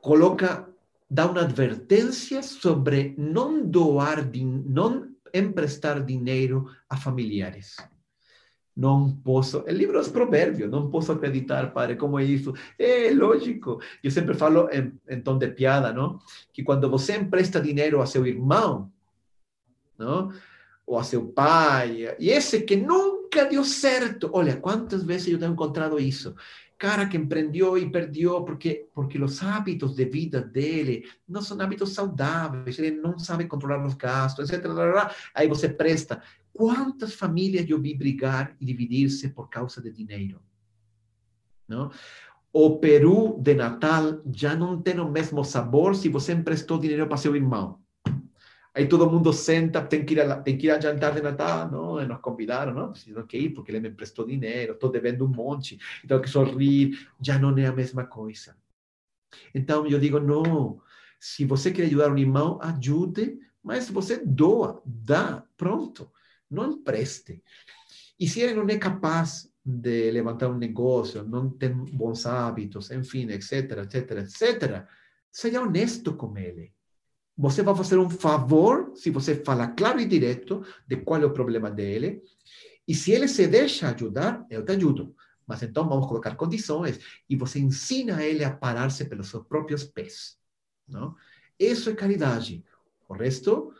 coloca, 0.00 0.68
dá 1.08 1.26
uma 1.26 1.42
advertência 1.42 2.42
sobre 2.42 3.14
não 3.16 3.64
doar, 3.64 4.28
emprestar 5.32 6.04
dinheiro 6.04 6.70
a 6.88 6.96
familiares. 6.96 7.76
Não 8.76 9.14
posso, 9.14 9.62
é 9.66 9.72
livro 9.72 9.98
dos 9.98 10.08
provérbios, 10.08 10.70
não 10.70 10.90
posso 10.90 11.12
acreditar, 11.12 11.72
padre, 11.72 11.96
como 11.96 12.18
é 12.18 12.24
isso? 12.24 12.54
É 12.78 13.10
lógico. 13.12 13.80
Eu 14.02 14.10
sempre 14.10 14.34
falo 14.34 14.68
em, 14.70 14.92
em 15.08 15.20
tom 15.20 15.36
de 15.36 15.48
piada, 15.48 15.92
não? 15.92 16.18
Que 16.52 16.62
quando 16.62 16.88
você 16.88 17.16
empresta 17.16 17.60
dinheiro 17.60 18.00
a 18.00 18.06
seu 18.06 18.26
irmão, 18.26 18.90
não? 19.98 20.32
ou 20.86 20.98
a 20.98 21.04
seu 21.04 21.28
pai, 21.28 22.16
e 22.18 22.30
esse 22.30 22.62
que 22.62 22.74
nunca 22.74 23.44
deu 23.44 23.64
certo. 23.64 24.28
Olha, 24.32 24.56
quantas 24.56 25.04
vezes 25.04 25.28
eu 25.28 25.38
tenho 25.38 25.52
encontrado 25.52 26.00
isso? 26.00 26.34
Cara 26.80 27.06
que 27.06 27.18
empreendeu 27.18 27.76
e 27.76 27.90
perdeu 27.90 28.42
porque, 28.42 28.88
porque 28.94 29.22
os 29.22 29.42
hábitos 29.42 29.94
de 29.94 30.06
vida 30.06 30.40
dele 30.40 31.06
não 31.28 31.42
são 31.42 31.60
hábitos 31.60 31.92
saudáveis, 31.92 32.78
ele 32.78 32.92
não 32.92 33.18
sabe 33.18 33.46
controlar 33.46 33.84
os 33.84 33.92
gastos, 33.92 34.48
etc. 34.48 34.64
Aí 35.34 35.46
você 35.46 35.68
presta. 35.68 36.22
Quantas 36.54 37.12
famílias 37.12 37.68
eu 37.68 37.78
vi 37.78 37.92
brigar 37.92 38.56
e 38.58 38.64
dividir-se 38.64 39.28
por 39.28 39.50
causa 39.50 39.82
de 39.82 39.92
dinheiro? 39.92 40.40
Não? 41.68 41.90
O 42.50 42.78
peru 42.78 43.38
de 43.38 43.54
Natal 43.54 44.22
já 44.34 44.56
não 44.56 44.80
tem 44.80 44.98
o 45.00 45.10
mesmo 45.10 45.44
sabor 45.44 45.94
se 45.94 46.08
você 46.08 46.32
emprestou 46.32 46.78
dinheiro 46.78 47.06
para 47.06 47.18
seu 47.18 47.36
irmão. 47.36 47.78
Aí 48.74 48.86
todo 48.86 49.10
mundo 49.10 49.32
senta, 49.32 49.82
tem 49.82 50.04
que 50.04 50.14
ir 50.14 50.20
a, 50.20 50.42
que 50.42 50.66
ir 50.66 50.70
a 50.70 50.80
jantar 50.80 51.14
de 51.14 51.20
Natal, 51.20 51.70
não? 51.70 52.06
Nos 52.06 52.20
convidaram, 52.20 52.72
não? 52.72 52.92
Preciso 52.92 53.26
que 53.26 53.36
ir 53.36 53.50
porque 53.50 53.72
ele 53.72 53.80
me 53.80 53.88
emprestou 53.88 54.26
dinheiro, 54.26 54.74
estou 54.74 54.90
devendo 54.90 55.24
um 55.24 55.28
monte, 55.28 55.78
então 56.04 56.20
que 56.20 56.28
sorrir, 56.28 57.08
já 57.20 57.38
não 57.38 57.56
é 57.58 57.66
a 57.66 57.72
mesma 57.72 58.04
coisa. 58.04 58.56
Então 59.54 59.86
eu 59.86 59.98
digo, 59.98 60.20
não, 60.20 60.80
se 61.18 61.44
você 61.44 61.72
quer 61.72 61.84
ajudar 61.84 62.12
um 62.12 62.18
irmão, 62.18 62.58
ajude, 62.62 63.38
mas 63.62 63.90
você 63.90 64.24
doa, 64.24 64.80
dá, 64.84 65.44
pronto, 65.56 66.10
não 66.48 66.72
empreste. 66.72 67.42
E 68.18 68.28
se 68.28 68.40
ele 68.40 68.54
não 68.54 68.68
é 68.68 68.78
capaz 68.78 69.50
de 69.64 70.10
levantar 70.10 70.48
um 70.48 70.56
negócio, 70.56 71.22
não 71.22 71.50
tem 71.50 71.72
bons 71.72 72.24
hábitos, 72.24 72.90
enfim, 72.90 73.28
etc, 73.30 73.78
etc, 73.82 74.10
etc, 74.18 74.86
seja 75.30 75.60
honesto 75.60 76.14
com 76.16 76.36
ele. 76.36 76.72
Você 77.40 77.62
vai 77.62 77.74
fazer 77.74 77.96
um 77.96 78.10
favor 78.10 78.92
se 78.94 79.08
você 79.08 79.34
fala 79.34 79.66
claro 79.68 79.98
e 79.98 80.04
direto 80.04 80.62
de 80.86 80.98
qual 80.98 81.22
é 81.22 81.24
o 81.24 81.32
problema 81.32 81.70
dele. 81.70 82.22
E 82.86 82.94
se 82.94 83.12
ele 83.12 83.26
se 83.26 83.46
deixa 83.46 83.88
ajudar, 83.88 84.44
eu 84.50 84.62
te 84.62 84.72
ajudo. 84.72 85.16
Mas 85.46 85.62
então 85.62 85.88
vamos 85.88 86.06
colocar 86.06 86.36
condições 86.36 87.00
e 87.26 87.34
você 87.34 87.58
ensina 87.58 88.22
ele 88.22 88.44
a 88.44 88.54
parar-se 88.54 89.06
pelos 89.06 89.28
seus 89.28 89.46
próprios 89.46 89.84
pés. 89.84 90.36
Não? 90.86 91.16
Isso 91.58 91.88
é 91.88 91.94
caridade. 91.94 92.62
O 93.08 93.14
resto 93.14 93.72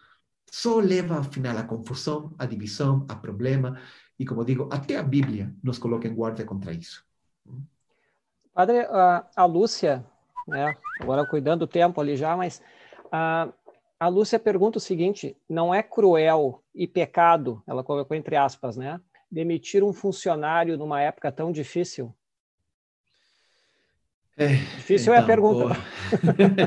só 0.50 0.80
leva 0.80 1.18
ao 1.18 1.24
final 1.24 1.58
a 1.58 1.62
confusão, 1.62 2.34
a 2.38 2.46
divisão, 2.46 3.04
a 3.10 3.14
problema. 3.14 3.78
E 4.18 4.24
como 4.24 4.42
digo, 4.42 4.70
até 4.72 4.96
a 4.96 5.02
Bíblia 5.02 5.54
nos 5.62 5.76
coloca 5.76 6.08
em 6.08 6.14
guarda 6.14 6.46
contra 6.46 6.72
isso. 6.72 7.04
Padre, 8.54 8.80
a, 8.86 9.28
a 9.36 9.44
Lúcia, 9.44 10.02
né, 10.48 10.74
agora 10.98 11.26
cuidando 11.26 11.60
do 11.60 11.66
tempo 11.66 12.00
ali 12.00 12.16
já, 12.16 12.34
mas 12.34 12.62
a, 13.10 13.48
a 13.98 14.08
Lúcia 14.08 14.38
pergunta 14.38 14.78
o 14.78 14.80
seguinte: 14.80 15.36
não 15.48 15.74
é 15.74 15.82
cruel 15.82 16.62
e 16.74 16.86
pecado, 16.86 17.62
ela 17.66 17.84
colocou 17.84 18.16
entre 18.16 18.36
aspas, 18.36 18.76
né? 18.76 19.00
Demitir 19.30 19.84
um 19.84 19.92
funcionário 19.92 20.76
numa 20.76 21.00
época 21.00 21.30
tão 21.30 21.52
difícil? 21.52 22.14
É, 24.36 24.48
difícil 24.54 25.12
então, 25.12 25.14
é 25.14 25.18
a 25.18 25.26
pergunta. 25.26 25.76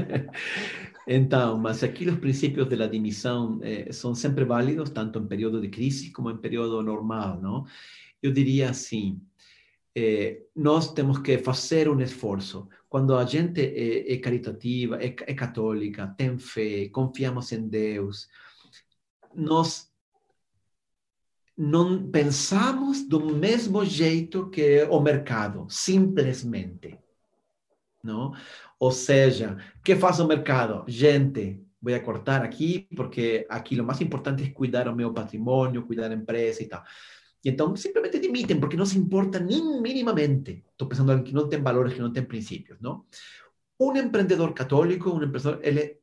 então, 1.08 1.58
mas 1.58 1.84
aqui 1.84 2.08
os 2.08 2.20
princípios 2.20 2.70
da 2.70 2.86
demissão 2.86 3.60
eh, 3.64 3.92
são 3.92 4.14
sempre 4.14 4.46
válidos, 4.46 4.92
tanto 4.92 5.20
em 5.20 5.26
período 5.26 5.60
de 5.60 5.70
crise 5.70 6.12
como 6.12 6.30
em 6.30 6.38
período 6.38 6.82
normal, 6.84 7.42
não? 7.42 7.66
Eu 8.22 8.32
diria 8.32 8.70
assim, 8.70 9.20
eh, 9.96 10.44
nós 10.56 10.94
temos 10.94 11.20
que 11.20 11.38
fazer 11.38 11.88
um 11.90 12.00
esforço 12.02 12.68
quando 12.94 13.18
a 13.18 13.26
gente 13.26 13.60
é, 13.60 14.14
é 14.14 14.18
caritativa, 14.18 15.04
é, 15.04 15.08
é, 15.08 15.34
católica, 15.34 16.14
tem 16.16 16.38
fé, 16.38 16.90
confiamos 16.90 17.52
em 17.52 17.68
Deus, 17.68 18.28
nós 19.34 19.92
não 21.58 22.12
pensamos 22.12 23.02
do 23.02 23.36
mesmo 23.36 23.84
jeito 23.84 24.48
que 24.52 24.84
o 24.84 25.00
mercado, 25.00 25.66
simplesmente. 25.72 27.00
Não? 28.04 28.32
Ou 28.80 28.92
seja, 28.92 29.58
o 29.80 29.82
que 29.82 29.96
faz 29.96 30.20
o 30.20 30.28
mercado? 30.28 30.84
Gente, 30.88 31.66
vou 31.82 32.00
cortar 32.02 32.44
aqui, 32.44 32.88
porque 32.96 33.48
aqui 33.50 33.82
o 33.82 33.84
mais 33.84 34.02
importante 34.02 34.44
é 34.44 34.50
cuidar 34.52 34.84
do 34.84 34.96
meu 34.96 35.12
patrimônio, 35.12 35.82
cuidar 35.82 36.10
da 36.10 36.16
empresa 36.16 36.62
e 36.62 36.68
tal. 36.68 36.84
Y 37.46 37.50
entonces 37.50 37.84
simplemente 37.84 38.20
dimiten 38.20 38.60
porque 38.60 38.78
no 38.78 38.86
se 38.86 38.98
importa 38.98 39.38
ni 39.38 39.62
mínimamente. 39.82 40.64
Estoy 40.72 40.88
pensando 40.88 41.12
en 41.12 41.26
que 41.26 41.34
no 41.34 41.50
tienen 41.50 41.64
valores, 41.64 41.94
que 41.94 42.00
no 42.00 42.12
tienen 42.12 42.28
principios, 42.28 42.80
¿no? 42.82 43.06
Un 43.78 43.98
emprendedor 43.98 44.54
católico, 44.54 45.12
un 45.12 45.24
emprendedor, 45.24 45.60
él 45.62 46.00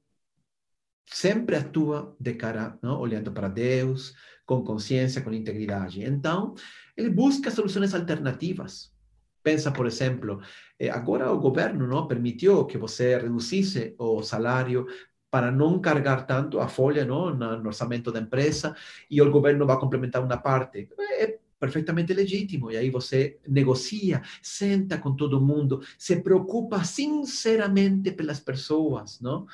siempre 1.06 1.56
actúa 1.56 2.14
de 2.18 2.36
cara, 2.36 2.78
¿no? 2.82 3.00
Olhando 3.00 3.32
para 3.32 3.48
Deus, 3.48 4.14
con 4.44 4.62
conciencia, 4.62 5.24
con 5.24 5.32
integridad. 5.32 5.88
Entonces, 5.94 6.62
él 6.94 7.08
busca 7.08 7.50
soluciones 7.50 7.94
alternativas. 7.94 8.94
Pensa, 9.42 9.72
por 9.72 9.86
ejemplo, 9.86 10.40
eh, 10.78 10.90
agora 10.90 11.32
o 11.32 11.38
governo 11.38 11.86
não 11.86 12.06
permitiu 12.06 12.66
que 12.66 12.76
você 12.76 13.16
reduzisse 13.16 13.94
o 13.96 14.22
salário 14.22 14.86
para 15.30 15.52
não 15.52 15.78
cargar 15.78 16.26
tanto 16.26 16.58
a 16.58 16.66
folha 16.66 17.04
no 17.04 17.66
orçamento 17.66 18.10
da 18.10 18.20
empresa 18.20 18.74
e 19.10 19.22
o 19.22 19.30
governo 19.30 19.64
vai 19.64 19.78
complementar 19.78 20.22
uma 20.22 20.36
parte. 20.36 20.88
É 20.98 21.38
perfeitamente 21.58 22.12
legítimo. 22.12 22.70
E 22.70 22.76
aí 22.76 22.90
você 22.90 23.38
negocia, 23.46 24.22
senta 24.42 24.98
com 24.98 25.14
todo 25.14 25.40
mundo, 25.40 25.82
se 25.96 26.16
preocupa 26.16 26.82
sinceramente 26.84 28.10
pelas 28.12 28.40
pessoas, 28.40 29.20
não? 29.20 29.46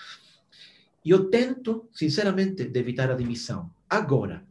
E 1.04 1.10
eu 1.10 1.28
tento, 1.28 1.88
sinceramente, 1.92 2.64
de 2.64 2.78
evitar 2.80 3.10
a 3.10 3.14
demissão. 3.14 3.70
Agora, 3.90 4.44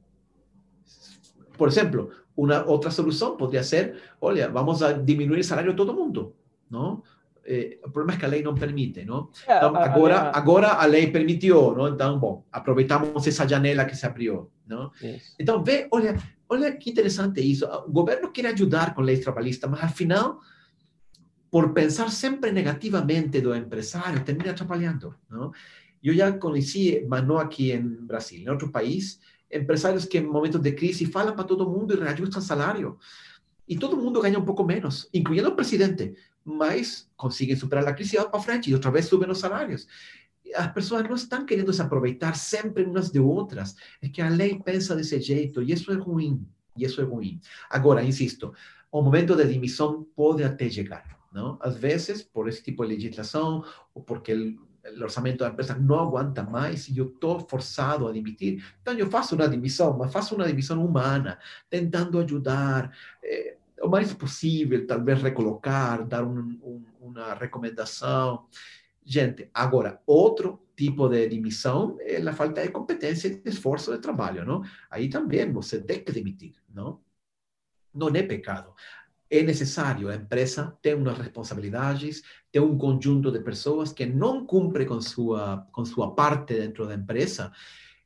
por 1.58 1.68
exemplo, 1.68 2.12
uma 2.36 2.66
outra 2.66 2.92
solução 2.92 3.36
poderia 3.36 3.64
ser, 3.64 4.02
olha, 4.22 4.50
vamos 4.50 4.84
a 4.84 4.92
diminuir 4.94 5.40
o 5.40 5.44
salário 5.44 5.72
de 5.72 5.78
todo 5.78 5.94
mundo, 5.94 6.36
não? 6.70 7.02
Eh, 7.46 7.78
o 7.84 7.92
problema 7.92 8.18
é 8.18 8.20
que 8.20 8.26
a 8.26 8.28
lei 8.28 8.42
não 8.42 8.56
permite, 8.56 9.06
não? 9.06 9.30
Então, 9.44 9.76
agora, 9.76 10.18
a, 10.18 10.30
a, 10.30 10.38
agora 10.38 10.68
a 10.70 10.86
lei 10.86 11.12
permitiu, 11.12 11.76
não? 11.76 11.88
Então, 11.90 12.18
bom, 12.18 12.44
aproveitamos 12.52 13.28
essa 13.28 13.48
janela 13.48 13.86
que 13.86 13.96
se 13.96 14.06
abriu, 14.06 14.52
não? 14.66 14.92
Isso. 15.02 15.36
Então, 15.40 15.64
vê, 15.64 15.88
olha, 15.92 16.18
olha 16.50 16.76
que 16.76 16.90
interessante 16.90 17.40
isso. 17.42 17.66
O 17.66 17.92
governo 17.92 18.32
quer 18.32 18.48
ajudar 18.48 18.96
com 18.96 19.02
leis 19.02 19.20
trabalhistas, 19.20 19.70
mas, 19.70 19.84
afinal, 19.84 20.40
por 21.52 21.72
pensar 21.72 22.10
sempre 22.10 22.52
negativamente 22.52 23.40
do 23.42 23.56
empresário, 23.56 24.24
termina 24.24 24.52
atrapalhando, 24.52 25.16
não? 25.30 25.52
Eu 26.04 26.14
já 26.14 26.32
conheci, 26.34 27.06
mas 27.08 27.26
não 27.26 27.38
aqui 27.38 27.72
em 27.72 27.82
Brasil, 27.82 28.40
em 28.40 28.50
outro 28.50 28.72
país, 28.72 29.20
empresários 29.52 30.06
que 30.06 30.18
em 30.18 30.26
momentos 30.26 30.60
de 30.62 30.72
crise 30.72 31.06
falam 31.06 31.36
para 31.36 31.46
todo 31.46 31.70
mundo 31.70 31.94
e 31.94 32.00
reajustam 32.00 32.42
salário. 32.42 32.98
E 33.68 33.76
todo 33.76 33.98
mundo 33.98 34.22
ganha 34.22 34.38
um 34.38 34.46
pouco 34.46 34.64
menos, 34.64 35.10
incluindo 35.12 35.50
o 35.50 35.56
presidente 35.56 36.14
mas 36.46 37.10
conseguem 37.18 37.56
superar 37.56 37.88
a 37.88 37.94
crise 37.94 38.16
e 38.16 38.20
vão 38.20 38.30
para 38.30 38.40
frente, 38.40 38.70
e 38.70 38.74
outra 38.74 38.92
vez 38.92 39.06
subem 39.06 39.30
os 39.30 39.40
salários. 39.40 39.88
As 40.56 40.72
pessoas 40.72 41.04
não 41.04 41.16
estão 41.16 41.44
querendo 41.44 41.74
se 41.74 41.82
aproveitar 41.82 42.36
sempre 42.36 42.84
umas 42.84 43.10
de 43.10 43.20
outras, 43.20 43.76
é 44.00 44.08
que 44.08 44.22
a 44.22 44.30
lei 44.30 44.60
pensa 44.64 44.96
desse 44.96 45.20
jeito, 45.20 45.64
e 45.64 45.72
isso 45.72 45.92
é 45.92 45.96
ruim, 45.96 46.48
e 46.78 46.86
isso 46.86 47.02
é 47.02 47.04
ruim. 47.04 47.42
Agora, 47.68 48.04
insisto, 48.04 48.54
o 48.92 49.02
momento 49.02 49.36
de 49.36 49.44
demissão 49.44 50.06
pode 50.16 50.44
até 50.44 50.70
chegar, 50.70 51.04
não? 51.34 51.58
Às 51.60 51.76
vezes, 51.76 52.22
por 52.22 52.48
esse 52.48 52.62
tipo 52.62 52.86
de 52.86 52.94
legislação, 52.94 53.66
ou 53.94 54.04
porque 54.04 54.34
o 54.36 55.04
orçamento 55.04 55.40
da 55.40 55.50
empresa 55.50 55.74
não 55.74 56.00
aguenta 56.00 56.44
mais 56.44 56.88
e 56.88 57.00
eu 57.00 57.08
estou 57.08 57.40
forçado 57.40 58.08
a 58.08 58.12
demitir. 58.12 58.64
Então, 58.82 58.94
eu 58.94 59.10
faço 59.10 59.34
uma 59.34 59.48
demissão, 59.48 59.98
mas 59.98 60.14
faço 60.14 60.36
uma 60.36 60.46
demissão 60.46 60.86
humana, 60.86 61.40
tentando 61.70 62.20
ajudar. 62.20 62.96
Eh, 63.24 63.58
o 63.86 63.90
mais 63.90 64.14
possível, 64.14 64.86
talvez 64.86 65.22
recolocar, 65.22 66.06
dar 66.06 66.24
um, 66.24 66.40
um, 66.64 66.84
uma 67.00 67.34
recomendação. 67.34 68.48
Gente, 69.04 69.50
agora, 69.54 70.02
outro 70.06 70.68
tipo 70.76 71.08
de 71.08 71.28
demissão 71.28 71.98
é 72.02 72.18
a 72.18 72.34
falta 72.34 72.62
de 72.62 72.70
competência 72.70 73.28
e 73.28 73.36
de 73.42 73.50
esforço 73.50 73.92
de 73.92 74.00
trabalho, 74.00 74.46
não? 74.46 74.64
Aí 74.90 75.10
também 75.10 75.52
você 75.52 75.80
tem 75.80 76.04
que 76.04 76.12
demitir, 76.12 76.56
não? 76.74 77.00
Não 77.94 78.10
é 78.10 78.24
pecado. 78.24 78.74
É 79.30 79.42
necessário, 79.42 80.10
a 80.10 80.16
empresa 80.16 80.78
tem 80.82 80.94
umas 80.94 81.18
responsabilidades, 81.18 82.22
tem 82.52 82.62
um 82.62 82.78
conjunto 82.78 83.32
de 83.32 83.40
pessoas 83.40 83.92
que 83.92 84.06
não 84.06 84.46
cumpre 84.46 84.86
com 84.86 85.02
sua, 85.02 85.68
com 85.72 85.84
sua 85.84 86.14
parte 86.14 86.54
dentro 86.54 86.86
da 86.86 86.94
empresa. 86.94 87.52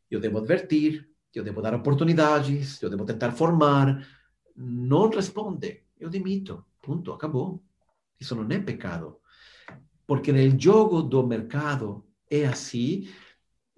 Eu 0.09 0.19
devo 0.19 0.37
advertir, 0.37 1.09
eu 1.33 1.43
devo 1.43 1.61
dar 1.61 1.73
oportunidades, 1.73 2.81
eu 2.81 2.89
devo 2.89 3.05
tentar 3.05 3.31
formar, 3.31 4.05
não 4.61 5.09
responde, 5.09 5.83
eu 5.97 6.09
demito. 6.09 6.65
Ponto, 6.81 7.13
acabou. 7.13 7.63
Isso 8.19 8.35
não 8.35 8.45
é 8.53 8.59
pecado. 8.59 9.17
Porque 10.05 10.33
no 10.33 10.59
jogo 10.59 11.01
do 11.01 11.25
mercado 11.25 12.05
é 12.29 12.45
assim, 12.45 13.07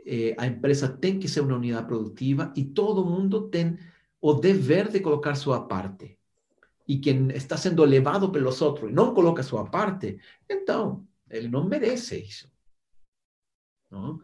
eh, 0.04 0.34
a 0.38 0.48
empresa 0.48 0.88
tem 0.88 1.20
que 1.20 1.28
ser 1.28 1.42
uma 1.42 1.56
unidade 1.56 1.86
produtiva 1.86 2.52
e 2.56 2.66
todo 2.66 3.06
mundo 3.06 3.48
tem 3.50 3.78
o 4.20 4.34
dever 4.34 4.90
de 4.90 5.00
colocar 5.02 5.36
sua 5.36 5.68
parte. 5.68 6.18
E 6.88 6.98
quem 6.98 7.30
está 7.30 7.58
sendo 7.58 7.86
levado 7.86 8.32
pelos 8.32 8.60
outros 8.62 8.90
e 8.90 8.94
não 8.94 9.14
coloca 9.14 9.44
sua 9.44 9.70
parte, 9.70 10.20
então, 10.50 11.06
ele 11.30 11.48
não 11.48 11.64
merece 11.64 12.22
isso. 12.24 12.52
Não? 13.90 14.20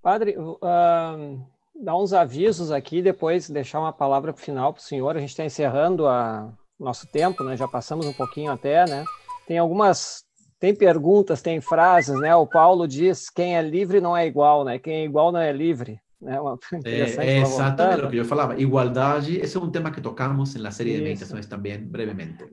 Padre, 0.00 0.36
uh, 0.38 1.44
dar 1.82 1.96
uns 1.96 2.12
avisos 2.12 2.70
aqui, 2.70 3.00
depois 3.00 3.48
deixar 3.48 3.80
uma 3.80 3.92
palavra 3.92 4.32
final 4.32 4.72
para 4.72 4.80
o 4.80 4.82
senhor. 4.82 5.16
A 5.16 5.20
gente 5.20 5.30
está 5.30 5.44
encerrando 5.44 6.04
o 6.04 6.52
nosso 6.78 7.06
tempo, 7.06 7.44
né? 7.44 7.56
Já 7.56 7.68
passamos 7.68 8.06
um 8.06 8.12
pouquinho 8.12 8.52
até, 8.52 8.84
né? 8.86 9.04
Tem 9.46 9.58
algumas, 9.58 10.24
tem 10.58 10.74
perguntas, 10.74 11.40
tem 11.40 11.60
frases, 11.60 12.18
né? 12.20 12.34
O 12.34 12.46
Paulo 12.46 12.86
diz: 12.86 13.30
quem 13.30 13.56
é 13.56 13.62
livre 13.62 14.00
não 14.00 14.16
é 14.16 14.26
igual, 14.26 14.64
né? 14.64 14.78
Quem 14.78 14.94
é 14.94 15.04
igual 15.04 15.32
não 15.32 15.40
é 15.40 15.52
livre. 15.52 16.00
Né? 16.20 16.40
Uma, 16.40 16.58
é, 16.84 17.00
é 17.00 17.40
exatamente 17.40 18.04
o 18.04 18.10
que 18.10 18.16
eu 18.16 18.24
falava. 18.24 18.60
Igualdade, 18.60 19.38
esse 19.38 19.56
é 19.56 19.60
um 19.60 19.70
tema 19.70 19.90
que 19.90 20.00
tocamos 20.00 20.54
na 20.56 20.70
série 20.70 20.90
Isso. 20.90 20.98
de 20.98 21.04
meditações 21.04 21.46
também, 21.46 21.78
brevemente. 21.78 22.44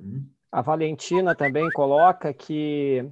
A 0.51 0.61
Valentina 0.61 1.35
também 1.35 1.69
coloca 1.71 2.33
que 2.33 3.05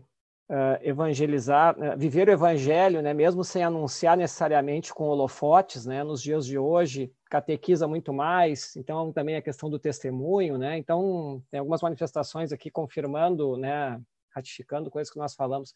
uh, 0.50 0.80
evangelizar, 0.82 1.76
uh, 1.78 1.98
viver 1.98 2.28
o 2.28 2.32
evangelho, 2.32 3.02
né, 3.02 3.14
mesmo 3.14 3.44
sem 3.44 3.64
anunciar 3.64 4.18
necessariamente 4.18 4.94
com 4.94 5.06
holofotes, 5.06 5.86
né, 5.86 6.04
nos 6.04 6.22
dias 6.22 6.46
de 6.46 6.58
hoje, 6.58 7.12
catequiza 7.30 7.88
muito 7.88 8.14
mais, 8.14 8.76
então 8.76 9.12
também 9.12 9.36
a 9.36 9.42
questão 9.42 9.70
do 9.70 9.80
testemunho, 9.80 10.58
né, 10.58 10.78
então 10.78 11.42
tem 11.50 11.60
algumas 11.60 11.82
manifestações 11.82 12.52
aqui 12.52 12.70
confirmando, 12.70 13.58
né, 13.58 14.00
ratificando 14.30 14.90
coisas 14.90 15.12
que 15.12 15.20
nós 15.20 15.36
falamos. 15.36 15.74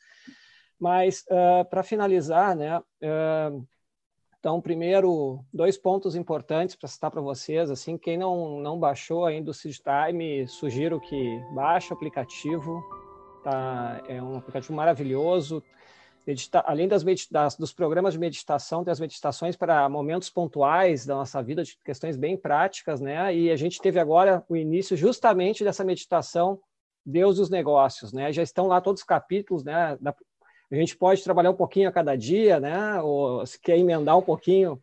Mas, 0.79 1.23
uh, 1.29 1.65
para 1.69 1.83
finalizar, 1.83 2.55
né, 2.55 2.81
então, 4.39 4.61
primeiro, 4.61 5.43
dois 5.51 5.77
pontos 5.77 6.15
importantes 6.15 6.75
para 6.75 6.87
citar 6.87 7.09
para 7.09 7.19
vocês, 7.19 7.71
assim, 7.71 7.97
quem 7.97 8.17
não, 8.17 8.59
não 8.59 8.79
baixou 8.79 9.25
ainda 9.25 9.49
o 9.49 9.53
Seed 9.53 9.77
Time, 9.77 10.47
sugiro 10.47 11.01
que 11.01 11.41
baixe 11.53 11.91
o 11.91 11.95
aplicativo, 11.95 12.81
Tá, 13.47 14.01
é 14.09 14.21
um 14.21 14.35
aplicativo 14.35 14.73
maravilhoso. 14.73 15.63
Medita 16.27 16.61
além 16.67 16.85
das, 16.85 17.05
das, 17.31 17.55
dos 17.55 17.71
programas 17.71 18.13
de 18.13 18.19
meditação, 18.19 18.83
tem 18.83 18.91
as 18.91 18.99
meditações 18.99 19.55
para 19.55 19.87
momentos 19.87 20.29
pontuais 20.29 21.05
da 21.05 21.15
nossa 21.15 21.41
vida, 21.41 21.63
de 21.63 21.77
questões 21.81 22.17
bem 22.17 22.35
práticas, 22.35 22.99
né? 22.99 23.33
E 23.33 23.49
a 23.49 23.55
gente 23.55 23.79
teve 23.79 24.01
agora 24.01 24.43
o 24.49 24.57
início 24.57 24.97
justamente 24.97 25.63
dessa 25.63 25.85
meditação 25.85 26.59
Deus 27.05 27.37
e 27.37 27.41
os 27.41 27.49
negócios, 27.49 28.11
né? 28.11 28.33
Já 28.33 28.43
estão 28.43 28.67
lá 28.67 28.81
todos 28.81 28.99
os 28.99 29.07
capítulos, 29.07 29.63
né? 29.63 29.97
Da, 30.01 30.13
a 30.69 30.75
gente 30.75 30.97
pode 30.97 31.23
trabalhar 31.23 31.51
um 31.51 31.55
pouquinho 31.55 31.87
a 31.87 31.93
cada 31.93 32.17
dia, 32.17 32.59
né? 32.59 33.01
Ou 33.01 33.45
se 33.45 33.57
quer 33.61 33.77
emendar 33.77 34.17
um 34.17 34.21
pouquinho, 34.21 34.77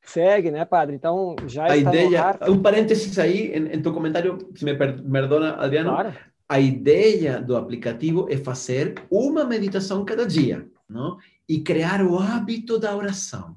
segue, 0.00 0.52
né, 0.52 0.64
padre? 0.64 0.94
Então 0.94 1.34
já 1.48 1.64
a 1.64 1.76
ideia, 1.76 2.38
um 2.48 2.62
parênteses 2.62 3.18
aí 3.18 3.48
em, 3.48 3.74
em, 3.74 3.82
tu 3.82 3.92
comentário, 3.92 4.38
se 4.54 4.64
me 4.64 4.76
perdona, 4.76 5.56
Adriano. 5.56 5.90
Claro 5.90 6.29
a 6.50 6.58
ideia 6.58 7.40
do 7.40 7.56
aplicativo 7.56 8.26
é 8.28 8.36
fazer 8.36 9.00
uma 9.08 9.44
meditação 9.44 10.04
cada 10.04 10.26
dia, 10.26 10.68
não? 10.88 11.16
E 11.48 11.60
criar 11.60 12.04
o 12.04 12.18
hábito 12.18 12.76
da 12.76 12.96
oração, 12.96 13.56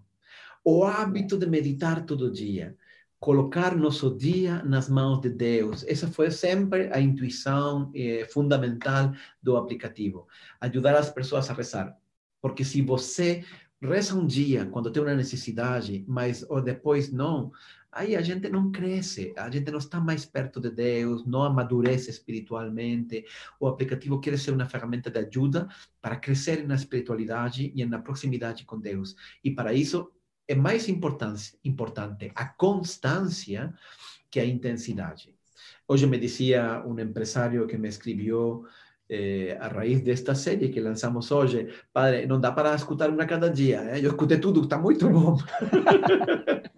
o 0.64 0.84
hábito 0.84 1.36
de 1.36 1.48
meditar 1.48 2.06
todo 2.06 2.32
dia, 2.32 2.78
colocar 3.20 3.76
nosso 3.76 4.16
dia 4.16 4.62
nas 4.62 4.90
mãos 4.90 5.22
de 5.22 5.30
Deus. 5.32 5.84
Essa 5.88 6.08
foi 6.08 6.30
sempre 6.30 6.94
a 6.94 7.02
intuição 7.02 7.90
eh, 7.96 8.28
fundamental 8.30 9.12
do 9.42 9.58
aplicativo, 9.58 10.28
ajudar 10.62 10.96
as 10.96 11.10
pessoas 11.10 11.50
a 11.50 11.54
rezar. 11.54 11.98
Porque 12.40 12.64
se 12.64 12.84
você 12.84 13.44
reza 13.82 14.14
um 14.14 14.28
dia 14.28 14.68
quando 14.68 14.92
tem 14.92 15.02
uma 15.02 15.16
necessidade, 15.16 16.06
mas 16.08 16.46
ou 16.48 16.62
depois 16.62 17.12
não, 17.12 17.52
aí 17.94 18.16
a 18.16 18.22
gente 18.22 18.50
não 18.50 18.72
cresce, 18.72 19.34
a 19.38 19.50
gente 19.50 19.72
não 19.72 19.80
está 19.80 20.00
mais 20.00 20.26
perto 20.26 20.60
de 20.60 20.70
Deus, 20.72 21.26
não 21.26 21.44
amadurece 21.44 22.10
espiritualmente. 22.10 23.26
O 23.60 23.68
aplicativo 23.68 24.20
quer 24.20 24.38
ser 24.38 24.52
uma 24.52 24.66
ferramenta 24.66 25.10
de 25.10 25.20
ajuda 25.20 25.68
para 26.02 26.16
crescer 26.16 26.68
na 26.68 26.76
espiritualidade 26.76 27.72
e 27.76 27.86
na 27.86 28.00
proximidade 28.00 28.66
com 28.66 28.80
Deus. 28.80 29.16
E 29.44 29.52
para 29.52 29.74
isso 29.74 30.12
é 30.48 30.56
mais 30.56 30.90
importante, 30.90 31.58
importante 31.64 32.32
a 32.36 32.46
constância 32.46 33.74
que 34.30 34.40
a 34.40 34.46
intensidade. 34.46 35.34
Hoje 35.88 36.08
me 36.08 36.18
dizia 36.18 36.84
um 36.86 37.00
empresário 37.00 37.68
que 37.68 37.78
me 37.78 37.88
escreveu 37.88 38.66
eh, 39.10 39.58
a 39.60 39.68
raíz 39.68 40.02
desta 40.02 40.34
série 40.34 40.70
que 40.70 40.80
lançamos 40.80 41.30
hoje, 41.32 41.68
padre, 41.92 42.26
não 42.26 42.40
dá 42.40 42.52
para 42.52 42.74
escutar 42.74 43.10
uma 43.10 43.26
cada 43.26 43.50
dia. 43.50 43.82
Eh? 43.92 44.00
Eu 44.00 44.12
escutei 44.12 44.40
tudo, 44.40 44.64
está 44.64 44.78
muito 44.78 45.10
bom. 45.10 45.38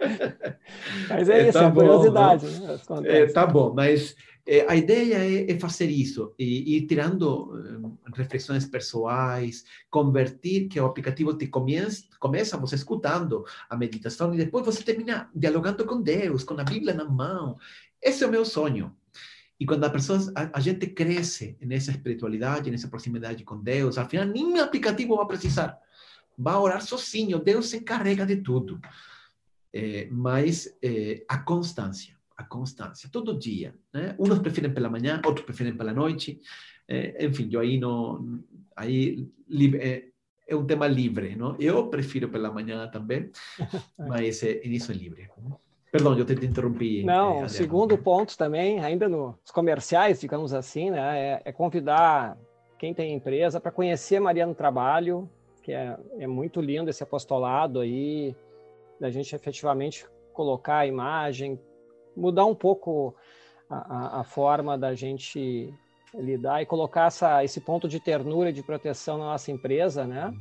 mas 1.10 1.30
é, 1.30 1.40
é 1.40 1.44
isso, 1.50 1.54
tá 1.54 1.66
é 1.66 1.70
bom, 1.70 1.82
curiosidade. 1.82 2.46
Né? 2.46 2.80
É, 3.06 3.26
tá 3.28 3.46
bom, 3.46 3.74
mas 3.74 4.16
é, 4.48 4.66
a 4.70 4.76
ideia 4.76 5.16
é, 5.16 5.52
é, 5.52 5.60
fazer 5.60 5.90
isso, 5.90 6.34
e 6.38 6.78
ir 6.78 6.88
tirando 6.88 7.52
reflexões 8.14 8.66
pessoais, 8.66 9.66
convertir 9.90 10.68
que 10.68 10.80
o 10.80 10.86
aplicativo 10.86 11.34
te 11.34 11.48
começa, 11.48 12.04
começa 12.20 12.58
você 12.58 12.76
escutando 12.76 13.44
a 13.70 13.76
meditação 13.76 14.34
e 14.34 14.38
depois 14.38 14.66
você 14.66 14.84
termina 14.84 15.30
dialogando 15.36 15.86
com 15.86 16.02
Deus, 16.02 16.44
com 16.44 16.60
a 16.60 16.64
Bíblia 16.64 16.94
na 16.94 17.06
mão. 17.06 17.58
Esse 18.02 18.24
é 18.24 18.28
o 18.28 18.32
meu 18.32 18.46
sonho. 18.46 18.96
E 19.60 19.66
quando 19.66 19.86
a 19.86 19.90
pessoa, 19.90 20.20
a, 20.36 20.58
a, 20.58 20.60
gente 20.60 20.86
cresce 20.88 21.58
nessa 21.62 21.92
espiritualidade, 21.92 22.70
nessa 22.70 22.90
proximidade 22.90 23.44
com 23.44 23.58
Deus, 23.58 23.98
ao 23.98 24.08
final 24.08 24.26
nem 24.26 24.60
aplicativo 24.60 25.16
vai 25.16 25.26
precisar. 25.26 25.80
Vai 26.38 26.56
orar 26.56 26.82
sozinho, 26.82 27.40
Deus 27.40 27.70
se 27.70 27.78
encarrega 27.78 28.26
de 28.26 28.38
tudo. 28.38 28.80
É, 29.77 30.07
mas 30.10 30.73
é, 30.81 31.26
a 31.27 31.38
constância, 31.38 32.15
a 32.38 32.45
constância, 32.45 33.10
todo 33.11 33.38
dia. 33.38 33.76
Né? 33.93 34.15
Uns 34.18 34.39
preferem 34.39 34.73
pela 34.73 34.89
manhã, 34.89 35.22
outros 35.26 35.45
preferem 35.45 35.76
pela 35.76 35.93
noite. 35.93 36.39
É, 36.88 37.26
enfim, 37.26 37.49
eu 37.52 37.60
aí 37.60 37.77
não. 37.77 38.39
Aí 38.73 39.27
é, 39.77 40.06
é 40.47 40.56
um 40.56 40.65
tema 40.65 40.88
livre, 40.88 41.35
não? 41.35 41.57
Eu 41.60 41.89
prefiro 41.89 42.30
pela 42.30 42.49
manhã 42.49 42.88
também, 42.88 43.30
mas 43.99 44.41
é, 44.43 44.61
isso 44.64 44.93
é 44.93 44.95
livre. 44.95 45.27
Perdão, 45.91 46.18
eu 46.18 46.26
te 46.26 46.34
interrompi. 46.45 47.03
Não, 47.03 47.43
é, 47.43 47.47
segundo 47.49 47.97
ponto 47.97 48.38
também, 48.38 48.80
ainda 48.80 49.10
nos 49.10 49.35
comerciais, 49.52 50.22
digamos 50.22 50.53
assim, 50.53 50.91
né, 50.91 51.19
é, 51.19 51.41
é 51.45 51.52
convidar 51.52 52.38
quem 52.77 52.93
tem 52.93 53.14
empresa 53.14 53.60
para 53.60 53.72
conhecer 53.72 54.19
Maria 54.19 54.45
no 54.45 54.56
Trabalho, 54.56 55.30
que 55.64 55.73
é, 55.73 55.97
é 56.19 56.27
muito 56.27 56.61
lindo 56.61 56.89
esse 56.89 57.02
apostolado 57.02 57.80
aí, 57.80 58.35
da 59.00 59.10
gente 59.10 59.36
efetivamente 59.36 60.06
colocar 60.34 60.80
a 60.80 60.88
imagem, 60.88 61.60
mudar 62.16 62.46
um 62.46 62.56
pouco 62.56 63.16
a, 63.70 63.76
a, 63.76 64.22
a 64.22 64.24
forma 64.24 64.78
da 64.78 64.94
gente 64.94 65.74
lidar 66.14 66.62
e 66.62 66.66
colocar 66.66 67.08
essa, 67.08 67.44
esse 67.44 67.60
ponto 67.60 67.88
de 67.88 68.00
ternura 68.00 68.50
e 68.50 68.54
de 68.54 68.64
proteção 68.64 69.18
na 69.18 69.26
nossa 69.26 69.52
empresa, 69.52 70.06
né? 70.06 70.34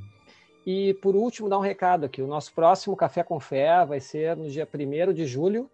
E, 0.67 0.95
por 0.95 1.15
último, 1.15 1.49
dar 1.49 1.59
um 1.59 1.63
recado 1.63 2.07
aqui. 2.07 2.23
O 2.23 2.27
nosso 2.27 2.53
próximo 2.55 2.97
Café 2.97 3.23
com 3.23 3.39
Fé 3.39 3.85
vai 3.85 4.01
ser 4.01 4.37
no 4.37 4.49
dia 4.49 4.67
1 4.67 5.13
de 5.13 5.27
julho, 5.27 5.71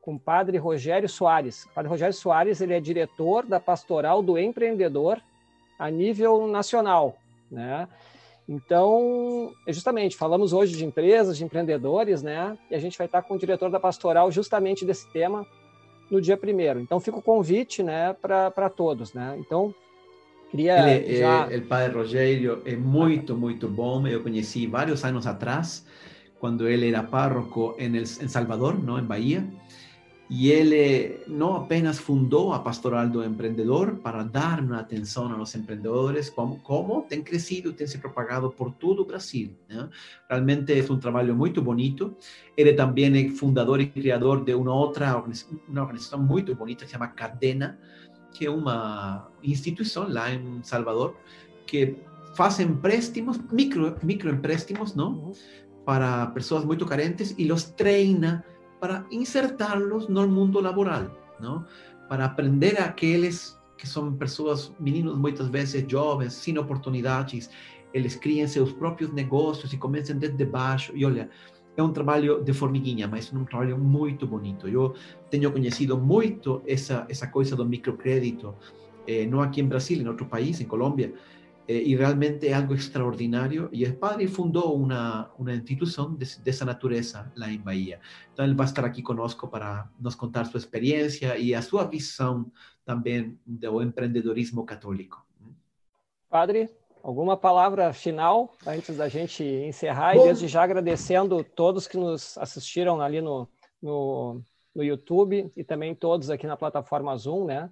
com 0.00 0.14
o 0.14 0.18
padre 0.18 0.58
Rogério 0.58 1.08
Soares. 1.08 1.64
O 1.66 1.74
padre 1.74 1.88
Rogério 1.88 2.14
Soares 2.14 2.60
ele 2.60 2.74
é 2.74 2.80
diretor 2.80 3.46
da 3.46 3.60
Pastoral 3.60 4.20
do 4.20 4.36
Empreendedor 4.36 5.22
a 5.78 5.88
nível 5.90 6.48
nacional. 6.48 7.16
Né? 7.50 7.88
Então, 8.48 9.52
é 9.66 9.72
justamente, 9.72 10.16
falamos 10.16 10.52
hoje 10.52 10.76
de 10.76 10.84
empresas, 10.84 11.36
de 11.36 11.44
empreendedores, 11.44 12.22
né? 12.22 12.58
e 12.70 12.74
a 12.74 12.78
gente 12.78 12.98
vai 12.98 13.06
estar 13.06 13.22
com 13.22 13.34
o 13.34 13.38
diretor 13.38 13.70
da 13.70 13.78
Pastoral 13.78 14.30
justamente 14.32 14.84
desse 14.84 15.10
tema 15.12 15.46
no 16.10 16.20
dia 16.20 16.38
1 16.42 16.80
Então, 16.80 17.00
fica 17.00 17.18
o 17.18 17.22
convite 17.22 17.82
né, 17.82 18.14
para 18.20 18.68
todos. 18.68 19.14
Né? 19.14 19.36
Então, 19.38 19.74
Queria 20.52 20.96
ele, 20.96 21.16
já... 21.16 21.50
é, 21.50 21.56
o 21.56 21.62
padre 21.62 21.96
Rogério 21.96 22.60
é 22.66 22.76
muito, 22.76 23.34
muito 23.34 23.66
bom. 23.68 24.06
Eu 24.06 24.22
conheci 24.22 24.66
vários 24.66 25.02
anos 25.02 25.26
atrás, 25.26 25.86
quando 26.38 26.68
ele 26.68 26.90
era 26.90 27.02
párroco 27.02 27.74
em, 27.78 27.96
el, 27.96 28.02
em 28.02 28.28
Salvador, 28.28 28.78
não, 28.78 28.98
em 28.98 29.02
Bahia. 29.02 29.48
Y 30.34 30.52
él 30.52 30.72
eh, 30.72 31.24
no 31.26 31.56
apenas 31.56 32.00
fundó 32.00 32.54
a 32.54 32.64
Pastoral 32.64 33.12
do 33.12 33.22
Emprendedor 33.22 34.00
para 34.00 34.24
dar 34.24 34.62
una 34.62 34.78
atención 34.78 35.30
a 35.30 35.36
los 35.36 35.54
emprendedores, 35.54 36.30
como, 36.30 36.62
como 36.62 37.06
han 37.12 37.20
crecido, 37.20 37.74
han 37.78 37.86
se 37.86 37.98
propagado 37.98 38.50
por 38.50 38.72
todo 38.78 39.04
Brasil. 39.04 39.54
Realmente 40.30 40.78
es 40.78 40.88
un 40.88 41.00
trabajo 41.00 41.34
muy 41.34 41.50
bonito. 41.50 42.16
Él 42.56 42.74
también 42.74 43.36
fundador 43.36 43.82
y 43.82 43.90
creador 43.90 44.42
de 44.42 44.54
una 44.54 44.72
otra 44.72 45.22
una 45.68 45.82
organización 45.82 46.24
muy 46.24 46.40
bonita 46.40 46.86
que 46.86 46.86
se 46.86 46.92
llama 46.94 47.14
Cadena, 47.14 47.78
que 48.32 48.46
es 48.46 48.50
una 48.50 49.28
institución 49.42 50.14
lá 50.14 50.32
en 50.32 50.64
Salvador 50.64 51.14
que 51.66 52.02
hace 52.38 52.62
empréstimos, 52.62 53.38
micro, 53.52 53.98
microempréstimos, 54.00 54.96
¿no? 54.96 55.32
Para 55.84 56.32
personas 56.32 56.64
muy 56.64 56.78
carentes 56.78 57.34
y 57.36 57.44
los 57.44 57.76
treina 57.76 58.46
para 58.82 59.06
insertá-los 59.12 60.08
no 60.08 60.26
mundo 60.26 60.60
laboral, 60.60 61.06
não? 61.38 61.64
Para 62.08 62.24
aprender 62.24 62.80
aqueles 62.80 63.56
que 63.78 63.86
são 63.86 64.12
pessoas, 64.14 64.74
meninos 64.80 65.16
muitas 65.16 65.46
vezes 65.46 65.84
jovens, 65.88 66.32
sem 66.32 66.58
oportunidades, 66.58 67.48
eles 67.94 68.16
criem 68.16 68.44
seus 68.48 68.72
próprios 68.72 69.12
negócios 69.12 69.72
e 69.72 69.76
comecem 69.76 70.18
desde 70.18 70.44
baixo. 70.44 70.90
E 70.96 71.04
olha, 71.04 71.30
é 71.76 71.82
um 71.82 71.92
trabalho 71.92 72.42
de 72.42 72.52
formiguinha, 72.52 73.06
mas 73.06 73.32
é 73.32 73.38
um 73.38 73.44
trabalho 73.44 73.78
muito 73.78 74.26
bonito. 74.26 74.66
Eu 74.66 74.96
tenho 75.30 75.52
conhecido 75.52 75.96
muito 75.96 76.60
essa 76.66 77.06
essa 77.08 77.28
coisa 77.28 77.54
do 77.54 77.64
microcrédito, 77.64 78.52
eh, 79.06 79.26
não 79.26 79.40
aqui 79.40 79.60
em 79.60 79.68
Brasil, 79.68 80.02
em 80.02 80.08
outro 80.08 80.26
país, 80.26 80.60
em 80.60 80.64
Colômbia, 80.64 81.14
eh, 81.68 81.82
y 81.84 81.96
realmente 81.96 82.48
es 82.48 82.54
algo 82.54 82.74
extraordinario. 82.74 83.68
Y 83.72 83.84
el 83.84 83.96
padre 83.96 84.28
fundó 84.28 84.72
una, 84.72 85.30
una 85.38 85.54
institución 85.54 86.18
de, 86.18 86.26
de, 86.42 86.50
esa 86.50 86.64
naturaleza, 86.64 87.30
la 87.34 87.50
en 87.50 87.62
Bahía. 87.62 88.00
Entonces 88.28 88.50
él 88.50 88.60
va 88.60 88.64
a 88.64 88.66
estar 88.66 88.84
aquí 88.84 89.02
conosco 89.02 89.48
para 89.48 89.90
nos 89.98 90.16
contar 90.16 90.46
su 90.46 90.58
experiencia 90.58 91.36
y 91.38 91.54
a 91.54 91.62
su 91.62 91.78
visión 91.88 92.52
también 92.84 93.38
del 93.44 93.82
empreendedorismo 93.82 94.66
católico. 94.66 95.24
Padre, 96.28 96.70
alguma 97.02 97.36
palavra 97.36 97.92
final 97.92 98.50
antes 98.66 98.96
da 98.96 99.08
gente 99.08 99.44
encerrar 99.66 100.16
Bom, 100.16 100.24
e 100.24 100.28
desde 100.28 100.48
já 100.48 100.62
agradecendo 100.62 101.44
todos 101.44 101.86
que 101.86 101.96
nos 101.96 102.38
assistiram 102.38 103.00
ali 103.00 103.20
no, 103.20 103.48
no, 103.82 104.42
no 104.74 104.82
YouTube 104.82 105.52
e 105.56 105.64
também 105.64 105.94
todos 105.94 106.30
aqui 106.30 106.46
na 106.46 106.56
plataforma 106.56 107.16
Zoom, 107.16 107.46
né? 107.46 107.70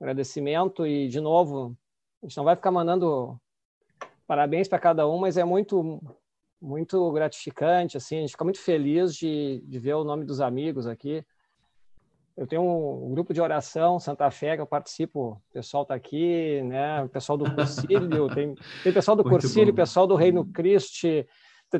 Agradecimento 0.00 0.86
e 0.86 1.08
de 1.08 1.20
novo 1.20 1.76
a 2.22 2.26
gente 2.26 2.36
não 2.36 2.44
vai 2.44 2.56
ficar 2.56 2.70
mandando 2.70 3.38
parabéns 4.26 4.68
para 4.68 4.78
cada 4.78 5.08
um, 5.08 5.18
mas 5.18 5.36
é 5.36 5.44
muito 5.44 6.00
muito 6.60 7.10
gratificante, 7.12 7.96
assim, 7.96 8.18
a 8.18 8.20
gente 8.20 8.32
fica 8.32 8.44
muito 8.44 8.60
feliz 8.60 9.16
de, 9.16 9.62
de 9.66 9.78
ver 9.78 9.94
o 9.94 10.04
nome 10.04 10.26
dos 10.26 10.42
amigos 10.42 10.86
aqui. 10.86 11.24
Eu 12.36 12.46
tenho 12.46 12.62
um, 12.62 13.12
grupo 13.12 13.32
de 13.32 13.40
oração, 13.40 13.98
Santa 13.98 14.30
Fé, 14.30 14.56
que 14.56 14.62
eu 14.62 14.66
participo, 14.66 15.42
o 15.50 15.52
pessoal 15.52 15.82
está 15.82 15.94
aqui, 15.94 16.62
né? 16.62 17.02
O 17.02 17.08
pessoal 17.08 17.36
do 17.36 17.50
Cursílio, 17.54 18.28
tem, 18.34 18.54
tem 18.82 18.92
pessoal 18.92 19.16
do 19.16 19.24
Cursílio, 19.24 19.74
pessoal 19.74 20.06
do 20.06 20.14
Reino 20.14 20.44
Cristo, 20.44 21.08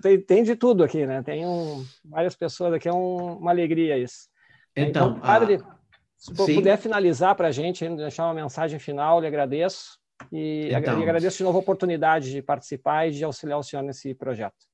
tem, 0.03 0.21
tem 0.21 0.43
de 0.43 0.57
tudo 0.57 0.83
aqui, 0.83 1.07
né? 1.07 1.23
Tem 1.23 1.47
um, 1.47 1.85
várias 2.05 2.35
pessoas 2.35 2.73
aqui, 2.73 2.89
é 2.89 2.93
um, 2.93 3.37
uma 3.37 3.51
alegria 3.51 3.99
isso. 3.99 4.29
Então, 4.75 5.11
então 5.11 5.21
padre, 5.21 5.57
a... 5.57 5.77
se 6.17 6.35
sim. 6.35 6.55
puder 6.55 6.79
finalizar 6.79 7.35
para 7.35 7.49
a 7.49 7.53
gente, 7.53 7.89
deixar 7.97 8.25
uma 8.25 8.35
mensagem 8.35 8.79
final, 8.79 9.21
lhe 9.21 9.27
agradeço. 9.27 10.00
E, 10.33 10.71
então, 10.73 11.01
agradeço 11.01 11.39
de 11.39 11.45
novo 11.45 11.59
a 11.59 11.61
oportunidade 11.61 12.31
de 12.31 12.43
participar 12.43 13.09
e 13.09 13.13
de 13.13 13.25
auxiliar 13.25 13.59
o 13.59 13.63
senhor 13.63 13.83
nesse 13.83 14.15
projeto. 14.15 14.71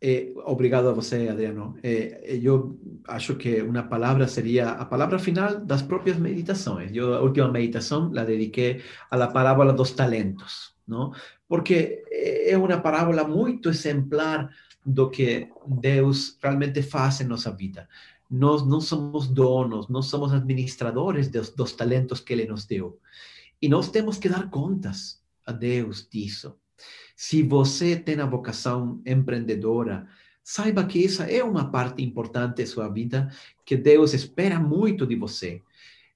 Eh, 0.00 0.32
obrigado 0.44 0.88
a 0.88 0.92
você, 0.92 1.28
Adriano. 1.28 1.78
Eh, 1.82 2.38
eu 2.42 2.78
acho 3.08 3.34
que 3.36 3.62
uma 3.62 3.82
palavra 3.82 4.28
seria 4.28 4.70
a 4.70 4.84
palavra 4.84 5.18
final 5.18 5.58
das 5.60 5.82
próprias 5.82 6.18
meditações. 6.18 6.94
Eu, 6.94 7.14
a 7.14 7.20
última 7.20 7.50
meditação 7.50 8.10
la 8.12 8.24
dediquei 8.24 8.82
à 9.10 9.16
la 9.16 9.28
parábola 9.28 9.72
dos 9.72 9.92
talentos, 9.92 10.74
não? 10.86 11.12
Porque 11.48 12.04
é 12.10 12.56
uma 12.58 12.78
parábola 12.80 13.24
muito 13.24 13.70
exemplar 13.70 14.50
do 14.84 15.10
que 15.10 15.48
Deus 15.66 16.36
realmente 16.42 16.82
faz 16.82 17.20
em 17.20 17.24
nossa 17.24 17.50
vida. 17.50 17.88
Nós 18.30 18.66
não 18.66 18.80
somos 18.80 19.26
donos, 19.26 19.88
não 19.88 20.02
somos 20.02 20.32
administradores 20.32 21.28
dos, 21.28 21.50
dos 21.50 21.72
talentos 21.72 22.20
que 22.20 22.32
Ele 22.32 22.46
nos 22.46 22.66
deu. 22.66 22.98
E 23.60 23.68
nós 23.68 23.90
temos 23.90 24.18
que 24.18 24.28
dar 24.28 24.50
contas 24.50 25.22
a 25.44 25.52
Deus 25.52 26.06
disso. 26.10 26.56
Se 27.14 27.42
você 27.42 27.96
tem 27.96 28.20
a 28.20 28.26
vocação 28.26 29.00
empreendedora, 29.06 30.06
saiba 30.42 30.84
que 30.84 31.04
essa 31.04 31.24
é 31.24 31.42
uma 31.42 31.70
parte 31.70 32.02
importante 32.02 32.62
da 32.62 32.66
sua 32.66 32.88
vida, 32.88 33.30
que 33.64 33.76
Deus 33.76 34.12
espera 34.12 34.60
muito 34.60 35.06
de 35.06 35.16
você. 35.16 35.62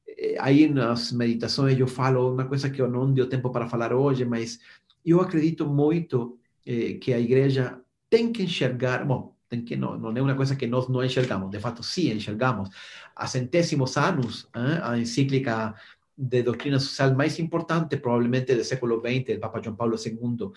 Eh, 0.07 0.37
aí 0.39 0.69
nas 0.69 1.13
meditações 1.13 1.79
eu 1.79 1.87
falo 1.87 2.33
uma 2.33 2.45
coisa 2.45 2.69
que 2.69 2.81
eu 2.81 2.89
não 2.89 3.13
deu 3.13 3.29
tempo 3.29 3.51
para 3.51 3.69
falar 3.69 3.93
hoje, 3.93 4.25
mas 4.25 4.61
eu 5.05 5.21
acredito 5.21 5.67
muito 5.67 6.39
eh, 6.67 6.95
que 6.95 7.13
a 7.13 7.19
igreja 7.19 7.81
tem 8.11 8.33
que 8.33 8.43
enxergar, 8.43 9.05
bom, 9.05 9.35
tem 9.49 9.63
que 9.63 9.77
não, 9.77 9.99
não 9.99 10.17
é 10.17 10.23
uma 10.23 10.35
coisa 10.37 10.55
que 10.55 10.67
nós 10.67 10.89
não 10.89 11.03
enxergamos, 11.03 11.51
de 11.51 11.59
fato 11.59 11.83
sim 11.83 12.13
enxergamos. 12.13 12.69
Há 13.17 13.27
centésimos 13.27 13.97
anos, 13.97 14.49
eh, 14.55 14.81
a 14.83 14.99
encíclica 14.99 15.75
de 16.21 16.43
doctrina 16.43 16.79
social 16.79 17.17
más 17.17 17.39
importante 17.39 17.97
probablemente 17.97 18.55
del 18.55 18.65
século 18.65 19.01
XX, 19.01 19.31
el 19.31 19.41
Papa 19.41 19.61
Juan 19.63 19.77
Pablo 19.77 19.97
II, 19.97 20.51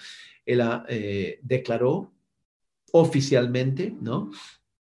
él 0.46 0.62
eh, 0.90 1.40
declaró 1.42 2.12
oficialmente, 2.92 3.96
¿no? 4.02 4.30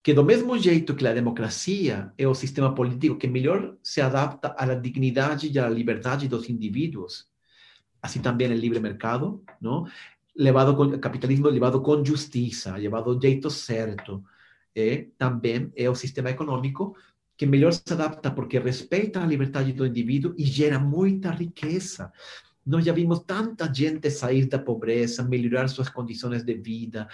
que 0.03 0.15
do 0.15 0.25
mesmo 0.25 0.57
jeito 0.57 0.95
que 0.95 1.07
a 1.07 1.13
democracia 1.13 2.15
é 2.17 2.27
o 2.27 2.35
sistema 2.35 2.75
político 2.75 3.19
que 3.19 3.27
melhor 3.27 3.77
se 3.83 4.01
adapta 4.01 4.55
à 4.57 4.73
dignidade 4.75 5.51
e 5.53 5.59
à 5.59 5.69
liberdade 5.69 6.29
dos 6.29 6.49
indivíduos, 6.49 7.29
assim 8.01 8.23
também 8.23 8.49
o 8.49 8.55
livre 8.55 8.79
mercado, 8.79 9.43
não? 9.61 9.85
levado 10.35 10.77
com 10.77 10.99
capitalismo 11.01 11.49
levado 11.49 11.83
com 11.83 12.05
justiça, 12.05 12.77
levado 12.77 13.15
do 13.15 13.21
jeito 13.21 13.51
certo, 13.51 14.25
é 14.75 15.09
também 15.19 15.73
é 15.75 15.91
o 15.91 15.95
sistema 15.95 16.31
econômico 16.31 16.97
que 17.39 17.47
melhor 17.47 17.73
se 17.73 17.93
adapta 17.93 18.33
porque 18.33 18.59
respeita 18.59 19.23
a 19.23 19.27
liberdade 19.27 19.73
do 19.73 19.87
indivíduo 19.87 20.35
e 20.37 20.43
gera 20.43 20.77
muita 20.81 21.31
riqueza. 21.31 22.13
Nós 22.67 22.85
já 22.85 22.93
vimos 22.93 23.21
tanta 23.21 23.73
gente 23.73 24.11
sair 24.11 24.47
da 24.47 24.59
pobreza, 24.59 25.23
melhorar 25.23 25.69
suas 25.69 25.89
condições 25.89 26.43
de 26.43 26.55
vida, 26.55 27.09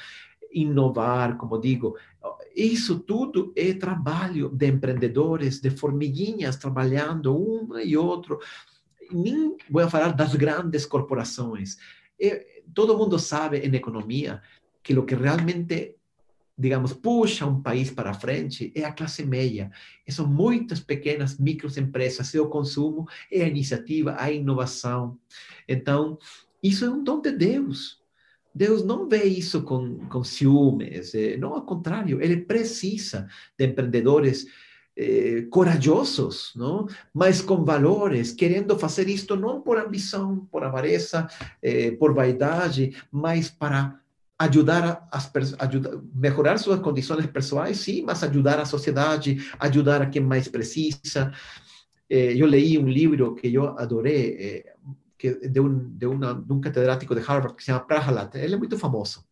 inovar, 0.51 1.37
como 1.37 1.61
digo. 1.61 1.95
Isso 2.57 3.01
tudo 3.01 3.53
é 3.55 3.75
trabalho 3.75 4.49
de 4.49 4.67
empreendedores, 4.67 5.61
de 5.61 5.69
formiguinhas 5.69 6.57
trabalhando 6.57 7.37
um 7.37 7.79
e 7.79 7.95
outro. 7.95 8.39
Nem 9.13 9.59
vou 9.71 9.89
falar 9.91 10.15
das 10.15 10.35
grandes 10.35 10.87
corporações. 10.87 11.77
É, 12.19 12.63
todo 12.73 12.97
mundo 12.97 13.19
sabe 13.19 13.59
em 13.59 13.75
economia 13.75 14.41
que 14.83 14.97
o 14.97 15.05
que 15.05 15.15
realmente 15.15 15.97
digamos, 16.57 16.93
puxa 16.93 17.47
um 17.47 17.61
país 17.61 17.91
para 17.91 18.15
frente 18.15 18.73
é 18.75 18.85
a 18.85 18.93
classe 18.93 19.25
média. 19.25 19.71
E 20.07 20.13
são 20.13 20.27
muitas 20.27 20.81
pequenas 20.81 21.39
microempresas, 21.39 22.33
o 22.35 22.47
consumo, 22.47 23.07
é 23.31 23.43
a 23.43 23.49
iniciativa, 23.49 24.17
a 24.19 24.31
inovação. 24.31 25.19
Então, 25.69 26.19
isso 26.63 26.85
é 26.85 26.91
um 26.91 27.03
dom 27.03 27.21
de 27.21 27.33
Deus. 27.33 28.03
Deus 28.55 28.85
não 28.85 29.09
vê 29.09 29.25
isso 29.25 29.63
com, 29.63 29.99
com 30.09 30.23
ciúmes, 30.23 31.13
eh, 31.15 31.37
não, 31.37 31.55
ao 31.55 31.63
contrário, 31.63 32.23
ele 32.23 32.37
precisa 32.37 33.27
de 33.59 33.67
empreendedores 33.67 34.47
eh, 34.97 35.49
corajosos, 35.51 36.53
não? 36.55 36.87
mas 37.13 37.43
com 37.43 37.65
valores, 37.65 38.31
querendo 38.31 38.79
fazer 38.79 39.09
isto 39.09 39.35
não 39.35 39.61
por 39.61 39.77
ambição, 39.77 40.47
por 40.53 40.63
avareza, 40.63 41.27
eh, 41.61 41.91
por 41.93 42.15
vaidade, 42.15 42.97
mas 43.11 43.51
para 43.51 44.01
ajudar 44.39 45.09
a, 45.11 45.19
ajudar, 45.65 46.01
melhorar 46.13 46.59
suas 46.59 46.81
condições 46.81 47.27
pessoais, 47.27 47.79
sim, 47.79 48.03
mas 48.03 48.23
ajudar 48.23 48.59
a 48.59 48.65
sociedade, 48.65 49.39
ajudar 49.59 50.03
a 50.03 50.07
quem 50.07 50.23
mais 50.23 50.49
precisa. 50.49 51.33
Eh, 52.09 52.33
li 52.33 52.79
um 52.79 52.89
livro 52.89 53.35
que 53.35 53.53
eu 53.55 53.79
adorei, 53.79 54.37
eh, 54.39 54.75
que 55.17 55.49
de 55.49 55.61
um, 55.61 55.97
de, 55.97 56.07
uma, 56.07 56.35
de 56.35 56.61
catedrático 56.61 57.15
de 57.15 57.21
Harvard 57.21 57.57
que 57.57 57.63
se 57.63 57.67
chama 57.67 57.87
Prahalat, 57.87 58.35
ele 58.37 58.55
é 58.55 58.59
muito 58.59 58.77
famoso, 58.77 59.25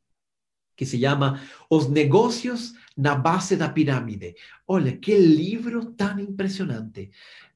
que 0.76 0.86
se 0.86 0.98
chama 0.98 1.40
Os 1.68 1.88
Negócios 1.88 2.72
na 2.96 3.14
Base 3.14 3.56
da 3.56 3.68
Pirâmide. 3.68 4.34
Olha, 4.66 4.96
que 4.96 5.18
livro 5.18 5.92
tão 5.92 6.18
impressionante, 6.18 7.10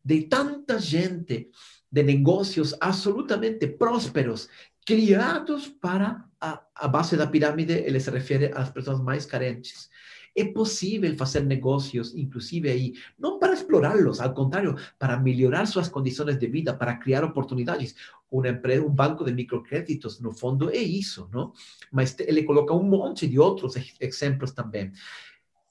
de 0.04 0.22
tanta 0.24 0.78
gente 0.78 1.50
de 1.90 2.02
negócios 2.02 2.74
absolutamente 2.80 3.66
prósperos 3.68 4.48
criados 4.86 5.66
para 5.66 6.24
a, 6.40 6.62
a 6.74 6.88
base 6.88 7.16
da 7.16 7.26
pirâmide, 7.26 7.72
ele 7.72 7.98
se 7.98 8.08
refere 8.08 8.52
às 8.54 8.70
pessoas 8.70 9.00
mais 9.00 9.26
carentes. 9.26 9.90
É 10.34 10.44
possível 10.44 11.16
fazer 11.16 11.40
negócios, 11.40 12.14
inclusive 12.14 12.70
aí, 12.70 12.94
não 13.18 13.38
para 13.38 13.54
explorá-los, 13.54 14.20
ao 14.20 14.32
contrário, 14.32 14.76
para 14.98 15.18
melhorar 15.18 15.66
suas 15.66 15.88
condições 15.88 16.38
de 16.38 16.46
vida, 16.46 16.74
para 16.74 16.96
criar 16.96 17.24
oportunidades. 17.24 17.96
Uma 18.30 18.48
empresa, 18.48 18.84
um 18.84 18.90
banco 18.90 19.24
de 19.24 19.32
microcréditos, 19.32 20.20
no 20.20 20.32
fundo, 20.32 20.70
é 20.70 20.76
isso, 20.76 21.28
não? 21.32 21.52
Mas 21.90 22.14
ele 22.20 22.44
coloca 22.44 22.74
um 22.74 22.82
monte 22.82 23.26
de 23.26 23.38
outros 23.38 23.74
exemplos 23.98 24.52
também. 24.52 24.92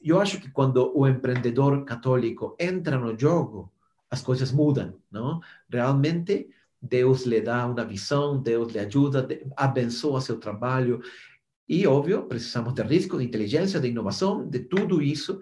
Eu 0.02 0.20
acho 0.20 0.42
que 0.42 0.50
quando 0.50 0.92
o 0.96 1.08
empreendedor 1.08 1.86
católico 1.86 2.56
entra 2.60 2.98
no 2.98 3.18
jogo, 3.18 3.72
as 4.10 4.22
coisas 4.22 4.52
mudam, 4.52 4.96
não? 5.12 5.42
Realmente, 5.70 6.50
Deus 6.88 7.26
lhe 7.26 7.42
dá 7.42 7.66
uma 7.66 7.84
visão, 7.84 8.42
Deus 8.42 8.72
lhe 8.72 8.80
ajuda, 8.80 9.28
abençoa 9.56 10.22
seu 10.22 10.38
trabalho. 10.40 11.02
E, 11.68 11.88
óbvio, 11.88 12.24
precisamos 12.28 12.74
de 12.74 12.84
risco, 12.84 13.18
de 13.18 13.26
inteligência, 13.26 13.80
de 13.80 13.88
inovação, 13.88 14.48
de 14.48 14.60
tudo 14.60 15.02
isso. 15.02 15.42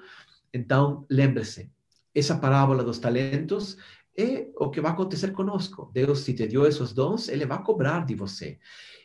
Então, 0.53 1.05
lembre-se, 1.09 1.69
essa 2.15 2.37
parábola 2.37 2.83
dos 2.83 2.99
talentos 2.99 3.77
é 4.15 4.47
o 4.57 4.69
que 4.69 4.79
vai 4.79 4.91
acontecer 4.91 5.31
conosco. 5.31 5.91
Deus, 5.93 6.19
se 6.19 6.33
te 6.33 6.47
deu 6.47 6.65
esses 6.65 6.93
dons, 6.93 7.27
Ele 7.27 7.45
vai 7.45 7.61
cobrar 7.63 8.05
de 8.05 8.15
você. 8.15 8.59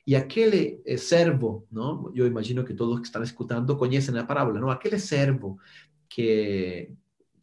E 0.06 0.15
aquele 0.15 0.81
eh, 0.86 0.97
servo, 0.97 1.66
não? 1.70 2.12
eu 2.15 2.27
imagino 2.27 2.65
que 2.65 2.74
todos 2.74 3.01
que 3.01 3.06
estão 3.06 3.23
escutando 3.23 3.77
conhecem 3.77 4.16
a 4.19 4.24
parábola, 4.24 4.60
não? 4.60 4.70
aquele 4.70 4.98
servo 4.98 5.59
que, 6.09 6.90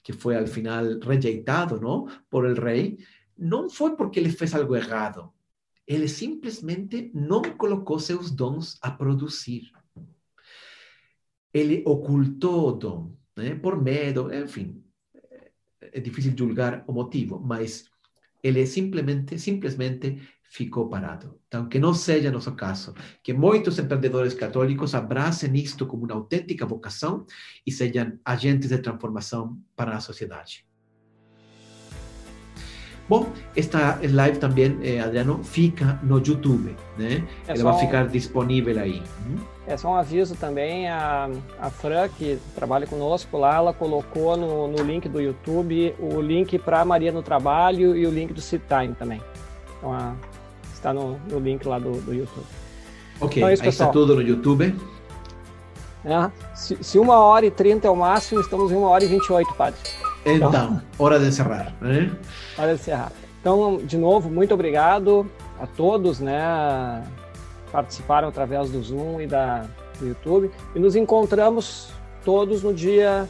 que 0.01 0.13
foi, 0.13 0.37
ao 0.37 0.47
final, 0.47 0.99
rejeitado 0.99 1.79
não? 1.79 2.07
por 2.29 2.45
el 2.45 2.55
rei, 2.55 2.97
não 3.37 3.69
foi 3.69 3.95
porque 3.95 4.19
ele 4.19 4.29
fez 4.29 4.53
algo 4.53 4.75
errado. 4.75 5.31
Ele 5.87 6.07
simplesmente 6.07 7.11
não 7.13 7.41
colocou 7.41 7.99
seus 7.99 8.31
dons 8.31 8.77
a 8.81 8.89
produzir. 8.89 9.71
Ele 11.53 11.83
ocultou 11.85 12.69
o 12.69 12.71
dom, 12.71 13.15
né? 13.35 13.55
por 13.55 13.81
medo, 13.81 14.33
enfim. 14.33 14.83
É 15.81 15.99
difícil 15.99 16.33
julgar 16.35 16.83
o 16.87 16.91
motivo, 16.91 17.39
mas 17.39 17.89
ele 18.43 18.65
simplesmente, 18.65 19.37
simplesmente 19.39 20.21
ficou 20.43 20.87
parado. 20.89 21.39
Então, 21.47 21.67
que 21.67 21.79
não 21.79 21.93
seja 21.93 22.31
nosso 22.31 22.53
caso. 22.55 22.93
Que 23.23 23.33
muitos 23.33 23.77
empreendedores 23.79 24.33
católicos 24.33 24.95
abracem 24.95 25.55
isto 25.55 25.85
como 25.85 26.05
uma 26.05 26.13
autêntica 26.13 26.65
vocação 26.65 27.25
e 27.65 27.71
sejam 27.71 28.17
agentes 28.23 28.69
de 28.69 28.77
transformação 28.77 29.59
para 29.75 29.95
a 29.95 29.99
sociedade. 29.99 30.64
Bom, 33.07 33.27
esta 33.55 33.99
live 34.01 34.39
também, 34.39 34.79
eh, 34.81 34.99
Adriano, 34.99 35.43
fica 35.43 35.99
no 36.01 36.17
YouTube, 36.17 36.75
né? 36.97 37.23
É 37.47 37.53
Ela 37.53 37.71
vai 37.71 37.79
ficar 37.79 38.05
um... 38.05 38.07
disponível 38.07 38.79
aí. 38.79 39.03
Uhum. 39.25 39.37
É 39.67 39.77
só 39.77 39.89
um 39.89 39.95
aviso 39.95 40.35
também, 40.35 40.87
a, 40.87 41.29
a 41.59 41.69
Fran, 41.69 42.07
que 42.09 42.39
trabalha 42.55 42.87
conosco 42.87 43.37
lá, 43.37 43.55
ela 43.57 43.73
colocou 43.73 44.35
no, 44.35 44.67
no 44.67 44.83
link 44.83 45.07
do 45.07 45.19
YouTube 45.19 45.93
o 45.99 46.19
link 46.21 46.57
para 46.59 46.83
Maria 46.85 47.11
no 47.11 47.21
Trabalho 47.21 47.95
e 47.95 48.05
o 48.05 48.11
link 48.11 48.33
do 48.33 48.41
Time 48.41 48.95
também. 48.97 49.21
Então, 49.77 49.91
a, 49.91 50.13
está 50.73 50.93
no, 50.93 51.19
no, 51.29 51.39
link 51.39 51.67
lá 51.67 51.79
do, 51.79 51.91
do 52.01 52.13
YouTube. 52.13 52.45
Ok, 53.19 53.37
então, 53.37 53.49
é 53.49 53.53
isso, 53.53 53.63
aí 53.63 53.69
está 53.69 53.87
tudo 53.87 54.15
no 54.15 54.21
YouTube. 54.21 54.75
É, 56.03 56.31
se, 56.55 56.83
se 56.83 56.99
uma 56.99 57.17
hora 57.19 57.45
e 57.45 57.51
trinta 57.51 57.87
é 57.87 57.89
o 57.89 57.95
máximo, 57.95 58.41
estamos 58.41 58.71
em 58.71 58.75
uma 58.75 58.89
hora 58.89 59.03
e 59.03 59.07
vinte 59.07 59.25
e 59.25 59.33
oito, 59.33 59.51
padre. 59.55 59.79
Então, 60.25 60.49
então, 60.49 60.81
hora 60.97 61.19
de 61.19 61.27
encerrar. 61.27 61.73
Né? 61.79 62.11
Hora 62.57 62.73
de 62.73 62.81
encerrar. 62.81 63.11
Então, 63.39 63.77
de 63.77 63.97
novo, 63.97 64.29
muito 64.29 64.53
obrigado 64.53 65.29
a 65.59 65.67
todos, 65.67 66.19
né? 66.19 67.03
Participaram 67.71 68.27
através 68.27 68.71
do 68.71 68.81
Zoom 68.81 69.21
e 69.21 69.27
da, 69.27 69.65
do 69.99 70.07
YouTube. 70.07 70.49
E 70.73 70.79
nos 70.79 70.95
encontramos 70.95 71.89
todos 72.23 72.63
no 72.63 72.73
dia 72.73 73.29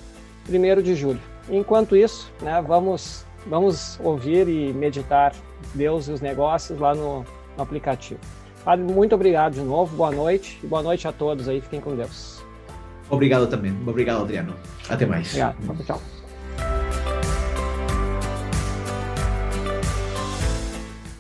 1 0.50 0.82
de 0.82 0.96
julho. 0.96 1.20
Enquanto 1.50 1.96
isso, 1.96 2.32
né, 2.42 2.64
vamos, 2.66 3.26
vamos 3.46 4.00
ouvir 4.02 4.48
e 4.48 4.74
meditar 4.74 5.34
Deus 5.74 6.08
e 6.08 6.12
os 6.12 6.22
negócios 6.22 6.80
lá 6.80 6.96
no, 6.96 7.26
no 7.58 7.64
aplicativo. 7.64 8.20
Padre, 8.64 8.86
muito 8.86 9.14
obrigado 9.14 9.54
de 9.54 9.62
novo, 9.62 9.96
boa 9.96 10.12
noite 10.12 10.60
e 10.64 10.66
boa 10.66 10.82
noite 10.82 11.08
a 11.08 11.12
todos 11.12 11.48
aí, 11.48 11.62
fiquem 11.62 11.80
com 11.80 11.96
Deus. 11.96 12.44
Obrigado 13.10 13.46
também, 13.46 13.78
obrigado 13.86 14.24
Adriano. 14.24 14.56
Até 14.90 15.06
mais. 15.06 15.28
Obrigado, 15.28 15.86
tchau. 15.86 16.02